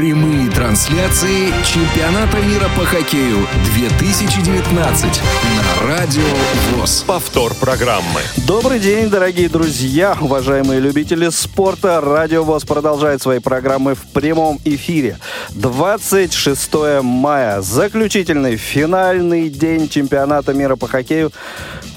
[0.00, 6.22] Прямые трансляции чемпионата мира по хоккею 2019 на Радио
[6.70, 7.04] ВОЗ.
[7.06, 8.22] Повтор программы.
[8.46, 12.00] Добрый день, дорогие друзья, уважаемые любители спорта.
[12.00, 15.18] Радио ВОЗ продолжает свои программы в прямом эфире.
[15.50, 17.60] 26 мая.
[17.60, 21.30] Заключительный финальный день чемпионата мира по хоккею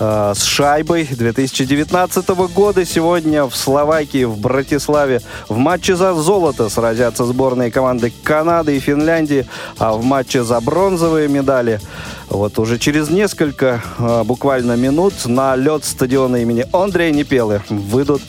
[0.02, 2.84] э, с шайбой 2019 года.
[2.84, 7.93] Сегодня в Словакии, в Братиславе в матче за золото сразятся сборные команды
[8.24, 9.46] Канады и Финляндии,
[9.78, 11.80] а в матче за бронзовые медали
[12.30, 18.22] вот уже через несколько э, буквально минут на лед стадиона имени Андрея Непелы выйдут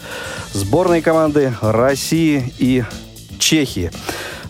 [0.52, 2.84] сборные команды России и
[3.38, 3.90] Чехии.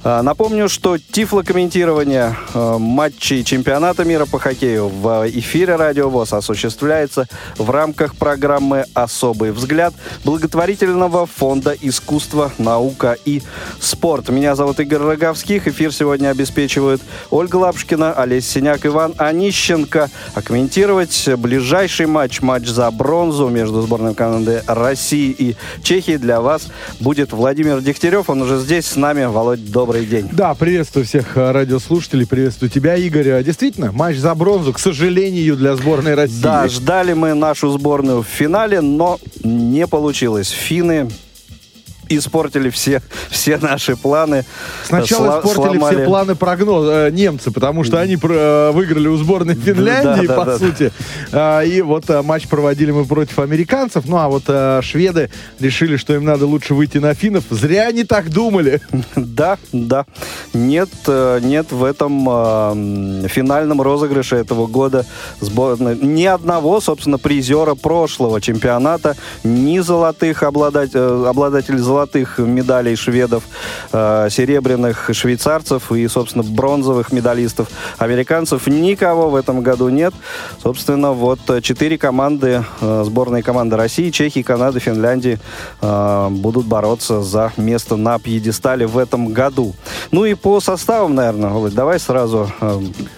[0.07, 7.27] А, напомню, что тифлокомментирование э, матчей чемпионата мира по хоккею в эфире Радио ВОЗ осуществляется
[7.57, 13.41] в рамках программы «Особый взгляд» благотворительного фонда «Искусство, наука и
[13.80, 14.29] спорт».
[14.29, 15.69] Меня зовут Игорь Роговских.
[15.69, 20.11] Эфир сегодня обеспечивают Ольга Лапшкина, Олесь Синяк, Иван Онищенко.
[20.35, 26.66] А комментировать ближайший матч, матч за бронзу между сборной команды России и Чехии для вас
[27.01, 28.29] будет Владимир Дегтярев.
[28.29, 29.24] Он уже здесь с нами.
[29.24, 30.28] Володь, добрый добрый день.
[30.32, 33.30] Да, приветствую всех э, радиослушателей, приветствую тебя, Игорь.
[33.30, 36.42] А, действительно, матч за бронзу, к сожалению, для сборной России.
[36.42, 40.48] Да, ждали мы нашу сборную в финале, но не получилось.
[40.48, 41.09] Финны
[42.09, 44.45] испортили все, все наши планы.
[44.85, 45.97] Сначала Сла- испортили сломали...
[45.97, 50.41] все планы прогноз э, немцы, потому что они про- выиграли у сборной Финляндии, да, да,
[50.41, 50.93] по да, сути.
[51.30, 51.65] Да.
[51.65, 54.05] И вот э, матч проводили мы против американцев.
[54.07, 55.30] Ну, а вот э, шведы
[55.61, 57.45] решили, что им надо лучше выйти на финнов.
[57.51, 58.80] Зря они так думали.
[59.16, 60.07] Да, да.
[60.52, 65.06] Нет, нет в этом э, финальном розыгрыше этого года
[65.41, 71.94] сборной ни одного, собственно, призера прошлого чемпионата, ни золотых обладатель, обладателей золотых
[72.38, 73.44] медалей шведов,
[73.92, 78.66] э, серебряных швейцарцев и, собственно, бронзовых медалистов американцев.
[78.66, 80.15] Никого в этом году нет.
[80.62, 85.38] Собственно, вот четыре команды, э, сборные команды России, Чехии, Канады, Финляндии
[85.81, 89.75] э, будут бороться за место на пьедестале в этом году.
[90.10, 92.50] Ну и по составам, наверное, Володь, давай сразу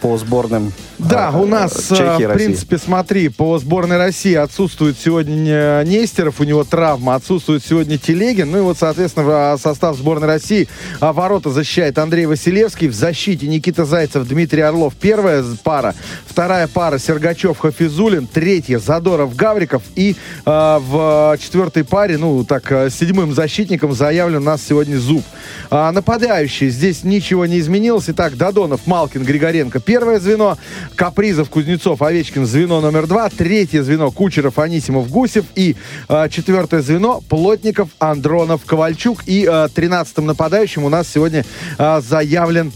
[0.00, 6.40] по сборным да, у нас, Чехии, в принципе, смотри, по сборной России отсутствует сегодня Нестеров,
[6.40, 10.68] у него травма, отсутствует сегодня Телегин, ну и вот, соответственно, состав сборной России.
[11.00, 12.88] А ворота защищает Андрей Василевский.
[12.88, 14.94] В защите Никита Зайцев, Дмитрий Орлов.
[14.94, 15.94] Первая пара.
[16.26, 18.26] Вторая пара Сергачев, Хафизулин.
[18.26, 19.82] Третья Задоров, Гавриков.
[19.94, 25.24] И э, в четвертой паре, ну, так, э, седьмым защитником заявлен у нас сегодня Зуб.
[25.70, 26.70] А, нападающие.
[26.70, 28.06] Здесь ничего не изменилось.
[28.08, 29.80] Итак, Додонов, Малкин, Григоренко.
[29.80, 30.58] Первое звено.
[30.94, 32.46] Капризов, Кузнецов, Овечкин.
[32.46, 33.28] Звено номер два.
[33.28, 35.44] Третье звено Кучеров, Анисимов, Гусев.
[35.54, 35.76] И
[36.08, 39.22] э, четвертое звено Плотников, Андронов, Романов, Ковальчук.
[39.26, 41.44] И э, 13-м нападающим у нас сегодня
[41.78, 42.72] э, заявлен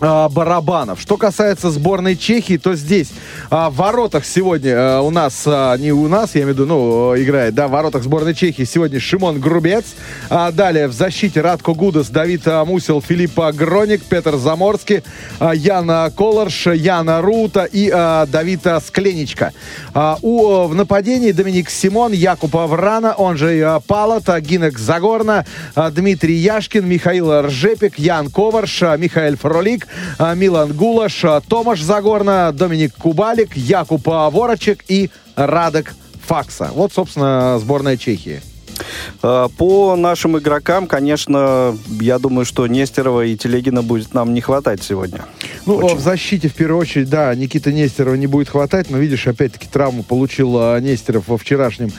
[0.00, 1.00] барабанов.
[1.00, 3.10] Что касается сборной Чехии, то здесь
[3.50, 6.66] а, в воротах сегодня а, у нас, а, не у нас, я имею в виду,
[6.66, 9.84] ну, играет, да, в воротах сборной Чехии сегодня Шимон Грубец.
[10.30, 15.02] А, далее в защите Радко Гудас, Давид а, Мусил, Филиппа Гроник, Петр Заморский,
[15.38, 19.52] а, Яна Колорш, Яна Рута и а, Давида Скленичка.
[19.92, 25.90] А, у, в нападении Доминик Симон, Якуб Аврана, он же а, Палата, Гинек Загорна, а,
[25.90, 29.83] Дмитрий Яшкин, Михаил Ржепик, Ян Коварш, а, Михаил Фролик,
[30.18, 35.94] а, Милан Гулаш, а, Томаш Загорна, Доминик Кубалик, Якуб Ворочек и Радек
[36.26, 36.70] Факса.
[36.72, 38.40] Вот, собственно, сборная Чехии.
[39.22, 44.82] А, по нашим игрокам, конечно, я думаю, что Нестерова и Телегина будет нам не хватать
[44.82, 45.24] сегодня.
[45.66, 45.96] Ну, Очень.
[45.96, 50.02] в защите, в первую очередь, да, Никита Нестерова не будет хватать, но, видишь, опять-таки травму
[50.02, 51.90] получил а, Нестеров во вчерашнем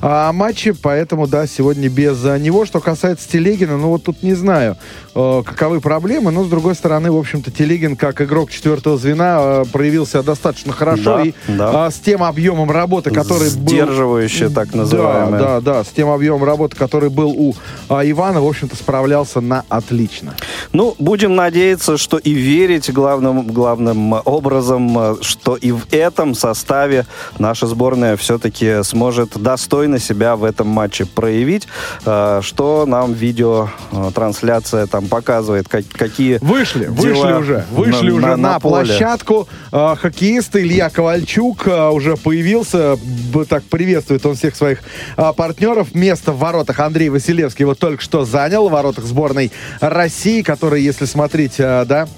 [0.00, 2.66] а, матче, поэтому, да, сегодня без а, него.
[2.66, 4.76] Что касается Телегина, ну, вот тут не знаю,
[5.14, 10.22] каковы проблемы, но, с другой стороны, в общем-то, Телегин, как игрок четвертого звена, а, проявился
[10.22, 11.86] достаточно хорошо да, и да.
[11.86, 14.54] А, с тем объемом работы, который Сдерживающий, был...
[14.54, 15.38] так называемый.
[15.38, 17.54] Да, да, да, с тем объемом объем работы, который был у
[17.88, 20.34] а, Ивана, в общем-то, справлялся на отлично.
[20.72, 27.06] Ну, будем надеяться, что и верить главным, главным образом, что и в этом составе
[27.38, 31.66] наша сборная все-таки сможет достойно себя в этом матче проявить,
[32.04, 38.36] а, что нам видеотрансляция там показывает, как, какие Вышли, вышли уже, вышли на, уже на,
[38.36, 39.48] на, на площадку.
[39.72, 42.96] Хоккеист Илья Ковальчук уже появился,
[43.48, 44.78] так приветствует он всех своих
[45.16, 46.80] партнеров место в воротах.
[46.80, 52.08] Андрей Василевский вот только что занял, в воротах сборной России, который, если смотреть, э, да,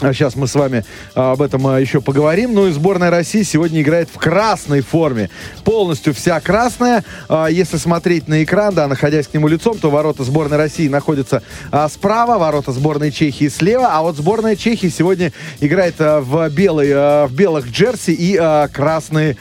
[0.00, 0.84] Сейчас а мы с вами
[1.14, 2.54] а, об этом а, еще поговорим.
[2.54, 5.30] Ну и сборная России сегодня играет в красной форме.
[5.64, 7.04] Полностью вся красная.
[7.50, 11.42] Если смотреть на экран, да, находясь к нему лицом, то ворота сборной России находятся
[11.90, 17.68] справа, ворота сборной Чехии слева, а вот сборная Чехии сегодня играет в, белой, в белых
[17.70, 19.36] джерси и красные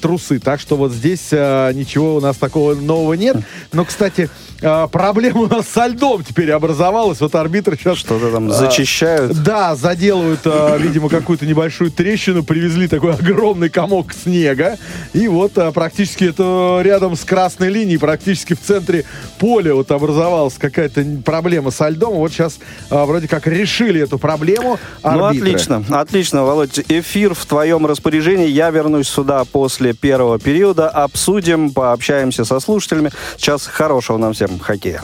[0.00, 0.38] трусы.
[0.38, 3.36] Так что вот здесь ничего у нас такого нового нет.
[3.72, 4.30] Но, кстати,
[4.60, 7.20] проблема у нас со льдом теперь образовалась.
[7.20, 7.98] Вот арбитр сейчас...
[7.98, 9.42] Что-то там зачищают.
[9.42, 14.76] Да, заделывают, а, видимо, какую-то небольшую трещину, привезли такой огромный комок снега,
[15.14, 19.06] и вот а, практически это рядом с красной линией, практически в центре
[19.38, 22.16] поля вот образовалась какая-то проблема со льдом.
[22.16, 22.58] Вот сейчас
[22.90, 25.48] а, вроде как решили эту проблему арбитры.
[25.48, 26.80] Ну, отлично, отлично, Володь.
[26.88, 28.48] Эфир в твоем распоряжении.
[28.48, 33.10] Я вернусь сюда после первого периода, обсудим, пообщаемся со слушателями.
[33.38, 35.00] Сейчас хорошего нам всем хоккея.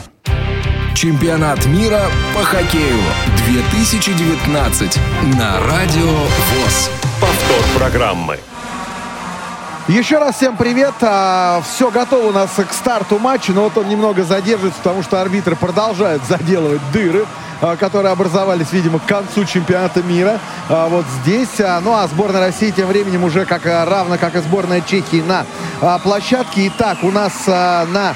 [0.93, 2.03] Чемпионат мира
[2.35, 2.99] по хоккею
[3.45, 4.99] 2019
[5.37, 6.89] на Радио ВОЗ.
[7.21, 8.39] Повтор программы.
[9.87, 10.95] Еще раз всем привет.
[11.01, 15.21] А, все готово у нас к старту матча, но вот он немного задержится, потому что
[15.21, 17.27] арбитры продолжают заделывать дыры
[17.61, 20.39] а, которые образовались, видимо, к концу чемпионата мира.
[20.67, 21.59] А, вот здесь.
[21.59, 25.45] А, ну а сборная России тем временем уже как равно, как и сборная Чехии на
[25.99, 26.67] площадке.
[26.67, 28.15] Итак, у нас на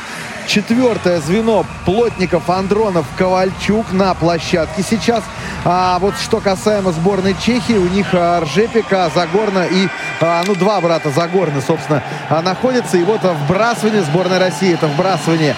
[0.49, 5.23] четвертое звено Плотников, Андронов, Ковальчук на площадке сейчас.
[5.63, 9.87] А вот что касаемо сборной Чехии, у них а, Ржепика, Загорна и,
[10.19, 12.97] а, ну, два брата Загорны, собственно, а, находятся.
[12.97, 15.55] И вот вбрасывание сборной России, это вбрасывание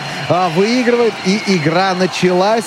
[0.56, 1.14] выигрывает.
[1.26, 2.66] И игра началась.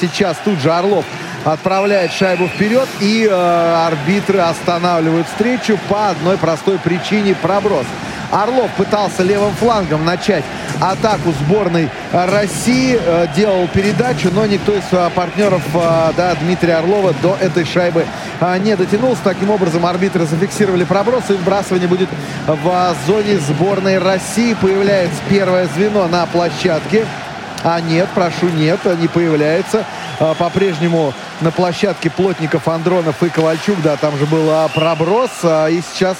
[0.00, 1.04] Сейчас тут же Орлов
[1.44, 2.88] отправляет шайбу вперед.
[3.00, 7.86] И арбитры останавливают встречу по одной простой причине проброс.
[8.30, 10.44] Орлов пытался левым флангом начать
[10.80, 12.98] атаку сборной России.
[13.00, 18.06] Э, делал передачу, но никто из э, партнеров э, да, Дмитрия Орлова до этой шайбы
[18.60, 19.20] не дотянулся.
[19.24, 21.24] Таким образом, арбитры зафиксировали проброс.
[21.30, 22.08] И вбрасывание будет
[22.46, 24.54] в зоне сборной России.
[24.54, 27.04] Появляется первое звено на площадке.
[27.64, 29.84] А нет, прошу, нет, не появляется.
[30.38, 33.82] По-прежнему на площадке Плотников, Андронов и Ковальчук.
[33.82, 35.30] Да, там же был проброс.
[35.42, 36.16] И сейчас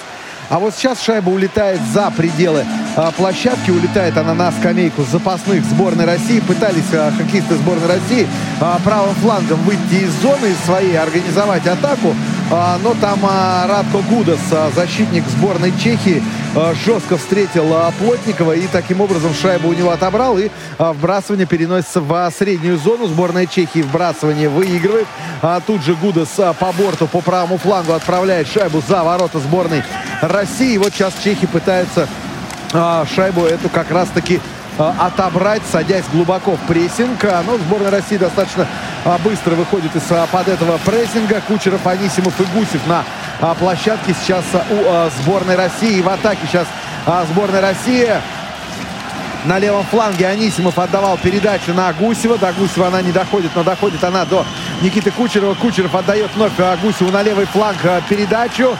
[0.49, 2.65] а вот сейчас шайба улетает за пределы
[2.97, 3.71] а, площадки.
[3.71, 6.41] Улетает она на скамейку запасных сборной России.
[6.41, 8.27] Пытались а, хоккеисты сборной России
[8.61, 12.15] а, правым флангом выйти из зоны своей, организовать атаку.
[12.51, 16.23] А, но там а, Радко Гудас, а, защитник сборной Чехии,
[16.85, 20.39] жестко встретил Плотникова и таким образом шайбу у него отобрал.
[20.39, 23.07] И вбрасывание переносится в среднюю зону.
[23.07, 25.07] Сборная Чехии вбрасывание выигрывает.
[25.67, 26.29] Тут же Гудас
[26.59, 29.83] по борту, по правому флангу отправляет шайбу за ворота сборной
[30.21, 30.75] России.
[30.75, 32.09] И вот сейчас чехи пытаются
[33.15, 34.41] шайбу эту как раз-таки
[34.79, 37.23] отобрать, садясь глубоко в прессинг.
[37.47, 38.67] Но сборная России достаточно
[39.25, 41.41] быстро выходит из-под этого прессинга.
[41.47, 43.05] Кучеров, Анисимов и Гусев на
[43.59, 46.01] площадке сейчас у сборной России.
[46.01, 46.67] В атаке сейчас
[47.31, 48.09] сборная России.
[49.45, 52.37] На левом фланге Анисимов отдавал передачу на Гусева.
[52.39, 54.45] До Гусева она не доходит, но доходит она до
[54.83, 55.55] Никиты Кучерова.
[55.55, 56.53] Кучеров отдает вновь
[56.83, 58.77] Гусеву на левый фланг передачу.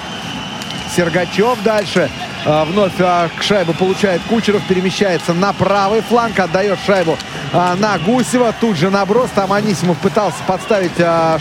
[0.95, 2.11] Сергачев дальше.
[2.51, 7.19] А, вновь а, к шайбу получает Кучеров, перемещается на правый фланг, отдает шайбу
[7.53, 8.55] а, на Гусева.
[8.59, 9.29] Тут же наброс.
[9.35, 10.97] Там Анисимов пытался подставить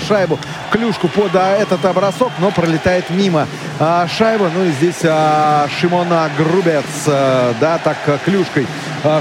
[0.05, 0.37] шайбу,
[0.69, 3.47] клюшку под этот бросок, но пролетает мимо
[4.17, 4.51] шайба.
[4.53, 8.67] Ну и здесь Шимона Грубец, да, так клюшкой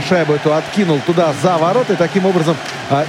[0.09, 1.95] шайбу эту откинул туда за ворота.
[1.95, 2.57] И таким образом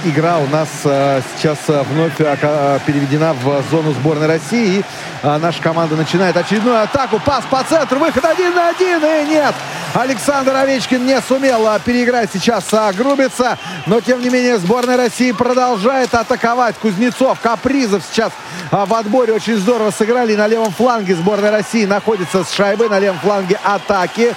[0.04, 4.78] игра у нас сейчас вновь переведена в зону сборной России.
[4.78, 4.84] И
[5.22, 7.20] наша команда начинает очередную атаку.
[7.24, 8.98] Пас по центру, выход один на один.
[8.98, 9.54] И нет,
[9.94, 12.64] Александр Овечкин не сумел переиграть сейчас
[12.94, 13.58] Грубица.
[13.86, 16.76] Но, тем не менее, сборная России продолжает атаковать.
[16.76, 18.32] Кузнецов, Капризов сейчас
[18.70, 20.36] в отборе очень здорово сыграли.
[20.36, 22.88] на левом фланге сборная России находится с шайбой.
[22.88, 24.34] На левом фланге атаки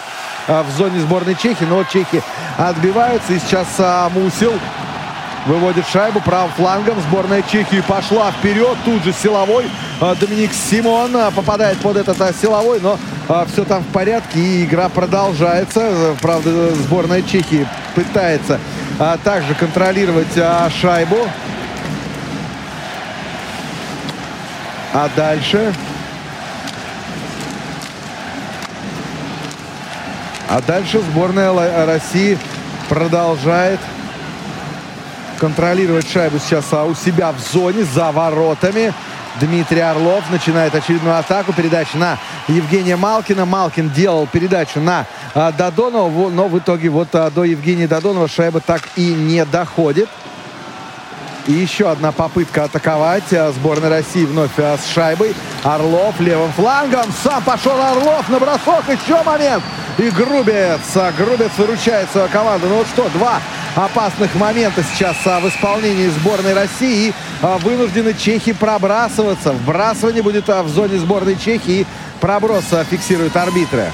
[0.47, 1.65] в зоне сборной Чехии.
[1.65, 2.21] Но чехи
[2.57, 3.33] отбиваются.
[3.33, 3.67] И сейчас
[4.13, 4.53] Мусил
[5.45, 6.99] выводит шайбу правым флангом.
[7.01, 8.77] Сборная Чехии пошла вперед.
[8.85, 9.69] Тут же силовой
[9.99, 12.97] Доминик Симон попадает под этот силовой, но
[13.51, 16.15] все там в порядке и игра продолжается.
[16.21, 18.59] Правда, сборная Чехии пытается
[19.23, 20.33] также контролировать
[20.81, 21.17] шайбу.
[24.93, 25.73] А дальше...
[30.53, 32.37] А дальше сборная России
[32.89, 33.79] продолжает
[35.39, 38.93] контролировать шайбу сейчас а у себя в зоне за воротами.
[39.39, 41.53] Дмитрий Орлов начинает очередную атаку.
[41.53, 42.17] Передача на
[42.49, 43.45] Евгения Малкина.
[43.45, 48.59] Малкин делал передачу на а, Додонова, но в итоге вот а, до Евгения Додонова шайба
[48.59, 50.09] так и не доходит.
[51.47, 53.23] И еще одна попытка атаковать.
[53.55, 55.33] Сборная России вновь с шайбой.
[55.63, 57.05] Орлов левым флангом.
[57.23, 58.83] Сам пошел Орлов на бросок.
[58.87, 59.63] Еще момент.
[59.97, 60.81] И Грубец.
[61.17, 62.67] Грубец выручает свою команду.
[62.67, 63.39] Ну вот что, два
[63.75, 67.13] опасных момента сейчас в исполнении сборной России.
[67.41, 69.51] Вынуждены чехи пробрасываться.
[69.51, 71.85] Вбрасывание будет в зоне сборной Чехии.
[72.19, 73.91] Проброс фиксируют арбитры.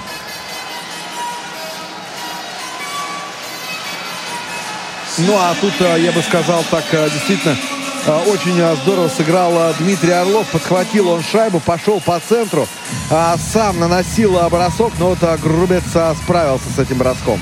[5.20, 7.58] Ну а тут, я бы сказал так, действительно,
[8.28, 10.48] очень здорово сыграл Дмитрий Орлов.
[10.52, 12.68] Подхватил он шайбу, пошел по центру.
[13.52, 15.84] Сам наносил бросок, но вот Грубец
[16.24, 17.42] справился с этим броском.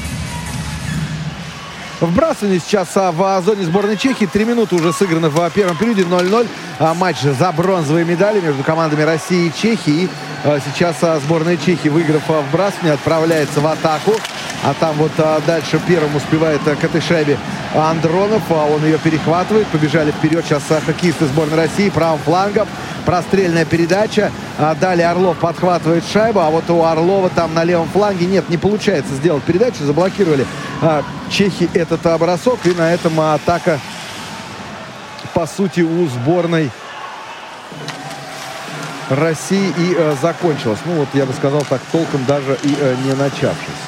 [2.00, 4.25] Вбрасывание сейчас в зоне сборной Чехии.
[4.25, 6.48] Три минуты уже сыграно в первом периоде 0-0.
[6.79, 10.10] Матч за бронзовые медали между командами России и Чехии.
[10.44, 14.13] Сейчас сборная Чехии, выиграв вбрасывание, отправляется в атаку.
[14.63, 15.12] А там вот
[15.46, 17.38] дальше первым успевает к этой шайбе
[17.74, 18.44] Андронов.
[18.51, 19.67] Он ее перехватывает.
[19.67, 22.67] Побежали вперед сейчас хоккеисты сборной России правым флангом.
[23.05, 24.32] Прострельная передача.
[24.82, 26.39] Далее Орлов подхватывает шайбу.
[26.39, 29.84] А вот у Орлова там на левом фланге нет, не получается сделать передачу.
[29.84, 30.46] Заблокировали
[31.29, 32.60] чехи этот бросок.
[32.65, 33.79] И на этом атака,
[35.36, 36.72] по сути, у сборной
[39.10, 40.80] России и э, закончилась.
[40.86, 43.84] Ну вот, я бы сказал так, толком даже и э, не начавшись.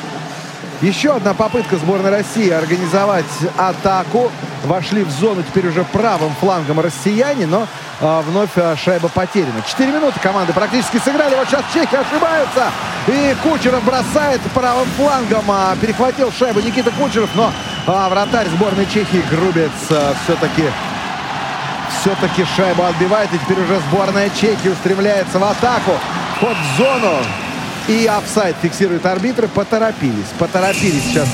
[0.82, 3.25] Еще одна попытка сборной России организовать
[3.58, 4.30] атаку.
[4.66, 7.66] Вошли в зону теперь уже правым флангом россияне, но
[8.01, 9.63] э, вновь э, шайба потеряна.
[9.66, 11.34] Четыре минуты команды практически сыграли.
[11.36, 12.72] Вот сейчас чехи ошибаются.
[13.08, 15.46] И Кучеров бросает правым флангом.
[15.50, 17.54] Э, перехватил шайбу Никита Кучеров, но
[17.88, 20.66] э, вратарь сборной Чехии Грубец э, все-таки
[21.89, 23.34] все-таки шайбу отбивает.
[23.34, 25.91] И теперь уже сборная Чехии устремляется в атаку.
[26.39, 27.17] Ход в зону.
[27.88, 29.48] И офсайд фиксирует арбитры.
[29.48, 30.27] Поторопились.
[30.38, 31.27] Поторопились сейчас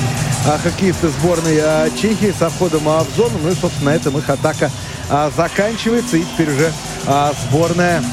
[0.48, 3.38] а, хоккеисты сборной а, Чехии со входом а, в зону.
[3.42, 4.72] Ну и, собственно, на этом их атака
[5.10, 6.18] а, заканчивается.
[6.18, 6.72] И теперь уже
[7.08, 8.04] а, сборная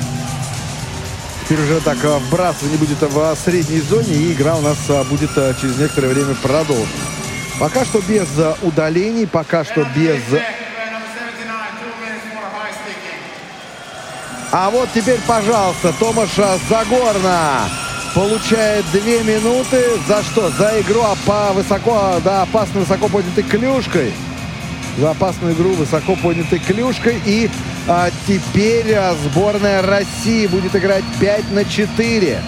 [1.44, 4.14] Теперь уже так вбрасывание будет в средней зоне.
[4.14, 4.78] И игра у нас
[5.08, 5.30] будет
[5.60, 6.86] через некоторое время продолжена.
[7.58, 8.28] Пока что без
[8.62, 10.22] удалений, пока что без
[14.52, 17.68] А вот теперь, пожалуйста, Томаша Загорна
[18.16, 19.80] получает две минуты.
[20.08, 20.50] За что?
[20.50, 24.12] За игру по высоко, да, опасно высоко поднятой клюшкой.
[24.98, 27.22] За опасную игру высоко поднятой клюшкой.
[27.24, 27.48] И
[27.86, 32.42] а, теперь а, сборная России будет играть 5 на 4.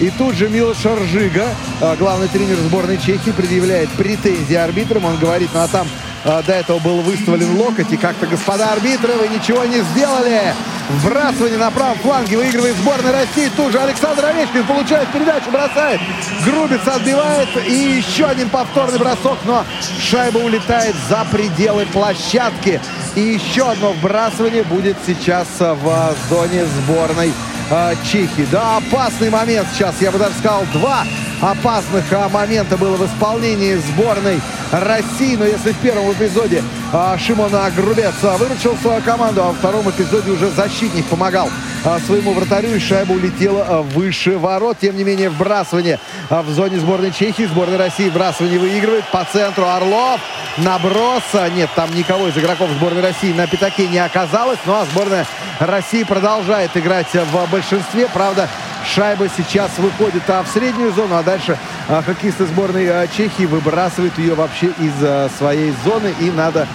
[0.00, 1.48] И тут же Милош Ржига,
[1.80, 5.06] а, главный тренер сборной Чехии, предъявляет претензии арбитрам.
[5.06, 5.88] Он говорит, ну а там
[6.24, 7.90] а, до этого был выставлен локоть.
[7.92, 10.54] И как-то, господа арбитры, вы ничего не сделали.
[10.88, 13.50] Вбрасывание на правом фланге выигрывает сборная России.
[13.56, 16.00] Тут же Александр Овечкин получает передачу, бросает.
[16.44, 17.48] Грубец отбивает.
[17.66, 19.38] И еще один повторный бросок.
[19.44, 19.64] Но
[19.98, 22.80] шайба улетает за пределы площадки.
[23.14, 27.32] И еще одно вбрасывание будет сейчас в зоне сборной
[27.70, 28.46] э, Чехии.
[28.50, 31.04] Да, опасный момент сейчас, я бы даже сказал, два
[31.40, 34.40] опасных а, момента было в исполнении сборной
[34.72, 35.36] России.
[35.36, 36.62] Но если в первом эпизоде
[36.92, 41.50] а, Шимон Грубец а, выручил свою команду, а во втором эпизоде уже защитник помогал
[41.84, 44.78] а, своему вратарю, и шайба улетела а, выше ворот.
[44.80, 45.98] Тем не менее, вбрасывание
[46.28, 47.44] а, в зоне сборной Чехии.
[47.44, 49.04] Сборная России вбрасывание выигрывает.
[49.10, 50.20] По центру Орлов.
[50.58, 51.22] Наброс.
[51.54, 54.58] Нет, там никого из игроков сборной России на пятаке не оказалось.
[54.66, 55.26] Ну а сборная
[55.58, 58.08] России продолжает играть в большинстве.
[58.12, 58.48] Правда,
[58.94, 61.56] Шайба сейчас выходит а, в среднюю зону, а дальше
[61.88, 66.12] а, хоккеисты сборной а, Чехии выбрасывают ее вообще из а, своей зоны.
[66.18, 66.66] И надо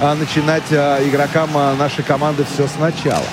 [0.00, 3.24] начинать игрокам нашей команды все сначала.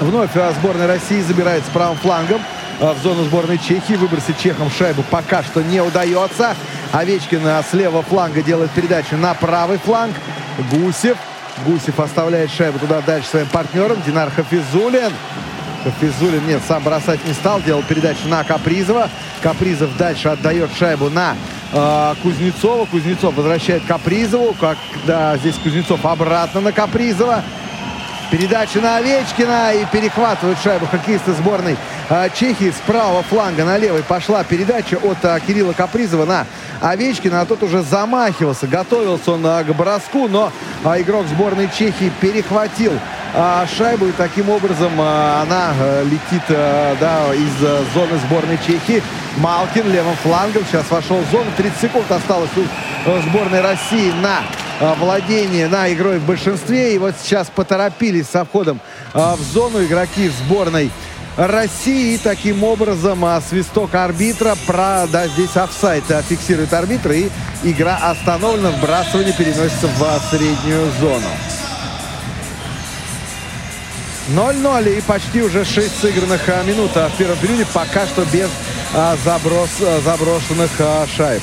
[0.00, 0.30] Вновь
[0.60, 2.42] сборная России забирает с правым флангом
[2.78, 3.94] в зону сборной Чехии.
[3.94, 6.54] Выбросить чехам шайбу пока что не удается.
[6.92, 10.14] Овечкин с левого фланга делает передачу на правый фланг.
[10.70, 11.16] Гусев
[11.64, 14.00] Гусев оставляет шайбу туда дальше своим партнерам.
[14.06, 15.12] Динар Хафизулин.
[15.84, 17.60] Хафизулин, нет, сам бросать не стал.
[17.60, 19.08] Делал передачу на Капризова.
[19.42, 21.36] Капризов дальше отдает шайбу на
[21.72, 22.86] э, Кузнецова.
[22.86, 24.54] Кузнецов возвращает Капризову.
[24.54, 27.42] Как, да, здесь Кузнецов обратно на Капризова.
[28.30, 31.76] Передача на Овечкина и перехватывают шайбу хоккеисты сборной
[32.34, 32.70] Чехии.
[32.70, 36.46] С правого фланга на левый пошла передача от э, Кирилла Капризова на
[36.80, 37.42] Овечкина.
[37.42, 40.50] А тот уже замахивался, готовился он э, к броску, но
[40.84, 42.92] игрок сборной Чехии перехватил
[43.76, 44.06] шайбу.
[44.06, 49.02] И таким образом она э, летит э, да, из э, зоны сборной Чехии.
[49.36, 51.50] Малкин левым флангом сейчас вошел в зону.
[51.56, 54.40] 30 секунд осталось у сборной России на
[54.94, 56.94] владение на игрой в большинстве.
[56.94, 58.80] И вот сейчас поторопились со входом
[59.12, 60.90] в зону игроки сборной.
[61.86, 67.30] И таким образом а, свисток арбитра, про, да, здесь офсайт фиксирует арбитр, и
[67.62, 71.28] игра остановлена, вбрасывание переносится в среднюю зону.
[74.30, 78.50] 0-0 и почти уже 6 сыгранных а, минут в первом периоде, пока что без
[78.92, 81.42] а, заброс, а, заброшенных а, шайб.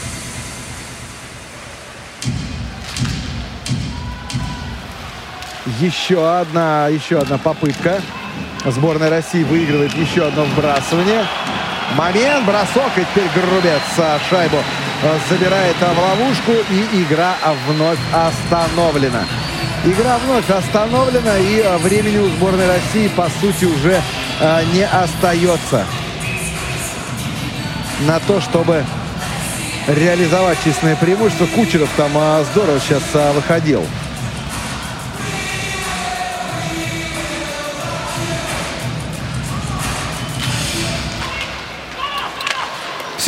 [5.79, 8.01] Еще одна, еще одна попытка.
[8.65, 11.25] Сборная России выигрывает еще одно вбрасывание.
[11.95, 13.81] Момент, бросок, и теперь Грубец
[14.27, 14.57] шайбу
[15.29, 17.35] забирает в ловушку, и игра
[17.67, 19.23] вновь остановлена.
[19.85, 24.01] Игра вновь остановлена, и времени у сборной России, по сути, уже
[24.73, 25.85] не остается
[28.01, 28.83] на то, чтобы
[29.87, 31.45] реализовать честное преимущество.
[31.45, 32.11] Кучеров там
[32.51, 33.03] здорово сейчас
[33.35, 33.85] выходил.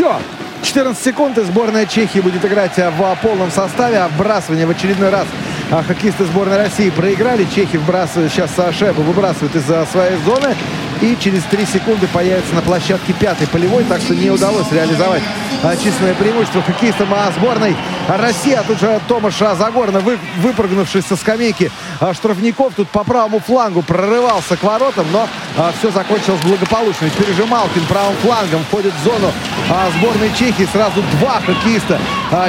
[0.07, 0.21] Все.
[0.63, 3.97] 14 секунд, и сборная Чехии будет играть в полном составе.
[3.97, 5.27] А вбрасывание в очередной раз
[5.69, 7.45] а хоккеисты сборной России проиграли.
[7.53, 10.55] Чехи вбрасывают, сейчас шайбу выбрасывают из своей зоны
[11.01, 15.46] и через 3 секунды появится на площадке пятый полевой, так что не удалось реализовать а,
[15.81, 17.75] численное преимущество хоккеистам сборной
[18.07, 18.53] России.
[18.53, 23.81] А тут же Томаш Загорно, вы, выпрыгнувший со скамейки а, штрафников, тут по правому флангу
[23.81, 27.09] прорывался к воротам, но а, все закончилось благополучно.
[27.09, 29.31] Теперь же Малкин правым флангом входит в зону
[29.69, 30.67] а, сборной Чехии.
[30.71, 31.99] Сразу два хоккеиста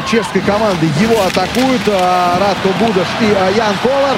[0.07, 1.87] чешской команды его атакуют.
[1.89, 4.17] Радко Будаш и Ян Колор.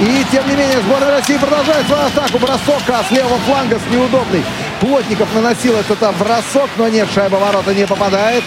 [0.00, 2.38] И, тем не менее, сборная России продолжает свою атаку.
[2.38, 4.42] Бросок с левого фланга с неудобной.
[4.82, 8.42] Плотников наносил этот бросок, но нет, шайба ворота не попадает.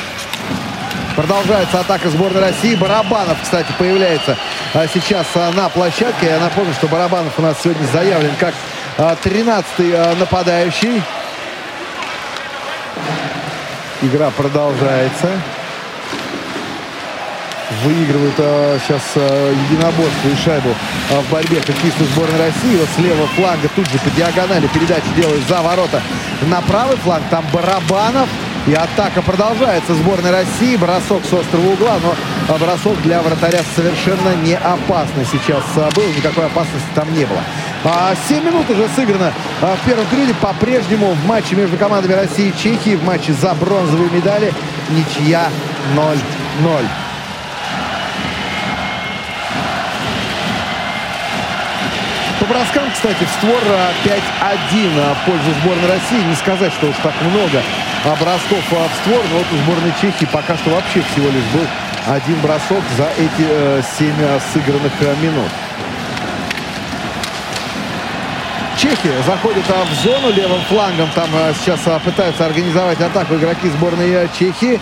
[1.15, 2.75] Продолжается атака сборной России.
[2.75, 4.38] Барабанов, кстати, появляется
[4.74, 6.25] а, сейчас а, на площадке.
[6.25, 8.54] Я напомню, что Барабанов у нас сегодня заявлен как
[8.98, 11.01] 13-й нападающий.
[14.01, 15.30] Игра продолжается
[17.84, 20.69] выигрывают а, сейчас а, единоборство и шайбу
[21.12, 22.77] а, в борьбе хоккеисты сборной России.
[22.77, 26.01] Вот с левого фланга тут же по диагонали передачу делают за ворота
[26.48, 27.24] на правый фланг.
[27.29, 28.29] Там Барабанов.
[28.67, 30.75] И атака продолжается сборной России.
[30.75, 32.15] Бросок с острого угла, но
[32.50, 36.07] а, бросок для вратаря совершенно не опасный сейчас а, был.
[36.07, 37.41] Никакой опасности там не было.
[37.84, 39.31] А, 7 минут уже сыграно
[39.62, 40.33] а, в первом периоде.
[40.42, 44.51] По-прежнему в матче между командами России и Чехии, в матче за бронзовые медали,
[44.90, 45.50] ничья
[45.96, 47.04] 0-0.
[52.55, 53.61] Броскам, кстати, в створ
[54.05, 56.24] 5-1 в пользу сборной России.
[56.24, 57.61] Не сказать, что уж так много
[58.20, 61.68] бросков в створ, но вот у сборной Чехии пока что вообще всего лишь был
[62.07, 65.50] один бросок за эти 7 э, сыгранных э, минут.
[68.85, 71.09] Чехи заходят а, в зону левым флангом.
[71.15, 74.79] Там а, сейчас а, пытаются организовать атаку игроки сборной Чехии.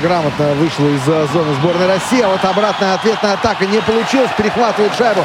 [0.00, 2.20] Грамотно вышла из зоны сборной России.
[2.20, 4.30] А вот обратная ответная атака не получилась.
[4.36, 5.24] Перехватывает шайбу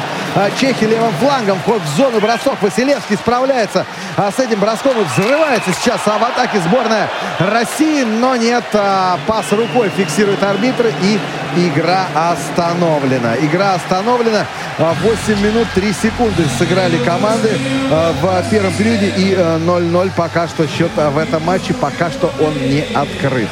[0.58, 1.60] Чехи левым флангом.
[1.60, 2.18] Вход в зону.
[2.18, 2.60] Бросок.
[2.62, 3.86] Василевский справляется
[4.16, 5.00] с этим броском.
[5.00, 7.08] И взрывается сейчас в атаке сборная
[7.38, 8.02] России.
[8.02, 8.64] Но нет.
[8.72, 10.86] Пас рукой фиксирует арбитр.
[11.02, 11.20] И
[11.56, 13.36] игра остановлена.
[13.36, 14.46] Игра остановлена.
[14.78, 21.18] 8 минут 3 секунды сыграли команды в первом периоде и 0-0 пока что счет в
[21.18, 23.48] этом матче, пока что он не открыт.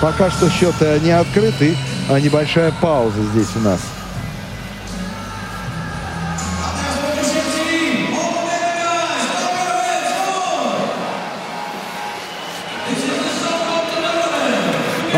[0.00, 1.74] Пока что счет не открыт и
[2.10, 3.80] небольшая пауза здесь у нас.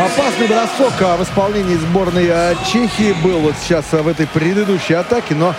[0.07, 4.93] Опасный бросок а, в исполнении сборной а, Чехии был вот сейчас а, в этой предыдущей
[4.93, 5.53] атаке, но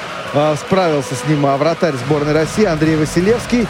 [0.57, 3.67] справился с ним вратарь сборной России Андрей Василевский.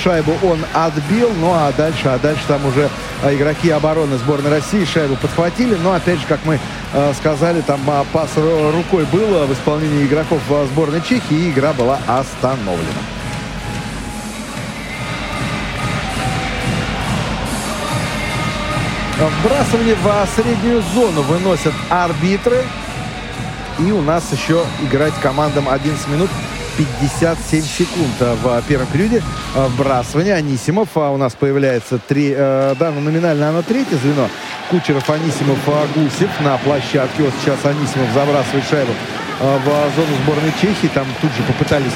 [0.00, 2.88] Шайбу он отбил, ну а дальше, а дальше там уже
[3.24, 5.74] игроки обороны сборной России шайбу подхватили.
[5.74, 6.60] Но опять же, как мы
[7.18, 7.80] сказали, там
[8.12, 10.40] пас рукой был в исполнении игроков
[10.72, 13.17] сборной Чехии, и игра была остановлена.
[19.18, 22.64] Вбрасывание в среднюю зону выносят арбитры.
[23.80, 26.30] И у нас еще играть командам 11 минут
[26.76, 29.20] 57 секунд в первом периоде.
[29.56, 30.90] Вбрасывание Анисимов.
[30.94, 34.28] А у нас появляется три, э, да, ну, номинально оно третье звено.
[34.70, 35.58] Кучеров, Анисимов,
[35.96, 37.24] Гусев на площадке.
[37.24, 38.92] Вот сейчас Анисимов забрасывает шайбу
[39.40, 40.86] э, в зону сборной Чехии.
[40.94, 41.94] Там тут же попытались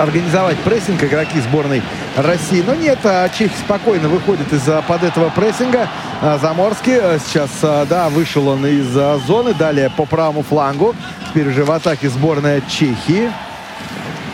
[0.00, 1.82] организовать прессинг игроки сборной
[2.16, 2.62] России.
[2.66, 5.88] Но нет, а чехи спокойно выходят из-под этого прессинга.
[6.22, 8.88] А, Заморский э, сейчас, э, да, вышел он из
[9.26, 9.54] зоны.
[9.54, 10.94] Далее по правому флангу.
[11.28, 13.30] Теперь уже в атаке сборная Чехии.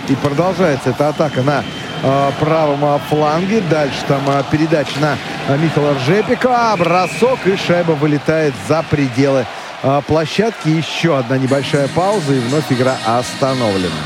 [0.09, 1.65] И продолжается эта атака на
[2.39, 3.61] правом фланге.
[3.69, 4.21] Дальше там
[4.53, 6.77] передача на Михаила Ржепика.
[6.79, 9.45] Бросок и шайба вылетает за пределы
[10.07, 10.69] площадки.
[10.69, 13.97] Еще одна небольшая пауза и вновь игра остановлена.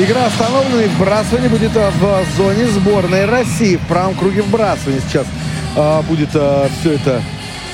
[0.00, 3.74] Игра остановлена и вбрасывание будет а, в зоне сборной России.
[3.74, 5.26] В правом круге вбрасывания сейчас
[5.76, 7.20] а, будет а, все это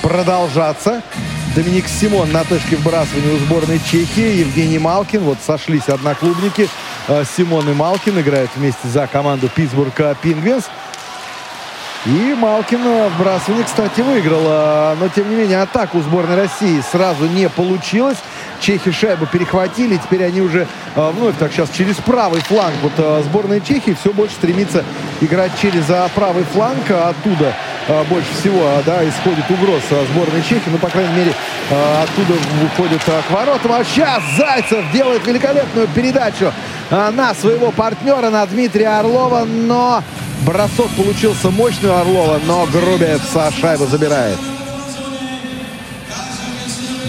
[0.01, 1.03] продолжаться.
[1.55, 4.39] Доминик Симон на точке вбрасывания у сборной Чехии.
[4.39, 5.21] Евгений Малкин.
[5.21, 6.67] Вот сошлись одноклубники.
[7.07, 10.63] А, Симон и Малкин играют вместе за команду Питтсбург Пингвинс.
[12.07, 14.95] И Малкин вбрасывание, кстати, выиграл.
[14.99, 18.17] Но, тем не менее, атаку сборной России сразу не получилось.
[18.59, 19.97] Чехи шайбу перехватили.
[19.97, 22.75] Теперь они уже э, вновь так сейчас через правый фланг.
[22.81, 24.83] Вот э, сборная Чехии все больше стремится
[25.21, 26.89] играть через э, правый фланг.
[26.89, 27.53] А оттуда
[27.87, 30.69] э, больше всего э, да, исходит угроз э, сборной Чехии.
[30.69, 31.33] Ну, по крайней мере,
[31.69, 33.71] оттуда выходит к воротам.
[33.73, 36.51] А сейчас Зайцев делает великолепную передачу
[36.91, 39.45] на своего партнера, на Дмитрия Орлова.
[39.45, 40.03] Но
[40.45, 42.39] бросок получился мощный у Орлова.
[42.45, 43.21] Но Грубец
[43.59, 44.37] шайбу забирает.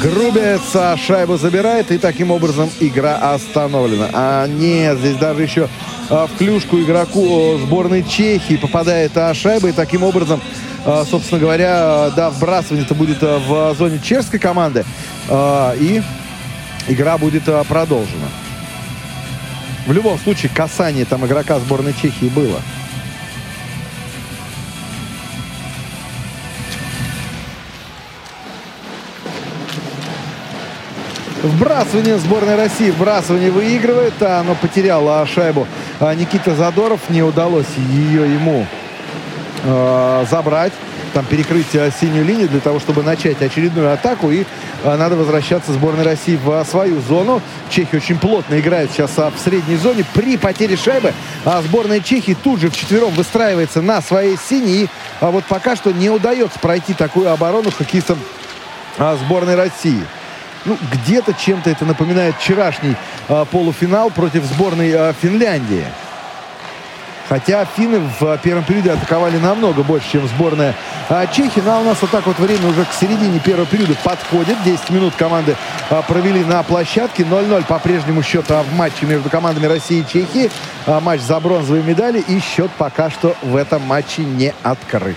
[0.01, 4.11] Грубец шайбу забирает, и таким образом игра остановлена.
[4.13, 5.69] А нет, здесь даже еще
[6.11, 10.41] а, в клюшку игроку сборной Чехии попадает а, шайба, и таким образом,
[10.85, 14.85] а, собственно говоря, да, вбрасывание-то будет в зоне чешской команды,
[15.31, 16.03] и
[16.89, 18.29] игра будет продолжена.
[19.87, 22.61] В любом случае, касание там игрока сборной Чехии было.
[31.47, 32.91] Вбрасывание сборной России.
[32.91, 35.67] Вбрасывание выигрывает, а оно потеряло шайбу.
[36.01, 37.01] А Никита Задоров.
[37.09, 38.67] Не удалось ее ему
[39.63, 40.73] э, забрать.
[41.15, 44.33] Там перекрыть синюю линию для того, чтобы начать очередную атаку.
[44.33, 44.45] И
[44.83, 47.41] э, надо возвращаться сборной России в свою зону.
[47.71, 50.05] Чехи очень плотно играют сейчас в средней зоне.
[50.15, 51.13] При потере шайбы
[51.45, 54.89] а сборная Чехии тут же вчетвером выстраивается на своей синей.
[55.21, 58.19] А вот пока что не удается пройти такую оборону хоккеистам
[58.99, 60.03] сборной России.
[60.67, 62.95] Ну, где-то чем-то это напоминает вчерашний
[63.29, 65.87] э, полуфинал против сборной э, Финляндии.
[67.29, 70.75] Хотя финны в первом периоде атаковали намного больше, чем сборная
[71.09, 71.61] а, Чехии.
[71.65, 74.57] Ну а у нас вот так вот время уже к середине первого периода подходит.
[74.65, 75.57] 10 минут команды
[75.91, 77.25] а, провели на площадке.
[77.25, 80.51] 0-0 по-прежнему счет а, в матче между командами России и Чехии.
[80.87, 82.21] А, матч за бронзовые медали.
[82.21, 85.17] И счет пока что в этом матче не открыт.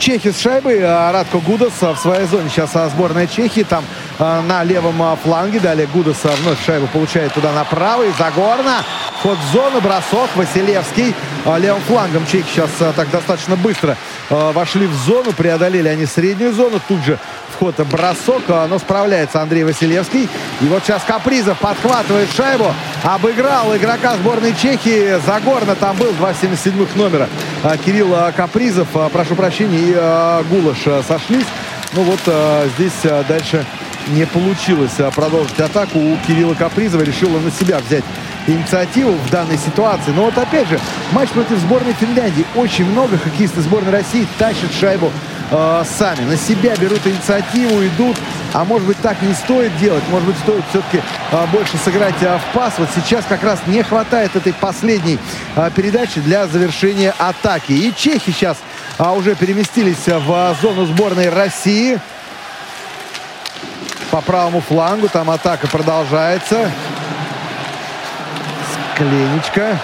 [0.00, 0.80] Чехи с шайбой.
[0.82, 2.48] А, Радко Гудас в своей зоне.
[2.48, 3.64] Сейчас а, сборная Чехии.
[3.64, 3.84] Там
[4.18, 5.60] а, на левом фланге.
[5.60, 8.10] Далее Гудас вновь шайбу получает туда на правый.
[8.18, 8.82] Загорно.
[9.22, 9.82] Ход в зону.
[9.82, 10.30] Бросок.
[10.36, 11.14] Василевский.
[11.58, 13.96] Левым флангом чехи сейчас так достаточно быстро
[14.28, 15.32] вошли в зону.
[15.32, 16.80] Преодолели они среднюю зону.
[16.86, 17.18] Тут же
[17.54, 20.28] вход бросок, но справляется Андрей Василевский.
[20.60, 22.72] И вот сейчас Капризов подхватывает шайбу.
[23.02, 25.18] Обыграл игрока сборной Чехии.
[25.24, 27.28] Загорно там был, 277 номера.
[27.84, 31.46] Кирилл Капризов, прошу прощения, и Гулаш сошлись.
[31.92, 32.20] Ну вот
[32.76, 33.64] здесь дальше
[34.08, 35.98] не получилось продолжить атаку.
[35.98, 38.04] У Кирилла Капризова решила на себя взять
[38.46, 40.12] инициативу в данной ситуации.
[40.14, 40.78] Но вот опять же,
[41.12, 42.44] матч против сборной Финляндии.
[42.54, 45.10] Очень много хоккеистов сборной России тащат шайбу
[45.50, 46.24] э, сами.
[46.24, 48.16] На себя берут инициативу, идут.
[48.52, 50.02] А может быть так не стоит делать.
[50.10, 52.74] Может быть стоит все-таки э, больше сыграть э, в пас.
[52.78, 55.18] Вот сейчас как раз не хватает этой последней
[55.56, 57.72] э, передачи для завершения атаки.
[57.72, 58.58] И чехи сейчас
[59.00, 61.98] э, уже переместились в зону сборной России.
[64.10, 66.70] По правому флангу там атака продолжается.
[68.96, 69.78] Кленечка.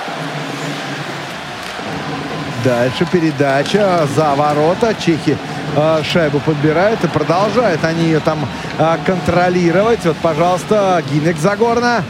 [2.64, 4.94] Дальше передача за ворота.
[4.94, 5.38] Чехи
[5.76, 8.46] э, шайбу подбирают и продолжают они ее там
[8.79, 10.05] э, контролировать.
[10.05, 12.02] Вот, пожалуйста, Гинек Загорна.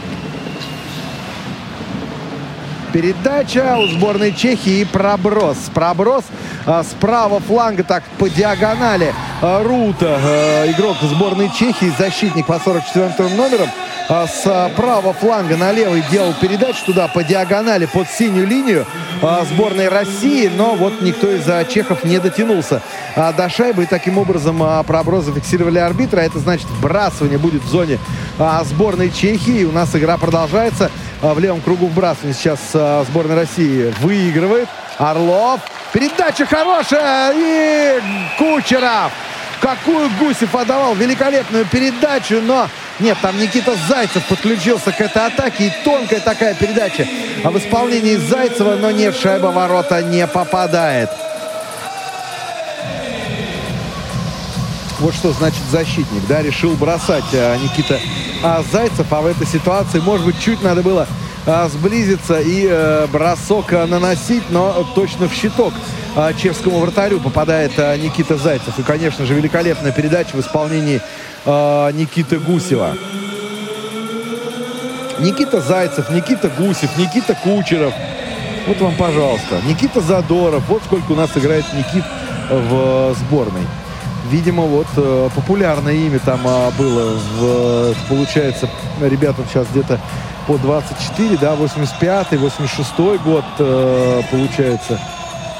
[2.97, 5.69] Передача у сборной Чехии и проброс.
[5.71, 6.23] Проброс
[6.65, 9.13] а, с правого фланга так по диагонали.
[9.39, 13.69] А, Рута, а, игрок сборной Чехии, защитник по 44 номером.
[14.09, 18.87] А, с правого фланга на левый делал передачу туда по диагонали под синюю линию
[19.21, 22.81] а, сборной России, но вот никто из чехов не дотянулся
[23.15, 23.83] до шайбы.
[23.83, 26.21] И таким образом проброс зафиксировали арбитра.
[26.21, 27.99] Это значит, вбрасывание будет в зоне
[28.63, 29.65] сборной Чехии.
[29.65, 30.89] У нас игра продолжается.
[31.21, 32.59] В левом кругу вбрасывания сейчас
[33.07, 34.69] сборная России выигрывает.
[34.97, 35.61] Орлов.
[35.93, 37.33] Передача хорошая.
[37.35, 38.01] И
[38.37, 39.11] Кучеров
[39.61, 45.67] какую Гусев отдавал великолепную передачу, но нет, там Никита Зайцев подключился к этой атаке.
[45.67, 47.07] И тонкая такая передача
[47.43, 51.09] а в исполнении Зайцева, но нет, шайба ворота не попадает.
[54.99, 57.99] Вот что значит защитник, да, решил бросать а, Никита
[58.43, 61.07] а, Зайцев, а в этой ситуации, может быть, чуть надо было
[61.45, 65.73] а, сблизиться и а, бросок а, наносить, но точно в щиток
[66.15, 68.77] а, чешскому вратарю попадает а, Никита Зайцев.
[68.79, 71.01] И, конечно же, великолепная передача в исполнении
[71.45, 72.95] а, Никиты Гусева.
[75.19, 77.93] Никита Зайцев, Никита Гусев, Никита Кучеров.
[78.67, 79.61] Вот вам, пожалуйста.
[79.65, 80.67] Никита Задоров.
[80.67, 82.03] Вот сколько у нас играет Никит
[82.49, 83.63] в сборной.
[84.29, 87.17] Видимо, вот э, популярное имя там э, было.
[87.39, 88.69] В, получается,
[89.01, 89.99] ребятам сейчас где-то
[90.47, 94.99] по 24, да, 85-й, 86-й год э, получается.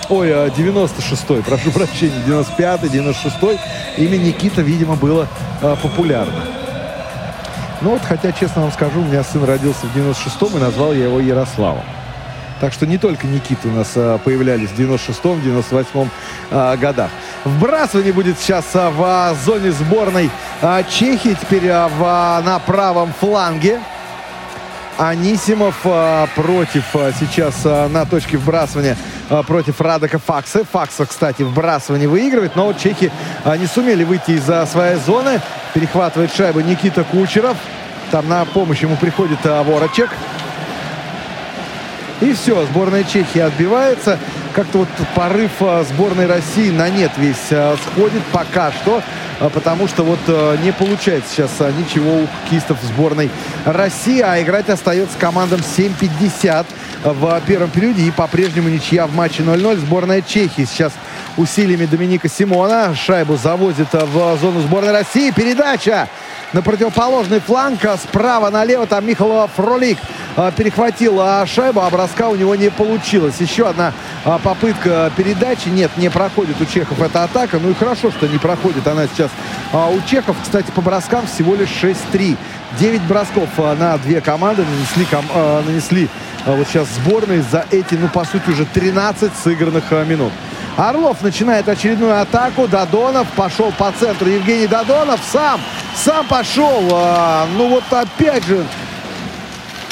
[0.09, 3.59] Ой, 96-й, прошу прощения, 95-й, 96-й.
[4.03, 5.27] Имя Никита, видимо, было
[5.61, 6.43] э, популярно.
[7.81, 11.05] Ну вот, хотя, честно вам скажу, у меня сын родился в 96-м и назвал я
[11.05, 11.83] его Ярославом.
[12.59, 16.09] Так что не только Никиты у нас а, появлялись в 96-м, 98-м
[16.49, 17.11] а, годах.
[17.43, 20.31] Вбрасывание будет сейчас а, в зоне сборной
[20.89, 21.37] Чехии.
[21.39, 23.79] Теперь в, на правом фланге.
[24.97, 25.75] Анисимов
[26.33, 26.85] против
[27.19, 28.97] сейчас на точке вбрасывания
[29.45, 30.65] против Радока Факса.
[30.65, 33.11] Факса, кстати, вбрасывание выигрывает, но чехи
[33.59, 35.39] не сумели выйти из а, своей зоны.
[35.75, 37.57] Перехватывает шайбу Никита Кучеров.
[38.09, 40.09] Там на помощь ему приходит Ворочек.
[42.21, 44.17] И все, сборная Чехии отбивается.
[44.53, 49.01] Как-то вот порыв а, сборной России на нет весь а, сходит пока что.
[49.39, 50.19] А, потому что вот
[50.63, 53.29] не получается сейчас ничего у хоккеистов сборной
[53.65, 54.21] России.
[54.21, 56.65] А играть остается командам 7.50
[57.03, 58.03] в первом периоде.
[58.03, 59.77] И по-прежнему ничья в матче 0-0.
[59.77, 60.93] Сборная Чехии сейчас
[61.37, 62.95] усилиями Доминика Симона.
[62.95, 65.31] Шайбу завозит в зону сборной России.
[65.31, 66.09] Передача
[66.53, 67.79] на противоположный фланг.
[68.01, 69.97] Справа налево там Михалова Фролик
[70.55, 73.35] перехватил шайбу, а броска у него не получилось.
[73.39, 73.93] Еще одна
[74.37, 75.69] а, попытка передачи.
[75.69, 77.59] Нет, не проходит у чехов эта атака.
[77.59, 79.31] Ну и хорошо, что не проходит она сейчас
[79.73, 80.37] у чехов.
[80.41, 82.37] Кстати, по броскам всего лишь 6-3.
[82.79, 85.07] 9 бросков на две команды нанесли,
[85.65, 86.09] нанесли
[86.45, 90.31] вот сейчас сборные за эти, ну, по сути, уже 13 сыгранных минут.
[90.77, 92.67] Орлов начинает очередную атаку.
[92.67, 94.29] Додонов пошел по центру.
[94.29, 95.59] Евгений Додонов сам,
[95.95, 96.81] сам пошел.
[97.57, 98.63] Ну вот опять же,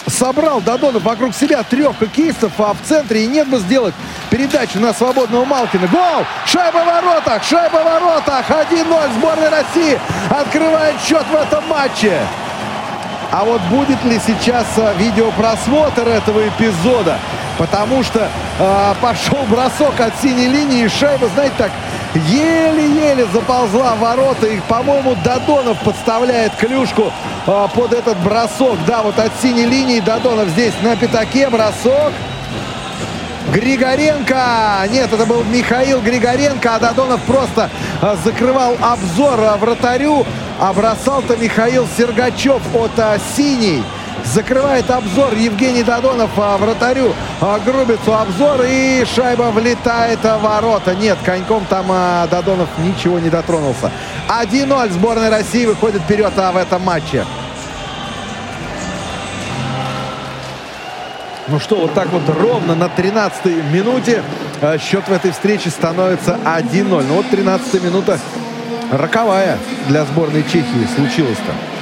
[0.08, 3.94] собрал Додонов вокруг себя трех хоккеистов, а в центре и нет бы сделать
[4.30, 5.88] передачу на свободного Малкина.
[5.88, 6.26] Гол!
[6.46, 7.44] Шайба в воротах!
[7.44, 8.50] Шайба в воротах!
[8.50, 12.20] 1-0 сборная России открывает счет в этом матче.
[13.32, 17.18] А вот будет ли сейчас а, видеопросмотр этого эпизода?
[17.58, 21.72] Потому что э, пошел бросок от синей линии, и шайба, знаете, так
[22.16, 24.48] еле-еле заползла в ворота.
[24.48, 27.12] И, по-моему, Додонов подставляет клюшку
[27.46, 28.78] а, под этот бросок.
[28.88, 32.14] Да, вот от синей линии Додонов здесь на пятаке бросок.
[33.54, 34.88] Григоренко!
[34.92, 37.70] Нет, это был Михаил Григоренко, а Додонов просто
[38.02, 40.26] а, закрывал обзор а, вратарю.
[40.60, 43.84] А бросал-то Михаил Сергачев от а, синей.
[44.24, 50.96] Закрывает обзор Евгений Додонов а, вратарю а, Грубицу обзор и шайба влетает в ворота.
[50.96, 53.92] Нет, коньком там а, Додонов ничего не дотронулся.
[54.28, 57.26] 1-0 сборная России выходит вперед в этом матче.
[61.48, 64.24] Ну что, вот так вот ровно на 13-й минуте
[64.80, 66.84] счет в этой встрече становится 1-0.
[67.08, 68.18] Ну вот 13 минута
[68.92, 71.75] роковая для сборной Чехии случилась-то.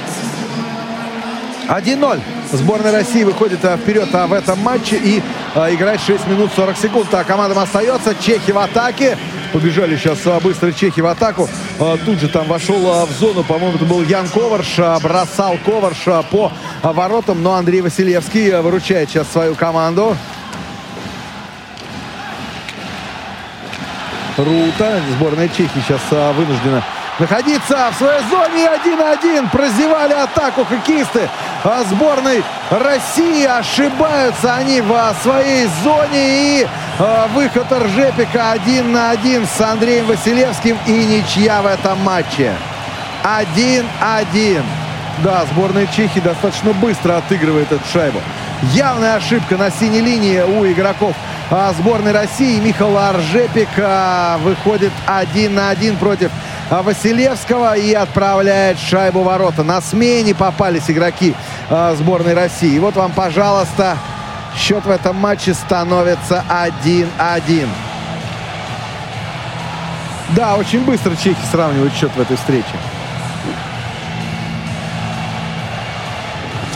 [1.68, 2.20] 1-0.
[2.52, 5.22] Сборная России выходит а, вперед а, в этом матче и
[5.54, 7.14] а, играет 6 минут 40 секунд.
[7.14, 8.14] А командам остается.
[8.14, 9.16] Чехи в атаке.
[9.52, 11.48] Побежали сейчас быстро чехи в атаку.
[12.04, 14.78] Тут же там вошел в зону, по-моему, это был Ян Коварш.
[15.00, 16.50] Бросал Коварш по
[16.82, 17.40] воротам.
[17.40, 20.16] Но Андрей Василевский выручает сейчас свою команду.
[24.36, 25.00] Рута.
[25.16, 26.82] Сборная Чехии сейчас вынуждена
[27.20, 29.50] находиться в своей зоне 1-1.
[29.50, 31.28] Прозевали атаку хоккеисты
[31.88, 33.44] сборной России.
[33.44, 36.08] Ошибаются они в своей зоне.
[36.60, 36.66] И
[37.34, 40.78] выход Ржепика 1 на 1 с Андреем Василевским.
[40.86, 42.52] И ничья в этом матче.
[43.24, 44.62] 1-1.
[45.22, 48.20] Да, сборная Чехии достаточно быстро отыгрывает эту шайбу.
[48.72, 51.14] Явная ошибка на синей линии у игроков
[51.78, 52.60] сборной России.
[52.60, 53.68] Михаил Аржепик
[54.42, 59.62] выходит один на один против а Василевского и отправляет шайбу ворота.
[59.62, 61.34] На смене попались игроки
[61.68, 62.74] э, сборной России.
[62.74, 63.98] И вот вам, пожалуйста,
[64.56, 67.68] счет в этом матче становится 1-1.
[70.30, 72.64] Да, очень быстро чехи сравнивают счет в этой встрече.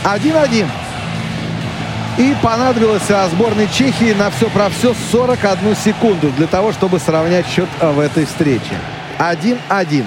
[0.03, 0.67] 1-1.
[2.17, 7.69] И понадобилось сборной Чехии на все про все 41 секунду для того, чтобы сравнять счет
[7.81, 8.75] в этой встрече.
[9.19, 10.05] 1-1.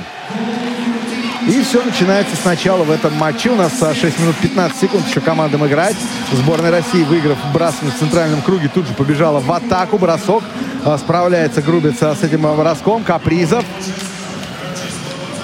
[1.48, 3.50] И все начинается сначала в этом матче.
[3.50, 5.96] У нас 6 минут 15 секунд еще командам играть.
[6.32, 9.98] Сборная России, выиграв бросание в центральном круге, тут же побежала в атаку.
[9.98, 10.44] Бросок.
[10.84, 13.04] А, справляется Грубец с этим броском.
[13.04, 13.64] Капризов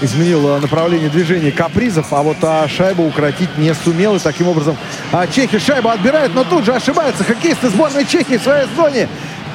[0.01, 4.17] изменил а, направление движения Капризов, а вот а, шайбу укротить не сумел.
[4.17, 4.77] И таким образом
[5.13, 9.09] а, Чехи шайбу отбирают, но тут же ошибаются хоккеисты сборной Чехии в своей зоне.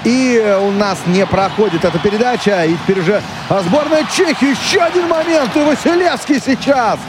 [0.03, 2.65] И у нас не проходит эта передача.
[2.65, 4.51] И теперь уже сборная Чехии.
[4.51, 5.55] Еще один момент.
[5.55, 6.99] И Василевский сейчас.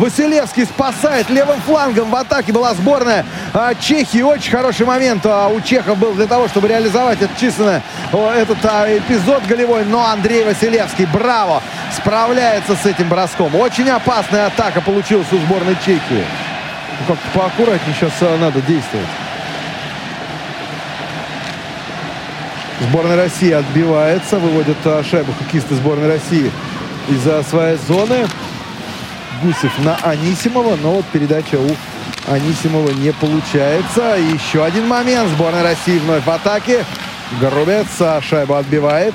[0.00, 2.10] Василевский спасает левым флангом.
[2.10, 4.22] В атаке была сборная а, Чехии.
[4.22, 8.86] Очень хороший момент а, у чехов был для того, чтобы реализовать этот, численный, этот а,
[8.88, 9.84] эпизод голевой.
[9.84, 11.62] Но Андрей Василевский, браво,
[11.94, 13.54] справляется с этим броском.
[13.54, 16.24] Очень опасная атака получилась у сборной Чехии.
[17.00, 19.06] Ну, как-то поаккуратнее сейчас надо действовать.
[22.80, 26.50] Сборная России отбивается, выводят а, шайбу хоккеисты сборной России
[27.08, 28.26] из-за своей зоны.
[29.42, 34.16] Гусев на Анисимова, но вот передача у Анисимова не получается.
[34.18, 35.28] еще один момент.
[35.28, 36.84] Сборная России вновь в атаке.
[37.38, 39.14] Горобец а, шайбу отбивает.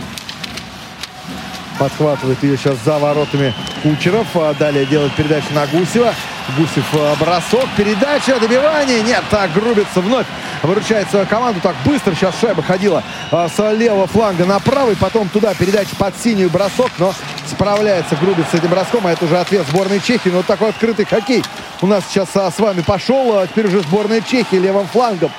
[1.79, 4.27] Подхватывает ее сейчас за воротами Кучеров.
[4.35, 6.13] А далее делает передачу на Гусева.
[6.55, 6.85] Гусев
[7.19, 9.01] бросок, передача, добивание.
[9.01, 10.27] Нет, так Грубится вновь
[10.65, 11.59] выручает свою команду.
[11.61, 14.95] Так быстро сейчас шайба ходила а, с левого фланга на правый.
[14.95, 16.91] Потом туда передача под синюю бросок.
[16.97, 17.13] Но
[17.47, 19.05] справляется Грубец с этим броском.
[19.07, 20.29] А это уже ответ сборной Чехии.
[20.29, 21.43] Но вот такой открытый хоккей
[21.81, 23.37] у нас сейчас а, с вами пошел.
[23.37, 25.31] А теперь уже сборная Чехии левым флангом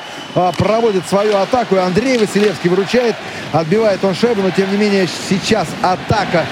[0.56, 1.76] проводит свою атаку.
[1.76, 3.16] И Андрей Василевский выручает.
[3.52, 6.44] Отбивает он шайбу, но тем не менее сейчас атака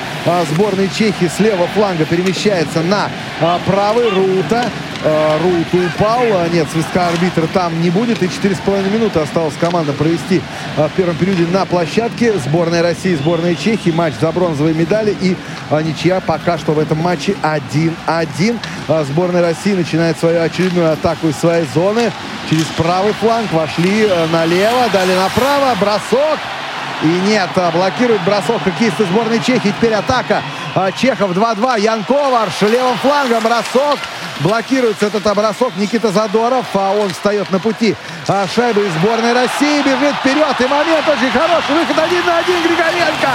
[0.53, 3.11] сборной Чехии с левого фланга перемещается на
[3.67, 4.09] правый.
[4.09, 4.71] Рута
[5.05, 6.23] Рут упал.
[6.23, 8.23] А, нет, свистка арбитра там не будет.
[8.23, 10.41] И 4,5 минуты осталось команда провести
[10.77, 12.33] в первом периоде на площадке.
[12.39, 13.91] Сборная России, сборная Чехии.
[13.91, 15.15] Матч за бронзовые медали.
[15.21, 15.37] И
[15.85, 18.59] ничья пока что в этом матче 1-1.
[19.05, 22.11] Сборная России начинает свою очередную атаку из своей зоны.
[22.49, 25.75] Через правый фланг вошли налево, дали направо.
[25.81, 26.39] Бросок.
[27.03, 29.69] И нет, блокирует бросок хоккеисты сборной Чехии.
[29.77, 30.43] Теперь атака.
[30.97, 31.81] Чехов 2-2.
[31.81, 33.43] Ян Коварш левым флангом.
[33.43, 33.99] Бросок.
[34.41, 37.95] Блокируется этот бросок Никита Задоров, а он встает на пути
[38.27, 43.31] шайбы из сборной России, бежит вперед, и момент очень хороший, выход один на один Григоренко.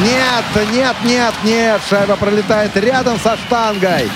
[0.00, 4.10] Нет, нет, нет, нет, шайба пролетает рядом со штангой.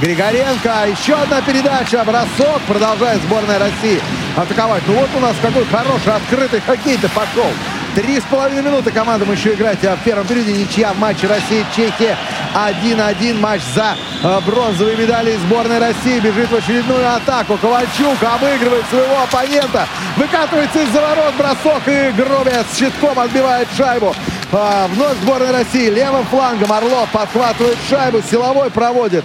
[0.00, 4.00] Григоренко, еще одна передача, бросок, продолжает сборная России
[4.36, 4.82] атаковать.
[4.86, 7.50] Ну вот у нас какой хороший открытый хоккей-то пошел.
[7.94, 10.52] Три с половиной минуты командам еще играть а в первом периоде.
[10.52, 12.16] Ничья в матче России-Чехия.
[12.54, 16.18] 1-1 матч за а, бронзовые медали сборной России.
[16.18, 17.56] Бежит в очередную атаку.
[17.56, 19.86] Ковальчук обыгрывает своего оппонента.
[20.16, 21.82] Выкатывается из-за ворот бросок.
[21.86, 24.12] И Гробец щитком отбивает шайбу.
[24.50, 25.88] А, вновь сборная России.
[25.88, 28.20] Левым флангом Орлов подхватывает шайбу.
[28.28, 29.24] Силовой проводит.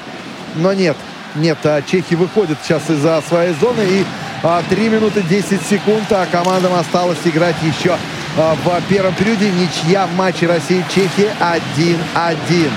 [0.55, 0.95] Но нет.
[1.35, 3.81] Нет, а чехи выходят сейчас из-за своей зоны.
[3.81, 4.05] И
[4.41, 6.11] 3 минуты 10 секунд.
[6.11, 7.97] А командам осталось играть еще
[8.37, 9.49] а, в первом периоде.
[9.51, 12.71] Ничья в матче России-Чехии 1-1.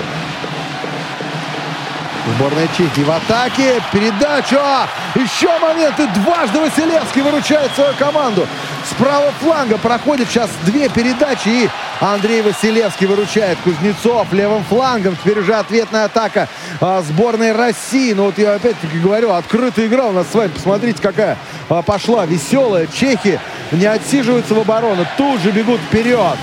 [2.36, 3.82] Сборная Чехии в атаке.
[3.92, 4.88] Передача.
[5.14, 6.06] Еще моменты.
[6.14, 8.46] Дважды Василевский выручает свою команду.
[8.88, 11.48] С правого фланга проходит сейчас две передачи.
[11.48, 11.70] И
[12.02, 15.16] Андрей Василевский выручает Кузнецов левым флангом.
[15.16, 16.48] Теперь уже ответная атака
[16.80, 18.12] а, сборной России.
[18.12, 20.48] Но вот я опять-таки говорю, открытая игра у нас с вами.
[20.48, 21.38] Посмотрите, какая
[21.68, 22.88] а, пошла веселая.
[22.88, 23.38] Чехи
[23.70, 25.06] не отсиживаются в оборону.
[25.16, 26.36] Тут же бегут вперед.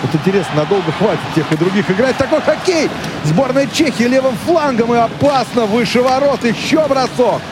[0.00, 2.16] Вот интересно, надолго хватит тех и других играть.
[2.16, 2.88] Такой хоккей!
[3.24, 6.42] Сборная Чехии левым флангом и опасно выше ворот.
[6.44, 7.42] Еще бросок.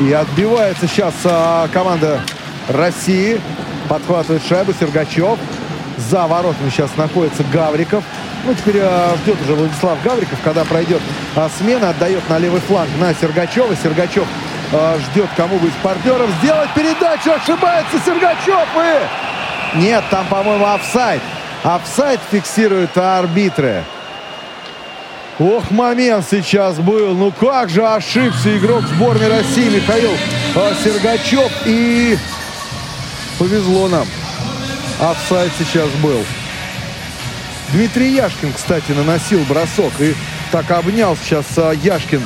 [0.00, 2.20] И отбивается сейчас а, команда
[2.68, 3.40] России.
[3.88, 5.38] Подхватывает шайбу Сергачев.
[5.96, 8.04] За воротами сейчас находится Гавриков.
[8.44, 11.00] Ну, теперь а, ждет уже Владислав Гавриков, когда пройдет
[11.34, 11.90] а, смена.
[11.90, 13.74] Отдает на левый фланг на Сергачева.
[13.82, 14.26] Сергачев
[14.72, 17.32] а, ждет кому бы из партнеров сделать передачу.
[17.32, 19.78] Ошибается Сергачев и...
[19.78, 21.22] Нет, там, по-моему, офсайд.
[21.64, 23.84] Офсайд фиксируют арбитры.
[25.38, 27.14] Ох, момент сейчас был.
[27.14, 30.12] Ну как же ошибся игрок сборной России Михаил
[30.54, 31.52] э, Сергачев.
[31.66, 32.16] И
[33.38, 34.06] повезло нам.
[35.00, 36.24] Офсайд сейчас был.
[37.72, 39.92] Дмитрий Яшкин, кстати, наносил бросок.
[40.00, 40.14] И
[40.52, 42.22] так обнял сейчас э, Яшкин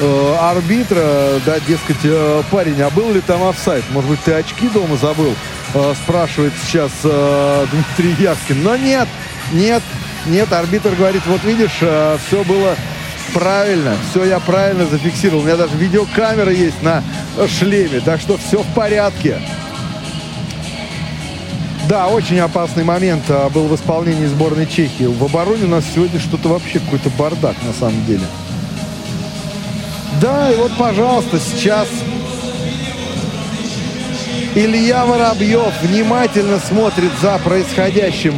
[0.00, 1.40] э, арбитра.
[1.44, 3.84] Да, дескать, э, парень, а был ли там офсайд?
[3.90, 5.34] Может быть, ты очки дома забыл?
[5.74, 8.62] Э, спрашивает сейчас э, Дмитрий Яшкин.
[8.62, 9.08] Но нет,
[9.52, 9.82] нет,
[10.26, 12.74] нет, арбитр говорит, вот видишь, э, все было
[13.34, 15.42] правильно, все я правильно зафиксировал.
[15.42, 17.02] У меня даже видеокамера есть на
[17.46, 19.40] шлеме, так что все в порядке.
[21.88, 25.04] Да, очень опасный момент а, был в исполнении сборной Чехии.
[25.04, 28.26] В обороне у нас сегодня что-то вообще какой-то бардак на самом деле.
[30.20, 31.88] Да, и вот, пожалуйста, сейчас
[34.54, 38.34] Илья Воробьев внимательно смотрит за происходящим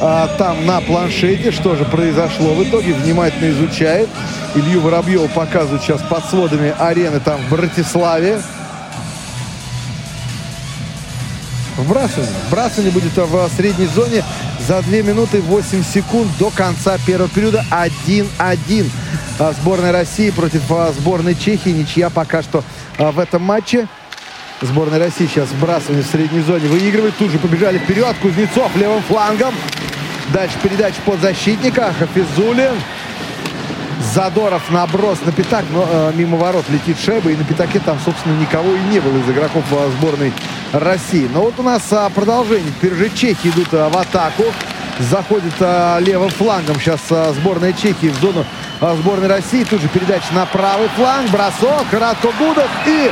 [0.00, 2.54] а, там на планшете, что же произошло.
[2.54, 4.08] В итоге внимательно изучает.
[4.54, 8.40] Илью Воробьева показывают сейчас под сводами арены там в Братиславе.
[11.82, 12.32] Вбрасывание.
[12.48, 14.24] Вбрасывание будет в средней зоне
[14.66, 18.90] за 2 минуты 8 секунд до конца первого периода 1-1.
[19.38, 21.70] А, сборная России против а, сборной Чехии.
[21.70, 22.62] Ничья пока что
[22.98, 23.88] а, в этом матче.
[24.60, 27.16] Сборная России сейчас вбрасывание в средней зоне выигрывает.
[27.16, 28.14] Тут же побежали вперед.
[28.22, 29.52] Кузнецов левым флангом.
[30.32, 31.92] Дальше передача под защитника.
[31.98, 32.74] Хафизулин.
[34.02, 37.30] Задоров наброс на пятак, но э, мимо ворот летит шайба.
[37.30, 40.32] И на пятаке там, собственно, никого и не было из игроков э, сборной
[40.72, 41.28] России.
[41.32, 42.72] Но вот у нас э, продолжение.
[42.78, 44.44] Теперь же чехи идут э, в атаку.
[44.98, 48.44] Заходит э, левым флангом сейчас э, сборная Чехии в зону
[48.80, 49.64] э, сборной России.
[49.64, 51.30] Тут же передача на правый фланг.
[51.30, 51.86] Бросок.
[51.92, 52.70] Радко Гудов.
[52.86, 53.10] И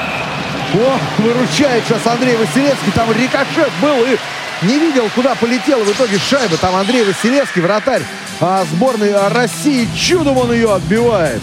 [0.74, 2.92] о, выручает сейчас Андрей Василевский.
[2.94, 4.18] Там рикошет был и
[4.62, 6.56] не видел, куда полетела в итоге шайба.
[6.56, 8.02] Там Андрей Василевский, вратарь
[8.40, 9.88] а, сборной России.
[9.96, 11.42] Чудом он ее отбивает.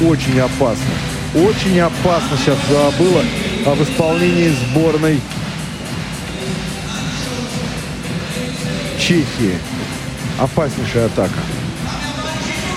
[0.00, 0.84] Очень опасно.
[1.34, 3.22] Очень опасно сейчас а, было
[3.66, 5.20] а, в исполнении сборной
[8.98, 9.58] Чехии.
[10.38, 11.38] Опаснейшая атака.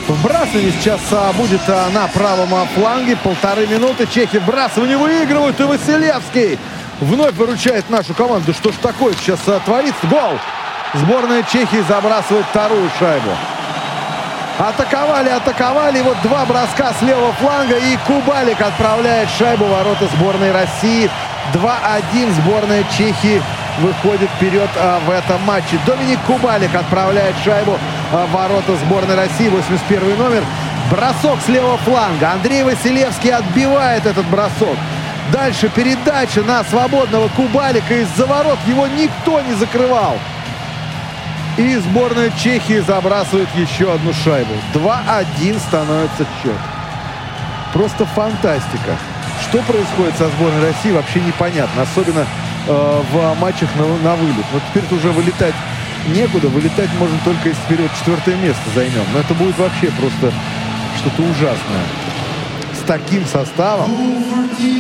[0.07, 3.18] Вбрасывание сейчас а, будет а, на правом а, фланге.
[3.18, 4.07] Полторы минуты.
[4.07, 5.59] Чехи вбрасывание выигрывают.
[5.59, 6.57] И Василевский
[7.00, 8.54] вновь выручает нашу команду.
[8.54, 10.08] Что ж такое сейчас а, творится?
[10.08, 10.39] Гол!
[10.93, 13.30] Сборная Чехии забрасывает вторую шайбу.
[14.58, 16.02] Атаковали, атаковали.
[16.02, 17.78] Вот два броска с левого фланга.
[17.78, 21.10] И Кубалик отправляет шайбу в ворота сборной России.
[21.54, 23.41] 2-1 сборная Чехии
[23.80, 25.78] выходит вперед а, в этом матче.
[25.86, 27.78] Доминик Кубалик отправляет шайбу
[28.12, 29.50] а, в ворота сборной России.
[29.50, 30.43] 81 номер.
[30.89, 32.32] Бросок с левого фланга.
[32.32, 34.78] Андрей Василевский отбивает этот бросок.
[35.32, 38.60] Дальше передача на свободного Кубалика из-за ворот.
[38.66, 40.18] Его никто не закрывал.
[41.58, 44.54] И сборная Чехии забрасывает еще одну шайбу.
[44.74, 46.56] 2-1 становится счет.
[47.74, 48.98] Просто фантастика.
[49.42, 51.82] Что происходит со сборной России, вообще непонятно.
[51.82, 52.26] Особенно
[52.68, 54.46] э, в матчах на, на вылет.
[54.54, 55.56] Вот теперь уже вылетать
[56.08, 56.48] некуда.
[56.48, 59.04] Вылетать можно только если вперед четвертое место займем.
[59.14, 60.32] Но это будет вообще просто
[61.00, 62.07] что-то ужасное
[62.88, 63.92] таким составом.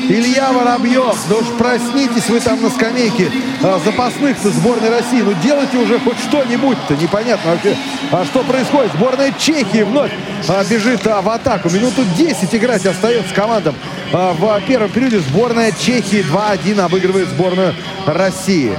[0.09, 3.29] Илья Воробьев, ну уж проснитесь вы там на скамейке
[3.61, 5.21] а, запасных со сборной России.
[5.21, 6.95] Ну делайте уже хоть что-нибудь-то.
[6.95, 7.75] Непонятно вообще,
[8.11, 8.93] а что происходит.
[8.93, 10.11] Сборная Чехии вновь
[10.47, 11.69] а, бежит а, в атаку.
[11.69, 13.75] Минуту 10 играть остается командам.
[14.11, 18.75] А, в первом периоде сборная Чехии 2-1 обыгрывает сборную России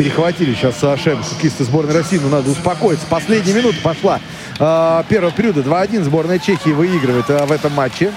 [0.00, 3.04] перехватили сейчас шайбу хоккеисты сборной России, но надо успокоиться.
[3.10, 4.18] Последняя минута пошла
[4.60, 5.60] э, первого периода.
[5.60, 8.12] 2-1 сборная Чехии выигрывает э, в этом матче.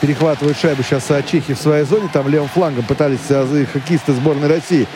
[0.00, 2.08] Перехватывают шайбу сейчас э, Чехии в своей зоне.
[2.12, 3.20] Там левым флангом пытались
[3.72, 4.86] хоккеисты сборной России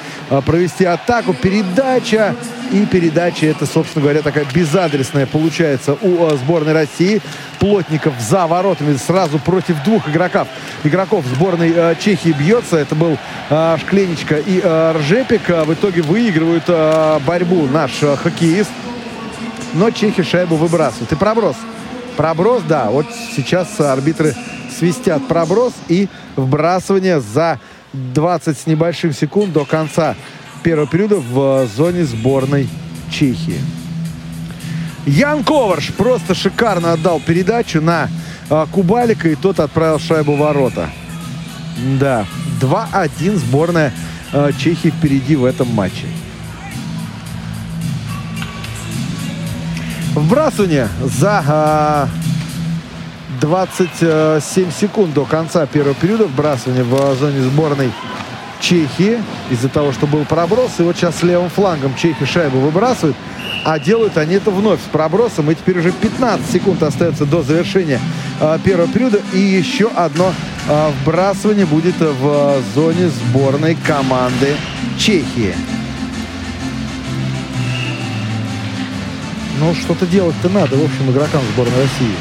[0.44, 1.34] провести атаку.
[1.34, 2.34] Передача.
[2.72, 7.20] И передача это, собственно говоря, такая безадресная получается у сборной России.
[7.60, 10.48] Плотников за воротами сразу против двух игроков.
[10.82, 12.76] Игроков сборной Чехии бьется.
[12.76, 13.18] Это был
[13.50, 15.48] э, Шкленечка и Ржепик.
[15.48, 16.66] В итоге выигрывают
[17.24, 18.70] борьбу наш хоккеист.
[19.76, 21.12] Но чехи шайбу выбрасывают.
[21.12, 21.56] И проброс.
[22.16, 22.90] Проброс, да.
[22.90, 24.34] Вот сейчас арбитры
[24.76, 27.60] свистят проброс и вбрасывание за
[27.92, 30.14] 20 с небольшим секунд до конца
[30.62, 32.68] первого периода в зоне сборной
[33.10, 33.60] Чехии.
[35.06, 38.08] Ян Коварш просто шикарно отдал передачу на
[38.50, 40.90] а, Кубалика, и тот отправил шайбу в ворота.
[42.00, 42.26] Да,
[42.60, 43.92] 2-1 сборная
[44.32, 46.06] а, Чехии впереди в этом матче.
[50.16, 52.08] Вбрасывание за а,
[53.42, 56.24] 27 секунд до конца первого периода.
[56.24, 57.92] Вбрасывание в зоне сборной
[58.58, 60.70] Чехии из-за того, что был проброс.
[60.78, 63.14] И вот сейчас левым флангом чехи шайбу выбрасывают.
[63.66, 65.50] А делают они это вновь с пробросом.
[65.50, 68.00] И теперь уже 15 секунд остается до завершения
[68.40, 69.20] э, первого периода.
[69.34, 70.32] И еще одно
[70.66, 74.56] э, вбрасывание будет в зоне сборной команды
[74.98, 75.75] Чехии.
[79.58, 82.14] Ну, что-то делать-то надо, в общем, игрокам сборной России.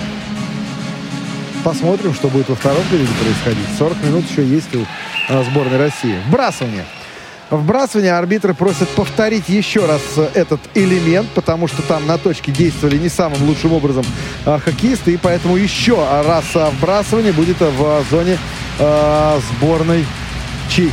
[1.64, 3.68] Посмотрим, что будет во втором периоде происходить.
[3.78, 4.86] 40 минут еще есть у
[5.28, 6.16] а, сборной России.
[6.28, 6.86] Вбрасывание.
[7.50, 10.02] Вбрасывание арбитры просят повторить еще раз
[10.34, 14.06] этот элемент, потому что там на точке действовали не самым лучшим образом
[14.46, 18.40] э, хоккеисты, и поэтому еще раз вбрасывание будет в зоне
[18.80, 20.06] э, сборной
[20.70, 20.92] Чехии.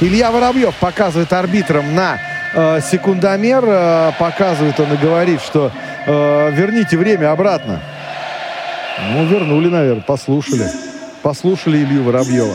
[0.00, 2.18] Илья Воробьев показывает арбитрам на
[2.54, 5.70] э, секундомер, э, показывает он и говорит, что
[6.06, 7.80] э, верните время обратно.
[9.12, 10.66] Ну, вернули, наверное, послушали.
[11.22, 12.54] Послушали Илью Воробьева.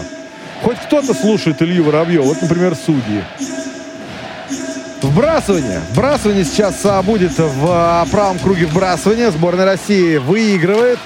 [0.63, 2.23] Хоть кто-то слушает Илью Воробьева.
[2.23, 3.21] Вот, например, судьи.
[5.01, 5.81] Вбрасывание.
[5.91, 9.29] Вбрасывание сейчас а, будет в а, правом круге вбрасывания.
[9.31, 10.99] Сборная России выигрывает.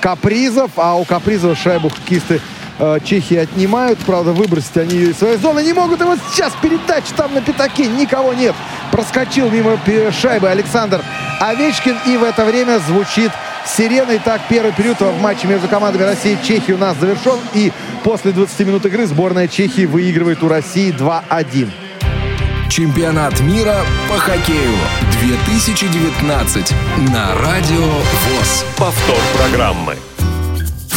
[0.00, 2.40] Капризов, а у Капризова шайбу хоккеисты
[2.78, 3.98] э, Чехии отнимают.
[4.00, 6.00] Правда, выбросить они ее из своей зоны не могут.
[6.00, 7.86] И вот сейчас передача там на пятаке.
[7.86, 8.54] Никого нет.
[8.90, 9.78] Проскочил мимо
[10.12, 11.02] шайбы Александр
[11.40, 11.96] Овечкин.
[12.06, 13.30] И в это время звучит
[13.66, 14.16] сирена.
[14.16, 17.38] Итак, первый период в матче между командами России и Чехии у нас завершен.
[17.54, 17.72] И
[18.02, 21.70] после 20 минут игры сборная Чехии выигрывает у России 2-1.
[22.68, 23.76] Чемпионат мира
[24.08, 24.74] по хоккею
[25.20, 26.72] 2019
[27.12, 28.64] на Радио ВОЗ.
[28.76, 29.96] Повтор программы.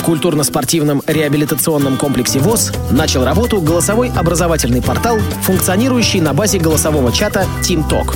[0.07, 8.15] Культурно-спортивном реабилитационном комплексе ВОЗ начал работу голосовой образовательный портал, функционирующий на базе голосового чата TeamTalk.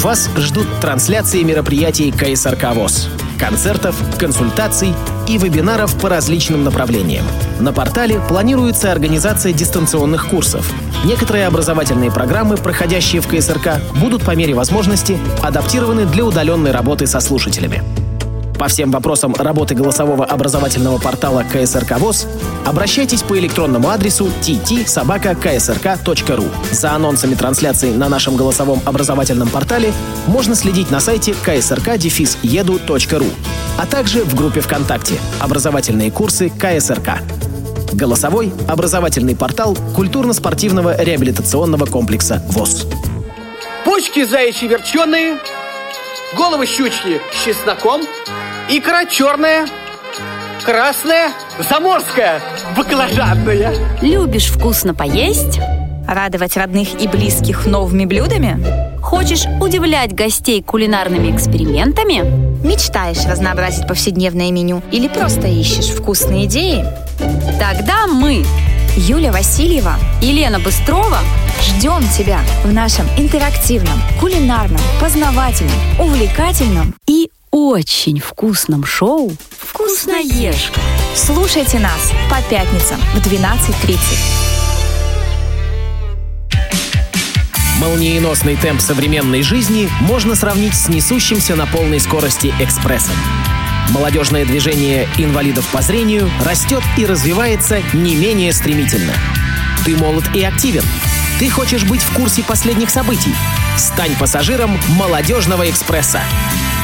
[0.00, 3.08] Вас ждут трансляции мероприятий КСРК ВОЗ
[3.38, 4.92] концертов, консультаций
[5.28, 7.24] и вебинаров по различным направлениям.
[7.60, 10.68] На портале планируется организация дистанционных курсов.
[11.04, 17.20] Некоторые образовательные программы, проходящие в КСРК, будут по мере возможности адаптированы для удаленной работы со
[17.20, 17.84] слушателями.
[18.58, 22.26] По всем вопросам работы голосового образовательного портала КСРК ВОЗ
[22.66, 26.50] обращайтесь по электронному адресу tt-собака-ksrk.ru.
[26.72, 29.92] За анонсами трансляции на нашем голосовом образовательном портале
[30.26, 33.32] можно следить на сайте ksrk-edu.ru,
[33.78, 37.20] а также в группе ВКонтакте «Образовательные курсы КСРК».
[37.92, 42.88] Голосовой образовательный портал культурно-спортивного реабилитационного комплекса ВОЗ.
[43.84, 45.38] Почки заячьи верченые,
[46.36, 48.02] головы щучки с чесноком–
[48.70, 49.66] Икра черная,
[50.62, 51.30] красная,
[51.70, 52.42] заморская,
[52.76, 53.74] баклажанная.
[54.02, 55.58] Любишь вкусно поесть?
[56.06, 59.00] Радовать родных и близких новыми блюдами?
[59.00, 62.20] Хочешь удивлять гостей кулинарными экспериментами?
[62.62, 66.84] Мечтаешь разнообразить повседневное меню или просто ищешь вкусные идеи?
[67.58, 68.44] Тогда мы,
[68.98, 71.20] Юля Васильева и Лена Быстрова,
[71.62, 80.80] ждем тебя в нашем интерактивном, кулинарном, познавательном, увлекательном и очень вкусном шоу «Вкусноежка».
[81.14, 83.98] Слушайте нас по пятницам в 12.30.
[87.80, 93.14] Молниеносный темп современной жизни можно сравнить с несущимся на полной скорости экспрессом.
[93.90, 99.12] Молодежное движение инвалидов по зрению растет и развивается не менее стремительно.
[99.84, 100.82] Ты молод и активен.
[101.38, 103.32] Ты хочешь быть в курсе последних событий.
[103.76, 106.20] Стань пассажиром «Молодежного экспресса».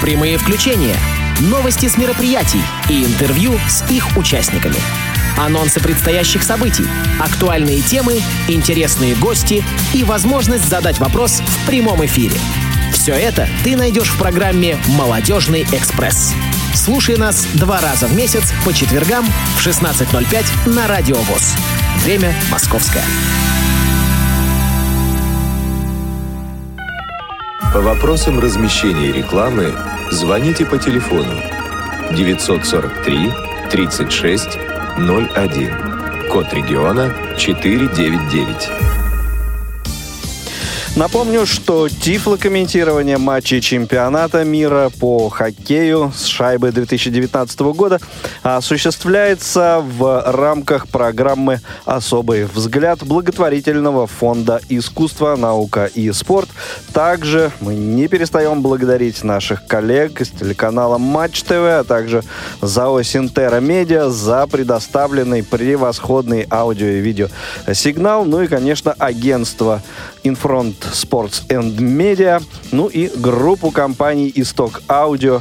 [0.01, 0.95] Прямые включения,
[1.41, 4.77] новости с мероприятий и интервью с их участниками.
[5.37, 6.87] Анонсы предстоящих событий,
[7.19, 12.37] актуальные темы, интересные гости и возможность задать вопрос в прямом эфире.
[12.93, 16.33] Все это ты найдешь в программе «Молодежный экспресс».
[16.75, 19.27] Слушай нас два раза в месяц по четвергам
[19.57, 21.57] в 16.05 на Радио ВОЗ.
[22.05, 23.05] Время московское.
[27.75, 29.75] По вопросам размещения рекламы
[30.13, 31.35] звоните по телефону
[32.17, 33.33] 943
[33.69, 34.59] 36
[34.97, 36.29] 01.
[36.31, 39.04] Код региона 499.
[40.97, 47.99] Напомню, что тифлокомментирование матчей чемпионата мира по хоккею с шайбой 2019 года
[48.45, 56.49] осуществляется в рамках программы «Особый взгляд» благотворительного фонда «Искусство, наука и спорт».
[56.93, 62.23] Также мы не перестаем благодарить наших коллег из телеканала Матч ТВ, а также
[62.63, 67.27] ЗАО Синтера Медиа за предоставленный превосходный аудио и видео
[67.73, 68.25] сигнал.
[68.25, 69.83] Ну и, конечно, агентство
[70.25, 75.41] Infront Sports and Media, ну и группу компаний Исток Аудио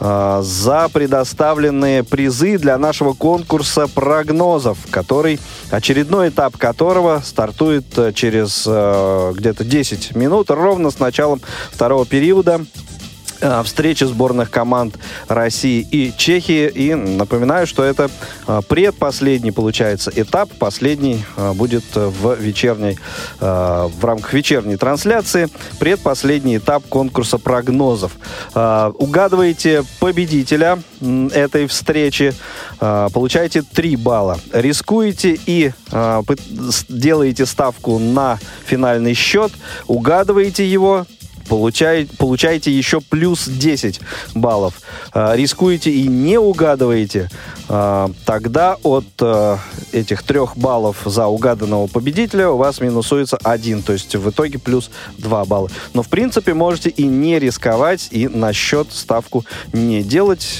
[0.00, 8.64] э, за предоставленные призы для нашего конкурса прогнозов, который очередной этап которого стартует э, через
[8.66, 11.40] э, где-то 10 минут, ровно с началом
[11.72, 12.66] второго периода
[13.64, 16.68] встречи сборных команд России и Чехии.
[16.68, 18.10] И напоминаю, что это
[18.46, 20.50] э, предпоследний, получается, этап.
[20.58, 22.98] Последний э, будет в вечерней,
[23.40, 25.48] в рамках вечерней трансляции.
[25.78, 28.12] Предпоследний этап конкурса прогнозов.
[28.54, 30.78] Угадываете победителя
[31.32, 32.34] этой встречи,
[32.78, 34.38] получаете 3 балла.
[34.52, 35.72] Рискуете и
[36.88, 39.52] делаете ставку на финальный счет,
[39.86, 41.06] угадываете его,
[41.48, 44.00] получаете, получаете еще плюс 10
[44.34, 44.74] баллов.
[45.12, 47.30] А, рискуете и не угадываете,
[47.66, 49.58] тогда от а,
[49.92, 54.90] этих трех баллов за угаданного победителя у вас минусуется один, то есть в итоге плюс
[55.18, 55.70] 2 балла.
[55.94, 60.58] Но в принципе можете и не рисковать, и на счет ставку не делать,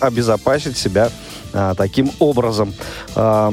[0.00, 1.10] обезопасить себя
[1.52, 2.74] а, таким образом.
[3.14, 3.50] А,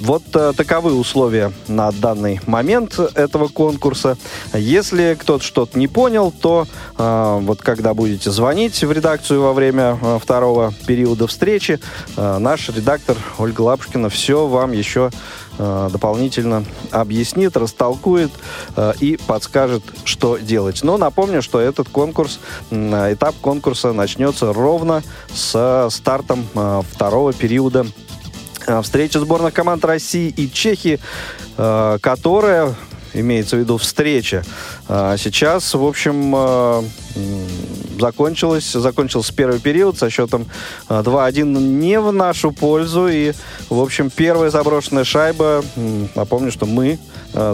[0.00, 4.16] вот а, таковы условия на данный момент этого конкурса.
[4.54, 9.98] Если кто-то что-то не понял, то а, вот когда будете звонить в редакцию во время
[10.00, 11.55] а, второго периода встречи,
[12.16, 15.10] а, наш редактор Ольга Лапушкина все вам еще
[15.58, 18.30] Э, дополнительно объяснит, растолкует
[18.76, 20.82] э, и подскажет, что делать.
[20.82, 22.40] Но напомню, что этот конкурс,
[22.70, 25.02] этап конкурса начнется ровно
[25.32, 27.86] с стартом э, второго периода
[28.82, 30.98] встречи сборных команд России и Чехии,
[31.56, 32.74] которая
[33.14, 34.44] имеется в виду встреча.
[34.88, 36.34] Сейчас, в общем,
[37.98, 40.46] закончилось, закончился первый период со счетом
[40.88, 43.08] 2-1 не в нашу пользу.
[43.08, 43.32] И,
[43.68, 45.64] в общем, первая заброшенная шайба,
[46.14, 46.96] напомню, что мы, э,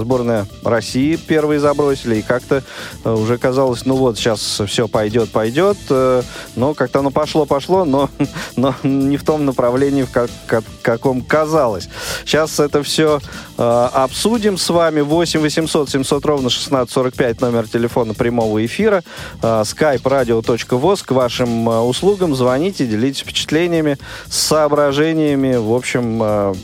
[0.01, 2.17] сборная России, первые забросили.
[2.17, 2.63] И как-то
[3.05, 5.77] э, уже казалось, ну вот, сейчас все пойдет, пойдет.
[5.91, 6.23] Э,
[6.57, 8.11] но как-то оно пошло-пошло, но,
[8.57, 11.89] но не в том направлении, в как, как, каком казалось.
[12.25, 13.21] Сейчас это все
[13.57, 15.03] обсудим с вами.
[15.03, 19.05] 8 800 700 ровно 1645 номер телефона прямого эфира.
[19.41, 22.35] Skype Radio radio.voz к вашим э, услугам.
[22.35, 25.57] Звоните, делитесь впечатлениями, соображениями.
[25.57, 26.55] В общем, э,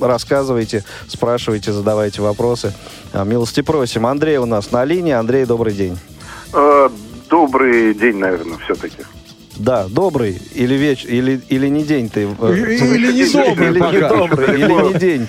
[0.00, 2.72] рассказывайте, спрашивайте, задавайте вопросы.
[3.12, 4.06] Э, милости просим.
[4.06, 5.12] Андрей у нас на линии.
[5.12, 5.98] Андрей, добрый день.
[7.28, 8.98] Добрый день, наверное, все-таки.
[9.56, 12.22] Да, добрый или вечер, или, или не день ты.
[12.22, 15.28] Или не добрый, или не добрый, или не день.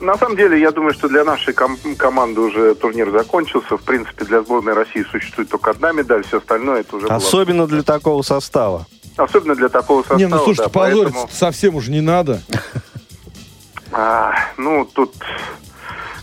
[0.00, 3.76] На самом деле, я думаю, что для нашей ком- команды уже турнир закончился.
[3.76, 7.68] В принципе, для сборной России существует только одна медаль, все остальное это уже Особенно было...
[7.68, 8.86] для такого состава.
[9.16, 11.30] Особенно для такого состава, Не, ну слушайте, да, позориться поэтому...
[11.32, 12.42] совсем уже не надо.
[13.92, 15.14] А, ну, тут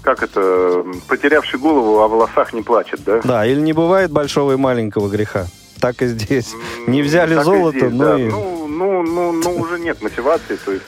[0.02, 3.22] как это, потерявший голову о волосах не плачет, да?
[3.24, 5.46] Да, или не бывает большого и маленького греха.
[5.80, 6.54] Так и здесь.
[6.88, 8.20] Не взяли так золото, здесь, но да.
[8.20, 8.28] и...
[8.28, 10.86] Ну, ну, ну, ну, уже нет мотивации, то есть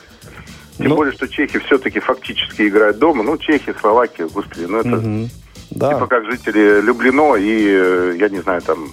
[0.78, 0.96] тем ну...
[0.96, 3.24] более, что чехи все-таки фактически играют дома.
[3.24, 5.30] Ну, чехи, Словакия, господи, ну это угу.
[5.72, 5.94] да.
[5.94, 8.92] типа как жители Люблино и, э, я не знаю, там,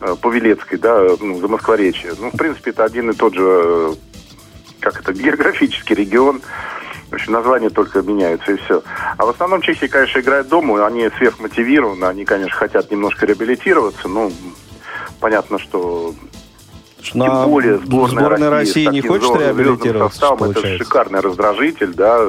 [0.00, 2.12] э, Павелецкой, да, ну, за Москворечье.
[2.18, 3.94] Ну, в принципе, это один и тот же, э,
[4.80, 6.40] как это, географический регион.
[7.10, 8.82] В общем, названия только меняются и все.
[9.16, 14.32] А в основном чехи, конечно, играют дома, они сверхмотивированы, они, конечно, хотят немножко реабилитироваться, ну,
[15.20, 16.14] понятно, что
[17.02, 22.20] тем на более сборная, сборная России, России не хочет реабилитироваться, составом, Это шикарный раздражитель, да.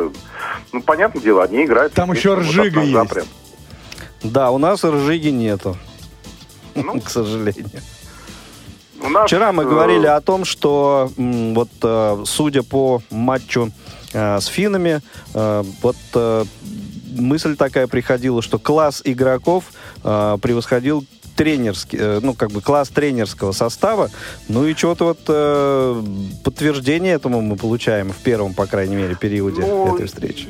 [0.72, 1.94] Ну, понятное дело, они играют.
[1.94, 3.10] Там еще Ржига вот есть.
[3.10, 3.26] Прям.
[4.24, 5.76] Да, у нас Ржиги нету,
[6.76, 7.82] ну, к сожалению.
[9.02, 9.68] У нас, Вчера мы э...
[9.68, 13.72] говорили о том, что вот э, судя по матчу
[14.14, 15.02] э, с финами,
[15.34, 16.46] э, вот э,
[17.18, 19.66] мысль такая приходила, что класс игроков
[20.04, 21.06] э, превосходил
[21.38, 24.10] тренерский, э, ну, как бы класс тренерского состава.
[24.50, 26.04] Ну и что-то вот э,
[26.44, 30.48] подтверждение этому мы получаем в первом, по крайней мере, периоде ну, этой встречи.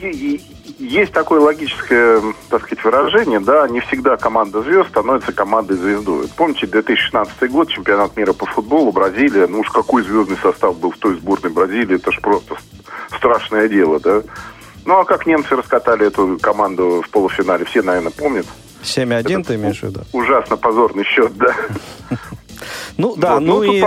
[0.88, 6.30] Есть такое логическое, так сказать, выражение, да, не всегда команда звезд становится командой звездой.
[6.38, 10.98] Помните, 2016 год, чемпионат мира по футболу, Бразилия, ну уж какой звездный состав был в
[10.98, 12.56] той сборной Бразилии, это ж просто
[13.14, 14.22] страшное дело, да.
[14.86, 18.46] Ну а как немцы раскатали эту команду в полуфинале, все, наверное, помнят.
[18.82, 20.02] 7-1 ты имеешь в виду?
[20.14, 21.54] Ужасно позорный счет, да.
[22.96, 23.82] Ну да, ну, ну и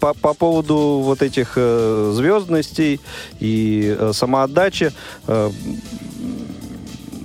[0.00, 3.00] по, по поводу вот этих э, звездностей
[3.38, 4.92] и э, самоотдачи,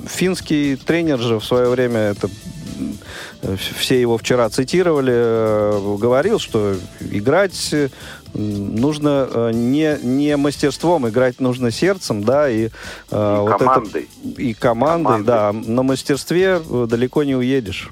[0.07, 2.29] финский тренер же в свое время это
[3.79, 7.73] все его вчера цитировали, говорил, что играть
[8.35, 14.09] нужно э, не, не мастерством, играть нужно сердцем, да, и, э, и вот командой.
[14.23, 15.51] Это, и командой, командой, да.
[15.53, 17.89] На мастерстве э, далеко не уедешь.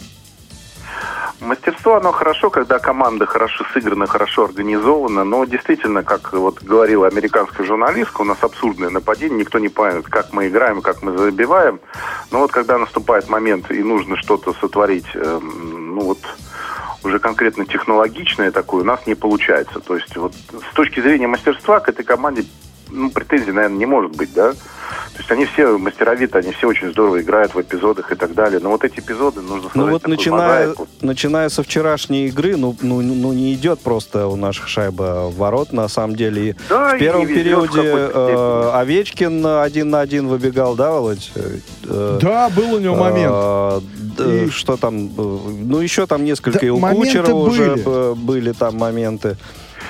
[1.43, 7.65] Мастерство, оно хорошо, когда команда хорошо сыграна, хорошо организована, но действительно, как вот говорила американская
[7.65, 11.81] журналистка, у нас абсурдное нападение, никто не понимает, как мы играем, как мы забиваем.
[12.31, 16.19] Но вот когда наступает момент и нужно что-то сотворить, эм, ну вот
[17.03, 19.81] уже конкретно технологичное такое у нас не получается.
[19.81, 20.33] То есть вот
[20.71, 22.45] с точки зрения мастерства к этой команде
[22.93, 24.53] ну, претензий, наверное, не может быть, да?
[25.13, 28.59] То есть они все мастеровиты, они все очень здорово играют в эпизодах и так далее.
[28.61, 30.87] Но вот эти эпизоды, нужно сказать, Ну вот начиная, мозаику.
[31.01, 35.71] начиная со вчерашней игры, ну, ну, ну не идет просто у наших шайба в ворот,
[35.71, 36.55] на самом деле.
[36.67, 41.31] Да, в первом периоде э, Овечкин один на один выбегал, да, Володь?
[41.35, 43.83] Э, да, был у него момент.
[44.17, 44.49] Э, и...
[44.49, 45.07] Что там?
[45.07, 47.35] Э, ну еще там несколько да, и у Кучера были.
[47.35, 49.37] уже были там моменты.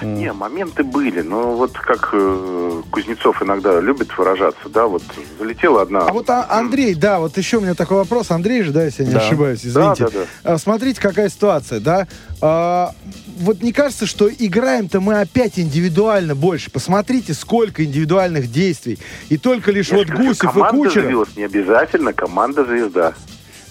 [0.04, 5.04] Не, моменты были, но вот как э, Кузнецов иногда любит выражаться, да, вот
[5.40, 6.00] залетела одна...
[6.02, 8.32] А вот а, Андрей, да, вот еще у меня такой вопрос.
[8.32, 9.22] Андрей же, да, если я не да.
[9.22, 10.06] ошибаюсь, извините.
[10.06, 10.54] Да, да, да.
[10.54, 12.08] А, смотрите, какая ситуация, да.
[12.42, 12.94] А,
[13.40, 16.70] вот не кажется, что играем-то мы опять индивидуально больше.
[16.70, 19.00] Посмотрите, сколько индивидуальных действий.
[19.30, 21.06] И только лишь я вот скажу, Гусев и Кучеров...
[21.06, 23.14] Звезд, не обязательно команда-звезда.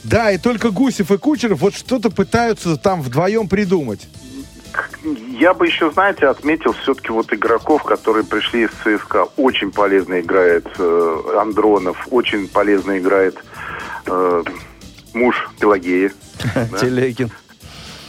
[0.05, 4.09] Да, и только Гусев и Кучеров вот что-то пытаются там вдвоем придумать.
[5.05, 9.29] Я бы еще, знаете, отметил все-таки вот игроков, которые пришли из ЦСКА.
[9.37, 13.37] Очень полезно играет э, Андронов, очень полезно играет
[14.07, 14.43] э,
[15.15, 16.13] муж Пелагеи.
[16.81, 17.31] Телегин.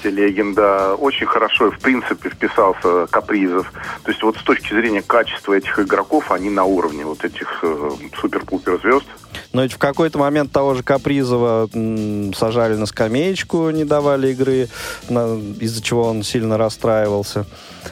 [0.03, 3.71] Телегин, да, очень хорошо, в принципе, вписался Капризов.
[4.03, 7.91] То есть вот с точки зрения качества этих игроков, они на уровне вот этих э,
[8.19, 9.05] супер-пупер звезд.
[9.53, 14.67] Но ведь в какой-то момент того же Капризова м, сажали на скамеечку, не давали игры,
[15.07, 17.45] из-за чего он сильно расстраивался.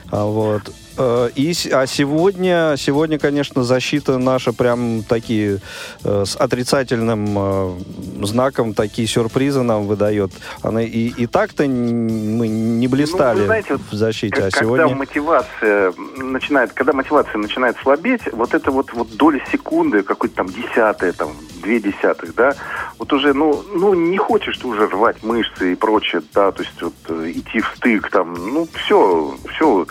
[0.09, 0.63] А, вот.
[0.97, 5.59] Э, и, а сегодня, сегодня, конечно, защита наша прям такие
[6.03, 10.31] э, с отрицательным э, знаком такие сюрпризы нам выдает.
[10.61, 14.83] Она и, и так-то мы не блистали ну, знаете, в защите, а сегодня...
[14.83, 20.47] Когда мотивация начинает, когда мотивация начинает слабеть, вот это вот, вот доля секунды, какой-то там
[20.47, 21.31] десятая, там,
[21.61, 22.55] две десятых, да,
[22.97, 26.81] вот уже, ну, ну, не хочешь ты уже рвать мышцы и прочее, да, то есть
[26.81, 26.93] вот
[27.27, 29.85] идти в стык, там, ну, все, все,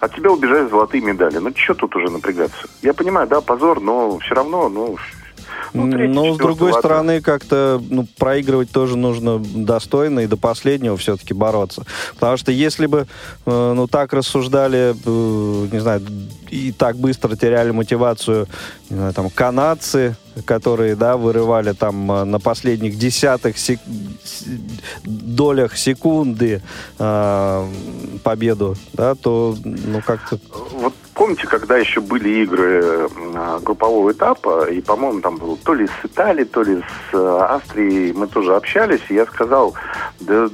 [0.00, 1.38] от тебя убежать убежали золотые медали.
[1.38, 2.68] Ну, что тут уже напрягаться?
[2.82, 4.96] Я понимаю, да, позор, но все равно, ну,
[5.72, 6.80] ну, Но с другой ладно.
[6.80, 11.84] стороны, как-то ну, проигрывать тоже нужно достойно и до последнего все-таки бороться.
[12.14, 13.06] Потому что если бы
[13.44, 16.02] э, ну, так рассуждали, э, не знаю,
[16.48, 18.46] и так быстро теряли мотивацию,
[18.88, 23.80] не знаю, там, канадцы, которые, да, вырывали там э, на последних десятых сек...
[25.04, 26.62] долях секунды
[26.98, 27.66] э,
[28.22, 30.38] победу, да, то, ну, как-то...
[30.72, 33.08] Вот помните, когда еще были игры э,
[33.62, 38.12] группового этапа, и, по-моему, там был то ли с Италией, то ли с э, Австрией,
[38.12, 39.74] мы тоже общались, и я сказал,
[40.20, 40.48] да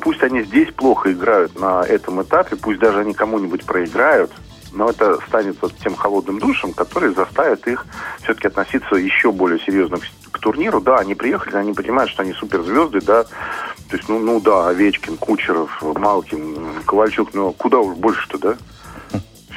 [0.00, 4.30] пусть они здесь плохо играют на этом этапе, пусть даже они кому-нибудь проиграют,
[4.72, 7.84] но это станет вот тем холодным душем, который заставит их
[8.22, 9.98] все-таки относиться еще более серьезно
[10.32, 10.80] к, турниру.
[10.80, 15.16] Да, они приехали, они понимают, что они суперзвезды, да, то есть, ну, ну да, Овечкин,
[15.16, 18.56] Кучеров, Малкин, Ковальчук, но куда уж больше-то, да?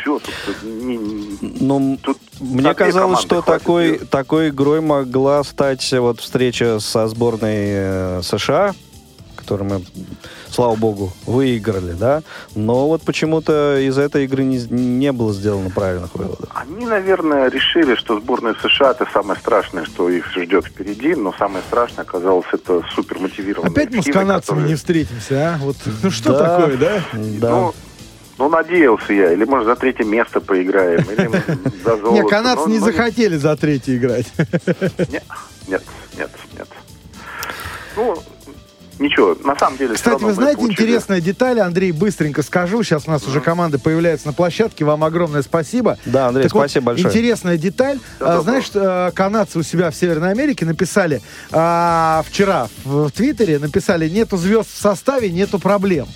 [0.01, 0.99] Все, тут, тут, не,
[1.61, 8.22] ну, тут мне казалось, что такой, такой игрой могла стать вот встреча со сборной э,
[8.24, 8.74] США,
[9.38, 9.86] которую мы
[10.54, 12.22] слава богу, выиграли, да,
[12.56, 16.49] но вот почему-то из этой игры не, не было сделано правильных выводов.
[16.54, 21.64] Они, наверное, решили, что сборная США это самое страшное, что их ждет впереди, но самое
[21.68, 24.68] страшное оказалось это супер мотивированные Опять мы с канадцами которые...
[24.68, 25.58] не встретимся, а?
[25.60, 27.04] Вот, ну что да, такое, да?
[27.14, 27.49] Да.
[27.49, 27.74] Ну,
[28.38, 29.32] ну, надеялся я.
[29.32, 31.01] Или, может, за третье место поиграем.
[31.04, 31.30] Или
[31.84, 32.14] за золото.
[32.14, 34.32] Нет, канадцы не захотели за третье играть.
[34.38, 35.24] Нет,
[35.68, 35.84] нет,
[36.18, 36.68] нет, нет.
[37.95, 38.18] Ну,
[39.04, 39.93] ничего, на самом деле...
[39.93, 42.84] Кстати, вы знаете, интересная деталь, Андрей, быстренько скажу.
[42.84, 43.30] Сейчас у нас mm-hmm.
[43.30, 44.86] уже команда появляется на площадке.
[44.86, 45.97] Вам огромное спасибо.
[46.06, 47.10] Да, Андрей, так спасибо вот, большое.
[47.10, 47.99] Интересная деталь.
[48.20, 53.60] а, знаешь, э, канадцы у себя в Северной Америке написали а, вчера в, в Твиттере,
[53.60, 56.08] написали, нету звезд в составе, нету проблем.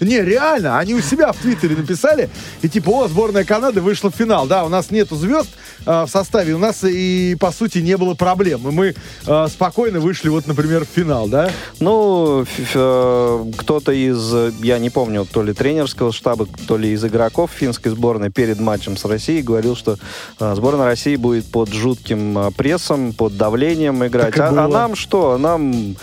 [0.00, 2.30] Не, реально, они у себя в Твиттере написали,
[2.62, 4.46] и типа, о, сборная Канады вышла в финал.
[4.46, 5.50] Да, у нас нету звезд
[5.86, 8.68] э, в составе, у нас и, по сути, не было проблем.
[8.68, 8.94] И мы
[9.26, 11.50] э, спокойно вышли, вот, например, в финал, да?
[11.80, 17.50] Ну, э, кто-то из, я не помню, то ли тренерского штаба, то ли из игроков
[17.54, 19.98] финской сборной перед матчем с Россией говорил, что
[20.38, 24.38] э, сборная России будет под жутким э, прессом, под давлением играть.
[24.38, 25.38] А, а нам что?
[25.38, 25.96] Нам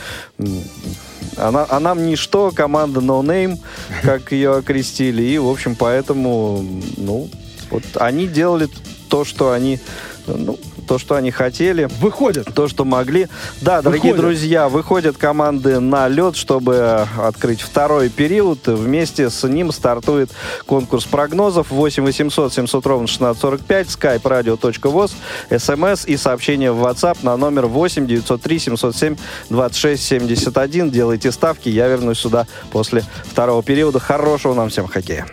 [1.38, 3.60] она, а нам ничто, команда No Name,
[4.04, 5.24] как ее окрестили.
[5.24, 6.66] И, в общем, поэтому,
[6.98, 7.30] ну,
[7.70, 8.70] вот они делали
[9.10, 9.80] то, что они
[10.28, 11.90] ну, то, что они хотели.
[12.00, 12.54] Выходят.
[12.54, 13.28] То, что могли.
[13.62, 14.18] Да, дорогие выходят.
[14.18, 18.68] друзья, выходят команды на лед, чтобы открыть второй период.
[18.68, 20.32] Вместе с ним стартует
[20.66, 25.12] конкурс прогнозов 8 800 700 ровно 1645, skype radio.voz,
[25.58, 29.16] смс и сообщение в WhatsApp на номер 8 903 707
[29.50, 30.92] 26 71.
[30.92, 34.00] Делайте ставки, я вернусь сюда после второго периода.
[34.00, 35.26] Хорошего нам всем хоккея.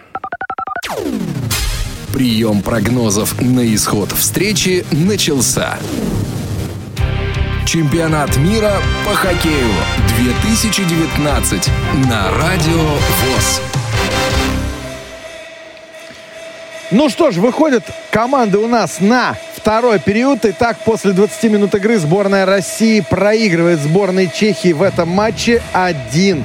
[2.22, 5.76] Прием прогнозов на исход встречи начался.
[7.66, 9.72] Чемпионат мира по хоккею
[10.20, 11.68] 2019
[12.08, 13.60] на Радио ВОЗ.
[16.92, 20.44] Ну что ж, выходят команды у нас на второй период.
[20.44, 26.44] И так, после 20 минут игры сборная России проигрывает сборной Чехии в этом матче 1-2.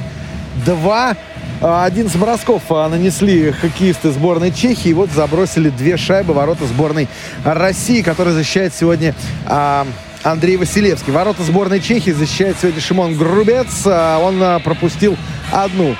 [1.60, 4.90] 11 бросков а, нанесли хоккеисты сборной Чехии.
[4.90, 7.08] И вот забросили две шайбы ворота сборной
[7.44, 9.86] России, которая защищает сегодня а,
[10.22, 11.12] Андрей Василевский.
[11.12, 13.82] Ворота сборной Чехии защищает сегодня Шимон Грубец.
[13.86, 15.16] А, он пропустил
[15.52, 15.96] одну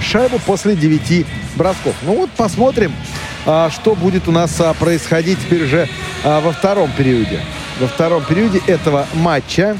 [0.00, 1.94] шайбу после 9 бросков.
[2.02, 2.92] Ну вот посмотрим,
[3.44, 5.88] что будет у нас происходить теперь уже
[6.24, 7.40] во втором периоде.
[7.78, 9.76] Во втором периоде этого матча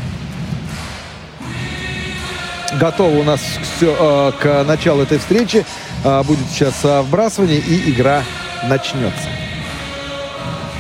[2.78, 3.40] готово у нас
[3.76, 5.64] все э, к началу этой встречи.
[6.04, 8.22] Э, будет сейчас э, вбрасывание и игра
[8.64, 9.28] начнется.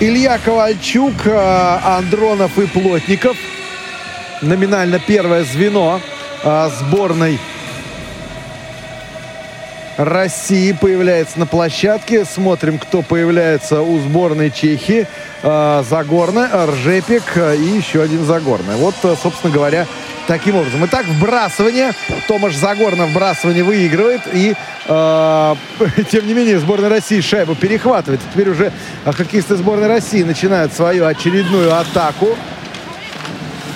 [0.00, 3.36] Илья Ковальчук, Андронов и Плотников.
[4.40, 6.00] Номинально первое звено
[6.80, 7.38] сборной
[9.96, 12.24] России появляется на площадке.
[12.24, 15.06] Смотрим, кто появляется у сборной Чехии.
[15.42, 18.74] Загорный, Ржепик и еще один Загорный.
[18.74, 19.86] Вот, собственно говоря,
[20.26, 20.84] таким образом.
[20.86, 21.92] Итак, вбрасывание.
[22.28, 24.22] Томаш Загорно вбрасывание выигрывает.
[24.32, 24.54] И,
[24.86, 25.54] э,
[26.10, 28.20] тем не менее, сборная России шайбу перехватывает.
[28.32, 28.72] Теперь уже
[29.04, 32.36] хоккеисты сборной России начинают свою очередную атаку.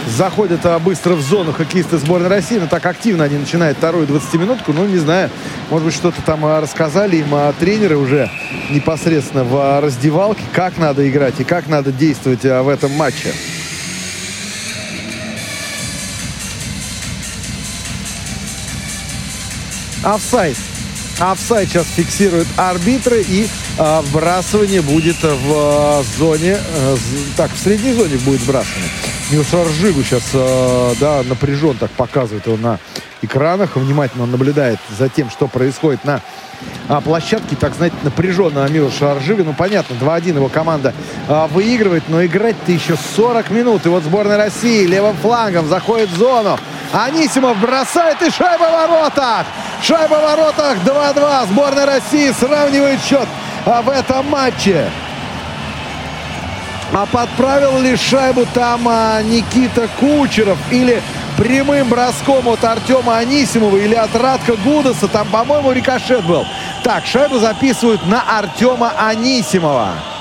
[0.07, 2.59] Заходят а, быстро в зону хоккеисты сборной России.
[2.59, 4.73] Но так активно они начинают вторую 20-минутку.
[4.73, 5.31] Ну, не знаю,
[5.69, 8.31] может быть, что-то там а, рассказали им а, тренеры уже
[8.71, 13.33] непосредственно в раздевалке, как надо играть и как надо действовать в этом матче.
[20.07, 20.57] Офсайд.
[21.19, 23.49] Офсайд сейчас фиксируют арбитры и
[23.79, 26.97] э, вбрасывание будет в э, зоне, э,
[27.37, 28.91] так, в средней зоне будет вбрасывание.
[29.31, 32.79] Милша Ржигу сейчас, э, да, напряжен так показывает его на
[33.23, 33.77] экранах.
[33.77, 36.21] Внимательно наблюдает за тем, что происходит на
[36.89, 37.57] а, площадке.
[37.57, 39.43] Так, знаете, напряженно Милош Аржига.
[39.43, 40.95] Ну, понятно, 2-1 его команда
[41.29, 43.87] а, выигрывает, но играть-то еще 40 минут.
[43.87, 46.59] И вот сборная России левым флангом заходит в зону.
[46.93, 49.47] Анисимов бросает и шайба в воротах.
[49.83, 51.47] Шайба в воротах 2-2.
[51.49, 53.29] Сборная России сравнивает счет
[53.65, 54.91] а, в этом матче.
[56.93, 61.03] А подправил ли шайбу там а, Никита Кучеров или
[61.37, 65.09] прямым броском от Артема Анисимова или от Радка Гудаса?
[65.09, 66.47] Там, по-моему, рикошет был.
[66.83, 70.16] Так, шайбу записывают на Артема Анисимова.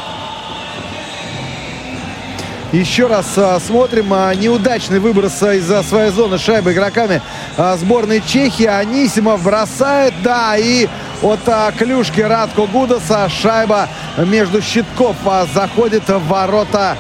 [2.76, 4.14] Еще раз а, смотрим.
[4.14, 7.22] А, неудачный выброс а, из-за своей зоны шайбы игроками
[7.56, 8.66] а, сборной Чехии.
[8.66, 10.90] Анисимов бросает, да, и
[11.22, 15.16] от а, клюшки Радко Гудаса шайба между щитков
[15.54, 16.98] заходит в ворота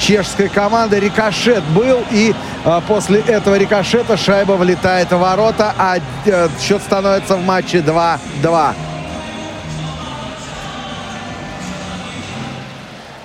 [0.00, 0.98] чешской команды.
[0.98, 2.34] Рикошет был, и
[2.64, 8.74] а, после этого рикошета шайба влетает в ворота, а а счет становится в матче 2-2.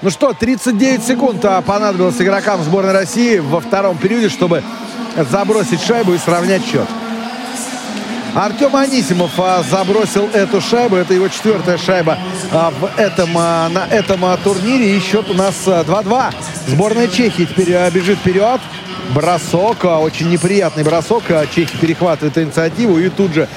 [0.02, 4.64] Ну что, 39 секунд а, понадобилось игрокам сборной России во втором периоде, чтобы
[5.30, 6.88] забросить шайбу и сравнять счет.
[8.34, 10.96] Артем Анисимов а, забросил эту шайбу.
[10.96, 12.18] Это его четвертая шайба
[12.50, 14.96] а, в этом, на этом турнире.
[14.96, 16.34] И счет у нас 2-2.
[16.68, 18.62] Сборная Чехии теперь бежит вперед.
[19.14, 21.24] Бросок, очень неприятный бросок.
[21.54, 23.48] Чехи перехватывают инициативу и тут же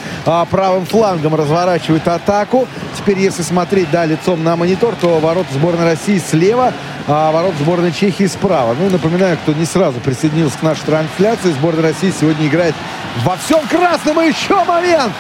[0.50, 2.66] правым флангом разворачивают атаку.
[2.96, 6.72] Теперь, если смотреть да, лицом на монитор, то ворот сборной России слева,
[7.07, 8.74] а ворот сборной Чехии справа.
[8.78, 12.74] Ну, напоминаю, кто не сразу присоединился к нашей трансляции, сборная России сегодня играет
[13.22, 14.22] во всем красном.
[14.22, 15.12] И еще момент!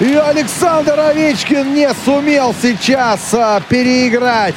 [0.00, 4.54] И Александр Овечкин не сумел сейчас а, переиграть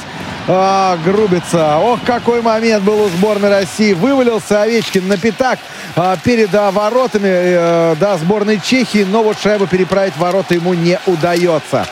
[0.48, 1.78] а, Грубица.
[1.78, 3.92] Ох, какой момент был у сборной России.
[3.92, 5.58] Вывалился Овечкин на пятак
[5.94, 9.04] а, перед а, воротами а, да, сборной Чехии.
[9.04, 11.86] Но вот шайбу переправить ворота ему не удается.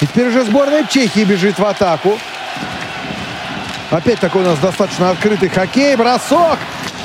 [0.00, 2.18] И теперь уже сборная Чехии бежит в атаку.
[3.90, 5.96] Опять такой у нас достаточно открытый хоккей.
[5.96, 6.58] Бросок.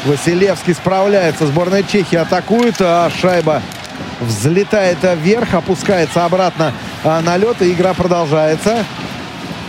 [0.05, 1.47] Василевский справляется.
[1.47, 2.75] Сборная Чехии атакует.
[2.79, 3.61] А шайба
[4.19, 6.73] взлетает вверх, опускается обратно
[7.05, 7.61] а, на лед.
[7.61, 8.85] И игра продолжается.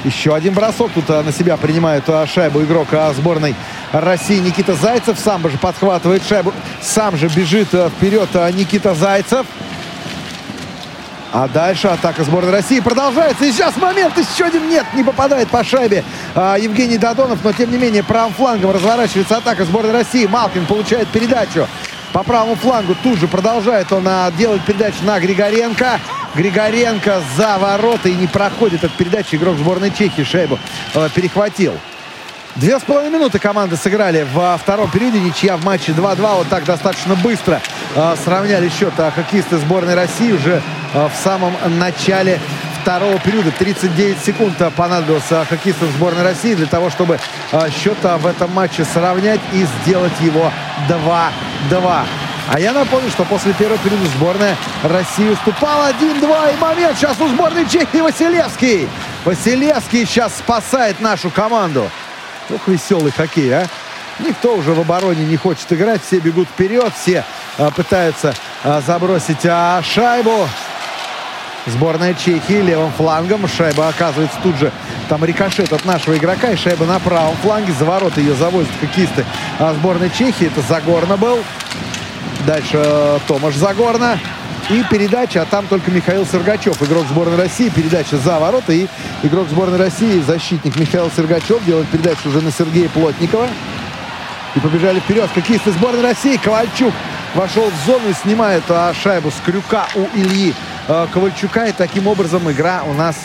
[0.04, 0.90] Еще один бросок.
[0.94, 3.54] Тут на себя принимает шайбу игрок сборной
[3.92, 5.18] России Никита Зайцев.
[5.18, 6.52] Сам же подхватывает шайбу.
[6.80, 9.46] Сам же бежит вперед Никита Зайцев.
[11.32, 13.44] А дальше атака сборной России продолжается.
[13.44, 14.68] И сейчас момент еще один.
[14.68, 16.02] Нет, не попадает по шайбе
[16.34, 17.38] а, Евгений Додонов.
[17.44, 20.26] Но, тем не менее, правым флангом разворачивается атака сборной России.
[20.26, 21.68] Малкин получает передачу
[22.12, 22.96] по правому флангу.
[23.02, 26.00] Тут же продолжает он а, делать передачу на Григоренко.
[26.34, 29.34] Григоренко за ворота и не проходит от передачи.
[29.36, 30.58] Игрок сборной Чехии шайбу
[30.94, 31.74] а, перехватил.
[32.56, 35.20] Две с половиной минуты команды сыграли во втором периоде.
[35.20, 36.36] Ничья в матче 2-2.
[36.36, 37.60] Вот так достаточно быстро
[37.94, 40.60] э, сравняли счет а хоккеисты сборной России уже
[40.92, 42.40] э, в самом начале
[42.82, 43.52] второго периода.
[43.56, 47.20] 39 секунд понадобилось хоккеистам сборной России для того, чтобы
[47.52, 50.50] э, счет в этом матче сравнять и сделать его
[50.88, 52.04] 2-2.
[52.52, 56.54] А я напомню, что после первого периода сборная России уступала 1-2.
[56.54, 58.88] И момент сейчас у сборной Чехии Василевский.
[59.24, 61.88] Василевский сейчас спасает нашу команду.
[62.52, 63.66] Ох, веселый хоккей, а.
[64.18, 66.02] Никто уже в обороне не хочет играть.
[66.04, 67.24] Все бегут вперед, все
[67.56, 68.34] а, пытаются
[68.64, 70.48] а, забросить а, шайбу.
[71.66, 73.46] Сборная Чехии левым флангом.
[73.46, 74.72] Шайба оказывается тут же.
[75.08, 76.50] Там рикошет от нашего игрока.
[76.50, 77.72] И шайба на правом фланге.
[77.78, 79.24] За ворота ее завозят хоккеисты
[79.60, 80.48] а, сборной Чехии.
[80.48, 81.38] Это Загорно был.
[82.46, 84.18] Дальше а, Томаш Загорно.
[84.68, 87.68] И передача, а там только Михаил Сергачев, игрок сборной России.
[87.70, 88.72] Передача за ворота.
[88.72, 88.86] И
[89.22, 93.48] игрок сборной России, защитник Михаил Сергачев, делает передачу уже на Сергея Плотникова.
[94.54, 95.28] И побежали вперед.
[95.34, 96.36] Хоккеисты сборной России.
[96.36, 96.92] Ковальчук
[97.34, 100.54] вошел в зону и снимает а, шайбу с крюка у Ильи
[100.88, 101.66] а, Ковальчука.
[101.66, 103.16] И таким образом игра у нас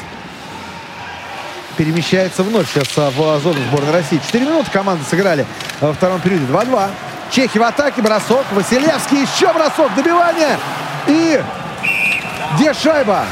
[1.78, 4.20] перемещается вновь сейчас а, в зону сборной России.
[4.26, 5.45] Четыре минуты команды сыграли
[5.80, 6.45] во втором периоде.
[6.45, 6.89] 2-2.
[7.32, 8.01] Чехи в атаке.
[8.01, 8.45] Бросок.
[8.51, 9.21] Василевский.
[9.21, 9.93] Еще бросок.
[9.95, 10.57] Добивание.
[11.07, 11.41] И
[12.55, 13.26] где шайба?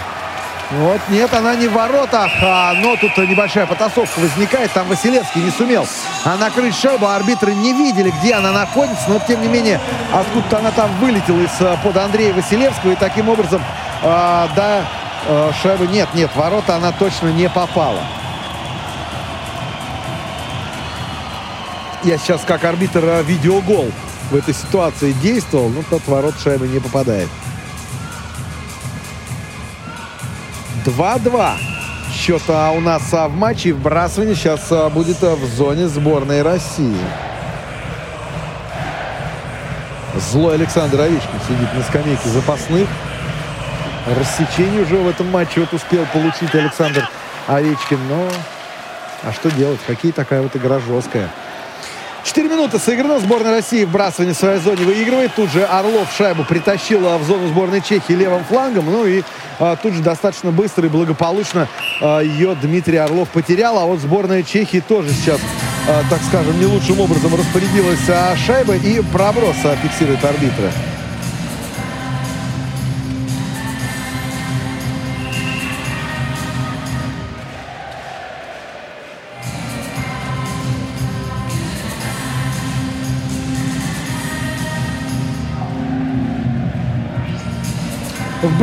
[0.71, 4.71] Вот, нет, она не в воротах, а, но тут небольшая потасовка возникает.
[4.71, 5.85] Там Василевский не сумел
[6.23, 7.07] а накрыть шайбу.
[7.07, 9.79] Арбитры не видели, где она находится, но тем не менее,
[10.11, 12.91] откуда-то она там вылетела из-под Андрея Василевского.
[12.91, 13.63] И таким образом,
[14.01, 14.85] а, да,
[15.27, 17.99] а, шайба нет, нет, ворота она точно не попала.
[22.03, 23.89] Я сейчас как арбитр а, видеогол
[24.29, 27.29] в этой ситуации действовал, но тот ворот шайбы не попадает.
[30.85, 31.53] 2-2.
[32.13, 33.71] Счет а, у нас а, в матче.
[33.71, 36.97] Вбрасывание сейчас будет в зоне сборной России.
[40.31, 42.89] Злой Александр Овечкин сидит на скамейке запасных.
[44.19, 47.07] Рассечение уже в этом матче вот успел получить Александр
[47.47, 47.99] Овечкин.
[48.09, 48.27] Но
[49.23, 49.79] а что делать?
[49.87, 51.29] Хоккей такая вот игра жесткая.
[52.23, 53.19] 4 минуты сыграно.
[53.19, 55.35] Сборная России вбрасывание в своей зоне выигрывает.
[55.35, 58.85] Тут же Орлов шайбу притащил в зону сборной Чехии левым флангом.
[58.85, 59.23] Ну и
[59.59, 61.67] а, тут же достаточно быстро и благополучно
[62.01, 63.77] а, ее Дмитрий Орлов потерял.
[63.77, 65.39] А вот сборная Чехии тоже сейчас,
[65.87, 70.71] а, так скажем, не лучшим образом распорядилась а, шайбой и проброс а, фиксирует арбитра.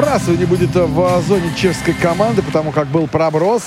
[0.01, 3.65] Вбрасывание будет в зоне чешской команды, потому как был проброс.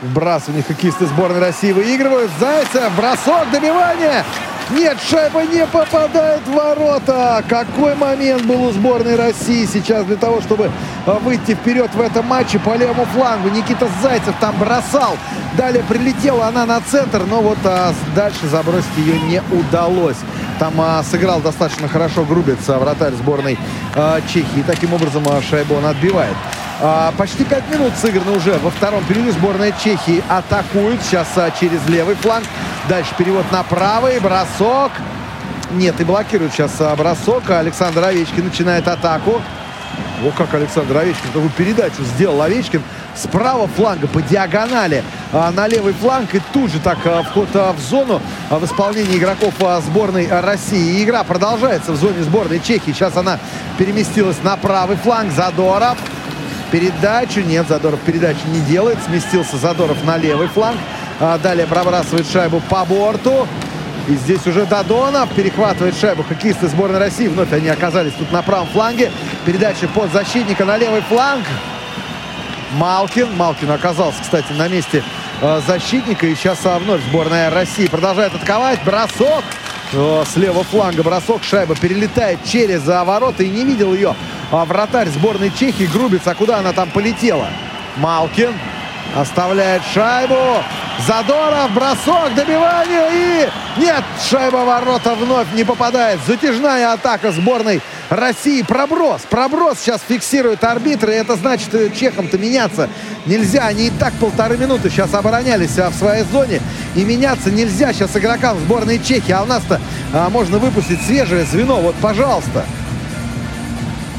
[0.00, 2.30] Вбрасывание хоккеисты сборной России выигрывают.
[2.38, 4.24] Зайцев, бросок, добивание.
[4.70, 7.42] Нет, шайба не попадает в ворота.
[7.48, 10.70] Какой момент был у сборной России сейчас для того, чтобы
[11.04, 13.48] выйти вперед в этом матче по левому флангу.
[13.48, 15.16] Никита Зайцев там бросал.
[15.56, 20.16] Далее прилетела она на центр, но вот а, дальше забросить ее не удалось.
[20.58, 23.58] Там а, сыграл достаточно хорошо Грубец, а, вратарь сборной
[23.94, 24.64] а, Чехии.
[24.66, 26.36] Таким образом а, шайбу он отбивает.
[26.80, 29.32] А, почти 5 минут сыграно уже во втором периоде.
[29.32, 31.00] Сборная Чехии атакует.
[31.02, 32.44] Сейчас а, через левый фланг.
[32.88, 34.18] Дальше перевод на правый.
[34.18, 34.90] Бросок.
[35.72, 37.48] Нет, и блокирует сейчас а, бросок.
[37.50, 39.40] Александр Овечкин начинает атаку.
[40.24, 42.82] О, как Александр Овечкин, какую передачу сделал Овечкин
[43.14, 46.34] с правого фланга по диагонали а, на левый фланг.
[46.34, 49.54] И тут же так а, вход а, в зону в исполнении игроков
[49.84, 50.98] сборной России.
[50.98, 52.92] И игра продолжается в зоне сборной Чехии.
[52.92, 53.38] Сейчас она
[53.78, 55.32] переместилась на правый фланг.
[55.32, 55.98] Задоров.
[56.70, 57.40] Передачу.
[57.40, 58.98] Нет, Задоров передачу не делает.
[59.06, 60.78] Сместился Задоров на левый фланг.
[61.42, 63.46] Далее пробрасывает шайбу по борту.
[64.08, 66.24] И здесь уже Дадонов перехватывает шайбу.
[66.24, 69.12] Хоккеисты сборной России вновь они оказались тут на правом фланге.
[69.46, 71.44] Передача под защитника на левый фланг.
[72.72, 73.36] Малкин.
[73.36, 75.02] Малкин оказался, кстати, на месте
[75.40, 76.26] э, защитника.
[76.26, 78.82] И сейчас э, вновь сборная России продолжает атаковать.
[78.84, 79.44] Бросок.
[79.92, 81.42] Э, с левого фланга бросок.
[81.44, 83.42] Шайба перелетает через ворота.
[83.42, 84.14] И не видел ее
[84.52, 86.22] а вратарь сборной Чехии Грубец.
[86.26, 87.48] А куда она там полетела?
[87.96, 88.52] Малкин.
[89.14, 90.62] Оставляет шайбу.
[91.06, 93.80] Задоров, бросок, добивание и...
[93.80, 96.20] Нет, шайба ворота вновь не попадает.
[96.26, 98.62] Затяжная атака сборной России.
[98.62, 101.12] Проброс, проброс сейчас фиксирует арбитры.
[101.12, 102.88] Это значит, э, чехам-то меняться
[103.26, 103.66] нельзя.
[103.66, 106.60] Они и так полторы минуты сейчас оборонялись а, в своей зоне.
[106.94, 109.32] И меняться нельзя сейчас игрокам сборной Чехии.
[109.32, 109.80] А у нас-то
[110.12, 111.80] а, можно выпустить свежее звено.
[111.80, 112.64] Вот, пожалуйста.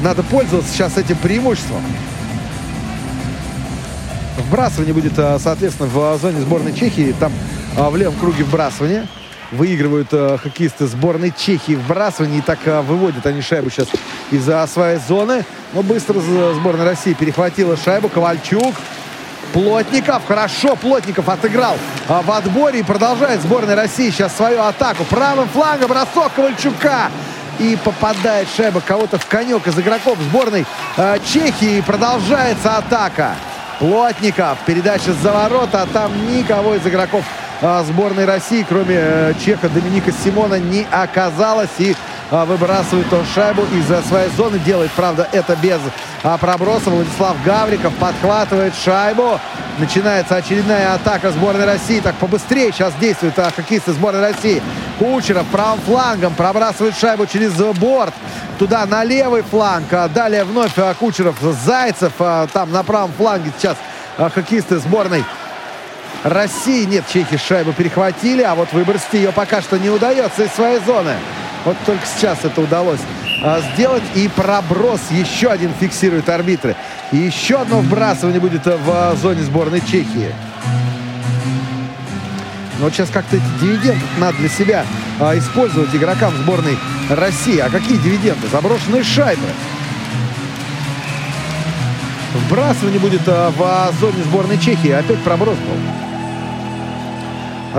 [0.02, 1.82] Надо пользоваться сейчас этим преимуществом.
[4.36, 7.14] Вбрасывание будет, а, соответственно, в зоне сборной Чехии.
[7.18, 7.32] Там
[7.76, 9.06] а, в левом круге вбрасывание.
[9.52, 12.38] Выигрывают а, хоккеисты сборной Чехии вбрасывание.
[12.38, 13.88] И так выводят они шайбу сейчас
[14.32, 15.44] из своей зоны.
[15.72, 16.20] Но быстро
[16.54, 18.08] сборная России перехватила шайбу.
[18.08, 18.74] Ковальчук.
[19.52, 20.26] Плотников.
[20.26, 21.76] Хорошо Плотников отыграл
[22.08, 22.80] в отборе.
[22.80, 25.04] И продолжает сборная России сейчас свою атаку.
[25.04, 27.08] Правым флангом бросок Ковальчука.
[27.60, 30.66] И попадает шайба кого-то в конек из игроков сборной
[31.24, 31.78] Чехии.
[31.78, 33.36] И продолжается атака.
[33.78, 34.58] Плотников.
[34.66, 37.24] Передача за ворота, а там никого из игроков
[37.60, 41.70] а, сборной России, кроме э, чеха Доминика Симона, не оказалось.
[41.78, 41.96] И
[42.44, 44.58] выбрасывает он шайбу из своей зоны.
[44.58, 45.78] Делает, правда, это без
[46.24, 46.90] а, проброса.
[46.90, 49.38] Владислав Гавриков подхватывает шайбу.
[49.78, 52.00] Начинается очередная атака сборной России.
[52.00, 54.60] Так побыстрее сейчас действуют хоккеисты сборной России.
[54.98, 58.14] Кучеров правым флангом пробрасывает шайбу через борт
[58.58, 59.92] туда на левый фланг.
[59.92, 62.14] А далее вновь а, Кучеров, Зайцев.
[62.18, 63.76] А, там на правом фланге сейчас
[64.16, 65.24] хоккеисты сборной
[66.24, 66.84] России.
[66.84, 71.14] Нет, чехи шайбу перехватили, а вот выбросить ее пока что не удается из своей зоны.
[71.64, 73.00] Вот только сейчас это удалось
[73.74, 74.02] сделать.
[74.14, 76.76] И проброс еще один фиксирует арбитры.
[77.12, 80.32] И еще одно вбрасывание будет в зоне сборной Чехии.
[82.78, 84.84] Но вот сейчас как-то эти дивиденды надо для себя
[85.20, 86.76] а, использовать игрокам сборной
[87.08, 87.58] России.
[87.58, 88.48] А какие дивиденды?
[88.48, 89.46] Заброшенные шайбы.
[92.34, 94.90] Вбрасывание будет а, в а, зоне сборной Чехии.
[94.90, 95.76] Опять проброс был.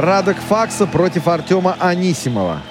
[0.01, 2.61] Радок Факса против Артема Анисимова.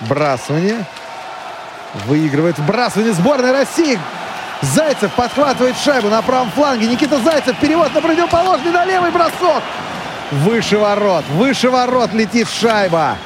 [0.00, 0.84] Брасывание.
[2.06, 3.98] Выигрывает вбрасывание сборной России.
[4.62, 6.86] Зайцев подхватывает шайбу на правом фланге.
[6.86, 7.56] Никита Зайцев.
[7.58, 9.62] Перевод на противоположный, на левый бросок.
[10.30, 11.24] Выше ворот.
[11.30, 13.16] Выше ворот летит шайба.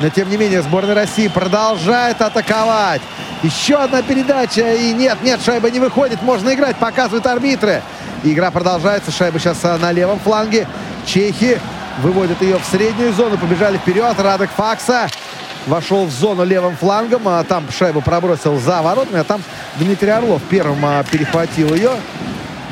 [0.00, 3.02] Но, тем не менее, сборная России продолжает атаковать.
[3.42, 4.74] Еще одна передача.
[4.74, 6.22] И нет, нет, шайба не выходит.
[6.22, 7.82] Можно играть, показывают арбитры.
[8.24, 9.10] Игра продолжается.
[9.10, 10.66] Шайба сейчас а, на левом фланге.
[11.06, 11.60] Чехи
[12.02, 13.38] выводят ее в среднюю зону.
[13.38, 14.14] Побежали вперед.
[14.18, 15.08] Радок Факса
[15.68, 17.28] вошел в зону левым флангом.
[17.28, 19.20] А там шайбу пробросил за воротами.
[19.20, 19.42] А там
[19.76, 21.92] Дмитрий Орлов первым а, перехватил ее.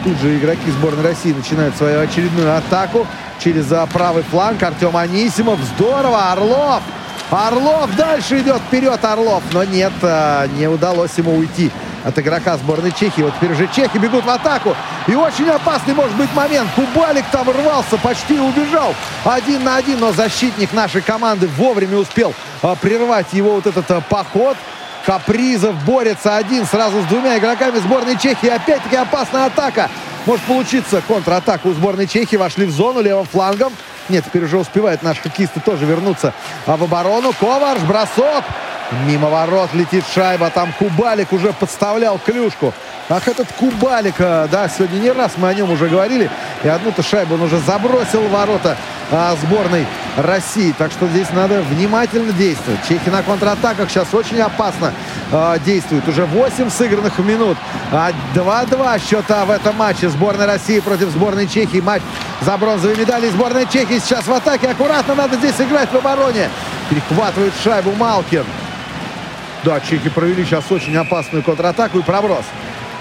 [0.05, 3.07] Тут же игроки сборной России начинают свою очередную атаку
[3.43, 4.63] через правый фланг.
[4.63, 5.59] Артем Анисимов.
[5.77, 6.33] Здорово.
[6.33, 6.83] Орлов.
[7.31, 9.43] Орлов дальше идет вперед Орлов.
[9.53, 11.71] Но нет, а, не удалось ему уйти
[12.07, 13.23] от игрока сборной Чехии.
[13.23, 14.77] Вот теперь уже чехи бегут в атаку.
[15.09, 16.71] И очень опасный может быть момент.
[16.77, 18.95] Кубалик там рвался, почти убежал.
[19.25, 22.33] Один на один, но защитник нашей команды вовремя успел
[22.63, 24.57] а, прервать его вот этот а, поход.
[25.05, 28.49] Капризов борется один сразу с двумя игроками сборной Чехии.
[28.49, 29.91] Опять-таки опасная атака.
[30.27, 32.37] Может получиться контратака у сборной Чехии.
[32.37, 33.73] Вошли в зону левым флангом.
[34.09, 36.33] Нет, теперь уже успевают наши хоккеисты тоже вернуться
[36.67, 37.33] в оборону.
[37.33, 38.45] Коварш, бросок.
[39.07, 40.51] Мимо ворот летит шайба.
[40.51, 42.73] Там Кубалик уже подставлял клюшку.
[43.09, 46.31] Ах, этот Кубалик, а, да, сегодня не раз мы о нем уже говорили.
[46.63, 48.77] И одну-то шайбу он уже забросил в ворота
[49.11, 50.73] а, сборной России.
[50.77, 52.81] Так что здесь надо внимательно действовать.
[52.89, 54.93] Чехи на контратаках сейчас очень опасно
[55.33, 56.07] а, действуют.
[56.09, 57.57] Уже 8 сыгранных минут.
[57.93, 60.09] А 2-2 счета в этом матче.
[60.09, 61.81] Сборная России против сборной Чехии.
[61.81, 62.03] Матч
[62.41, 63.31] за бронзовые медали.
[63.31, 64.69] Сборная Чехии сейчас в атаке.
[64.69, 66.49] Аккуратно надо здесь играть в обороне.
[66.89, 68.45] Перехватывает шайбу Малкин.
[69.67, 72.45] Да, чехи провели сейчас очень опасную контратаку и проброс.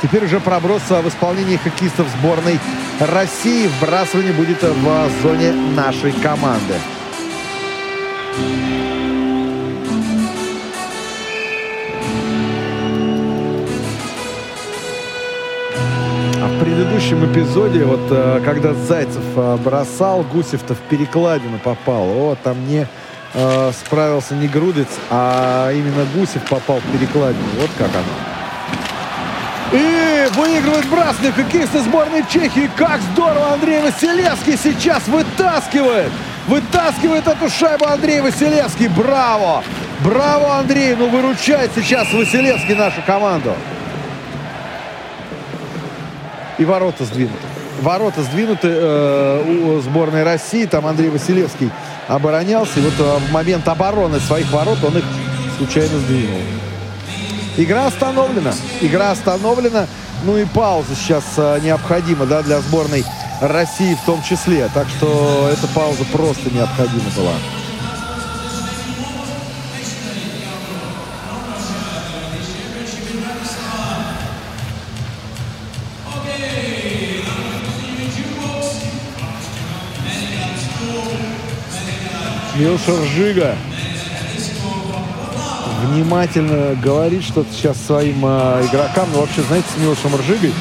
[0.02, 2.60] Теперь уже проброс в исполнении хоккеистов сборной
[3.00, 3.68] России.
[3.68, 6.74] Вбрасывание будет в зоне нашей команды.
[16.42, 18.10] А в предыдущем эпизоде, вот
[18.44, 22.06] когда Зайцев бросал, Гусев-то в перекладину попал.
[22.06, 22.88] О, там не
[23.36, 27.46] э, справился не Грудец, а именно Гусев попал в перекладину.
[27.60, 28.36] Вот как оно.
[29.72, 32.70] И выигрывает брасный хоккеисты сборной Чехии.
[32.76, 36.12] Как здорово Андрей Василевский сейчас вытаскивает.
[36.48, 38.88] Вытаскивает эту шайбу Андрей Василевский.
[38.88, 39.64] Браво!
[40.04, 40.96] Браво, Андрей!
[40.96, 43.56] Ну, выручает сейчас Василевский нашу команду.
[46.58, 47.55] И ворота сдвинуты.
[47.82, 50.66] Ворота сдвинуты э, у сборной России.
[50.66, 51.70] Там Андрей Василевский
[52.08, 52.80] оборонялся.
[52.80, 55.04] И вот э, в момент обороны своих ворот он их
[55.58, 56.40] случайно сдвинул.
[57.58, 58.54] Игра остановлена.
[58.82, 59.88] Игра остановлена.
[60.24, 63.06] Ну и пауза сейчас а, необходима да, для сборной
[63.42, 64.70] России в том числе.
[64.74, 67.34] Так что эта пауза просто необходима была.
[82.66, 83.56] Милша Ржига
[85.84, 89.08] внимательно говорит что-то сейчас своим э, игрокам.
[89.14, 90.52] Но вообще, знаете, с Милошем Ржигой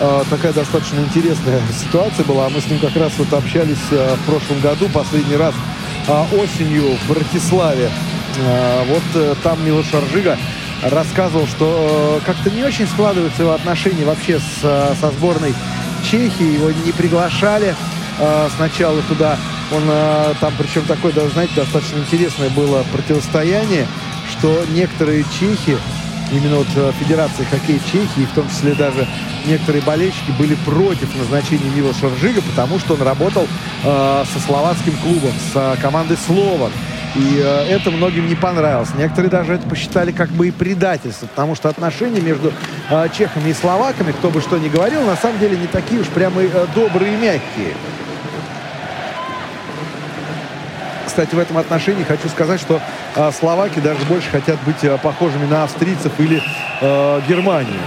[0.00, 2.48] э, такая достаточно интересная ситуация была.
[2.48, 5.54] Мы с ним как раз вот общались э, в прошлом году, последний раз
[6.08, 7.88] э, осенью в Братиславе.
[8.38, 10.36] Э, вот э, там Милош Ржига
[10.82, 15.54] рассказывал, что э, как-то не очень складываются его отношения вообще с, э, со сборной
[16.02, 16.54] Чехии.
[16.54, 17.76] Его не приглашали
[18.18, 19.38] э, сначала туда.
[19.72, 23.86] Он э, там, причем такое, да, знаете, достаточно интересное было противостояние
[24.30, 25.76] что некоторые чехи,
[26.32, 29.06] именно вот э, Федерации хоккея Чехии, в том числе даже
[29.46, 33.46] некоторые болельщики были против назначения Милоша Ржига, потому что он работал
[33.84, 36.72] э, со словацким клубом, с э, командой Слован.
[37.14, 38.90] И э, это многим не понравилось.
[38.98, 42.52] Некоторые даже это посчитали как бы и предательство, потому что отношения между
[42.90, 46.08] э, чехами и словаками, кто бы что ни говорил, на самом деле не такие уж
[46.08, 47.74] прямо э, добрые и мягкие.
[51.14, 52.80] Кстати, в этом отношении хочу сказать, что
[53.14, 56.42] э, словаки даже больше хотят быть э, похожими на австрийцев или
[56.80, 57.78] э, Германию.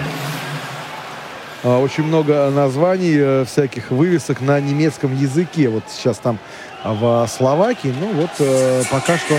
[1.61, 5.67] Очень много названий, э, всяких вывесок на немецком языке.
[5.67, 6.39] Вот сейчас там
[6.85, 7.93] в Словакии.
[7.99, 9.37] Ну вот э, пока что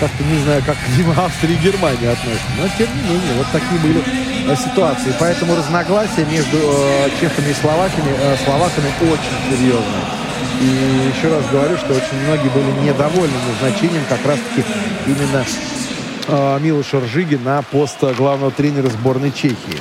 [0.00, 2.50] как-то не знаю, как к Австрии и Германии относятся.
[2.58, 5.14] Но тем не менее, вот такие были э, ситуации.
[5.20, 10.23] Поэтому разногласия между э, чехами и словаками, э, словаками очень серьезные.
[10.60, 14.64] И еще раз говорю, что очень многие были недовольны назначением как раз-таки
[15.06, 15.44] именно
[16.28, 19.78] э, Милоша Ржиги на пост главного тренера сборной Чехии.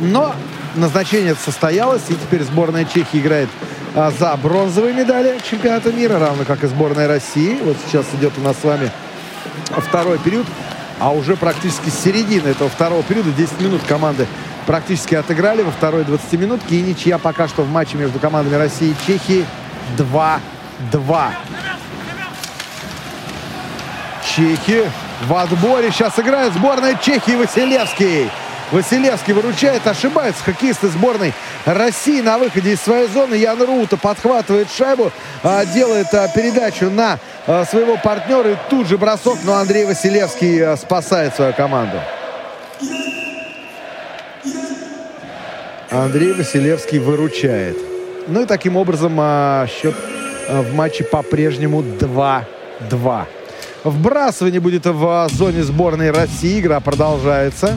[0.00, 0.34] Но
[0.76, 3.48] назначение состоялось, и теперь сборная Чехии играет
[3.94, 7.58] а, за бронзовые медали чемпионата мира, равно как и сборная России.
[7.62, 8.90] Вот сейчас идет у нас с вами
[9.76, 10.46] второй период,
[10.98, 14.26] а уже практически с середины этого второго периода 10 минут команды
[14.70, 16.76] практически отыграли во второй 20-минутке.
[16.76, 19.44] И ничья пока что в матче между командами России и Чехии
[19.98, 21.30] 2-2.
[24.24, 24.88] Чехи
[25.26, 25.90] в отборе.
[25.90, 28.30] Сейчас играет сборная Чехии Василевский.
[28.70, 31.34] Василевский выручает, ошибается хоккеисты сборной
[31.64, 33.34] России на выходе из своей зоны.
[33.34, 35.10] Ян Рута подхватывает шайбу,
[35.42, 37.18] а, делает а, передачу на
[37.48, 42.00] а, своего партнера и тут же бросок, но Андрей Василевский спасает свою команду.
[45.90, 47.76] Андрей Василевский выручает.
[48.28, 49.94] Ну и таким образом а, счет
[50.48, 53.24] а, в матче по-прежнему 2-2.
[53.82, 56.60] Вбрасывание будет в зоне сборной России.
[56.60, 57.76] Игра продолжается.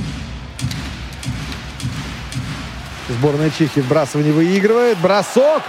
[3.10, 5.00] Сборная Чехии вбрасывание выигрывает.
[5.00, 5.64] Бросок.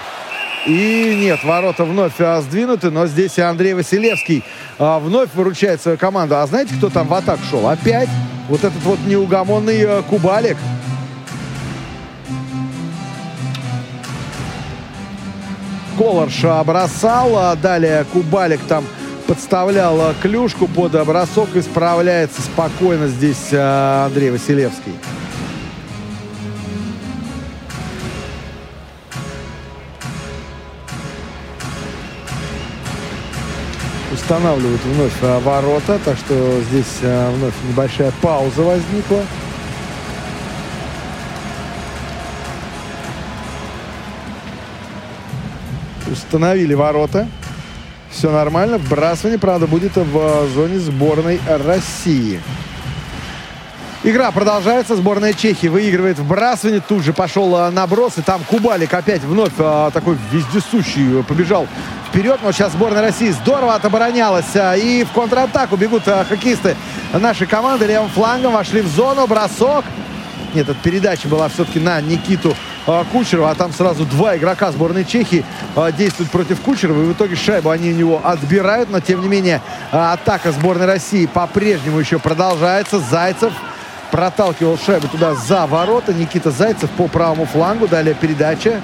[0.66, 4.42] И нет, ворота вновь а, сдвинуты, но здесь и Андрей Василевский
[4.78, 6.36] а, вновь выручает свою команду.
[6.36, 7.68] А знаете, кто там в атаку шел?
[7.68, 8.08] Опять
[8.48, 10.56] вот этот вот неугомонный а, Кубалик.
[15.96, 18.84] Колорш бросал, далее Кубалик там
[19.26, 24.92] подставлял клюшку под бросок и справляется спокойно здесь а, Андрей Василевский.
[34.12, 39.22] Устанавливают вновь а, ворота, так что здесь вновь небольшая пауза возникла.
[46.14, 47.26] Установили ворота.
[48.08, 48.78] Все нормально.
[48.78, 52.40] Вбрасывание, правда, будет в зоне сборной России.
[54.04, 54.94] Игра продолжается.
[54.94, 56.80] Сборная Чехии выигрывает вбрасывание.
[56.80, 58.16] Тут же пошел а, наброс.
[58.18, 61.66] И там Кубалик опять вновь а, такой вездесущий побежал
[62.08, 62.38] вперед.
[62.44, 64.54] Но сейчас сборная России здорово отоборонялась.
[64.76, 66.76] И в контратаку бегут хоккеисты
[67.12, 67.86] нашей команды.
[67.86, 69.26] Левым флангом вошли в зону.
[69.26, 69.84] Бросок.
[70.54, 72.54] Нет, эта передача была все-таки на Никиту
[73.12, 75.44] Кучерова, а там сразу два игрока сборной Чехии
[75.74, 79.28] а, действуют против Кучерова, и в итоге шайбу они у него отбирают, но тем не
[79.28, 82.98] менее а, атака сборной России по-прежнему еще продолжается.
[82.98, 83.52] Зайцев
[84.10, 86.12] проталкивал шайбу туда за ворота.
[86.12, 87.88] Никита Зайцев по правому флангу.
[87.88, 88.80] Далее передача.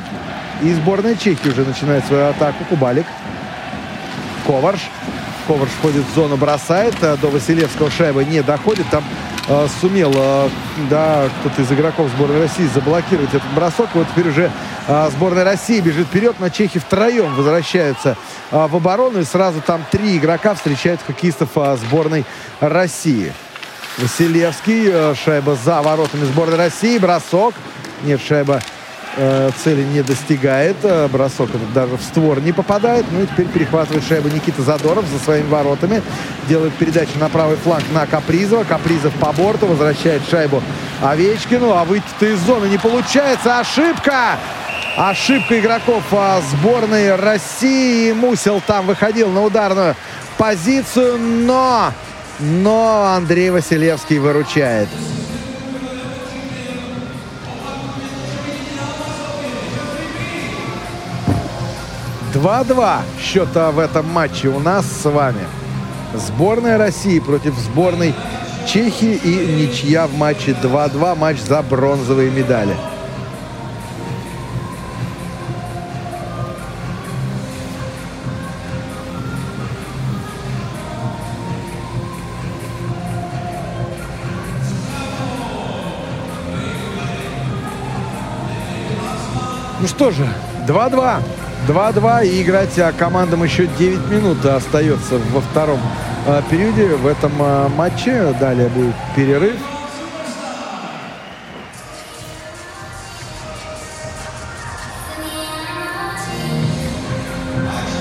[0.62, 2.64] И сборная Чехии уже начинает свою атаку.
[2.64, 3.06] Кубалик.
[4.46, 4.80] Коварш.
[5.50, 6.94] Коварш входит в зону, бросает.
[7.00, 8.86] До Василевского шайба не доходит.
[8.88, 9.02] Там
[9.48, 10.48] э, сумел, э,
[10.88, 13.88] да, кто-то из игроков сборной России заблокировать этот бросок.
[13.94, 14.48] Вот теперь уже
[14.86, 18.16] э, сборная России бежит вперед, но чехи втроем возвращаются
[18.52, 19.18] э, в оборону.
[19.18, 22.24] И сразу там три игрока встречают хоккеистов э, сборной
[22.60, 23.32] России.
[23.98, 25.16] Василевский.
[25.16, 26.96] Шайба за воротами сборной России.
[26.98, 27.54] Бросок.
[28.04, 28.60] Нет, шайба
[29.16, 30.76] э, цели не достигает.
[31.10, 33.04] Бросок этот даже в створ не попадает.
[33.10, 36.02] Ну и теперь перехватывает шайбу Никита Задоров за своими воротами.
[36.48, 38.64] Делает передачу на правый фланг на Капризова.
[38.64, 39.66] Капризов по борту.
[39.66, 40.62] Возвращает шайбу
[41.02, 41.72] Овечкину.
[41.72, 43.60] А выйти-то из зоны не получается.
[43.60, 44.38] Ошибка!
[44.96, 48.12] Ошибка игроков а, сборной России.
[48.12, 49.94] Мусил там выходил на ударную
[50.36, 51.92] позицию, но,
[52.38, 54.88] но Андрей Василевский выручает.
[62.40, 65.46] Два-два счета в этом матче у нас с вами.
[66.14, 68.14] Сборная России против сборной
[68.66, 71.16] Чехии и ничья в матче 2-2.
[71.16, 72.74] Матч за бронзовые медали.
[89.78, 90.26] Ну что же,
[90.66, 91.20] 2-2.
[91.66, 95.78] 2-2 и играть а, командам еще 9 минут остается во втором
[96.26, 98.34] а, периоде в этом а, матче.
[98.40, 99.56] Далее будет перерыв.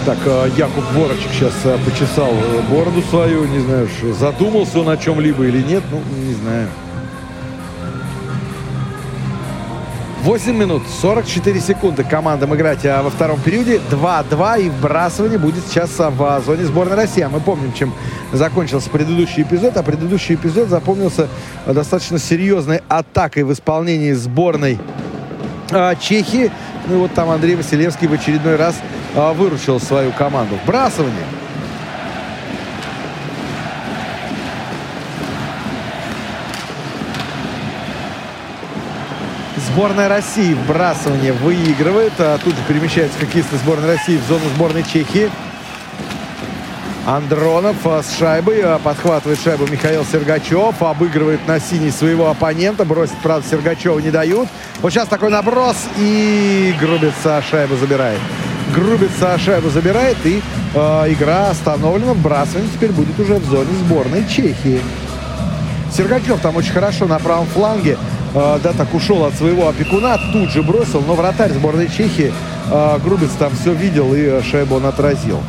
[0.05, 0.17] Так,
[0.57, 1.53] Якуб Ворочек сейчас
[1.85, 2.31] почесал
[2.69, 3.45] бороду свою.
[3.45, 3.87] Не знаю,
[4.17, 5.83] задумался он о чем-либо или нет.
[5.91, 6.67] Ну, не знаю.
[10.23, 13.79] 8 минут 44 секунды командам играть а во втором периоде.
[13.89, 17.21] 2-2 и вбрасывание будет сейчас а, в зоне сборной России.
[17.21, 17.93] А мы помним, чем
[18.33, 19.77] закончился предыдущий эпизод.
[19.77, 21.29] А предыдущий эпизод запомнился
[21.65, 24.77] достаточно серьезной атакой в исполнении сборной
[25.71, 26.51] а, Чехии.
[26.87, 28.75] Ну и вот там Андрей Василевский в очередной раз
[29.15, 30.55] выручил свою команду.
[30.63, 31.25] Вбрасывание.
[39.79, 42.11] Сборная России вбрасывание выигрывает.
[42.19, 45.31] А тут же перемещаются хоккеисты сборной России в зону сборной Чехии.
[47.07, 48.59] Андронов а, с шайбой.
[48.61, 50.81] А, подхватывает шайбу Михаил Сергачев.
[50.81, 52.83] Обыгрывает на синий своего оппонента.
[52.83, 54.49] Бросить, правда, Сергачева не дают.
[54.81, 55.87] Вот сейчас такой наброс.
[55.97, 58.19] И Грубица шайбу забирает.
[58.75, 60.17] Грубица шайбу забирает.
[60.25, 60.41] И
[60.73, 60.79] э,
[61.13, 62.15] игра остановлена.
[62.15, 64.81] Вбрасывание теперь будет уже в зоне сборной Чехии.
[65.89, 67.97] Сергачев там очень хорошо на правом фланге
[68.33, 72.33] э, да, так ушел от своего опекуна, тут же бросил, но вратарь сборной Чехии
[72.71, 75.39] э, Грубец там все видел и шайбу он отразил.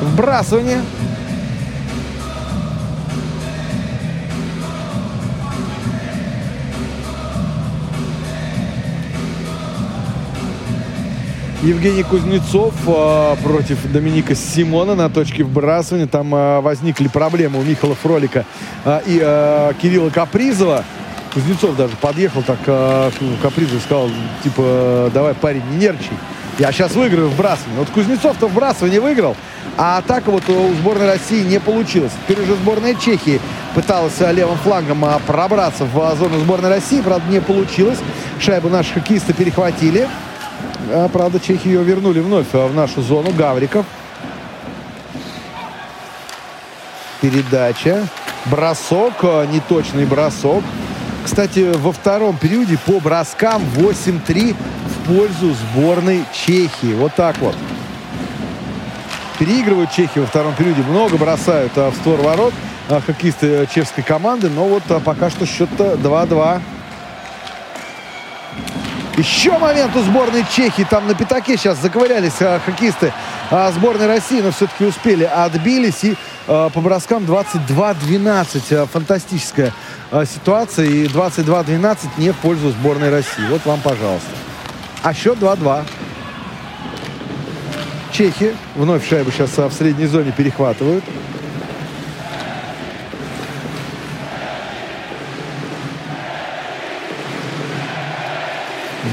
[0.00, 0.82] Вбрасывание.
[11.68, 16.06] Евгений Кузнецов э, против Доминика Симона на точке вбрасывания.
[16.06, 18.46] Там э, возникли проблемы у Михаила Фролика
[18.86, 20.82] э, и э, Кирилла Капризова.
[21.34, 23.10] Кузнецов даже подъехал так э,
[23.42, 24.08] Капризов сказал,
[24.42, 26.16] типа, давай, парень, не нервничай.
[26.58, 27.80] Я сейчас выиграю вбрасывание.
[27.80, 29.36] Вот Кузнецов-то вбрасывание выиграл,
[29.76, 32.12] а атака вот у сборной России не получилась.
[32.26, 33.42] Теперь уже сборная Чехии
[33.74, 37.98] пыталась левым флангом пробраться в зону сборной России, правда, не получилось.
[38.40, 40.08] Шайбу наши хоккеисты перехватили.
[40.90, 43.30] А, правда, чехи ее вернули вновь а, в нашу зону.
[43.32, 43.84] Гавриков.
[47.20, 48.06] Передача.
[48.46, 49.14] Бросок.
[49.22, 50.64] А, неточный бросок.
[51.24, 56.94] Кстати, во втором периоде по броскам 8-3 в пользу сборной Чехии.
[56.94, 57.54] Вот так вот.
[59.38, 60.82] Переигрывают чехи во втором периоде.
[60.82, 62.54] Много бросают а, в створ ворот
[62.88, 64.48] а, хоккеисты чешской команды.
[64.48, 66.60] Но вот пока что счет-то 2-2.
[69.18, 70.86] Еще момент у сборной Чехии.
[70.88, 73.12] Там на пятаке сейчас заковырялись а, хоккеисты
[73.50, 75.24] а, сборной России, но все-таки успели.
[75.24, 76.14] Отбились и
[76.46, 78.76] а, по броскам 22-12.
[78.76, 79.72] А, фантастическая
[80.12, 80.86] а, ситуация.
[80.86, 83.44] И 22-12 не в пользу сборной России.
[83.50, 84.30] Вот вам, пожалуйста.
[85.02, 85.84] А счет 2-2.
[88.12, 91.02] Чехи вновь шайбу сейчас а, в средней зоне перехватывают.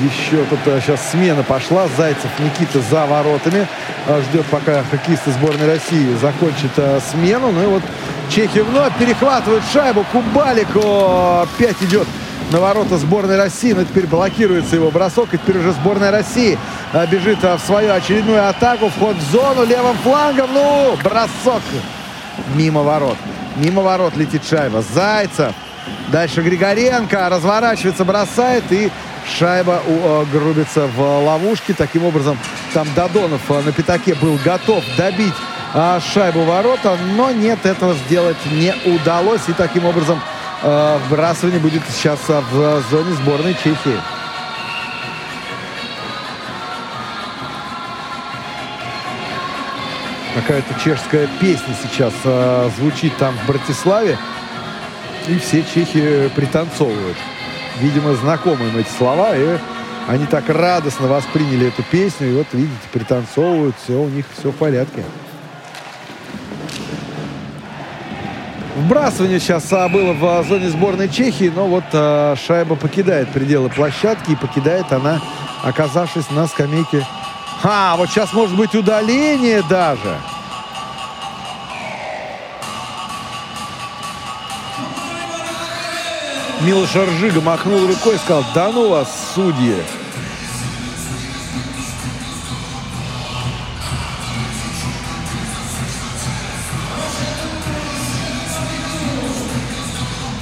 [0.05, 1.87] Еще тут сейчас а, смена пошла.
[1.97, 3.67] Зайцев Никита за воротами.
[4.07, 7.51] А, ждет, пока хоккеисты сборной России закончат а, смену.
[7.51, 7.83] Ну и вот
[8.29, 10.05] Чехи вновь перехватывают шайбу.
[10.11, 12.07] Кубалику опять идет
[12.51, 13.73] на ворота сборной России.
[13.73, 15.33] Но теперь блокируется его бросок.
[15.33, 16.59] И теперь уже сборная России
[17.09, 18.89] бежит в свою очередную атаку.
[18.89, 20.49] Вход в зону левым флангом.
[20.53, 21.63] Ну, бросок
[22.53, 23.17] мимо ворот.
[23.55, 24.83] Мимо ворот летит шайба.
[24.93, 25.53] Зайцев.
[26.11, 28.91] Дальше Григоренко разворачивается, бросает и
[29.27, 31.73] Шайба у Грубица в ловушке.
[31.73, 32.37] Таким образом,
[32.73, 35.33] там Додонов на пятаке был готов добить
[36.13, 39.41] шайбу ворота, но нет, этого сделать не удалось.
[39.47, 40.21] И таким образом
[40.61, 43.99] вбрасывание будет сейчас в зоне сборной Чехии.
[50.35, 54.17] Какая-то чешская песня сейчас э, звучит там в Братиславе.
[55.29, 57.15] И все чехи пританцовывают.
[57.79, 59.35] Видимо, знакомы им эти слова.
[59.35, 59.57] И
[60.07, 62.29] они так радостно восприняли эту песню.
[62.29, 63.75] И вот, видите, пританцовывают.
[63.83, 65.03] Все, у них все в порядке.
[68.75, 74.31] Вбрасывание сейчас а, было в зоне сборной Чехии, но вот а, шайба покидает пределы площадки
[74.31, 75.21] и покидает она,
[75.63, 77.05] оказавшись на скамейке
[77.63, 80.17] а, вот сейчас может быть удаление даже.
[86.65, 89.75] Милош Аржига махнул рукой и сказал, да ну вас, судьи.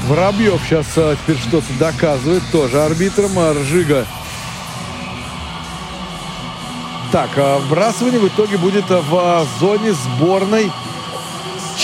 [0.08, 3.38] Воробьев сейчас а, теперь что-то доказывает, тоже арбитром.
[3.38, 4.06] Аржига
[7.12, 10.72] так, а вбрасывание в итоге будет в а, зоне сборной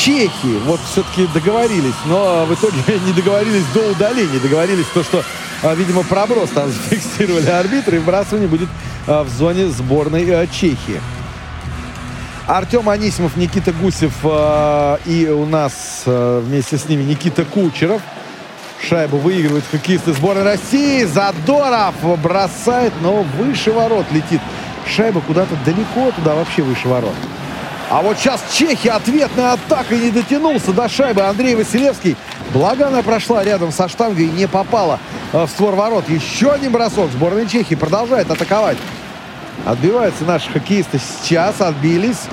[0.09, 0.57] Чехии.
[0.65, 4.39] Вот все-таки договорились, но в итоге не договорились до удаления.
[4.39, 5.23] Договорились то, что,
[5.61, 8.69] а, видимо, проброс там зафиксировали арбитры, и вбрасывание будет
[9.05, 10.99] в зоне сборной Чехии.
[12.47, 14.13] Артем Анисимов, Никита Гусев
[15.05, 18.01] и у нас вместе с ними Никита Кучеров.
[18.81, 21.03] Шайбу выигрывают хоккеисты сборной России.
[21.03, 24.41] Задоров бросает, но выше ворот летит
[24.87, 27.13] Шайба куда-то далеко, туда вообще выше ворот.
[27.89, 32.15] А вот сейчас Чехи ответная атака не дотянулся до шайбы Андрей Василевский.
[32.53, 34.99] Благо она прошла рядом со штангой и не попала
[35.33, 36.07] э, в створ ворот.
[36.07, 37.09] Еще один бросок.
[37.11, 38.77] Сборная Чехии продолжает атаковать.
[39.65, 42.27] Отбиваются наши хоккеисты сейчас, отбились.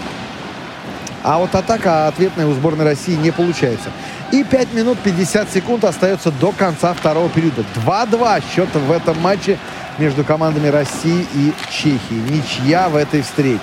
[1.23, 3.89] А вот атака ответная у сборной России не получается.
[4.33, 7.65] И 5 минут 50 секунд остается до конца второго периода.
[7.87, 9.59] 2-2 счет в этом матче
[9.97, 12.31] между командами России и Чехии.
[12.31, 13.61] Ничья в этой встрече.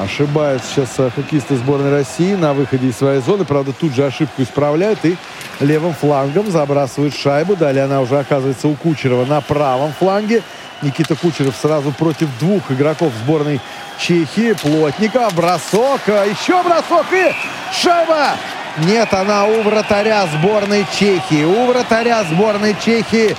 [0.00, 3.44] Ошибаются сейчас хоккеисты сборной России на выходе из своей зоны.
[3.44, 5.18] Правда, тут же ошибку исправляют и
[5.60, 7.54] левым флангом забрасывают шайбу.
[7.54, 10.42] Далее она уже оказывается у Кучерова на правом фланге.
[10.80, 13.60] Никита Кучеров сразу против двух игроков сборной
[13.98, 14.54] Чехии.
[14.54, 17.34] Плотников, бросок, а еще бросок и
[17.70, 18.36] шайба
[18.78, 21.44] нет, она у вратаря сборной Чехии.
[21.44, 23.36] У вратаря сборной Чехии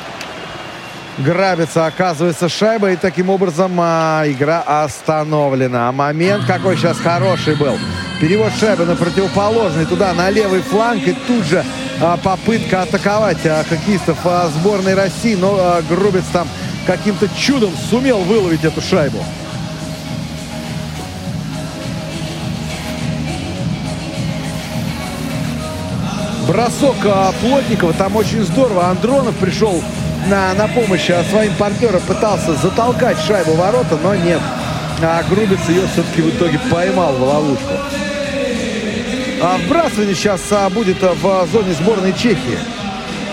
[1.17, 2.91] грабится, оказывается, шайба.
[2.91, 5.91] И таким образом а, игра остановлена.
[5.91, 7.77] Момент какой сейчас хороший был.
[8.19, 11.07] Перевод шайбы на противоположный, туда, на левый фланг.
[11.07, 11.63] И тут же
[12.01, 15.35] а, попытка атаковать а, хоккеистов а, сборной России.
[15.35, 16.47] Но а, Грубец там
[16.85, 19.23] каким-то чудом сумел выловить эту шайбу.
[26.51, 27.93] бросок а, Плотникова.
[27.93, 28.89] Там очень здорово.
[28.89, 29.81] Андронов пришел
[30.27, 32.01] на, на помощь а, своим партнерам.
[32.01, 34.41] Пытался затолкать шайбу ворота, но нет.
[35.01, 37.73] А Грубец ее все-таки в итоге поймал в ловушку.
[39.41, 42.57] А вбрасывание сейчас а, будет в зоне сборной Чехии.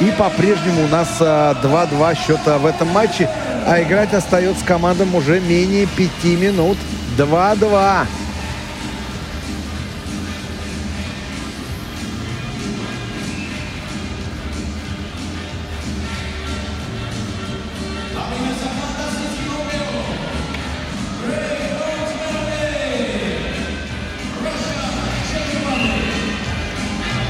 [0.01, 3.29] И по-прежнему у нас 2-2 счета в этом матче.
[3.67, 6.79] А играть остается командам уже менее 5 минут.
[7.17, 8.07] 2-2.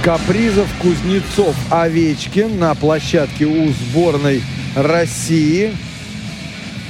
[0.03, 4.43] Капризов, Кузнецов, Овечкин на площадке у сборной
[4.75, 5.77] России.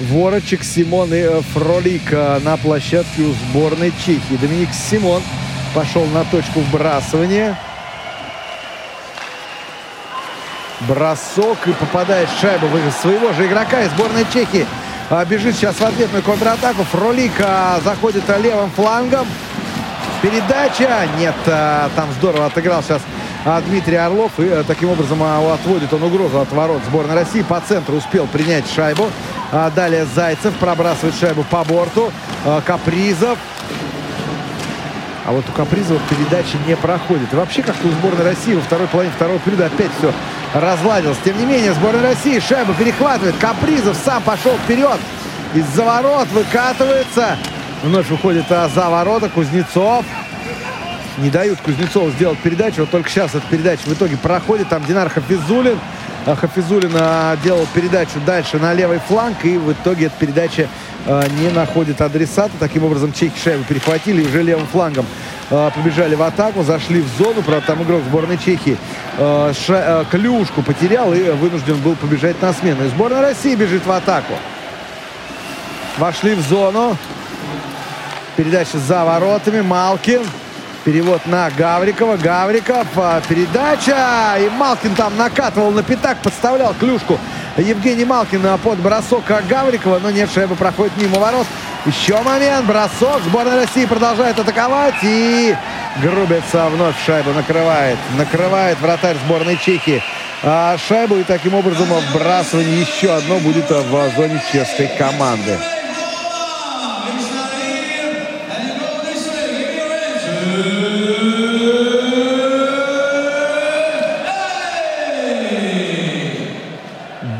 [0.00, 1.24] Ворочек, Симон и
[1.54, 4.36] Фролик на площадке у сборной Чехии.
[4.40, 5.22] Доминик Симон
[5.74, 7.58] пошел на точку вбрасывания.
[10.82, 12.66] Бросок и попадает шайба
[13.00, 14.66] своего же игрока из сборной Чехии.
[15.10, 16.84] А, бежит сейчас в ответную контратаку.
[16.84, 19.26] Фролик а, заходит левым флангом.
[20.22, 21.06] Передача.
[21.16, 23.02] Нет, а, там здорово отыграл сейчас
[23.44, 24.32] а, Дмитрий Орлов.
[24.38, 27.42] И а, таким образом отводит он угрозу от ворот сборной России.
[27.42, 29.10] По центру успел принять шайбу.
[29.74, 32.10] Далее Зайцев пробрасывает шайбу по борту.
[32.66, 33.38] Капризов.
[35.24, 37.32] А вот у Капризова передачи не проходит.
[37.32, 40.12] И вообще как-то у сборной России во второй половине второго периода опять все
[40.52, 41.18] разладилось.
[41.24, 43.36] Тем не менее, сборная России шайбу перехватывает.
[43.36, 44.98] Капризов сам пошел вперед.
[45.54, 47.36] Из-за ворот выкатывается.
[47.82, 50.04] Вновь уходит а, за ворота Кузнецов.
[51.18, 52.80] Не дают Кузнецову сделать передачу.
[52.80, 54.68] Вот только сейчас эта передача в итоге проходит.
[54.68, 55.78] Там Динар Хафизулин.
[56.26, 59.44] А Хафизулин а, делал передачу дальше на левый фланг.
[59.44, 60.68] И в итоге эта передача
[61.40, 62.50] не находит адресата.
[62.58, 65.06] Таким образом, чехи шайбу перехватили уже левым флангом
[65.48, 67.40] побежали в атаку, зашли в зону.
[67.40, 68.76] Правда, там игрок сборной Чехии
[69.16, 72.84] ша, клюшку потерял и вынужден был побежать на смену.
[72.84, 74.34] И сборная России бежит в атаку.
[75.96, 76.98] Вошли в зону.
[78.38, 79.62] Передача за воротами.
[79.62, 80.22] Малкин.
[80.84, 82.16] Перевод на Гаврикова.
[82.16, 82.86] Гавриков.
[82.94, 84.36] А, передача.
[84.38, 87.18] И Малкин там накатывал на пятак, подставлял клюшку.
[87.56, 89.98] Евгений Малкин под бросок Гаврикова.
[89.98, 91.48] Но нет, шайба проходит мимо ворот.
[91.84, 92.64] Еще момент.
[92.64, 93.22] Бросок.
[93.24, 94.94] Сборная России продолжает атаковать.
[95.02, 95.56] И
[96.00, 97.98] Грубец вновь шайбу накрывает.
[98.16, 100.00] Накрывает вратарь сборной Чехии.
[100.44, 105.58] А шайбу и таким образом вбрасывание еще одно будет в зоне чешской команды.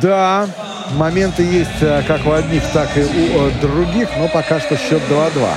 [0.01, 0.47] Да,
[0.93, 5.03] моменты есть э, как у одних, так и у э, других, но пока что счет
[5.11, 5.49] 2-2.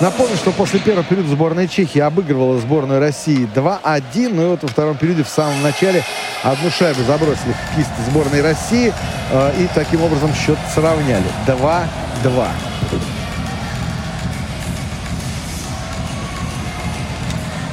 [0.00, 4.30] Напомню, что после первого периода сборная Чехии обыгрывала сборную России 2-1.
[4.34, 6.04] Ну и вот во втором периоде в самом начале
[6.42, 8.92] одну шайбу забросили в кисть сборной России.
[9.30, 11.24] Э, и таким образом счет сравняли.
[11.46, 12.48] 2-2.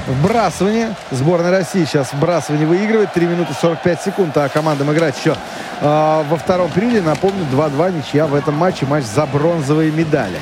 [0.08, 0.96] Вбрасывание.
[1.12, 3.14] Сборная России сейчас вбрасывание выигрывает.
[3.14, 5.38] 3 минуты 45 секунд, а командам играть еще
[5.80, 7.02] э, во втором периоде.
[7.02, 8.86] Напомню, 2-2 ничья в этом матче.
[8.86, 10.40] Матч за бронзовые медали.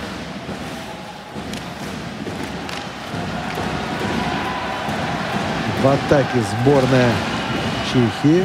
[5.84, 7.12] В атаке сборная
[7.86, 8.44] Чехии.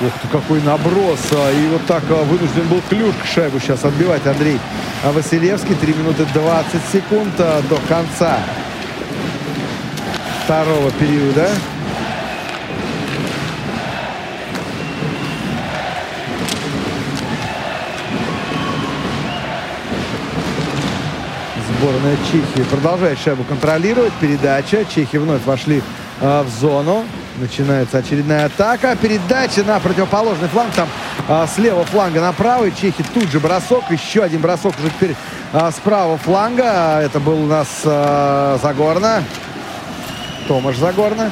[0.00, 1.20] Ух ты, какой наброс.
[1.32, 4.58] А, и вот так а, вынужден был клюшка шайбу сейчас отбивать Андрей
[5.04, 5.76] Василевский.
[5.76, 8.38] 3 минуты 20 секунд до конца
[10.48, 11.46] второго периода.
[21.68, 24.14] Сборная Чехии продолжает шайбу контролировать.
[24.22, 24.86] Передача.
[24.86, 25.82] Чехи вновь вошли
[26.22, 27.04] э, в зону.
[27.36, 28.96] Начинается очередная атака.
[28.96, 30.72] Передача на противоположный фланг.
[30.72, 30.88] Там
[31.28, 32.72] э, с фланга на правый.
[32.72, 33.84] Чехи тут же бросок.
[33.90, 35.14] Еще один бросок уже теперь
[35.52, 37.02] э, с правого фланга.
[37.02, 39.22] Это был у нас э, Загорно.
[40.48, 41.30] Томаш Загорна.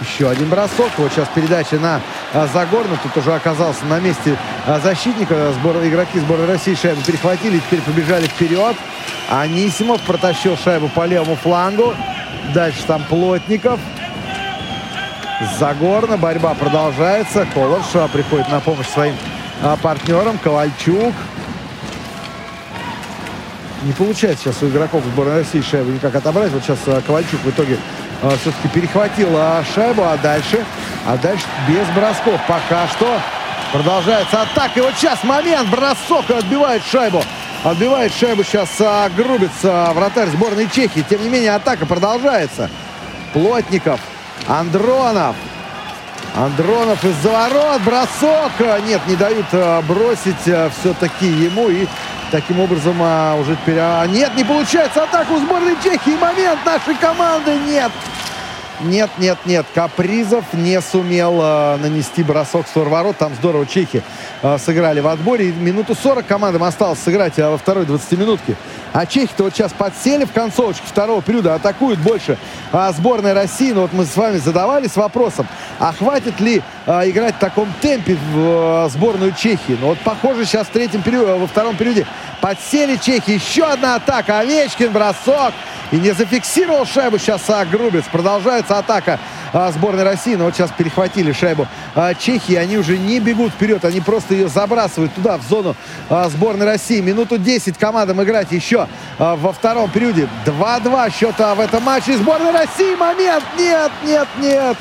[0.00, 0.90] Еще один бросок.
[0.98, 2.00] Вот сейчас передача на
[2.32, 2.96] а, Загорна.
[3.02, 4.36] Тут уже оказался на месте
[4.66, 5.52] а, защитника.
[5.54, 7.58] Сбор, игроки сборной России шайбу перехватили.
[7.58, 8.76] Теперь побежали вперед.
[9.30, 11.94] Анисимов протащил шайбу по левому флангу.
[12.54, 13.80] Дальше там Плотников.
[15.58, 16.16] Загорна.
[16.16, 17.46] Борьба продолжается.
[17.54, 19.16] Колыш приходит на помощь своим
[19.62, 20.38] а, партнерам.
[20.38, 21.14] Ковальчук.
[23.82, 26.52] Не получается сейчас у игроков сборной России шайбу никак отобрать.
[26.52, 27.78] Вот сейчас Ковальчук в итоге
[28.22, 30.64] а, все-таки перехватила шайбу, а дальше,
[31.06, 32.40] а дальше без бросков.
[32.46, 33.20] Пока что
[33.72, 34.78] продолжается атака.
[34.78, 37.22] И вот сейчас момент, бросок отбивает шайбу.
[37.64, 41.04] Отбивает шайбу сейчас а, Грубица, вратарь сборной Чехии.
[41.08, 42.70] Тем не менее, атака продолжается.
[43.32, 44.00] Плотников,
[44.46, 45.36] Андронов.
[46.36, 48.52] Андронов из-за ворот, бросок.
[48.86, 51.68] Нет, не дают а, бросить а, все-таки ему.
[51.68, 51.86] И
[52.30, 53.78] Таким образом, а, уже теперь...
[53.78, 56.16] А, нет, не получается атаку сборной Чехии.
[56.16, 57.54] Момент нашей команды.
[57.66, 57.90] Нет.
[58.80, 59.66] Нет, нет, нет.
[59.74, 63.16] Капризов не сумел э, нанести бросок в створ ворот.
[63.16, 64.02] Там здорово чехи
[64.42, 65.48] э, сыграли в отборе.
[65.48, 68.56] И минуту 40 командам осталось сыграть э, во второй 20-минутке.
[68.92, 72.38] А чехи-то вот сейчас подсели в концовочке второго периода, атакуют больше
[72.72, 73.72] а, сборной России.
[73.72, 75.46] Но вот мы с вами задавались вопросом,
[75.78, 79.76] а хватит ли а, играть в таком темпе в а, сборную Чехии?
[79.80, 82.06] Но вот похоже сейчас в третьем периоде, во втором периоде
[82.40, 83.32] подсели чехи.
[83.32, 84.38] Еще одна атака.
[84.40, 85.52] Овечкин бросок.
[85.90, 88.04] И не зафиксировал шайбу сейчас Грубец.
[88.12, 89.18] Продолжается атака
[89.52, 90.34] а, сборной России.
[90.34, 92.54] Но вот сейчас перехватили шайбу а, Чехии.
[92.54, 93.84] Они уже не бегут вперед.
[93.84, 95.74] Они просто ее забрасывают туда, в зону
[96.10, 97.00] а, сборной России.
[97.00, 98.88] Минуту 10 командам играть еще
[99.18, 100.28] во втором периоде.
[100.46, 102.16] 2-2 счета в этом матче.
[102.16, 102.94] Сборная России.
[102.94, 103.44] Момент.
[103.58, 104.76] Нет, нет, нет.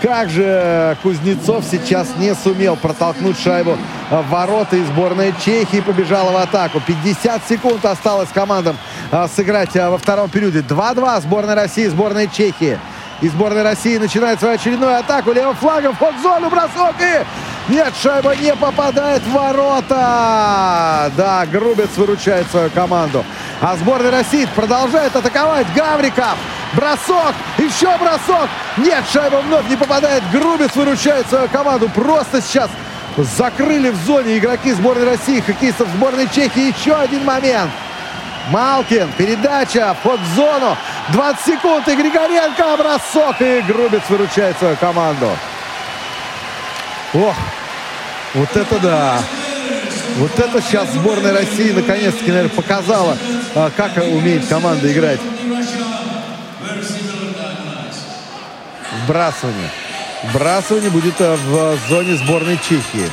[0.00, 3.76] Как же Кузнецов сейчас не сумел протолкнуть шайбу
[4.10, 6.80] в ворота и сборная Чехии побежала в атаку.
[6.86, 8.76] 50 секунд осталось командам
[9.34, 10.60] сыграть во втором периоде.
[10.60, 12.78] 2-2 сборная России, сборная Чехии.
[13.20, 15.32] И сборная России начинает свою очередную атаку.
[15.32, 17.24] Левым флагом в зону, бросок и...
[17.72, 21.12] Нет, шайба не попадает в ворота.
[21.16, 23.24] Да, Грубец выручает свою команду.
[23.60, 25.66] А сборная России продолжает атаковать.
[25.74, 26.36] Гавриков.
[26.72, 27.34] Бросок.
[27.58, 28.48] Еще бросок.
[28.78, 30.22] Нет, шайба вновь не попадает.
[30.32, 31.90] Грубец выручает свою команду.
[31.94, 32.70] Просто сейчас
[33.36, 36.72] закрыли в зоне игроки сборной России, хоккеистов сборной Чехии.
[36.78, 37.70] Еще один момент.
[38.50, 40.76] Малкин, передача, в зону.
[41.10, 45.30] 20 секунд, и Григоренко бросок, и Грубец выручает свою команду.
[47.14, 47.34] Ох,
[48.34, 49.18] вот это да!
[50.16, 53.16] Вот это сейчас сборная России наконец-таки, наверное, показала,
[53.54, 55.20] а, как умеет команда играть.
[59.04, 59.70] Вбрасывание.
[60.24, 63.08] Вбрасывание будет а, в зоне сборной Чехии.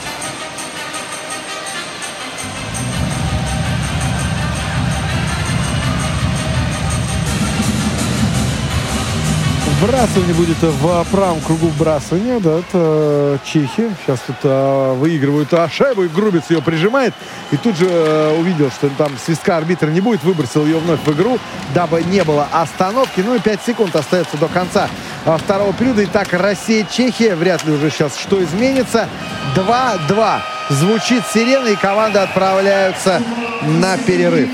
[9.82, 12.40] Вбрасывание будет в правом кругу вбрасывания.
[12.40, 13.94] Да, это чехи.
[14.02, 17.14] Сейчас тут а, выигрывают а, шайбу, и Грубец ее прижимает.
[17.52, 21.12] И тут же а, увидел, что там свистка арбитра не будет, выбросил ее вновь в
[21.12, 21.40] игру,
[21.74, 23.20] дабы не было остановки.
[23.20, 24.88] Ну и 5 секунд остается до конца
[25.26, 26.06] второго периода.
[26.06, 27.36] Итак, Россия-Чехия.
[27.36, 29.10] Вряд ли уже сейчас что изменится.
[29.56, 30.40] 2-2.
[30.70, 33.22] Звучит сирена, и команды отправляются
[33.62, 34.50] на перерыв.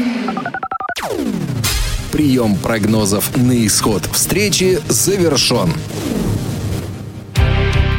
[2.21, 5.73] Прием прогнозов на исход встречи завершен.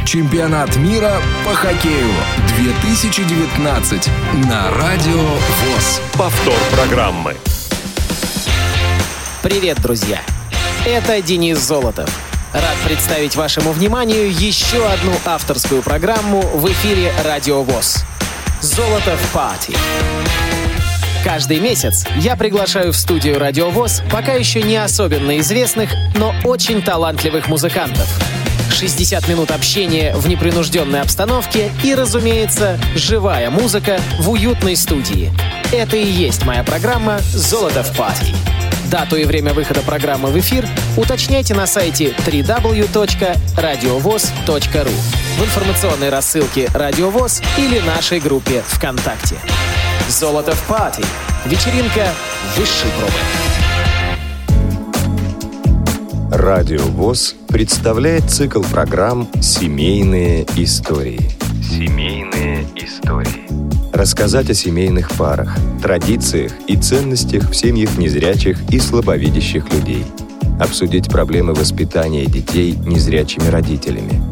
[0.07, 2.07] Чемпионат мира по хоккею
[2.57, 4.09] 2019
[4.49, 6.01] на Радио ВОЗ.
[6.13, 7.35] Повтор программы.
[9.43, 10.21] Привет, друзья!
[10.87, 12.09] Это Денис Золотов.
[12.53, 18.05] Рад представить вашему вниманию еще одну авторскую программу в эфире Радио ВОЗ.
[18.61, 19.77] «Золото в пати».
[21.25, 27.47] Каждый месяц я приглашаю в студию «Радиовоз» пока еще не особенно известных, но очень талантливых
[27.49, 28.09] музыкантов.
[28.73, 35.31] 60 минут общения в непринужденной обстановке и, разумеется, живая музыка в уютной студии.
[35.71, 38.35] Это и есть моя программа «Золото в пати».
[38.91, 40.67] Дату и время выхода программы в эфир
[40.97, 44.93] уточняйте на сайте www.radiovoz.ru
[45.39, 49.37] в информационной рассылке «Радиовоз» или нашей группе ВКонтакте.
[50.09, 51.03] Золото в пати.
[51.47, 52.13] Вечеринка
[52.57, 53.13] высшей пробы.
[56.31, 61.31] Радио ВОЗ представляет цикл программ «Семейные истории».
[61.63, 63.47] Семейные истории.
[63.93, 70.05] Рассказать о семейных парах, традициях и ценностях в семьях незрячих и слабовидящих людей.
[70.61, 74.23] Обсудить проблемы воспитания детей незрячими родителями.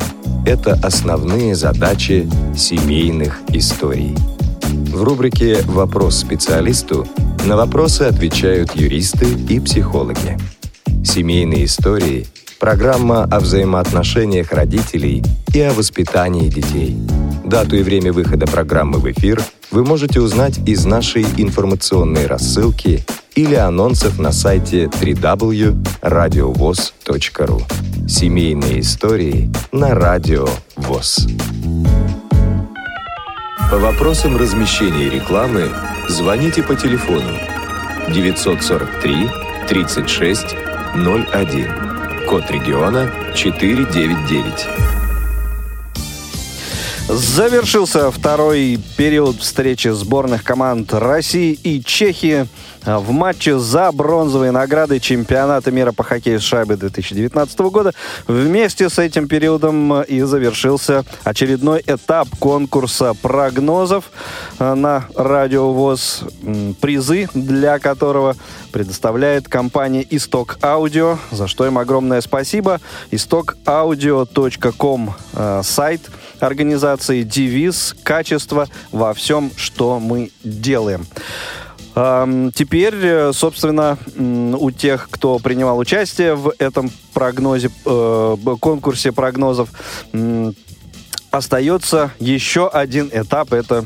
[0.47, 4.17] Это основные задачи семейных историй.
[4.93, 7.07] В рубрике «Вопрос специалисту»
[7.47, 10.37] на вопросы отвечают юристы и психологи.
[11.05, 12.27] Семейные истории–
[12.59, 15.23] программа о взаимоотношениях родителей
[15.55, 16.99] и о воспитании детей.
[17.45, 19.41] Дату и время выхода программы в эфир
[19.71, 23.07] вы можете узнать из нашей информационной рассылки
[23.37, 27.63] или анонсов на сайте www.radiovoz.ru.
[28.09, 31.29] Семейные истории на Радио ВОЗ.
[33.71, 35.71] По вопросам размещения рекламы
[36.09, 37.31] звоните по телефону
[38.13, 39.31] 943
[39.69, 40.57] 36
[40.97, 42.27] 01.
[42.27, 45.00] Код региона 499.
[47.13, 52.47] Завершился второй период встречи сборных команд России и Чехии
[52.85, 57.93] в матче за бронзовые награды чемпионата мира по хоккею с шайбой 2019 года.
[58.29, 64.05] Вместе с этим периодом и завершился очередной этап конкурса прогнозов
[64.61, 66.23] э, на Радио ВОЗ,
[66.81, 68.37] призы для которого
[68.71, 72.81] предоставляет компания «Исток Аудио», за что им огромное спасибо.
[73.11, 76.03] истокаудио.ком э, сайт
[76.41, 77.95] организации «Девиз.
[78.03, 81.07] Качество во всем, что мы делаем».
[81.95, 89.71] Теперь, э, собственно, у тех, кто принимал участие в этом прогнозе, э, конкурсе прогнозов,
[91.33, 93.53] остается еще один этап.
[93.53, 93.85] Это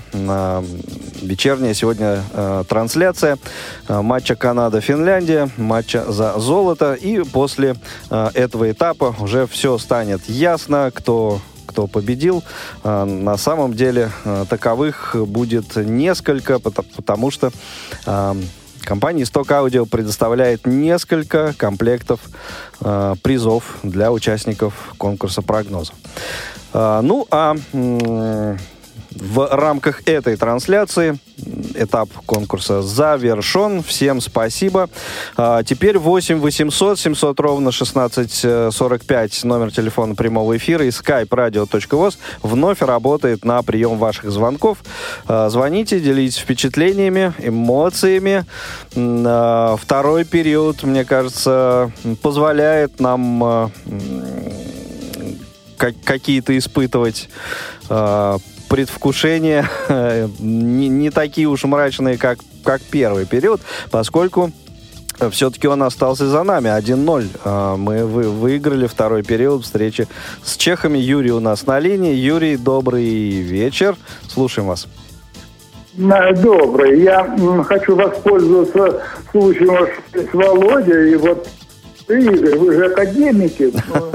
[1.22, 3.38] вечерняя сегодня э, трансляция
[3.88, 6.94] матча Канада-Финляндия, матча за золото.
[6.94, 7.74] И после
[8.10, 12.42] этого этапа уже все станет ясно, кто кто победил.
[12.82, 17.50] А, на самом деле а, таковых будет несколько, потому что
[18.06, 18.36] а,
[18.82, 22.20] компания Stock Audio предоставляет несколько комплектов
[23.22, 25.94] призов для участников конкурса прогнозов.
[26.74, 27.56] Ну, а
[29.14, 31.18] в рамках этой трансляции
[31.74, 33.82] этап конкурса завершен.
[33.82, 34.88] Всем спасибо.
[35.36, 42.80] А, теперь 8 800 700 ровно 1645 номер телефона прямого эфира и skype radio.voz вновь
[42.80, 44.78] работает на прием ваших звонков.
[45.26, 48.44] А, звоните, делитесь впечатлениями, эмоциями.
[48.96, 51.92] А, второй период, мне кажется,
[52.22, 53.70] позволяет нам а,
[56.04, 57.28] какие-то испытывать
[57.88, 58.38] а,
[58.74, 59.70] предвкушения
[60.40, 63.60] не, не такие уж мрачные, как, как первый период,
[63.92, 64.50] поскольку
[65.30, 67.28] все-таки он остался за нами 1-0.
[67.44, 70.08] А, мы вы, выиграли второй период встречи
[70.42, 70.98] с чехами.
[70.98, 72.14] Юрий у нас на линии.
[72.14, 73.94] Юрий, добрый вечер.
[74.26, 74.88] Слушаем вас.
[75.92, 77.00] Добрый.
[77.00, 77.32] Я
[77.68, 81.46] хочу воспользоваться случаем с Володя и вот
[82.06, 83.72] ты, Игорь, вы же академики,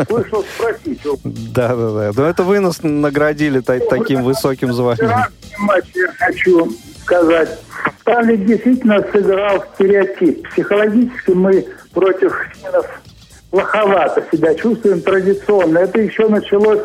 [0.09, 1.01] вышел спросить.
[1.23, 2.11] Да, да, да.
[2.15, 5.11] Но это вы нас наградили таким высоким званием.
[5.59, 6.71] матч я хочу
[7.03, 7.59] сказать.
[8.01, 10.47] Сталин действительно сыграл стереотип.
[10.49, 12.85] Психологически мы против финнов
[13.51, 15.79] плоховато себя чувствуем традиционно.
[15.79, 16.81] Это еще началось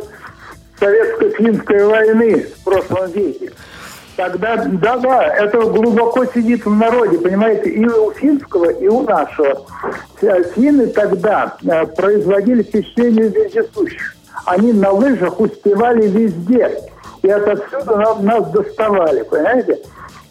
[0.77, 3.53] с советско-финской войны в прошлом веке.
[4.17, 9.67] Тогда, да, да, это глубоко сидит в народе, понимаете, и у финского, и у нашего.
[10.55, 14.15] Финны тогда э, производили впечатление вездесущих.
[14.47, 16.81] Они на лыжах успевали везде.
[17.23, 19.81] И отовсюду нам, нас доставали, понимаете?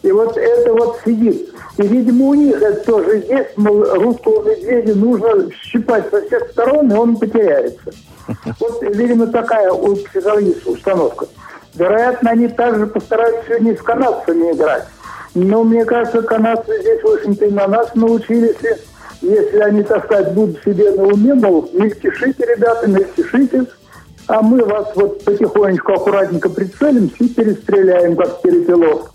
[0.02, 1.50] И вот это вот сидит.
[1.76, 6.90] И, видимо, у них это тоже есть, мол, русского медведя нужно щипать со всех сторон,
[6.92, 7.90] и он потеряется.
[8.60, 11.26] Вот, видимо, такая психологическая установка.
[11.74, 14.84] Вероятно, они также постараются сегодня с канадцами играть.
[15.34, 18.56] Но мне кажется, канадцы здесь, в общем-то, и на нас научились.
[19.20, 23.64] Если они, так сказать, будут себе на уме, мол, мельтешите, ребята, мельтешите,
[24.26, 29.10] а мы вас вот потихонечку, аккуратненько прицелимся и перестреляем, как перепелов.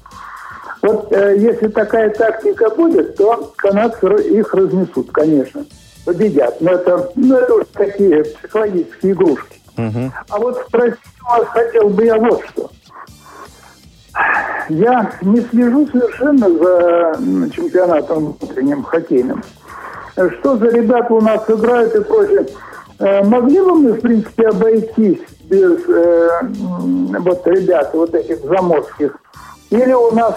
[0.81, 5.65] Вот э, если такая тактика будет, то канадцы их разнесут, конечно,
[6.06, 6.60] победят.
[6.61, 9.59] Но это, ну, это уже такие психологические игрушки.
[10.30, 11.00] А вот спросить
[11.30, 12.72] вас хотел бы я вот что.
[14.70, 19.44] Я не слежу совершенно за чемпионатом внутренним хоккейным.
[20.14, 22.46] Что за ребята у нас играют и прочее.
[23.00, 26.42] Э, могли бы мы, в принципе, обойтись без э,
[27.20, 29.16] вот ребят, вот этих заморских?
[29.70, 30.36] Или у нас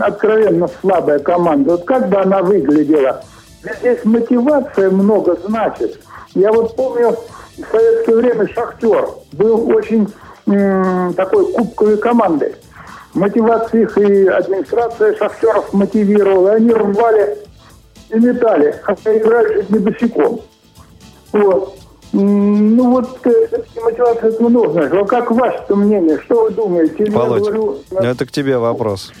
[0.00, 1.72] откровенно слабая команда?
[1.72, 3.22] Вот как бы она выглядела?
[3.62, 6.00] Здесь мотивация много значит.
[6.34, 7.16] Я вот помню,
[7.56, 10.08] в советское время «Шахтер» был очень
[10.46, 12.54] м, такой кубковой командой.
[13.14, 16.52] Мотивация их и администрация «Шахтеров» мотивировала.
[16.52, 17.38] Они рвали
[18.10, 20.40] и метали, хотя играли чуть не босиком.
[21.32, 21.76] Вот.
[22.12, 24.82] Ну вот все-таки мотивация этого нужна.
[24.82, 26.20] А как ваше мнение?
[26.24, 27.10] Что вы думаете?
[27.10, 29.12] Володь, говорю, это к тебе вопрос.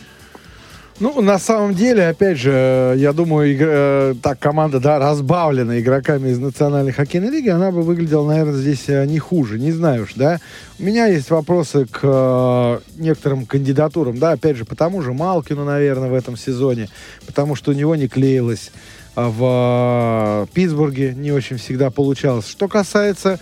[1.00, 6.28] Ну, на самом деле, опять же, я думаю, игра, э, так команда, да, разбавлена игроками
[6.28, 10.12] из Национальной хоккейной лиги, она бы выглядела, наверное, здесь э, не хуже, не знаю уж,
[10.14, 10.38] да.
[10.78, 15.64] У меня есть вопросы к э, некоторым кандидатурам, да, опять же, по тому же Малкину,
[15.64, 16.88] наверное, в этом сезоне,
[17.26, 18.70] потому что у него не клеилось
[19.16, 22.48] а в э, Питтсбурге, не очень всегда получалось.
[22.48, 23.40] Что касается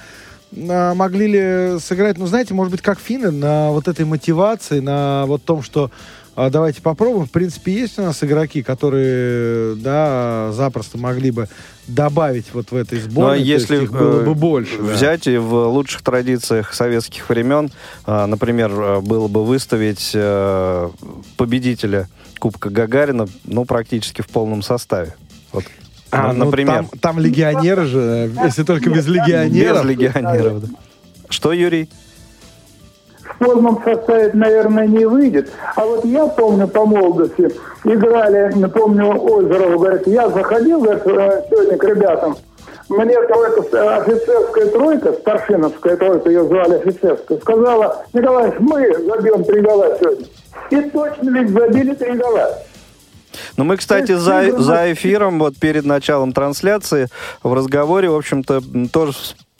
[0.53, 5.25] э, могли ли сыграть, ну, знаете, может быть, как финны, на вот этой мотивации, на
[5.27, 7.27] вот том, что а давайте попробуем.
[7.27, 11.49] В принципе, есть у нас игроки, которые, да, запросто могли бы
[11.87, 13.39] добавить вот в этой сборной.
[13.39, 14.79] Но если их было бы больше.
[14.79, 15.33] Взять да.
[15.33, 17.71] и в лучших традициях советских времен,
[18.07, 20.91] а, например, было бы выставить э,
[21.37, 25.15] победителя Кубка Гагарина, ну, практически в полном составе.
[25.53, 25.65] Вот
[26.13, 26.75] а, ну, например.
[26.75, 29.85] Там, там легионеры же, если только без легионеров.
[29.85, 30.69] Без легионеров, да.
[31.31, 31.89] Что, Юрий?
[33.35, 35.51] В полном составе, наверное, не выйдет.
[35.77, 37.51] А вот я помню по молодости,
[37.85, 42.37] играли, помню, Озеров, говорит, я заходил говорит, э, сегодня к ребятам,
[42.89, 49.97] мне тройка, офицерская тройка, старшиновская тройка, ее звали офицерская, сказала, Николай, мы забьем три гола
[49.99, 50.27] сегодня.
[50.71, 52.59] И точно ведь забили три гола.
[53.57, 57.09] Ну, мы, кстати, за, за эфиром, вот перед началом трансляции,
[57.43, 58.61] в разговоре, в общем-то,
[58.93, 59.13] тоже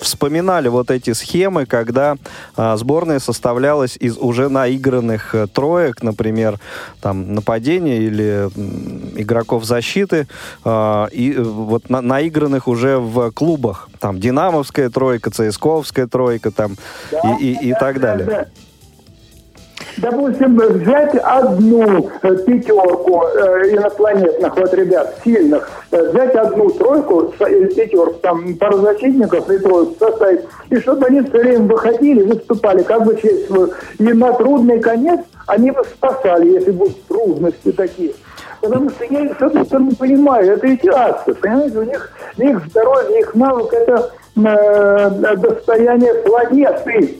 [0.03, 2.17] вспоминали вот эти схемы, когда
[2.57, 6.59] а, сборная составлялась из уже наигранных а, троек, например,
[7.01, 10.27] там нападения или м, игроков защиты,
[10.65, 16.77] а, и вот на, наигранных уже в клубах, там Динамовская тройка, ЦСКовская тройка, там
[17.11, 18.27] да, и, и, и так далее.
[18.27, 18.47] Да, да.
[19.99, 28.15] Допустим, взять одну э, пятерку э, инопланетных вот ребят, сильных, э, взять одну тройку, пятерку,
[28.23, 30.41] там, пару защитников и тройку составить,
[30.71, 33.71] и чтобы они все время выходили, выступали, как бы свою.
[33.99, 38.15] И на трудный конец они бы спасали, если будут трудности такие.
[38.63, 42.67] Потому что я их, с одной стороны, понимаю, это эти асы, понимаете, у них, их
[42.67, 47.19] здоровье, их навык, это э, достояние планеты.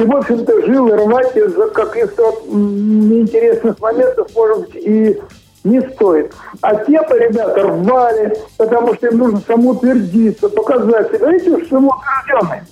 [0.00, 5.20] И, в общем-то, жил и рвать из-за каких-то неинтересных моментов, может быть, и
[5.62, 6.32] не стоит.
[6.62, 11.12] А те-то ребята рвали, потому что им нужно самоутвердиться, показать.
[11.12, 12.64] Видите, самоутвержденные.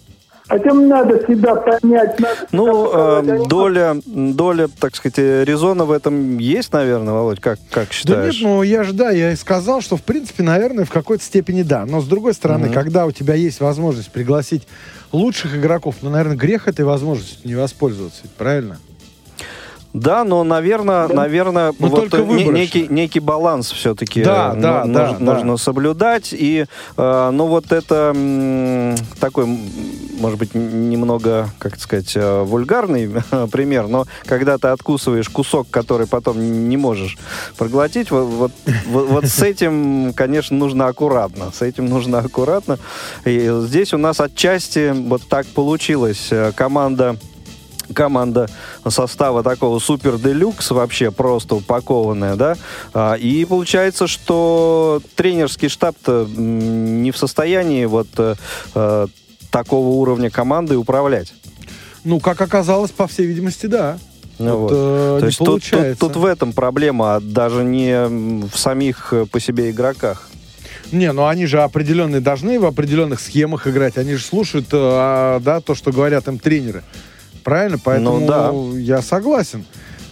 [0.49, 2.19] Хотя надо себя понять.
[2.19, 7.93] Надо ну, э, доля, доля, так сказать, резона в этом есть, наверное, Володь, как, как
[7.93, 8.35] считаешь?
[8.41, 11.23] Да нет, ну я же, да, я и сказал, что, в принципе, наверное, в какой-то
[11.23, 11.85] степени да.
[11.85, 12.75] Но, с другой стороны, mm-hmm.
[12.75, 14.66] когда у тебя есть возможность пригласить
[15.12, 18.79] лучших игроков, ну, наверное, грех этой возможностью не воспользоваться, правильно?
[19.99, 21.15] Да, но, наверное, да.
[21.15, 25.57] наверное, но вот не, некий, некий баланс все-таки да, да, ну, да, нужно да.
[25.57, 26.33] соблюдать.
[26.33, 26.66] И,
[26.97, 29.47] э, ну, вот это м, такой,
[30.19, 33.11] может быть, немного, как сказать, э, вульгарный
[33.53, 37.19] пример, но когда ты откусываешь кусок, который потом не можешь
[37.57, 38.53] проглотить, вот, вот,
[38.87, 41.51] вот, вот с этим, конечно, нужно аккуратно.
[41.53, 42.79] С этим нужно аккуратно.
[43.25, 46.31] И здесь у нас отчасти вот так получилось.
[46.55, 47.16] Команда
[47.94, 48.48] команда
[48.89, 52.56] состава такого супер делюкс, вообще просто упакованная, да,
[52.94, 58.35] а, и получается, что тренерский штаб-то не в состоянии вот э,
[58.74, 59.06] э,
[59.51, 61.32] такого уровня команды управлять.
[62.05, 63.98] Ну, как оказалось, по всей видимости, да.
[64.39, 64.73] Ну вот.
[64.73, 69.40] Э, То есть тут, тут, тут в этом проблема, а даже не в самих по
[69.40, 70.28] себе игроках.
[70.93, 73.98] Не, ну они же определенные должны в определенных схемах играть.
[73.98, 76.82] Они же слушают, а, да, то, что говорят им тренеры.
[77.49, 77.79] Правильно?
[77.83, 78.79] Поэтому ну, да.
[78.79, 79.65] я согласен.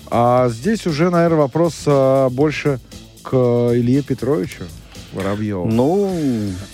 [0.08, 2.80] А здесь уже, наверное, вопрос а, больше
[3.22, 4.64] к Илье Петровичу.
[5.12, 5.66] Воробьеву.
[5.66, 6.10] Ну,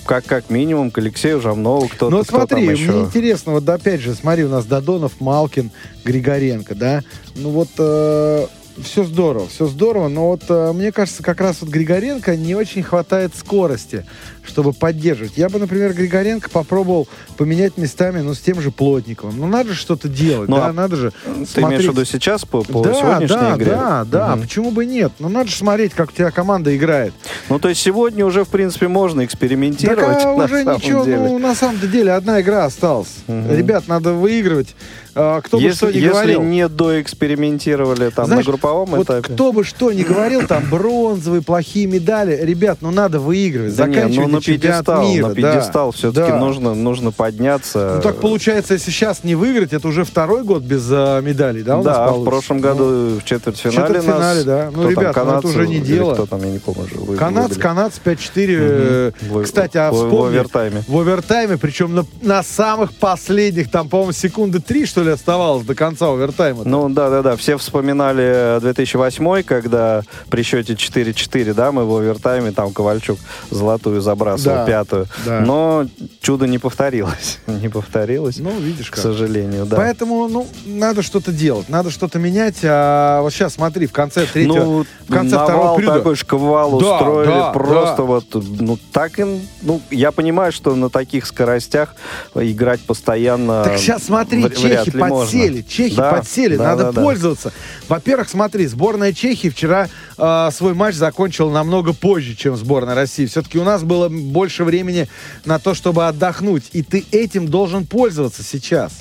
[0.04, 2.16] как, как минимум, к Алексею Жамнову кто-то.
[2.16, 2.90] Ну, смотри, кто еще...
[2.90, 5.70] мне интересно, вот опять же, смотри, у нас Додонов, Малкин,
[6.04, 7.02] Григоренко, да?
[7.36, 8.46] Ну вот э,
[8.82, 12.82] все здорово, все здорово, но вот э, мне кажется, как раз вот Григоренко не очень
[12.82, 14.04] хватает скорости
[14.44, 15.32] чтобы поддерживать.
[15.36, 19.38] Я бы, например, Григоренко попробовал поменять местами, ну, с тем же Плотниковым.
[19.38, 21.56] Ну, надо же что-то делать, ну, да, а надо же Ты смотреть.
[21.56, 23.70] имеешь в виду сейчас, по, по да, сегодняшней да, игре?
[23.70, 24.42] Да, да, угу.
[24.42, 25.12] почему бы нет?
[25.18, 27.14] Ну, надо же смотреть, как у тебя команда играет.
[27.48, 31.04] Ну, то есть сегодня уже, в принципе, можно экспериментировать, так, а на уже самом ничего,
[31.04, 31.18] деле.
[31.18, 33.14] ну, на самом деле, одна игра осталась.
[33.28, 33.54] Угу.
[33.54, 34.74] Ребят, надо выигрывать.
[35.14, 36.42] А, кто если, бы что ни если говорил.
[36.42, 39.34] не доэкспериментировали там Знаешь, на групповом вот этапе.
[39.34, 42.38] кто бы что ни говорил, там бронзовые, плохие медали.
[42.42, 43.76] Ребят, ну надо выигрывать.
[43.76, 45.28] Да заканчивать не, ну, на пьедестал, мира.
[45.28, 46.38] На пьедестал да, все-таки да.
[46.38, 47.94] нужно, нужно подняться.
[47.96, 51.82] Ну так получается, если сейчас не выиграть, это уже второй год без а, медалей, да,
[51.82, 54.44] Да, в прошлом году ну, в четвертьфинале четвертьфинале, нас...
[54.44, 54.70] да.
[54.72, 56.14] Ну, ребят, ну, это уже не дело.
[56.14, 56.82] Кто там, я не помню.
[56.82, 59.14] Уже канадцы, канадцы 5-4.
[59.30, 59.42] Угу.
[59.42, 60.16] Кстати, а вспомни.
[60.16, 60.84] В овертайме.
[60.86, 65.74] В овертайме, причем на, на самых последних, там, по-моему, секунды три, что ли, оставалось до
[65.74, 66.62] конца овертайма.
[66.64, 73.18] Ну, да-да-да, все вспоминали 2008 когда при счете 4-4, да, мы в овертайме, там Ковальчук
[73.50, 75.06] золотую забрасывал, да, пятую.
[75.24, 75.40] Да.
[75.40, 75.86] Но
[76.20, 77.38] чудо не повторилось.
[77.46, 78.38] не повторилось.
[78.38, 78.98] Ну, видишь как.
[78.98, 79.76] К сожалению, да.
[79.76, 82.56] Поэтому, ну, надо что-то делать, надо что-то менять.
[82.62, 85.98] А вот сейчас, смотри, в конце третьего, ну, в конце второго периода...
[85.98, 88.02] такой шквал да, устроили, да, просто да.
[88.02, 91.94] вот, ну, так и, ну, я понимаю, что на таких скоростях
[92.34, 95.62] играть постоянно Так сейчас смотри, чехи подсели, можно.
[95.64, 97.48] чехи да, подсели, да, надо да, пользоваться.
[97.48, 97.94] Да.
[97.96, 99.88] Во-первых, смотри, сборная Чехии вчера
[100.22, 103.26] э, свой матч закончила намного позже, чем сборная России.
[103.26, 105.08] Все-таки у нас было больше времени
[105.44, 106.64] на то, чтобы отдохнуть.
[106.72, 108.92] И ты этим должен пользоваться сейчас.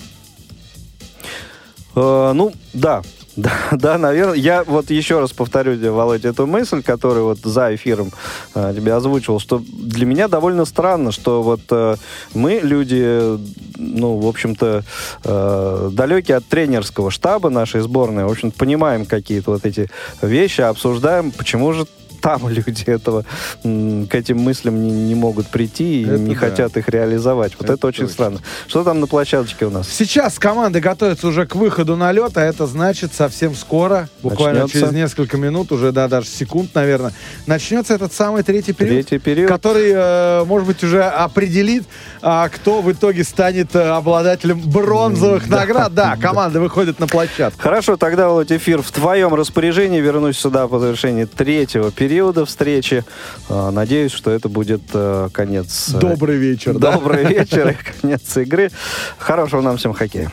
[1.96, 3.04] Э, ну, да,
[3.42, 4.36] да, да, наверное.
[4.36, 8.12] Я вот еще раз повторю тебе, Володя, эту мысль, которую вот за эфиром
[8.56, 11.96] э, тебе озвучивал, что для меня довольно странно, что вот э,
[12.34, 13.38] мы, люди,
[13.78, 14.84] ну, в общем-то,
[15.24, 19.90] э, далекие от тренерского штаба нашей сборной, в общем понимаем какие-то вот эти
[20.22, 21.88] вещи, обсуждаем, почему же
[22.22, 23.26] там люди этого
[23.64, 26.40] к этим мыслям не, не могут прийти и это не да.
[26.40, 27.54] хотят их реализовать.
[27.58, 28.14] Вот это, это очень точно.
[28.14, 28.40] странно.
[28.68, 29.90] Что там на площадочке у нас?
[29.90, 34.80] Сейчас команды готовятся уже к выходу на лед, а это значит совсем скоро, буквально начнется.
[34.80, 37.14] через несколько минут, уже да, даже секунд, наверное,
[37.48, 39.50] начнется этот самый третий период, третий период.
[39.50, 41.84] который, э, может быть, уже определит,
[42.22, 45.62] э, кто в итоге станет э, обладателем бронзовых да.
[45.62, 45.94] наград.
[45.94, 47.62] Да, команды выходят на площадку.
[47.62, 50.00] Хорошо, тогда, вот эфир в твоем распоряжении.
[50.00, 53.06] Вернусь сюда по завершении третьего периода периода встречи.
[53.48, 55.92] А, надеюсь, что это будет э, конец...
[55.94, 56.78] Э, Добрый вечер.
[56.78, 58.70] Добрый вечер и конец игры.
[59.18, 60.30] Хорошего нам всем хоккея.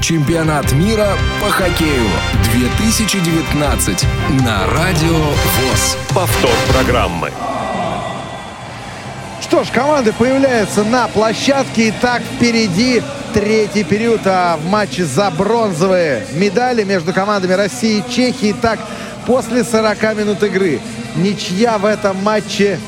[0.00, 1.08] Чемпионат мира
[1.42, 2.08] по хоккею
[2.54, 4.06] 2019
[4.46, 5.98] на Радио ВОЗ.
[6.14, 7.30] Повтор программы.
[9.42, 11.88] Что ж, команды появляются на площадке.
[11.88, 13.02] И так впереди
[13.34, 18.54] третий период а в матче за бронзовые медали между командами России и Чехии.
[18.62, 18.78] Так
[19.26, 20.80] после 40 минут игры.
[21.16, 22.78] Ничья в этом матче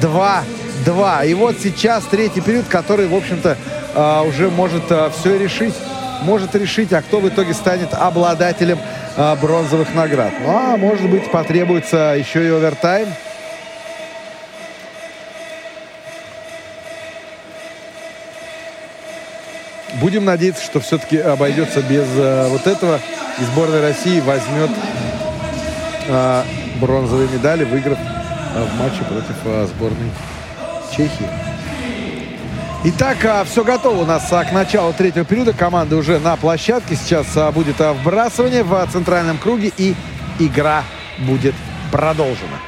[0.00, 1.28] 2-2.
[1.28, 3.56] И вот сейчас третий период, который, в общем-то,
[3.94, 5.74] а, уже может а, все решить.
[6.22, 8.78] Может решить, а кто в итоге станет обладателем
[9.16, 10.32] а, бронзовых наград.
[10.42, 13.08] Ну, а может быть, потребуется еще и овертайм.
[20.00, 23.00] будем надеяться, что все-таки обойдется без э, вот этого.
[23.40, 24.70] И сборная России возьмет
[26.06, 26.42] э,
[26.80, 30.10] бронзовые медали, выиграв э, в матче против э, сборной
[30.90, 31.28] Чехии.
[32.84, 35.54] Итак, все готово у нас к началу третьего периода.
[35.54, 36.96] Команда уже на площадке.
[36.96, 39.94] Сейчас будет вбрасывание в центральном круге и
[40.38, 40.84] игра
[41.20, 41.54] будет
[41.90, 42.58] продолжена.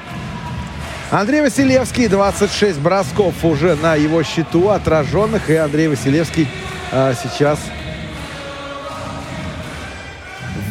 [1.10, 5.50] Андрей Василевский, 26 бросков уже на его счету отраженных.
[5.50, 6.48] И Андрей Василевский
[6.90, 7.58] сейчас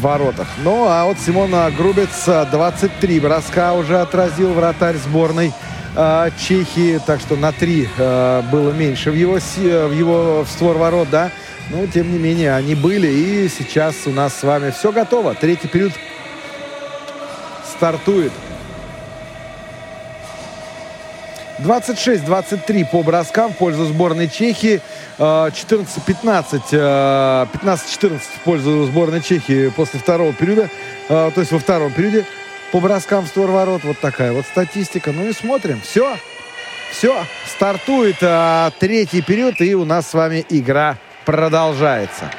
[0.06, 0.48] воротах.
[0.64, 5.52] Ну, а вот Симона Грубец 23 броска уже отразил вратарь сборной
[5.95, 6.99] а, Чехии.
[7.06, 11.32] Так что на 3 а, было меньше в его, в его в створ ворот, да.
[11.69, 13.07] Но, тем не менее, они были.
[13.07, 15.34] И сейчас у нас с вами все готово.
[15.34, 15.94] Третий период
[17.76, 18.32] стартует.
[21.60, 24.82] 26-23 по броскам в пользу сборной Чехии.
[25.18, 30.69] 14-15, э, 15-14 в пользу сборной Чехии после второго периода.
[31.07, 32.26] Э, то есть во втором периоде
[32.72, 33.84] по броскам в створ ворот.
[33.84, 35.11] Вот такая вот статистика.
[35.11, 35.80] Ну и смотрим.
[35.82, 36.18] Все.
[36.91, 37.15] Все.
[37.48, 39.61] Стартует э, третий период.
[39.61, 42.30] И у нас с вами игра продолжается.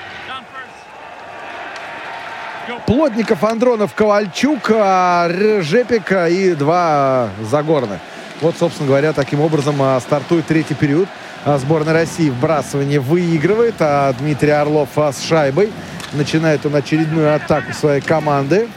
[2.86, 8.00] Плотников, Андронов, Ковальчук, Жепик и два Загорных.
[8.40, 11.08] Вот, собственно говоря, таким образом а, стартует третий период.
[11.44, 15.72] А, сборная России вбрасывание выигрывает, а Дмитрий Орлов а, с шайбой.
[16.12, 18.68] Начинает он очередную атаку своей команды.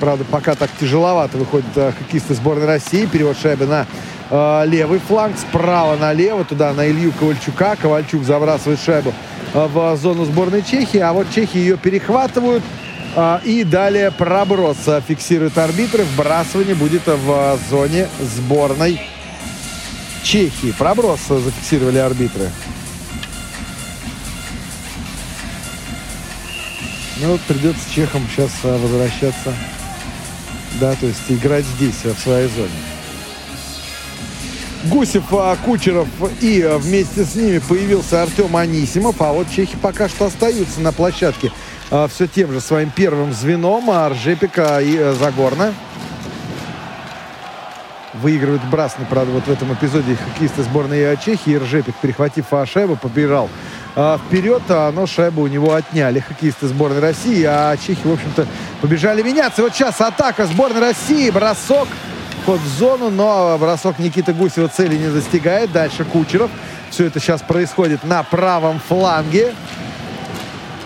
[0.00, 3.06] Правда, пока так тяжеловато выходят хоккеисты сборной России.
[3.06, 3.86] Перевод шайбы на
[4.66, 7.76] левый фланг, справа налево, туда на Илью Ковальчука.
[7.80, 9.14] Ковальчук забрасывает шайбу
[9.54, 12.62] в зону сборной Чехии, а вот чехи ее перехватывают.
[13.16, 16.04] А, и далее проброс фиксирует арбитры.
[16.04, 19.00] Вбрасывание будет в зоне сборной
[20.24, 20.72] Чехии.
[20.72, 22.50] Проброс зафиксировали арбитры.
[27.20, 29.54] Ну вот придется чехам сейчас а, возвращаться.
[30.80, 32.68] Да, то есть играть здесь, в своей зоне.
[34.86, 36.08] Гусев, а, Кучеров
[36.40, 39.22] и вместе с ними появился Артем Анисимов.
[39.22, 41.52] А вот чехи пока что остаются на площадке а,
[42.08, 45.72] все тем же своим первым звеном Аржепика и э, Загорна.
[48.14, 51.54] Выигрывают Брасный, правда, вот в этом эпизоде хоккеисты сборной Чехии.
[51.54, 53.48] Ржепик, перехватив шайбу, побежал
[53.94, 58.46] а, вперед, но шайбу у него отняли хоккеисты сборной России, а чехи, в общем-то,
[58.80, 59.62] побежали меняться.
[59.62, 61.88] вот сейчас атака сборной России, бросок,
[62.44, 65.70] ход в зону, но бросок Никиты Гусева цели не достигает.
[65.72, 66.50] Дальше Кучеров.
[66.90, 69.54] Все это сейчас происходит на правом фланге.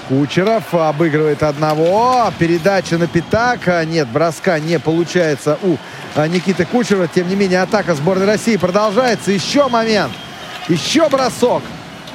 [0.09, 2.32] Кучеров обыгрывает одного.
[2.39, 3.85] Передача на Пятака.
[3.85, 5.76] Нет, броска не получается у
[6.16, 7.09] а, Никиты Кучерова.
[7.09, 9.30] Тем не менее, атака сборной России продолжается.
[9.32, 10.12] Еще момент.
[10.68, 11.62] Еще бросок.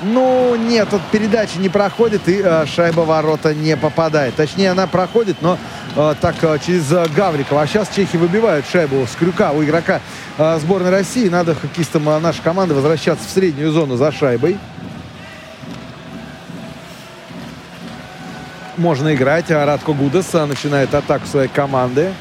[0.02, 4.36] Ну, нет, тут передача не проходит и э, шайба ворота не попадает.
[4.36, 5.58] Точнее, она проходит, но
[5.96, 7.62] э, так э, через э, Гаврикова.
[7.62, 10.02] А сейчас чехи выбивают шайбу с крюка у игрока
[10.38, 11.30] э, сборной России.
[11.30, 14.58] Надо хоккеистам э, нашей команды возвращаться в среднюю зону за шайбой.
[18.78, 19.52] Можно играть.
[19.52, 22.14] А Радко Гудес начинает атаку своей команды.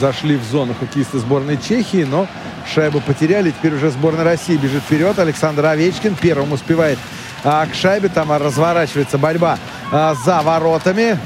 [0.00, 2.26] Зашли в зону хоккеисты сборной Чехии, но
[2.66, 3.50] шайбу потеряли.
[3.50, 5.18] Теперь уже сборная России бежит вперед.
[5.18, 6.98] Александр Овечкин первым успевает
[7.44, 8.08] а, к шайбе.
[8.08, 9.58] Там разворачивается борьба
[9.92, 11.18] а, за воротами.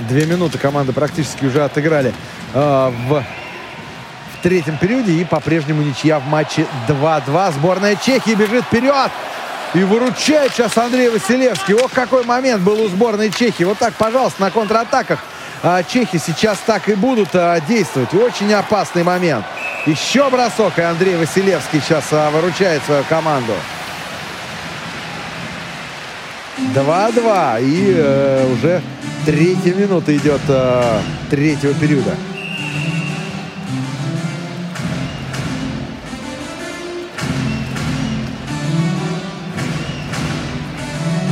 [0.00, 2.14] Две минуты команды практически уже отыграли
[2.54, 5.12] а, в, в третьем периоде.
[5.12, 7.52] И по-прежнему ничья в матче 2-2.
[7.52, 9.10] Сборная Чехии бежит вперед.
[9.74, 11.74] И выручает сейчас Андрей Василевский.
[11.74, 13.64] Ох, какой момент был у сборной Чехии.
[13.64, 15.18] Вот так, пожалуйста, на контратаках
[15.62, 18.14] а, чехи сейчас так и будут а, действовать.
[18.14, 19.44] Очень опасный момент.
[19.86, 23.52] Еще бросок, и Андрей Василевский сейчас а, выручает свою команду.
[26.74, 27.62] 2-2.
[27.62, 28.82] И э, уже
[29.24, 31.00] третья минута идет э,
[31.30, 32.16] третьего периода.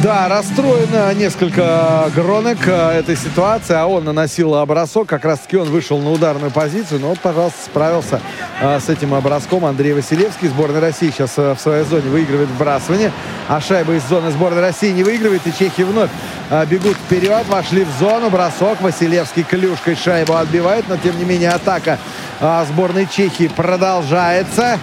[0.03, 5.99] Да, расстроено несколько Гронек э, этой ситуации, а он наносил бросок, как раз-таки он вышел
[5.99, 8.21] на ударную позицию, но вот, пожалуйста, справился
[8.61, 10.49] а, с этим броском Андрей Василевский.
[10.49, 13.11] Сборная России сейчас а, в своей зоне выигрывает вбрасывание,
[13.49, 16.11] а шайба из зоны сборной России не выигрывает, и чехи вновь
[16.51, 21.51] а, бегут вперед, вошли в зону, бросок, Василевский клюшкой шайбу отбивает, но тем не менее
[21.51, 21.99] атака
[22.41, 24.79] а, сборной Чехии продолжается.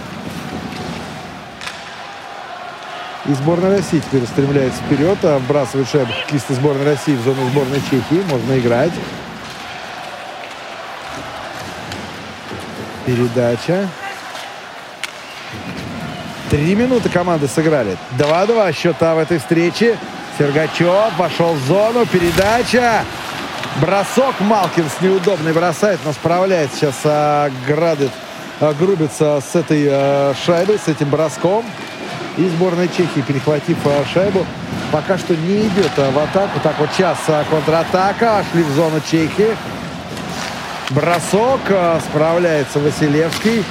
[3.26, 6.12] И сборная России теперь устремляется вперед, а вбрасывает шайбу
[6.50, 8.22] сборной России в зону сборной Чехии.
[8.30, 8.92] Можно играть.
[13.06, 13.88] Передача.
[16.50, 17.98] Три минуты команды сыграли.
[18.18, 19.98] 2-2 счета в этой встрече.
[20.38, 22.06] Сергачев вошел в зону.
[22.06, 23.06] Передача.
[23.82, 28.12] Бросок Малкинс неудобный бросает, но справляется сейчас а, Градит,
[28.60, 31.66] а, грубится с этой а, шайбой, с этим броском.
[32.36, 34.44] И сборная Чехии, перехватив а, шайбу,
[34.92, 36.60] пока что не идет а, в атаку.
[36.64, 39.56] Так вот сейчас а, контратака, шли в зону Чехии.
[40.90, 41.62] Бросок,
[42.10, 43.64] справляется Василевский.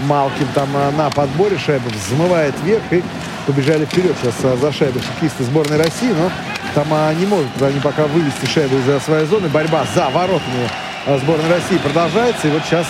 [0.00, 3.04] Малкин там на подборе шайбу взмывает вверх и
[3.46, 6.30] побежали вперед сейчас за шайбой хоккеисты сборной России, но
[6.74, 9.48] там не могут они пока вывести шайбу из своей зоны.
[9.48, 10.68] Борьба за воротами
[11.18, 12.48] сборной России продолжается.
[12.48, 12.86] И вот сейчас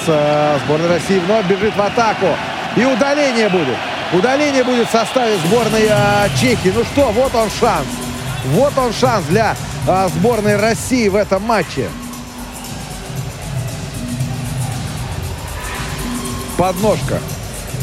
[0.65, 2.29] сборная России вновь бежит в атаку.
[2.77, 3.77] И удаление будет.
[4.13, 6.73] Удаление будет в составе сборной а, Чехии.
[6.75, 7.87] Ну что, вот он шанс.
[8.47, 9.55] Вот он шанс для
[9.87, 11.89] а, сборной России в этом матче.
[16.59, 17.21] Подножка.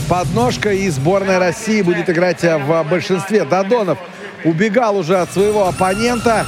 [0.10, 3.46] Подножка и сборная России будет играть в большинстве.
[3.46, 3.98] Додонов
[4.44, 6.46] убегал уже от своего оппонента,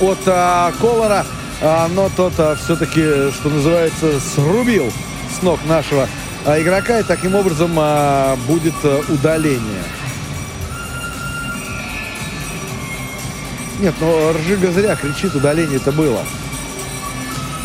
[0.00, 1.26] от а, Колора,
[1.60, 4.92] а, но тот а, все-таки, что называется, срубил
[5.36, 9.82] с ног нашего а, игрока, и таким образом а, будет а, удаление.
[13.80, 16.20] Нет, но Ржига зря кричит, удаление это было.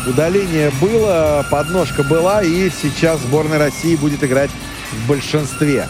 [0.06, 4.50] Удаление было, подножка была, и сейчас сборная России будет играть
[4.92, 5.88] в большинстве.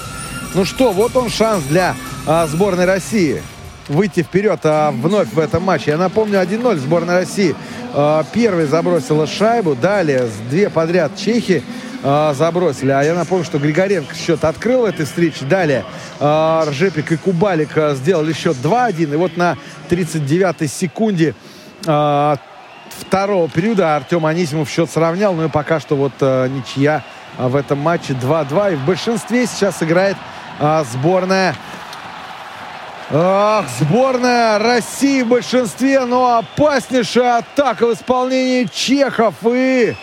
[0.55, 1.97] Ну что, вот он шанс для
[2.27, 3.43] а, сборной России
[3.89, 5.91] выйти вперед а, вновь в этом матче.
[5.93, 7.55] Я напомню, 1-0 сборная России.
[7.93, 11.63] А, первый забросила шайбу, далее две подряд чехи
[12.07, 12.91] а, забросили.
[12.91, 15.43] А я напомню, что Григоренко счет открыл этой встречи.
[15.47, 15.87] Далее
[16.21, 19.15] а, Ржепик и Кубалик а, сделали счет 2-1.
[19.15, 19.57] И вот на
[19.89, 21.35] 39-й секунде
[21.81, 25.33] второго периода Артем Анисимов счет сравнял.
[25.33, 27.03] Ну и пока что вот ничья
[27.39, 28.75] в этом матче 2-2.
[28.75, 30.17] И в большинстве сейчас играет
[30.93, 31.55] сборная
[33.11, 39.35] Ах, сборная России в большинстве, но опаснейшая атака в исполнении чехов.
[39.45, 39.95] И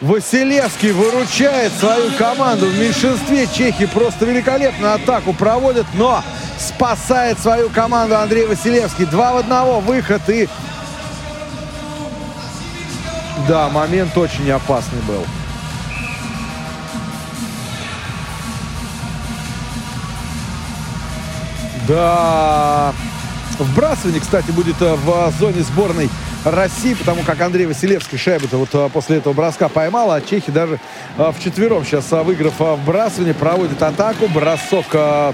[0.00, 2.66] Василевский выручает свою команду.
[2.66, 6.22] В меньшинстве чехи просто великолепную атаку проводят, но
[6.56, 9.06] спасает свою команду Андрей Василевский.
[9.06, 10.48] Два в одного, выход и...
[13.48, 15.24] Да, момент очень опасный был.
[21.88, 22.92] Да.
[23.58, 26.08] Вбрасывание, кстати, будет э, в зоне сборной
[26.50, 30.78] России, потому как Андрей Василевский шайбу-то вот э, после этого броска поймал, а чехи даже
[31.16, 34.28] э, в четвером сейчас, выиграв вбрасывание, проводят атаку.
[34.28, 34.86] Бросок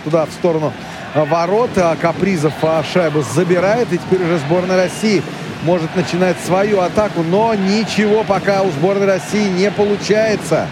[0.04, 0.72] туда, в сторону
[1.14, 1.70] ворот.
[2.00, 2.52] Капризов
[2.92, 5.22] шайбу забирает, и теперь уже сборная России
[5.64, 10.68] может начинать свою атаку, но ничего пока у сборной России не получается.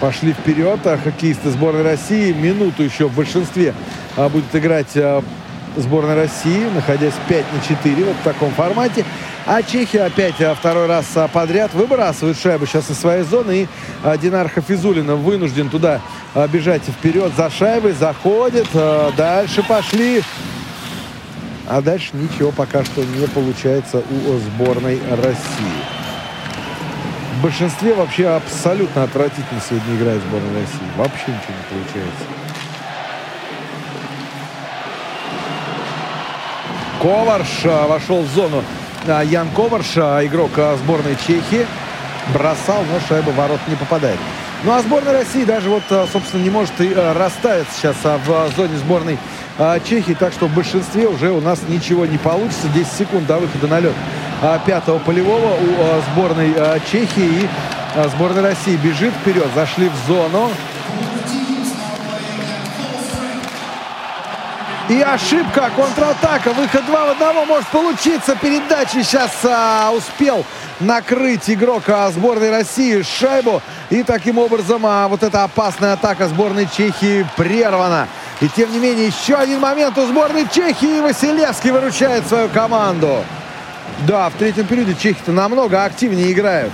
[0.00, 0.80] Пошли вперед.
[0.86, 3.74] А хоккеисты сборной России минуту еще в большинстве
[4.16, 5.22] а, будет играть а,
[5.76, 9.04] сборная России, находясь 5 на 4 вот в таком формате.
[9.46, 13.62] А Чехия опять а, второй раз подряд выбрасывает шайбу сейчас из своей зоны.
[13.62, 16.00] И Динар Хафизулина вынужден туда
[16.52, 17.92] бежать вперед за шайбой.
[17.92, 18.68] Заходит.
[19.16, 20.22] Дальше пошли.
[21.68, 26.05] А дальше ничего пока что не получается у сборной России
[27.36, 30.88] в большинстве вообще абсолютно отвратительно сегодня играет сборная России.
[30.96, 32.24] Вообще ничего не получается.
[37.02, 38.64] Коварш а, вошел в зону.
[39.06, 41.66] А, Ян Коварш, а, игрок сборной Чехии,
[42.32, 44.18] бросал, но шайба ворот не попадает.
[44.64, 49.18] Ну а сборная России даже вот, собственно, не может и расставить сейчас в зоне сборной
[49.88, 50.14] Чехии.
[50.14, 52.68] Так что в большинстве уже у нас ничего не получится.
[52.68, 53.94] 10 секунд до выхода на лед
[54.42, 57.48] а, пятого полевого у а, сборной а, Чехии и
[58.10, 58.76] сборной России.
[58.76, 60.50] Бежит вперед, зашли в зону.
[64.88, 68.36] И ошибка, контратака, выход 2 в 1 может получиться.
[68.36, 70.44] Передачи сейчас а, успел
[70.78, 73.62] накрыть игрок а, сборной России шайбу.
[73.90, 78.06] И таким образом а, вот эта опасная атака сборной Чехии прервана.
[78.40, 81.00] И тем не менее еще один момент у сборной Чехии.
[81.00, 83.24] Василевский выручает свою команду.
[84.06, 86.72] Да, в третьем периоде чехи-то намного активнее играют.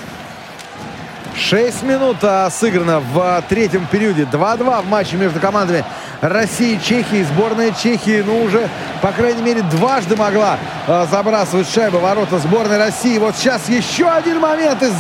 [1.36, 4.22] 6 минут а, сыграно в третьем периоде.
[4.30, 5.84] 2-2 в матче между командами
[6.20, 7.22] России и Чехии.
[7.22, 8.68] Сборная Чехии, ну, уже,
[9.00, 10.58] по крайней мере, дважды могла
[10.88, 13.18] а, забрасывать шайбу ворота сборной России.
[13.18, 14.82] Вот сейчас еще один момент.
[14.82, 14.90] И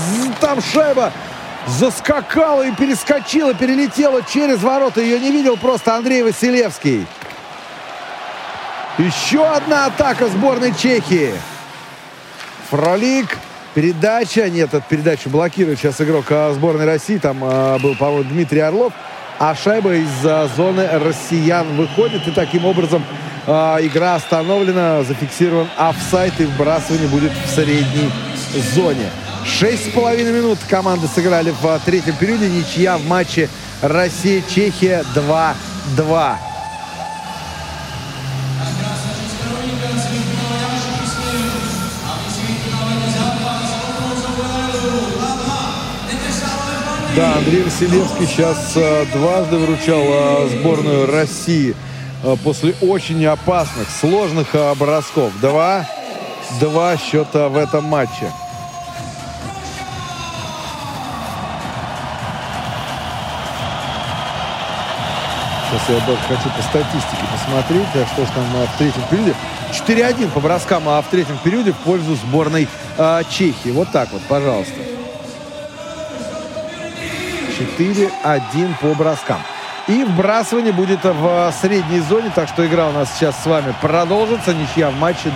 [0.40, 1.10] там шайба
[1.66, 5.00] заскакала и перескочила, перелетела через ворота.
[5.00, 7.06] Ее не видел просто Андрей Василевский.
[8.98, 11.32] Еще одна атака сборной Чехии.
[12.70, 13.38] Фролик.
[13.74, 14.50] Передача.
[14.50, 17.16] Нет, эту передачу блокирует сейчас игрок сборной России.
[17.16, 17.38] Там
[17.80, 18.92] был, по-моему, Дмитрий Орлов.
[19.38, 20.10] А шайба из
[20.56, 22.28] зоны россиян выходит.
[22.28, 23.02] И таким образом
[23.46, 25.04] игра остановлена.
[25.04, 26.38] Зафиксирован офсайт.
[26.38, 28.10] И вбрасывание будет в средней
[28.74, 29.10] зоне.
[29.44, 32.48] Шесть с половиной минут команды сыграли в третьем периоде.
[32.48, 33.48] Ничья в матче
[33.82, 36.36] Россия-Чехия 2-2.
[47.14, 51.76] Да, Андрей Василевский сейчас э, дважды выручал э, сборную России
[52.24, 55.30] э, после очень опасных, сложных э, бросков.
[55.42, 55.86] Два,
[56.58, 58.32] два счета в этом матче.
[65.72, 69.34] Сейчас я даже хочу по статистике посмотреть, а что же там в третьем периоде.
[69.72, 72.68] 4-1 по броскам, а в третьем периоде в пользу сборной
[72.98, 73.70] э, Чехии.
[73.70, 74.74] Вот так вот, пожалуйста.
[77.78, 79.40] 4-1 по броскам.
[79.88, 84.52] И вбрасывание будет в средней зоне, так что игра у нас сейчас с вами продолжится.
[84.52, 85.30] Ничья в матче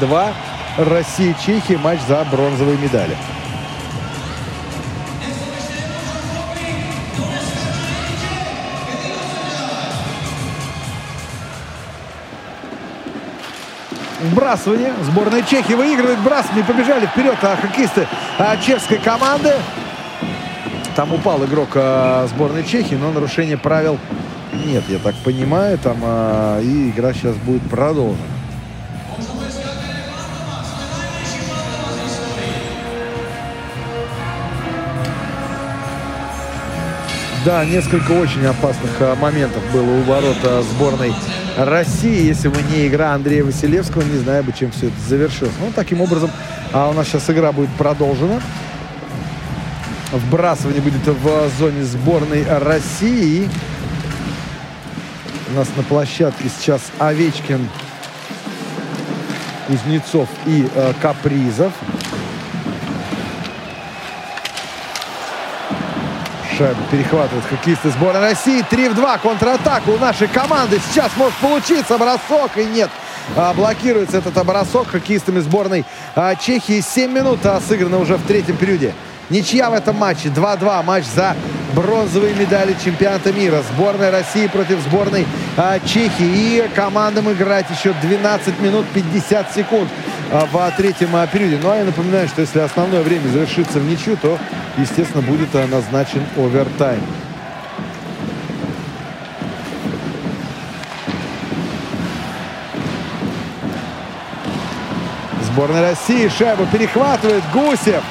[0.00, 0.32] 2-2.
[0.78, 3.16] Россия-Чехия, матч за бронзовые медали.
[14.42, 14.92] Вбрасывание.
[15.04, 16.64] Сборная Чехии выигрывает вбрасывание.
[16.64, 18.08] Побежали вперед а, хоккеисты
[18.40, 19.52] а, чешской команды.
[20.96, 24.00] Там упал игрок а, сборной Чехии, но нарушение правил
[24.66, 25.78] нет, я так понимаю.
[25.78, 28.31] Там а, и игра сейчас будет продолжена.
[37.44, 41.12] Да, несколько очень опасных а, моментов было у ворота сборной
[41.56, 42.24] России.
[42.24, 45.52] Если бы не игра Андрея Василевского, не знаю бы, чем все это завершилось.
[45.58, 46.30] Ну, таким образом,
[46.72, 48.40] а у нас сейчас игра будет продолжена.
[50.12, 53.50] Вбрасывание будет в зоне сборной России.
[55.52, 57.68] У нас на площадке сейчас Овечкин,
[59.66, 61.72] Кузнецов и э, Капризов.
[66.56, 68.64] Шайбу перехватывают хоккеисты сборной России.
[68.68, 69.18] 3 в 2.
[69.18, 70.80] Контратака у нашей команды.
[70.88, 72.56] Сейчас может получиться бросок.
[72.56, 72.90] И нет.
[73.36, 75.84] А, блокируется этот бросок хоккеистами сборной
[76.14, 76.80] а, Чехии.
[76.80, 78.94] 7 минут а, сыграно уже в третьем периоде.
[79.30, 80.28] Ничья в этом матче.
[80.28, 80.82] 2-2.
[80.82, 81.34] Матч за
[81.74, 83.62] бронзовые медали чемпионата мира.
[83.74, 85.26] Сборная России против сборной
[85.56, 86.12] а, Чехии.
[86.20, 89.88] И командам играть еще 12 минут 50 секунд
[90.32, 91.58] в третьем а, периоде.
[91.62, 94.38] Ну а я напоминаю, что если основное время завершится в ничью, то,
[94.78, 97.02] естественно, будет а, назначен овертайм.
[105.42, 108.02] Сборная России шайбу перехватывает Гусев.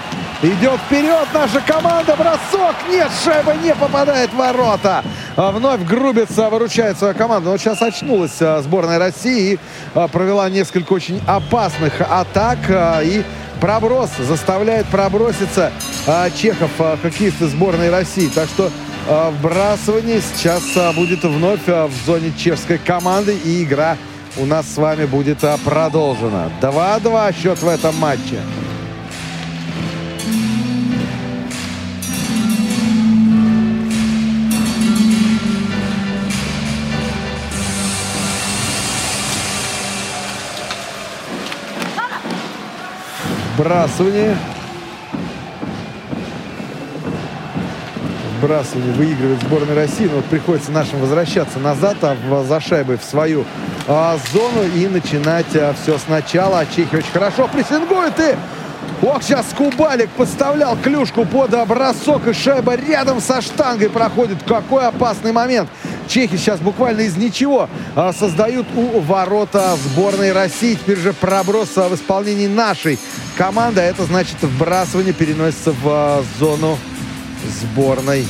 [0.44, 2.16] Идет вперед наша команда.
[2.16, 2.76] Бросок.
[2.90, 5.04] Нет, шайба не попадает в ворота.
[5.38, 7.52] А вновь грубится, выручает свою команду.
[7.52, 9.60] Но сейчас очнулась а, сборная России и
[9.96, 12.58] а, провела несколько очень опасных атак.
[13.04, 13.24] И
[13.60, 15.72] проброс заставляет проброситься
[16.36, 16.72] чехов,
[17.02, 18.28] хоккеисты сборной России.
[18.34, 18.72] Так что
[19.08, 20.64] вбрасывание сейчас
[20.96, 23.38] будет вновь в зоне чешской команды.
[23.38, 23.98] И игра
[24.38, 26.50] у нас с вами будет продолжена.
[26.62, 28.40] 2-2 счет в этом матче.
[43.62, 44.36] Вбрасывание.
[48.40, 50.08] Вбрасывание выигрывает сборная России.
[50.08, 53.46] Но вот приходится нашим возвращаться назад, а в, за шайбой в свою
[53.88, 56.62] а, зону и начинать а, все сначала.
[56.62, 58.36] А Чехия очень хорошо прессингует и...
[59.04, 64.40] Ох, сейчас Кубалик подставлял клюшку под бросок, и шайба рядом со штангой проходит.
[64.48, 65.70] Какой опасный момент.
[66.12, 70.76] Чехи сейчас буквально из ничего а, создают у ворота сборной России.
[70.76, 73.00] Теперь же проброс а, в исполнении нашей
[73.38, 73.80] команды.
[73.80, 76.78] А это значит вбрасывание переносится в зону
[77.48, 78.28] сборной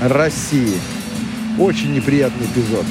[0.00, 0.80] России.
[1.58, 2.86] Очень неприятный эпизод.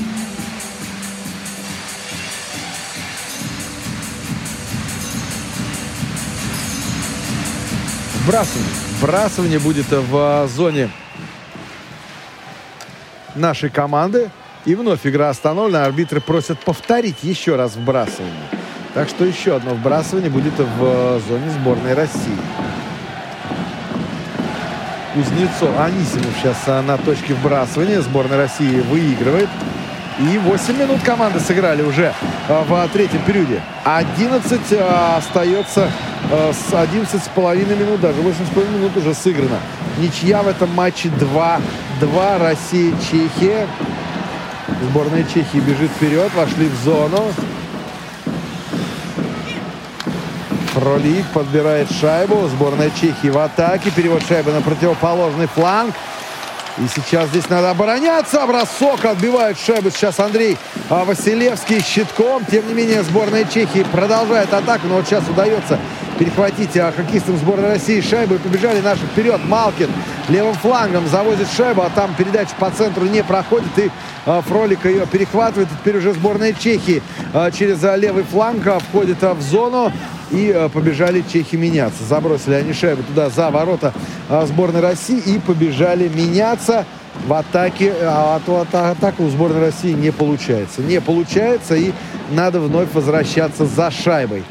[8.21, 8.69] Вбрасывание.
[8.99, 10.91] Вбрасывание будет в зоне
[13.39, 14.29] нашей команды.
[14.65, 15.85] И вновь игра остановлена.
[15.85, 18.33] Арбитры просят повторить еще раз вбрасывание.
[18.93, 22.37] Так что еще одно вбрасывание будет в зоне сборной России.
[25.13, 28.01] Кузнецов, Анисимов сейчас на точке вбрасывания.
[28.01, 29.49] Сборная России выигрывает.
[30.19, 32.13] И 8 минут команды сыграли уже
[32.49, 33.61] э, в третьем периоде.
[33.85, 35.89] 11 э, остается
[36.29, 39.59] с 11 с половиной минут, даже 8 с половиной минут уже сыграно.
[39.97, 41.59] Ничья в этом матче 2-2.
[42.39, 43.67] Россия-Чехия.
[44.83, 47.31] Сборная Чехии бежит вперед, вошли в зону.
[50.73, 52.47] Фролик подбирает шайбу.
[52.47, 53.91] Сборная Чехии в атаке.
[53.91, 55.93] Перевод шайбы на противоположный фланг.
[56.77, 58.45] И сейчас здесь надо обороняться.
[58.45, 60.57] Бросок отбивает шайбу сейчас Андрей
[60.89, 62.45] а, Василевский щитком.
[62.45, 64.87] Тем не менее, сборная Чехии продолжает атаку.
[64.87, 65.79] Но вот сейчас удается
[66.19, 68.35] перехватить а, хоккеистам сборной России шайбу.
[68.35, 69.39] И побежали наши вперед.
[69.45, 69.89] Малкин
[70.27, 71.81] левым флангом завозит шайбу.
[71.81, 73.69] А там передача по центру не проходит.
[73.77, 73.89] И
[74.25, 75.69] а, Фролик ее перехватывает.
[75.79, 77.01] Теперь уже сборная Чехии
[77.33, 79.91] а, через а, левый фланг а, входит а, в зону.
[80.29, 82.03] И побежали чехи меняться.
[82.03, 83.93] Забросили они шайбу туда за ворота
[84.29, 86.85] сборной России и побежали меняться
[87.25, 87.91] в атаке.
[88.03, 90.83] А то атака у сборной России не получается.
[90.83, 91.93] Не получается и
[92.29, 94.43] надо вновь возвращаться за шайбой.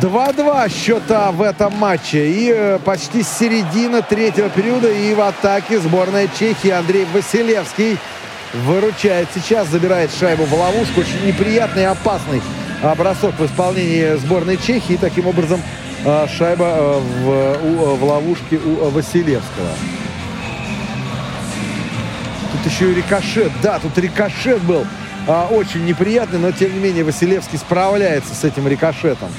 [0.00, 2.28] 2-2 счета в этом матче.
[2.28, 7.98] И э, почти с середины третьего периода и в атаке сборная Чехии Андрей Василевский
[8.64, 11.00] выручает сейчас, забирает шайбу в ловушку.
[11.00, 12.42] Очень неприятный и опасный
[12.96, 14.94] бросок в исполнении сборной Чехии.
[14.94, 15.62] И таким образом
[16.04, 19.70] а, шайба в, в ловушке у Василевского.
[22.52, 23.52] Тут еще и рикошет.
[23.62, 24.86] Да, тут рикошет был
[25.50, 29.30] очень неприятный, но тем не менее Василевский справляется с этим рикошетом.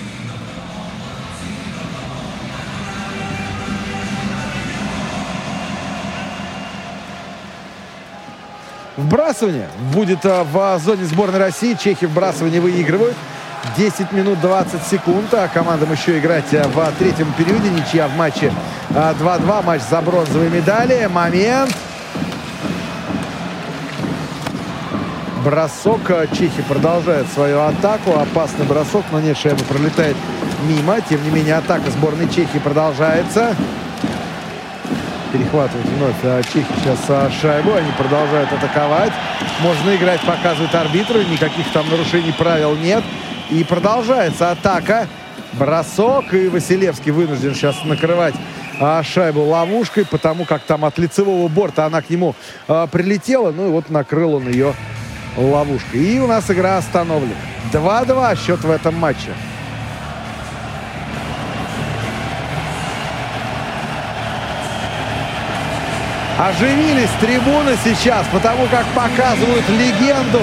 [8.97, 11.73] Вбрасывание будет в зоне сборной России.
[11.73, 13.15] Чехи вбрасывание выигрывают.
[13.75, 15.33] 10 минут 20 секунд.
[15.33, 17.69] А командам еще играть э, в третьем периоде.
[17.69, 18.53] Ничья в матче
[18.91, 19.59] 2-2.
[19.59, 21.09] Э, Матч за бронзовые медали.
[21.11, 21.75] Момент.
[25.43, 26.01] Бросок.
[26.31, 28.11] Чехи продолжают свою атаку.
[28.11, 30.15] Опасный бросок, но нет, шайба пролетает
[30.69, 31.01] мимо.
[31.01, 33.55] Тем не менее, атака сборной Чехии продолжается.
[35.35, 37.73] Перехватывают вновь чехи сейчас шайбу.
[37.73, 39.11] Они продолжают атаковать.
[39.59, 41.25] Можно играть, показывает арбитры.
[41.25, 43.03] Никаких там нарушений правил нет.
[43.49, 45.09] И продолжается атака.
[45.51, 46.33] Бросок.
[46.33, 48.33] И Василевский вынужден сейчас накрывать
[48.79, 52.33] а, шайбу ловушкой, потому как там от лицевого борта она к нему
[52.69, 53.51] а, прилетела.
[53.51, 54.73] Ну и вот накрыл он ее
[55.35, 55.99] ловушкой.
[55.99, 57.35] И у нас игра остановлена.
[57.73, 59.33] 2-2 счет в этом матче.
[66.37, 70.41] Оживились трибуны сейчас, потому как показывают легенду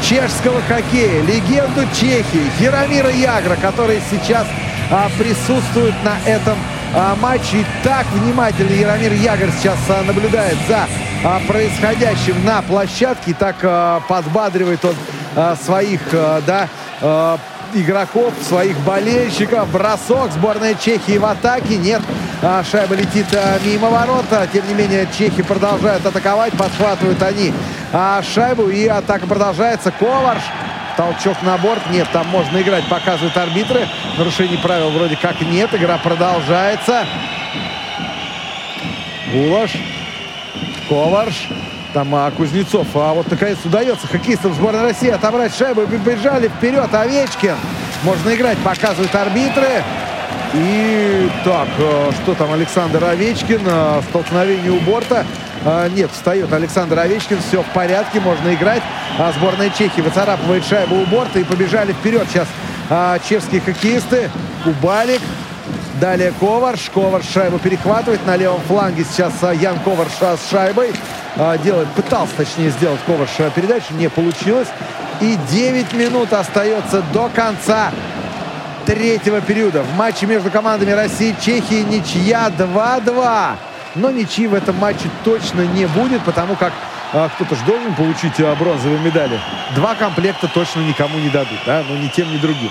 [0.00, 4.46] чешского хоккея, легенду Чехии, Яромира Ягра, который сейчас
[4.90, 6.56] а, присутствует на этом
[6.94, 7.58] а, матче.
[7.58, 10.86] И так внимательно Яромир Ягр сейчас а, наблюдает за
[11.24, 13.32] а, происходящим на площадке.
[13.32, 14.94] И так а, подбадривает он
[15.34, 16.68] а, своих а, да,
[17.00, 17.38] а,
[17.74, 19.70] игроков, своих болельщиков.
[19.70, 21.76] Бросок сборной Чехии в атаке.
[21.76, 22.02] Нет,
[22.42, 24.48] а, шайба летит а, мимо ворота.
[24.52, 26.52] Тем не менее, чехи продолжают атаковать.
[26.54, 27.52] Подхватывают они
[27.92, 28.68] а, шайбу.
[28.68, 29.90] И атака продолжается.
[29.92, 30.42] Коварш.
[30.96, 31.82] Толчок на борт.
[31.90, 33.88] Нет, там можно играть, показывают арбитры.
[34.18, 35.74] Нарушений правил вроде как нет.
[35.74, 37.06] Игра продолжается.
[39.32, 39.76] Гулаш.
[40.88, 41.48] Коварш.
[41.92, 42.86] Там а, Кузнецов.
[42.94, 45.82] А вот наконец удается хоккеистам сборной России отобрать шайбу.
[45.82, 46.92] Бежали вперед.
[46.92, 47.56] Овечкин.
[48.02, 49.82] Можно играть, показывают арбитры.
[50.54, 53.60] И так, э, что там Александр Овечкин?
[53.64, 55.24] Э, столкновение у борта.
[55.64, 57.38] Э, нет, встает Александр Овечкин.
[57.46, 58.82] Все в порядке, можно играть.
[59.18, 62.26] А сборная Чехии выцарапывает шайбу у борта и побежали вперед.
[62.28, 62.48] Сейчас
[63.26, 64.30] чешские хоккеисты.
[64.64, 65.20] Кубалик.
[66.00, 66.90] Далее Коварш.
[66.92, 68.26] Коварш шайбу перехватывает.
[68.26, 70.90] На левом фланге сейчас Ян Коварш с шайбой.
[71.64, 73.94] Делает, пытался, точнее, сделать Коварш передачу.
[73.94, 74.68] Не получилось.
[75.20, 77.90] И 9 минут остается до конца
[78.84, 79.82] третьего периода.
[79.82, 83.56] В матче между командами России и Чехии ничья 2-2.
[83.94, 86.72] Но ничьи в этом матче точно не будет, потому как
[87.12, 89.38] а, кто-то же должен получить а, бронзовые медали.
[89.74, 92.70] Два комплекта точно никому не дадут, да, но ни тем, ни другим.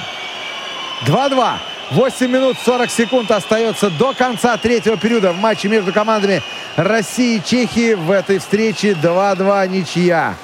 [1.05, 1.53] 2-2.
[1.91, 6.41] 8 минут 40 секунд остается до конца третьего периода в матче между командами
[6.77, 7.95] России и Чехии.
[7.95, 10.35] В этой встрече 2-2 ничья.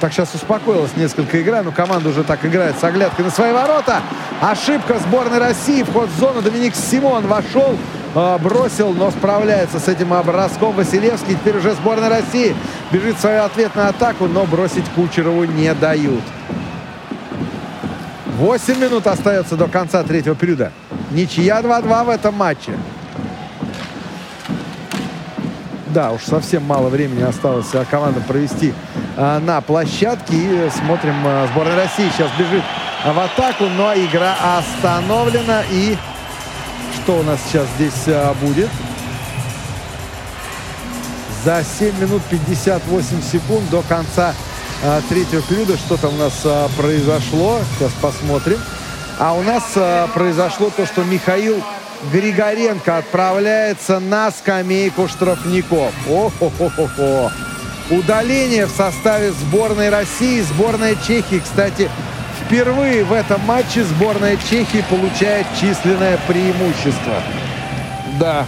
[0.00, 4.00] Так сейчас успокоилась несколько игра, но команда уже так играет с оглядкой на свои ворота.
[4.40, 5.82] Ошибка сборной России.
[5.82, 6.40] Вход в зону.
[6.40, 7.76] Доминик Симон вошел,
[8.14, 11.34] э, бросил, но справляется с этим образком Василевский.
[11.34, 12.56] Теперь уже сборная России
[12.90, 16.22] бежит в свою ответную атаку, но бросить Кучерову не дают.
[18.38, 20.70] 8 минут остается до конца третьего периода.
[21.10, 22.72] Ничья 2-2 в этом матче.
[25.88, 28.72] Да, уж совсем мало времени осталось командам провести
[29.16, 30.36] на площадке.
[30.36, 31.16] И смотрим,
[31.50, 32.62] сборная России сейчас бежит
[33.04, 35.64] в атаку, но игра остановлена.
[35.72, 35.96] И
[36.94, 38.68] что у нас сейчас здесь будет?
[41.44, 44.32] За 7 минут 58 секунд до конца
[45.08, 46.46] третьего периода что-то у нас
[46.76, 47.60] произошло.
[47.78, 48.58] Сейчас посмотрим.
[49.18, 49.64] А у нас
[50.14, 51.62] произошло то, что Михаил
[52.12, 55.92] Григоренко отправляется на скамейку штрафников.
[56.08, 57.32] О-хо-хо-хо-хо.
[57.90, 61.40] Удаление в составе сборной России, сборная Чехии.
[61.42, 61.90] Кстати,
[62.44, 67.22] впервые в этом матче сборная Чехии получает численное преимущество.
[68.20, 68.44] Да.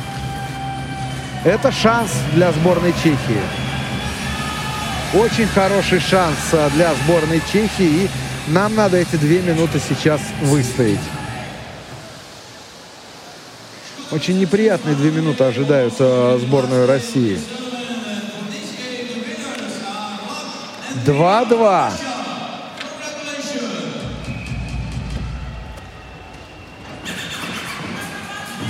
[1.43, 3.41] Это шанс для сборной Чехии.
[5.13, 8.05] Очень хороший шанс а, для сборной Чехии.
[8.05, 8.11] И
[8.47, 11.01] нам надо эти две минуты сейчас выстоять.
[14.13, 17.41] Очень неприятные две минуты ожидают э, сборную России.
[21.07, 21.93] 2-2.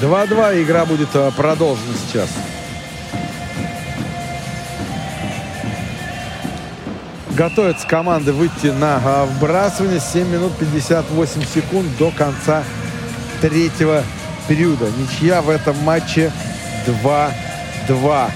[0.00, 2.30] Два-два игра будет э, продолжена сейчас.
[7.40, 9.98] Готовятся команды выйти на вбрасывание.
[9.98, 12.62] 7 минут 58 секунд до конца
[13.40, 14.04] третьего
[14.46, 14.90] периода.
[14.98, 16.30] Ничья в этом матче
[16.86, 18.30] 2-2.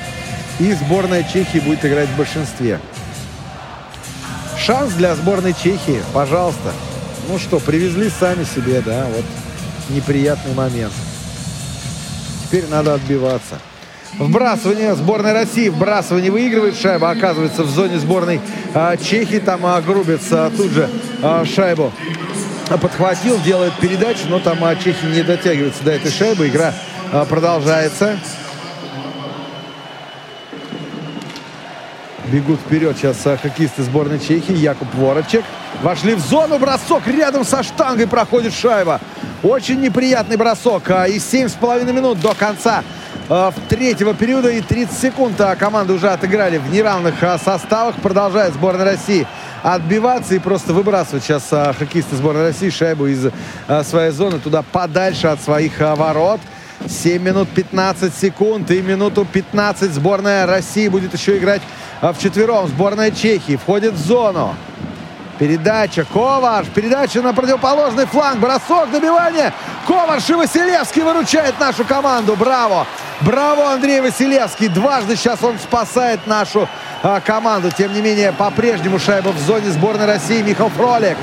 [0.60, 2.80] И сборная Чехии будет играть в большинстве.
[4.58, 6.72] Шанс для сборной Чехии, пожалуйста.
[7.28, 9.26] Ну что, привезли сами себе, да, вот
[9.90, 10.94] неприятный момент.
[12.46, 13.58] Теперь надо отбиваться.
[14.18, 15.68] Вбрасывание сборной России.
[15.68, 16.76] Вбрасывание выигрывает.
[16.76, 18.40] Шайба оказывается в зоне сборной
[18.74, 19.38] а, Чехии.
[19.38, 20.88] Там а, грубится тут же
[21.22, 21.92] а, шайбу
[22.80, 26.48] подхватил, делает передачу, но там а, чехи не дотягиваются до этой шайбы.
[26.48, 26.74] Игра
[27.12, 28.18] а, продолжается.
[32.26, 34.54] Бегут вперед сейчас а, хоккеисты сборной Чехии.
[34.54, 35.44] Якуб Ворочек.
[35.82, 36.58] Вошли в зону.
[36.58, 39.00] Бросок рядом со штангой проходит шайба.
[39.42, 40.88] Очень неприятный бросок.
[40.88, 42.82] И 7,5 минут до конца
[43.28, 47.96] в третьего периода и 30 секунд команды уже отыграли в неравных составах.
[47.96, 49.26] Продолжает сборная России
[49.64, 53.28] отбиваться и просто выбрасывать сейчас а, хоккеисты сборной России шайбу из
[53.66, 56.40] а, своей зоны туда подальше от своих а, ворот.
[56.86, 61.62] 7 минут 15 секунд и минуту 15 сборная России будет еще играть
[62.02, 62.68] а, в четвером.
[62.68, 64.54] Сборная Чехии входит в зону.
[65.38, 66.04] Передача.
[66.04, 66.66] Коваш.
[66.66, 68.40] Передача на противоположный фланг.
[68.40, 68.90] Бросок.
[68.90, 69.52] Добивание.
[69.86, 72.36] Коваш и Василевский выручает нашу команду.
[72.36, 72.86] Браво.
[73.24, 74.68] Браво, Андрей Василевский.
[74.68, 76.68] Дважды сейчас он спасает нашу
[77.02, 77.70] а, команду.
[77.70, 80.42] Тем не менее, по-прежнему шайба в зоне сборной России.
[80.42, 81.16] Михаил Фролик.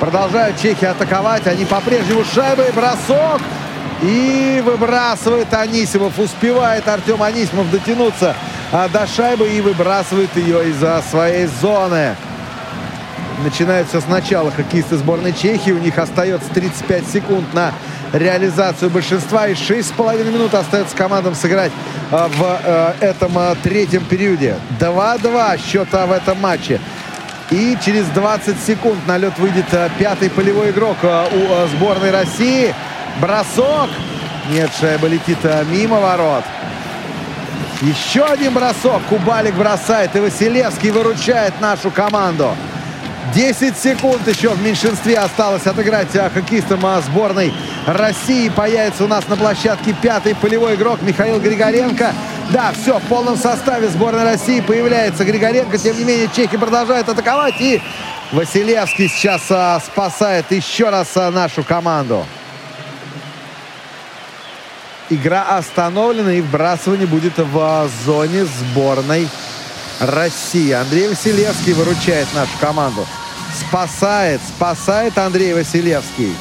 [0.00, 1.46] Продолжают чехи атаковать.
[1.46, 2.70] Они по-прежнему шайбой.
[2.72, 3.40] Бросок.
[4.02, 6.18] И выбрасывает Анисимов.
[6.18, 8.36] Успевает Артем Анисимов дотянуться
[8.70, 12.16] а, до шайбы и выбрасывает ее из-за своей зоны.
[13.42, 15.70] Начинают все сначала хоккеисты сборной Чехии.
[15.70, 17.72] У них остается 35 секунд на
[18.14, 19.48] реализацию большинства.
[19.48, 21.72] И 6,5 минут остается командам сыграть
[22.10, 24.56] а, в а, этом а, третьем периоде.
[24.80, 26.80] 2-2 счета в этом матче.
[27.50, 29.66] И через 20 секунд на лед выйдет
[29.98, 32.74] пятый полевой игрок у сборной России.
[33.20, 33.90] Бросок.
[34.50, 35.38] Нет, шайба летит
[35.70, 36.44] мимо ворот.
[37.82, 39.02] Еще один бросок.
[39.10, 40.16] Кубалик бросает.
[40.16, 42.56] И Василевский выручает нашу команду.
[43.32, 47.52] 10 секунд еще в меньшинстве осталось отыграть хоккеистам сборной
[47.86, 48.48] России.
[48.48, 52.12] Появится у нас на площадке пятый полевой игрок Михаил Григоренко.
[52.50, 55.78] Да, все, в полном составе сборной России появляется Григоренко.
[55.78, 57.60] Тем не менее, чехи продолжают атаковать.
[57.60, 57.80] И
[58.32, 62.26] Василевский сейчас а, спасает еще раз а, нашу команду.
[65.10, 69.53] Игра остановлена и вбрасывание будет в а, зоне сборной России.
[70.00, 73.06] Андрей Василевский выручает нашу команду.
[73.54, 76.34] Спасает, спасает Андрей Василевский.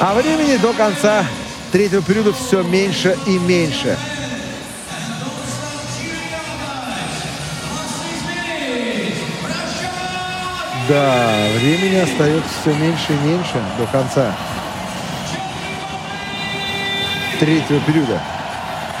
[0.00, 1.24] А времени до конца
[1.72, 3.96] третьего периода все меньше и меньше.
[10.88, 14.34] Да, времени остается все меньше и меньше до конца
[17.40, 18.20] третьего периода.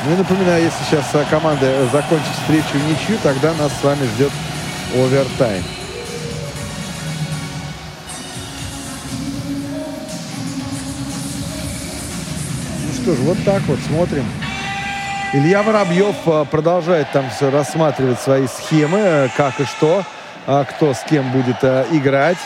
[0.06, 4.30] Ну и напоминаю, если сейчас а, команда закончит встречу ничью, тогда нас с вами ждет
[4.94, 5.64] овертайм.
[12.86, 14.26] Ну что ж, вот так вот смотрим.
[15.32, 20.04] Илья Воробьев а, продолжает там все рассматривать свои схемы, э, как и что,
[20.46, 22.38] а, кто с кем будет играть.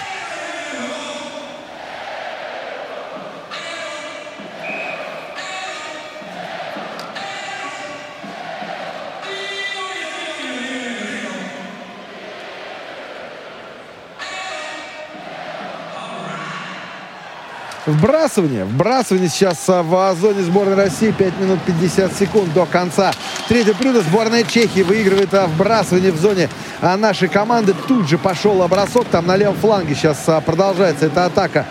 [17.89, 18.66] Вбрасывание.
[18.66, 21.10] Вбрасывание сейчас в зоне сборной России.
[21.10, 23.12] 5 минут 50 секунд до конца.
[23.48, 26.51] Третье периода сборная Чехии выигрывает вбрасывание в зоне
[26.82, 27.74] нашей команды.
[27.86, 29.06] Тут же пошел бросок.
[29.06, 31.65] Там на левом фланге сейчас продолжается эта атака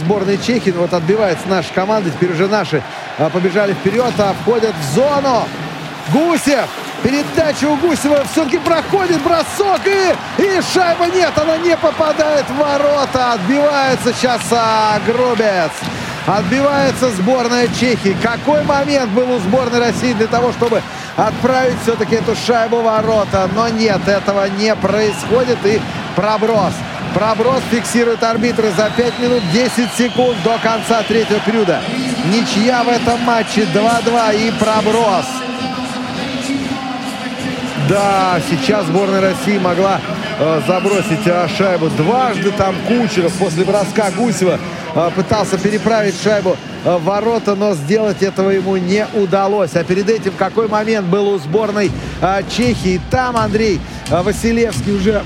[0.00, 0.72] сборной Чехии.
[0.72, 2.10] Вот отбивается наша команда.
[2.10, 2.82] Теперь уже наши
[3.32, 5.44] побежали вперед, а входят в зону.
[6.12, 6.68] Гусев
[7.02, 13.32] Передача у Гусева все-таки проходит бросок и, и шайба нет, она не попадает в ворота.
[13.32, 15.72] Отбивается сейчас а, Грубец.
[16.26, 18.16] Отбивается сборная Чехии.
[18.22, 20.80] Какой момент был у сборной России для того, чтобы
[21.16, 23.50] отправить все-таки эту шайбу в ворота.
[23.56, 25.58] Но нет, этого не происходит.
[25.64, 25.80] И
[26.14, 26.74] проброс.
[27.14, 31.80] Проброс фиксирует арбитры за 5 минут 10 секунд до конца третьего периода.
[32.26, 35.26] Ничья в этом матче 2-2 и проброс.
[37.88, 40.00] Да, сейчас сборная России могла
[40.38, 42.52] э, забросить э, шайбу дважды.
[42.52, 44.58] Там Кучеров после броска Гусева
[44.94, 49.74] э, пытался переправить шайбу э, в ворота, но сделать этого ему не удалось.
[49.74, 51.90] А перед этим какой момент был у сборной
[52.20, 53.00] э, Чехии.
[53.10, 53.80] Там Андрей
[54.10, 55.24] э, Василевский уже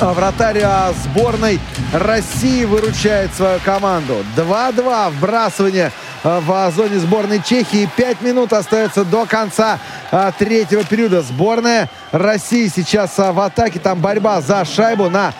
[0.00, 1.60] э, вратарь э, сборной
[1.92, 4.16] России выручает свою команду.
[4.36, 5.92] 2-2 вбрасывание
[6.40, 7.88] в зоне сборной Чехии.
[7.96, 9.78] Пять минут остается до конца
[10.10, 11.22] э, третьего периода.
[11.22, 13.78] Сборная России сейчас э, в атаке.
[13.78, 15.32] Там борьба за шайбу на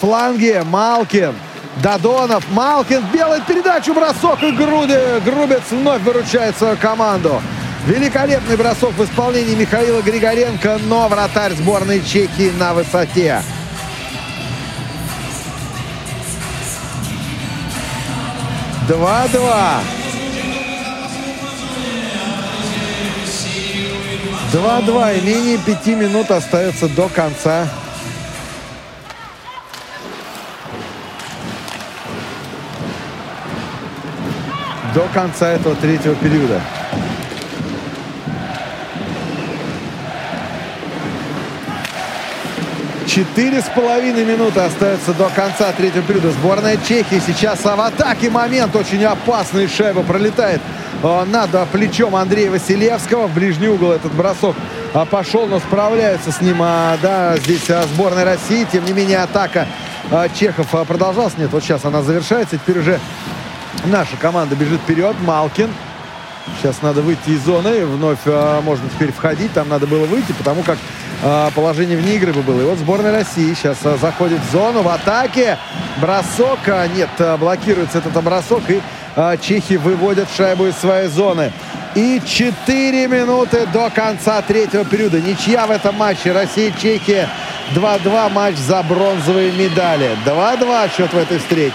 [0.00, 0.62] фланге.
[0.62, 1.34] Малкин.
[1.82, 7.40] Дадонов, Малкин делает передачу, бросок и Груди, Грубец вновь выручает свою команду.
[7.86, 13.40] Великолепный бросок в исполнении Михаила Григоренко, но вратарь сборной Чехии на высоте.
[18.88, 19.80] Два-два.
[24.52, 27.68] 2-2 и менее 5 минут остается до конца.
[34.94, 36.62] До конца этого третьего периода.
[43.06, 46.30] Четыре с половиной минуты остается до конца третьего периода.
[46.30, 48.30] Сборная Чехии сейчас в атаке.
[48.30, 49.68] Момент очень опасный.
[49.68, 50.62] Шайба пролетает
[51.02, 53.28] Э, над плечом Андрея Василевского.
[53.28, 54.56] В ближний угол этот бросок
[54.94, 58.66] а, пошел, но справляются с ним а, да, здесь а, сборная России.
[58.70, 59.66] Тем не менее, атака
[60.34, 61.36] Чехов продолжалась.
[61.36, 62.56] Нет, вот сейчас она завершается.
[62.56, 62.98] Теперь уже
[63.84, 65.14] наша команда бежит вперед.
[65.24, 65.70] Малкин.
[66.58, 67.84] Сейчас надо выйти из зоны.
[67.84, 68.24] Вновь
[68.62, 69.52] можно теперь входить.
[69.52, 70.78] Там надо было выйти, потому как
[71.54, 72.62] положение вне игры бы было.
[72.62, 75.58] И вот сборная России сейчас заходит в зону в атаке.
[76.00, 76.60] Бросок.
[76.96, 78.62] Нет, блокируется этот бросок.
[78.70, 78.80] И
[79.40, 81.52] чехи выводят шайбу из своей зоны.
[81.94, 85.20] И 4 минуты до конца третьего периода.
[85.20, 86.32] Ничья в этом матче.
[86.32, 87.28] Россия-Чехия
[87.74, 90.16] 2-2 матч за бронзовые медали.
[90.24, 91.74] 2-2 счет в этой встрече.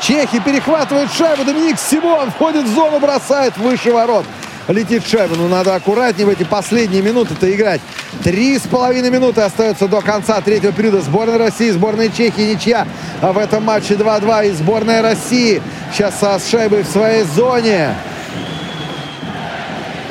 [0.00, 1.44] Чехи перехватывают шайбу.
[1.44, 4.24] Доминик Симон входит в зону, бросает выше ворот
[4.68, 5.36] летит шайба.
[5.36, 7.80] Ну, надо аккуратнее в эти последние минуты-то играть.
[8.22, 11.00] Три с половиной минуты остается до конца третьего периода.
[11.00, 12.86] Сборная России, сборная Чехии, ничья
[13.20, 14.48] в этом матче 2-2.
[14.48, 15.62] И сборная России
[15.92, 17.94] сейчас с шайбой в своей зоне.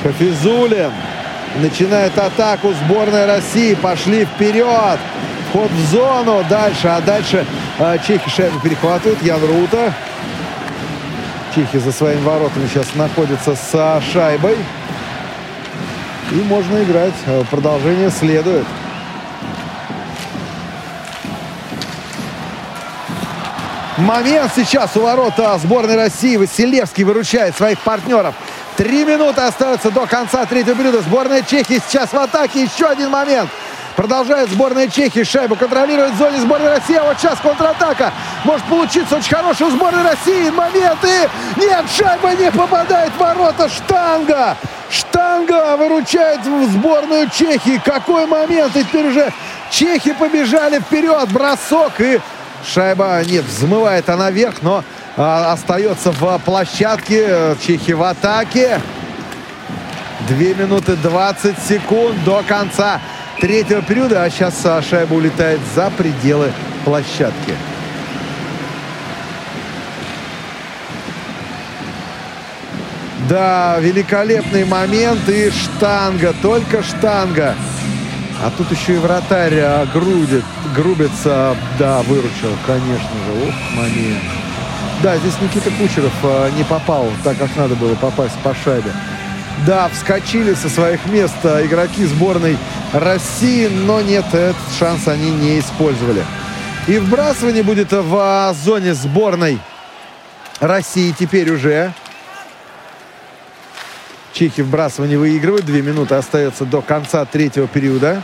[0.03, 0.91] Хафизулин
[1.57, 3.75] начинает атаку сборной России.
[3.75, 4.99] Пошли вперед.
[5.49, 6.43] Вход в зону.
[6.49, 6.87] Дальше.
[6.87, 7.45] А дальше
[7.79, 9.21] э, чехи шайбу перехватывают.
[9.23, 9.93] Ян Рута.
[11.55, 14.55] Чехи за своими воротами сейчас находятся с шайбой.
[16.31, 17.13] И можно играть.
[17.49, 18.65] Продолжение следует.
[23.97, 26.37] Момент сейчас у ворота сборной России.
[26.37, 28.35] Василевский выручает своих партнеров.
[28.77, 31.01] Три минуты остается до конца третьего периода.
[31.01, 32.63] Сборная Чехии сейчас в атаке.
[32.63, 33.49] Еще один момент.
[33.99, 35.25] Продолжает сборная Чехии.
[35.25, 36.95] Шайбу контролирует в зоне сборной России.
[36.95, 38.13] А вот сейчас контратака.
[38.45, 40.49] Может получиться очень хорошая у сборной России.
[40.51, 41.29] Моменты.
[41.57, 43.67] Нет, шайба не попадает в ворота.
[43.67, 44.55] Штанга.
[44.89, 47.81] Штанга выручает сборную Чехии.
[47.83, 48.73] Какой момент.
[48.77, 49.33] И теперь уже
[49.69, 51.29] чехи побежали вперед.
[51.33, 52.21] Бросок и
[52.65, 54.81] шайба, нет, взмывает она вверх, но
[55.17, 57.57] а, остается в площадке.
[57.61, 58.79] Чехи в атаке.
[60.29, 63.01] 2 минуты 20 секунд до конца
[63.39, 66.51] третьего периода, а сейчас шайба улетает за пределы
[66.85, 67.55] площадки.
[73.29, 77.55] Да, великолепный момент и штанга, только штанга.
[78.41, 80.43] А тут еще и вратарь а, грудит,
[80.75, 83.49] грубится, да, выручил, конечно же.
[83.49, 84.23] Ох, момент.
[85.03, 88.91] Да, здесь Никита Кучеров а, не попал так, как надо было попасть по шайбе.
[89.65, 92.57] Да, вскочили со своих мест а, игроки сборной
[92.93, 96.23] России, но нет, этот шанс они не использовали.
[96.87, 99.59] И вбрасывание будет в зоне сборной
[100.59, 101.93] России теперь уже.
[104.33, 105.65] Чехи вбрасывание выигрывают.
[105.65, 108.23] Две минуты остается до конца третьего периода.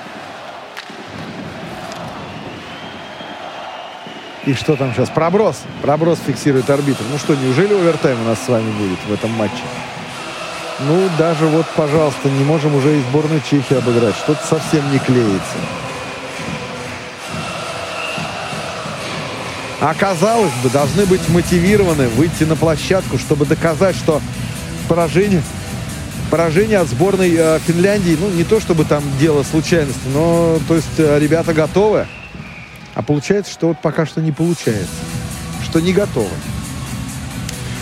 [4.46, 5.10] И что там сейчас?
[5.10, 5.62] Проброс.
[5.82, 7.04] Проброс фиксирует арбитр.
[7.12, 9.64] Ну что, неужели овертайм у нас с вами будет в этом матче?
[10.80, 14.16] Ну, даже вот, пожалуйста, не можем уже и сборную Чехии обыграть.
[14.16, 15.58] Что-то совсем не клеится.
[19.80, 24.22] Оказалось бы, должны быть мотивированы выйти на площадку, чтобы доказать, что
[24.90, 25.42] поражение,
[26.30, 30.98] поражение от сборной э, Финляндии, ну, не то чтобы там дело случайности, но, то есть,
[30.98, 32.08] э, ребята готовы.
[32.96, 34.88] А получается, что вот пока что не получается.
[35.64, 36.30] Что не готовы.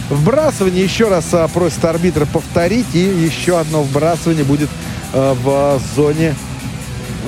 [0.09, 2.93] Вбрасывание еще раз а, просит арбитр повторить.
[2.93, 4.69] И еще одно вбрасывание будет
[5.13, 6.35] а, в зоне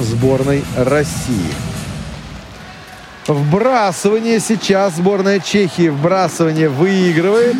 [0.02, 1.53] сборной России.
[3.27, 5.89] Вбрасывание сейчас сборная Чехии.
[5.89, 7.56] Вбрасывание выигрывает.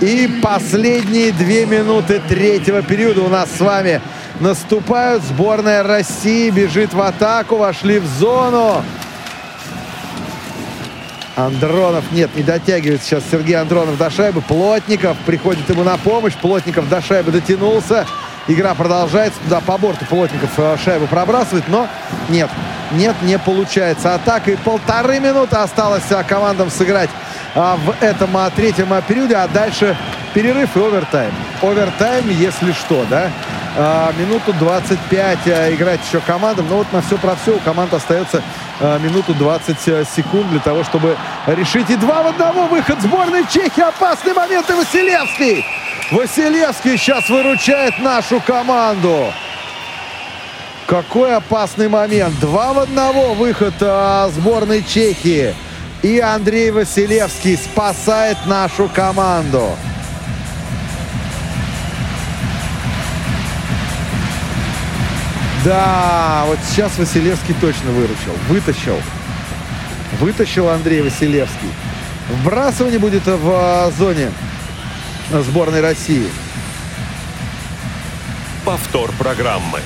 [0.00, 4.00] И последние две минуты третьего периода у нас с вами
[4.40, 5.22] наступают.
[5.22, 8.84] Сборная России бежит в атаку, вошли в зону.
[11.36, 14.42] Андронов, нет, не дотягивает сейчас Сергей Андронов до шайбы.
[14.42, 16.34] Плотников приходит ему на помощь.
[16.34, 18.06] Плотников до шайбы дотянулся.
[18.48, 19.38] Игра продолжается.
[19.44, 21.88] Туда по борту Плотников э, шайбу пробрасывает, но
[22.28, 22.50] нет,
[22.92, 24.14] нет, не получается.
[24.14, 27.10] Атака и полторы минуты осталось э, командам сыграть
[27.54, 29.96] а, в этом а, третьем а, периоде, а дальше
[30.34, 31.32] перерыв и овертайм.
[31.60, 33.30] Овертайм, если что, да.
[33.74, 36.68] А, минуту 25 а, играть еще командам.
[36.68, 38.42] Но вот на все про все у команд остается
[38.80, 41.16] а, минуту 20 секунд для того, чтобы
[41.46, 41.88] решить.
[41.90, 43.82] И два в одного выход сборной Чехии.
[43.82, 45.64] Опасный момент и Василевский.
[46.10, 49.32] Василевский сейчас выручает нашу команду.
[50.86, 52.38] Какой опасный момент.
[52.40, 55.54] Два в одного выход а, сборной Чехии.
[56.02, 59.70] И Андрей Василевский спасает нашу команду.
[65.64, 68.32] Да, вот сейчас Василевский точно выручил.
[68.48, 69.00] Вытащил.
[70.18, 71.70] Вытащил Андрей Василевский.
[72.28, 74.32] Вбрасывание будет в а, зоне
[75.30, 76.28] сборной России.
[78.64, 79.80] Повтор программы.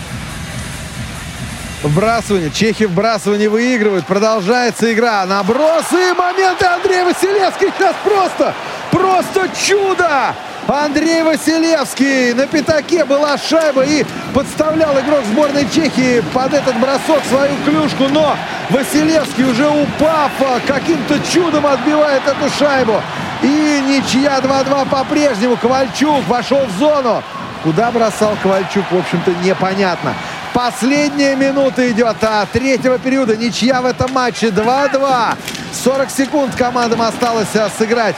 [1.83, 2.51] Вбрасывание.
[2.51, 4.07] Чехи вбрасывание выигрывают.
[4.07, 5.27] Продолжается игра.
[5.27, 6.15] Набросы.
[6.17, 7.71] Моменты Андрей Василевский.
[7.77, 8.55] Сейчас просто,
[8.91, 10.35] просто чудо.
[10.67, 14.05] Андрей Василевский на пятаке была шайба и
[14.37, 18.37] подставлял игрок сборной Чехии под этот бросок свою клюшку, но
[18.69, 20.31] Василевский уже упав
[20.67, 23.01] каким-то чудом отбивает эту шайбу.
[23.43, 25.57] И ничья 2-2 по-прежнему.
[25.57, 27.23] Ковальчук вошел в зону.
[27.63, 30.13] Куда бросал Ковальчук, в общем-то, непонятно.
[30.53, 33.37] Последняя минута идет а третьего периода.
[33.37, 35.35] Ничья в этом матче 2-2.
[35.83, 38.17] 40 секунд командам осталось а, сыграть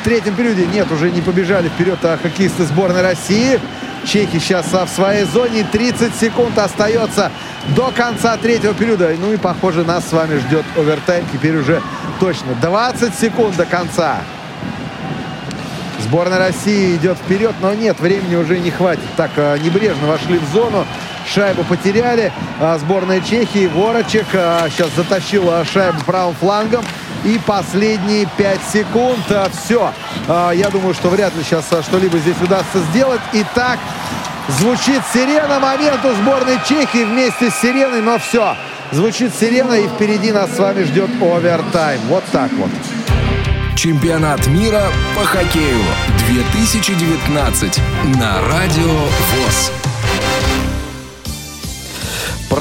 [0.00, 0.66] в третьем периоде.
[0.66, 3.58] Нет, уже не побежали вперед а хоккеисты сборной России.
[4.04, 5.64] Чехи сейчас в своей зоне.
[5.70, 7.30] 30 секунд остается
[7.76, 9.14] до конца третьего периода.
[9.18, 11.24] Ну и, похоже, нас с вами ждет овертайм.
[11.32, 11.82] Теперь уже
[12.20, 14.20] точно 20 секунд до конца.
[16.00, 19.04] Сборная России идет вперед, но нет, времени уже не хватит.
[19.16, 20.84] Так, а, небрежно вошли в зону,
[21.32, 22.32] шайбу потеряли.
[22.60, 26.84] А, сборная Чехии, Ворочек сейчас затащила шайбу правым флангом.
[27.24, 29.20] И последние 5 секунд.
[29.52, 29.92] Все.
[30.28, 33.20] А, я думаю, что вряд ли сейчас а, что-либо здесь удастся сделать.
[33.32, 33.78] Итак,
[34.48, 35.60] звучит сирена.
[35.60, 38.02] Момент у сборной Чехии вместе с сиреной.
[38.02, 38.56] Но все.
[38.90, 42.00] Звучит сирена, и впереди нас с вами ждет овертайм.
[42.08, 42.70] Вот так вот.
[43.74, 44.82] Чемпионат мира
[45.16, 45.82] по хоккею
[46.28, 47.80] 2019
[48.16, 49.81] на Радио ВОЗ.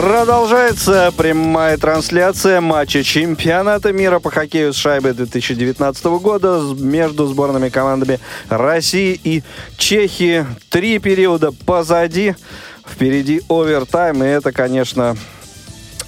[0.02, 8.20] Продолжается прямая трансляция матча чемпионата мира по хоккею с шайбой 2019 года между сборными командами
[8.50, 9.44] России и
[9.78, 10.48] Чехии.
[10.72, 12.34] Три периода позади,
[12.84, 15.16] впереди овертайм, и это, конечно,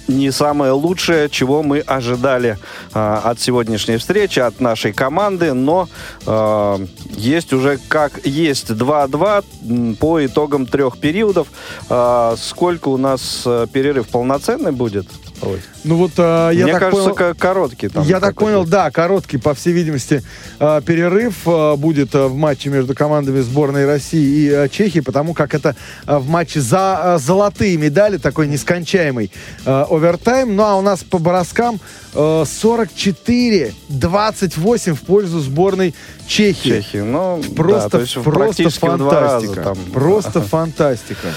[0.08, 2.58] не самое лучшее, чего мы ожидали
[2.94, 5.88] э, от сегодняшней встречи, от нашей команды, но
[6.26, 11.48] э, есть уже как есть 2-2 по итогам трех периодов.
[11.88, 15.06] Э, сколько у нас э, перерыв полноценный будет?
[15.46, 15.60] Ой.
[15.84, 17.88] Ну вот а, я Мне так кажется, понял, короткий.
[17.88, 20.22] Там я так понял, да, короткий, по всей видимости,
[20.58, 25.76] а, перерыв а, будет в матче между командами сборной России и Чехии, потому как это
[26.06, 29.30] в матче за золотые медали, такой нескончаемый
[29.64, 30.56] овертайм.
[30.56, 31.78] Ну а у нас по броскам
[32.14, 35.94] 44-28 в пользу сборной
[36.26, 36.80] Чехии.
[36.80, 36.98] Чехии.
[36.98, 39.20] Ну, просто, да, просто фантастика.
[39.20, 41.28] Раза, там, просто фантастика.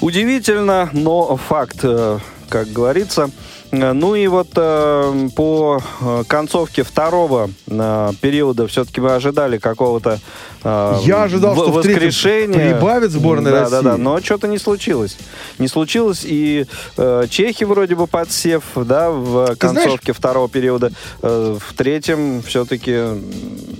[0.00, 2.18] Удивительно, но факт, э,
[2.50, 3.30] как говорится.
[3.72, 10.18] Ну и вот э, по э, концовке второго э, периода все-таки мы ожидали какого-то
[10.64, 12.74] э, Я ожидал, что воскрешения.
[12.74, 13.76] прибавит сборная да, России.
[13.76, 15.16] Да, да, но что-то не случилось.
[15.58, 16.66] Не случилось, и
[16.96, 20.90] э, чехи вроде бы подсев, да, в концовке знаешь, второго периода.
[21.22, 22.98] Э, в третьем все-таки,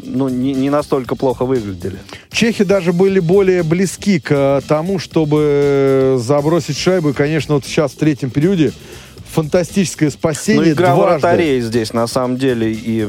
[0.04, 1.98] ну, не, не настолько плохо выглядели.
[2.30, 7.10] Чехи даже были более близки к э, тому, чтобы забросить шайбу.
[7.10, 8.72] И, конечно, вот сейчас в третьем периоде
[9.30, 11.20] фантастическое спасение ну, игра дважды.
[11.20, 13.08] вратарей здесь, на самом деле, и,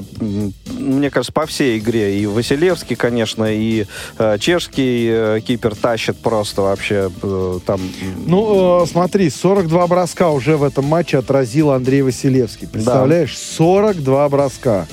[0.79, 2.19] мне кажется, по всей игре.
[2.19, 3.85] И Василевский, конечно, и
[4.17, 7.81] э, чешский э, кипер тащит просто вообще э, там...
[8.25, 12.67] Ну, э, смотри, 42 броска уже в этом матче отразил Андрей Василевский.
[12.67, 13.31] Представляешь?
[13.31, 13.55] Да.
[13.55, 14.87] 42 броска.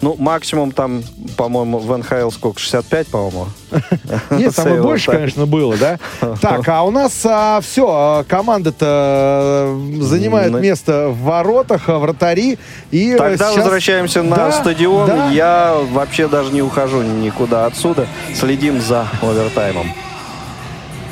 [0.00, 1.02] Ну, максимум там,
[1.36, 2.60] по-моему, в НХЛ сколько?
[2.60, 3.46] 65, по-моему?
[4.30, 5.98] Нет, там и больше, конечно, было, да?
[6.40, 12.58] Так, а у нас а, все, а, команда-то э, занимает место в воротах, а, вратари.
[12.90, 13.56] И Тогда сейчас...
[13.56, 15.06] возвращаемся на да, стадион.
[15.06, 15.30] Да.
[15.30, 18.06] Я вообще даже не ухожу никуда отсюда.
[18.34, 19.86] Следим за овертаймом.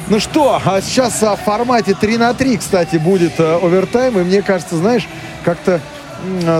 [0.08, 4.18] Ну что, а сейчас в формате 3 на 3, кстати, будет э, овертайм.
[4.18, 5.08] И мне кажется, знаешь,
[5.44, 5.80] как-то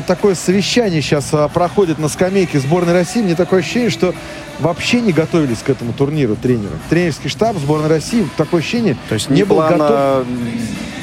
[0.07, 3.23] такое совещание сейчас а, проходит на скамейке сборной России.
[3.23, 4.15] Мне такое ощущение, что
[4.59, 6.73] вообще не готовились к этому турниру тренеры.
[6.91, 10.27] Тренерский штаб сборной России, такое ощущение, То есть не, не был готов.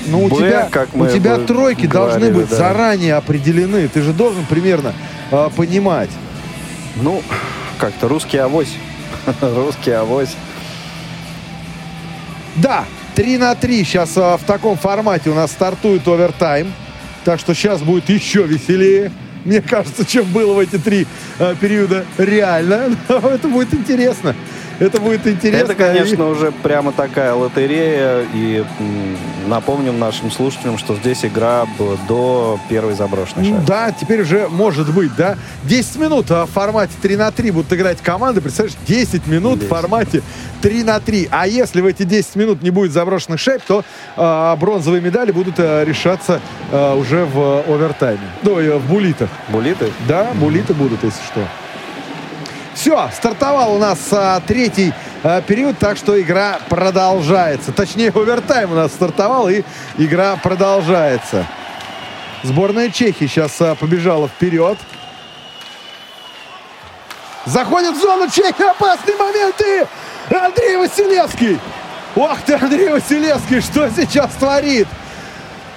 [0.07, 2.55] Ну, у Б, тебя, как мы у тебя тройки говорили, должны быть да.
[2.55, 3.87] заранее определены.
[3.87, 4.93] Ты же должен примерно
[5.31, 6.09] э, понимать.
[6.95, 7.21] Ну,
[7.77, 8.75] как-то русский авось.
[9.41, 10.35] русский авось.
[12.55, 16.73] Да, 3 на 3 сейчас а, в таком формате у нас стартует овертайм.
[17.23, 19.11] Так что сейчас будет еще веселее.
[19.45, 21.07] Мне кажется, чем было в эти три
[21.39, 22.95] э, периода реально.
[23.07, 24.35] Это будет интересно.
[24.81, 25.71] Это будет интересно.
[25.71, 28.25] Это, конечно, уже прямо такая лотерея.
[28.33, 28.65] И
[29.45, 31.67] напомним нашим слушателям, что здесь игра
[32.07, 33.61] до первой заброшенной шайбы.
[33.67, 35.37] Да, теперь уже может быть, да.
[35.65, 38.41] 10 минут а в формате 3 на 3 будут играть команды.
[38.41, 39.65] Представляешь, 10 минут 10.
[39.65, 40.23] в формате
[40.63, 41.27] 3 на 3.
[41.29, 43.83] А если в эти 10 минут не будет заброшенных шайб, то
[44.17, 48.31] э, бронзовые медали будут э, решаться э, уже в овертайме.
[48.41, 49.29] Ну, э, в булитах.
[49.49, 49.91] Булиты?
[50.07, 51.41] Да, булиты будут, если что.
[52.73, 54.93] Все, стартовал у нас а, третий
[55.23, 57.71] а, период, так что игра продолжается.
[57.71, 59.63] Точнее, овертайм у нас стартовал, и
[59.97, 61.45] игра продолжается.
[62.43, 64.77] Сборная Чехии сейчас а, побежала вперед.
[67.45, 69.87] Заходит в зону Чехии, опасные моменты!
[70.29, 71.59] Андрей Василевский!
[72.15, 74.87] Ох ты, Андрей Василевский, что сейчас творит?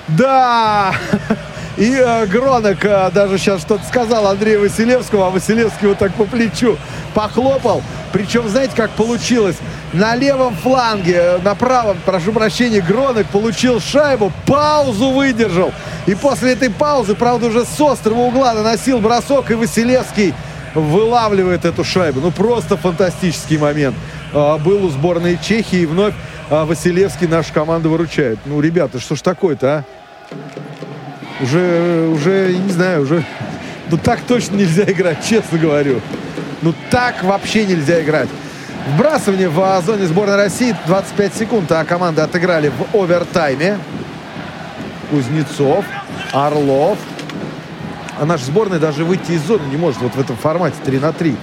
[0.09, 0.95] Да!
[1.77, 2.79] И э, Гронок
[3.13, 6.77] даже сейчас что-то сказал Андрею Василевскому, а Василевский вот так по плечу
[7.15, 7.83] похлопал.
[8.15, 9.57] Причем, знаете, как получилось?
[9.93, 15.73] На левом фланге, э, на правом, прошу прощения, Гронок получил шайбу, паузу выдержал.
[16.07, 20.33] И после этой паузы, правда, уже с острого угла наносил бросок, и Василевский
[20.75, 22.21] вылавливает эту шайбу.
[22.21, 23.97] Ну, просто фантастический момент.
[24.33, 26.15] Э, был у сборной Чехии, и вновь
[26.51, 28.39] э, Василевский нашу команду выручает.
[28.45, 29.85] Ну, ребята, что ж такое-то, а?
[31.41, 33.25] Уже, уже, не знаю, уже...
[33.91, 36.01] Ну так точно нельзя играть, честно говорю.
[36.63, 38.29] Ну так вообще нельзя играть.
[38.95, 43.79] Вбрасывание в зоне сборной России 25 секунд, а команды отыграли в овертайме.
[45.11, 45.85] Кузнецов,
[46.33, 46.99] Орлов.
[48.19, 51.13] А наша сборная даже выйти из зоны не может вот в этом формате 3 на
[51.13, 51.37] 3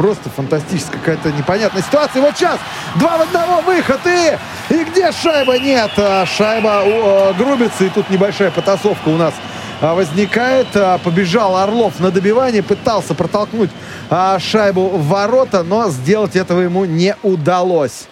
[0.00, 2.22] просто фантастическая какая-то непонятная ситуация.
[2.22, 2.58] Вот сейчас
[2.94, 4.38] два в одного выход и...
[4.72, 5.58] И где шайба?
[5.58, 7.84] Нет, а шайба у, грубится.
[7.84, 9.34] И тут небольшая потасовка у нас
[9.82, 10.68] а, возникает.
[10.74, 13.68] А, побежал Орлов на добивание, пытался протолкнуть
[14.38, 18.08] шайбу в ворота, но сделать этого ему не удалось.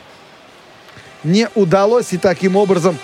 [1.25, 2.99] Не удалось, и таким образом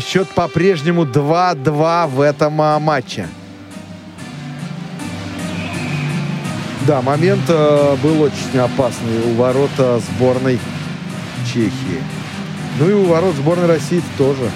[0.00, 3.26] счет по-прежнему 2-2 в этом матче.
[6.88, 10.58] Да, момент э, был очень опасный у ворота сборной
[11.44, 12.02] Чехии.
[12.78, 14.50] Ну и у ворот сборной России тоже.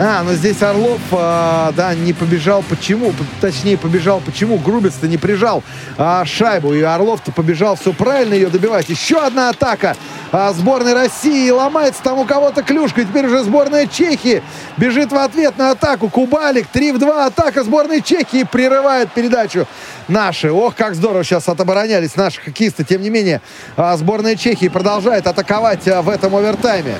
[0.00, 2.62] А, но здесь Орлов, а, да, не побежал.
[2.62, 3.12] Почему?
[3.40, 4.20] Точнее, побежал.
[4.20, 4.56] Почему?
[4.56, 5.64] Грубец-то не прижал
[5.96, 6.72] а, шайбу.
[6.72, 8.88] И Орлов-то побежал все правильно ее добивать.
[8.88, 9.96] Еще одна атака
[10.30, 11.50] а, сборной России.
[11.50, 13.00] Ломается там у кого-то клюшка.
[13.00, 14.40] И теперь уже сборная Чехии
[14.76, 16.08] бежит в ответ на атаку.
[16.08, 16.68] Кубалик.
[16.68, 17.26] 3 в 2.
[17.26, 19.66] Атака сборной Чехии прерывает передачу
[20.06, 20.52] наши.
[20.52, 22.84] Ох, как здорово сейчас отоборонялись наши хоккеисты.
[22.84, 23.40] Тем не менее,
[23.76, 26.98] а, сборная Чехии продолжает атаковать а, в этом овертайме.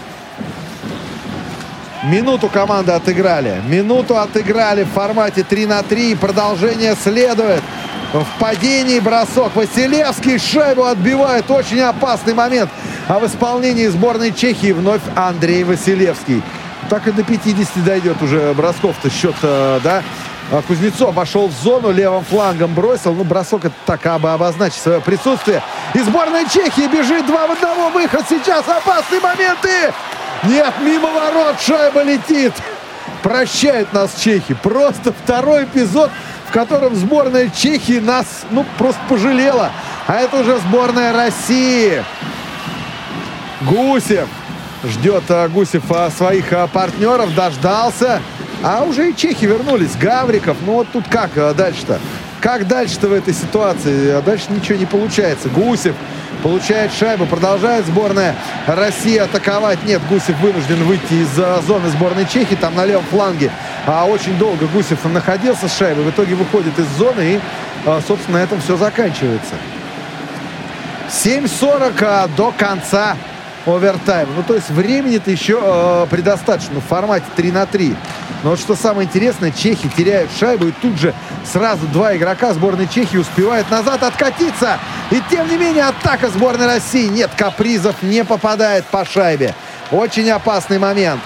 [2.04, 3.60] Минуту команды отыграли.
[3.66, 6.14] Минуту отыграли в формате 3 на 3.
[6.14, 7.62] Продолжение следует.
[8.12, 9.56] В падении бросок.
[9.56, 11.50] Василевский шайбу отбивает.
[11.50, 12.70] Очень опасный момент.
[13.08, 16.42] А в исполнении сборной Чехии вновь Андрей Василевский.
[16.88, 20.02] так и до 50 дойдет уже бросков-то счет, э, да.
[20.50, 23.12] А Кузнецов вошел в зону, левым флангом бросил.
[23.12, 25.62] Ну, бросок это так, бы обозначить свое присутствие.
[25.92, 27.90] И сборная Чехии бежит два в одного.
[27.90, 28.66] Выход сейчас.
[28.66, 29.92] Опасные моменты.
[30.44, 32.52] Нет, мимо ворот шайба летит.
[33.22, 34.54] Прощает нас Чехи.
[34.54, 36.10] Просто второй эпизод,
[36.48, 39.72] в котором сборная Чехии нас, ну, просто пожалела.
[40.06, 42.04] А это уже сборная России.
[43.62, 44.28] Гусев.
[44.84, 47.34] Ждет а, Гусев а, своих а, партнеров.
[47.34, 48.22] Дождался.
[48.62, 49.96] А уже и чехи вернулись.
[49.96, 50.56] Гавриков.
[50.64, 51.98] Ну вот тут как дальше-то?
[52.40, 54.10] Как дальше-то в этой ситуации?
[54.10, 55.48] А дальше ничего не получается.
[55.48, 55.96] Гусев
[56.38, 57.26] получает шайбу.
[57.26, 58.34] Продолжает сборная
[58.66, 59.82] России атаковать.
[59.84, 62.54] Нет, Гусев вынужден выйти из зоны сборной Чехии.
[62.54, 63.50] Там на левом фланге
[63.88, 66.04] а очень долго Гусев находился с шайбой.
[66.04, 67.40] В итоге выходит из зоны и,
[67.86, 69.54] а, собственно, на этом все заканчивается.
[71.08, 73.16] 7.40 а, до конца
[73.66, 74.28] овертайм.
[74.36, 77.96] Ну, то есть времени-то еще э, предостаточно в формате 3 на 3.
[78.44, 81.12] Но вот что самое интересное, чехи теряют шайбу и тут же
[81.44, 84.78] сразу два игрока сборной Чехии успевают назад откатиться.
[85.10, 87.08] И тем не менее атака сборной России.
[87.08, 89.54] Нет капризов, не попадает по шайбе.
[89.90, 91.20] Очень опасный момент.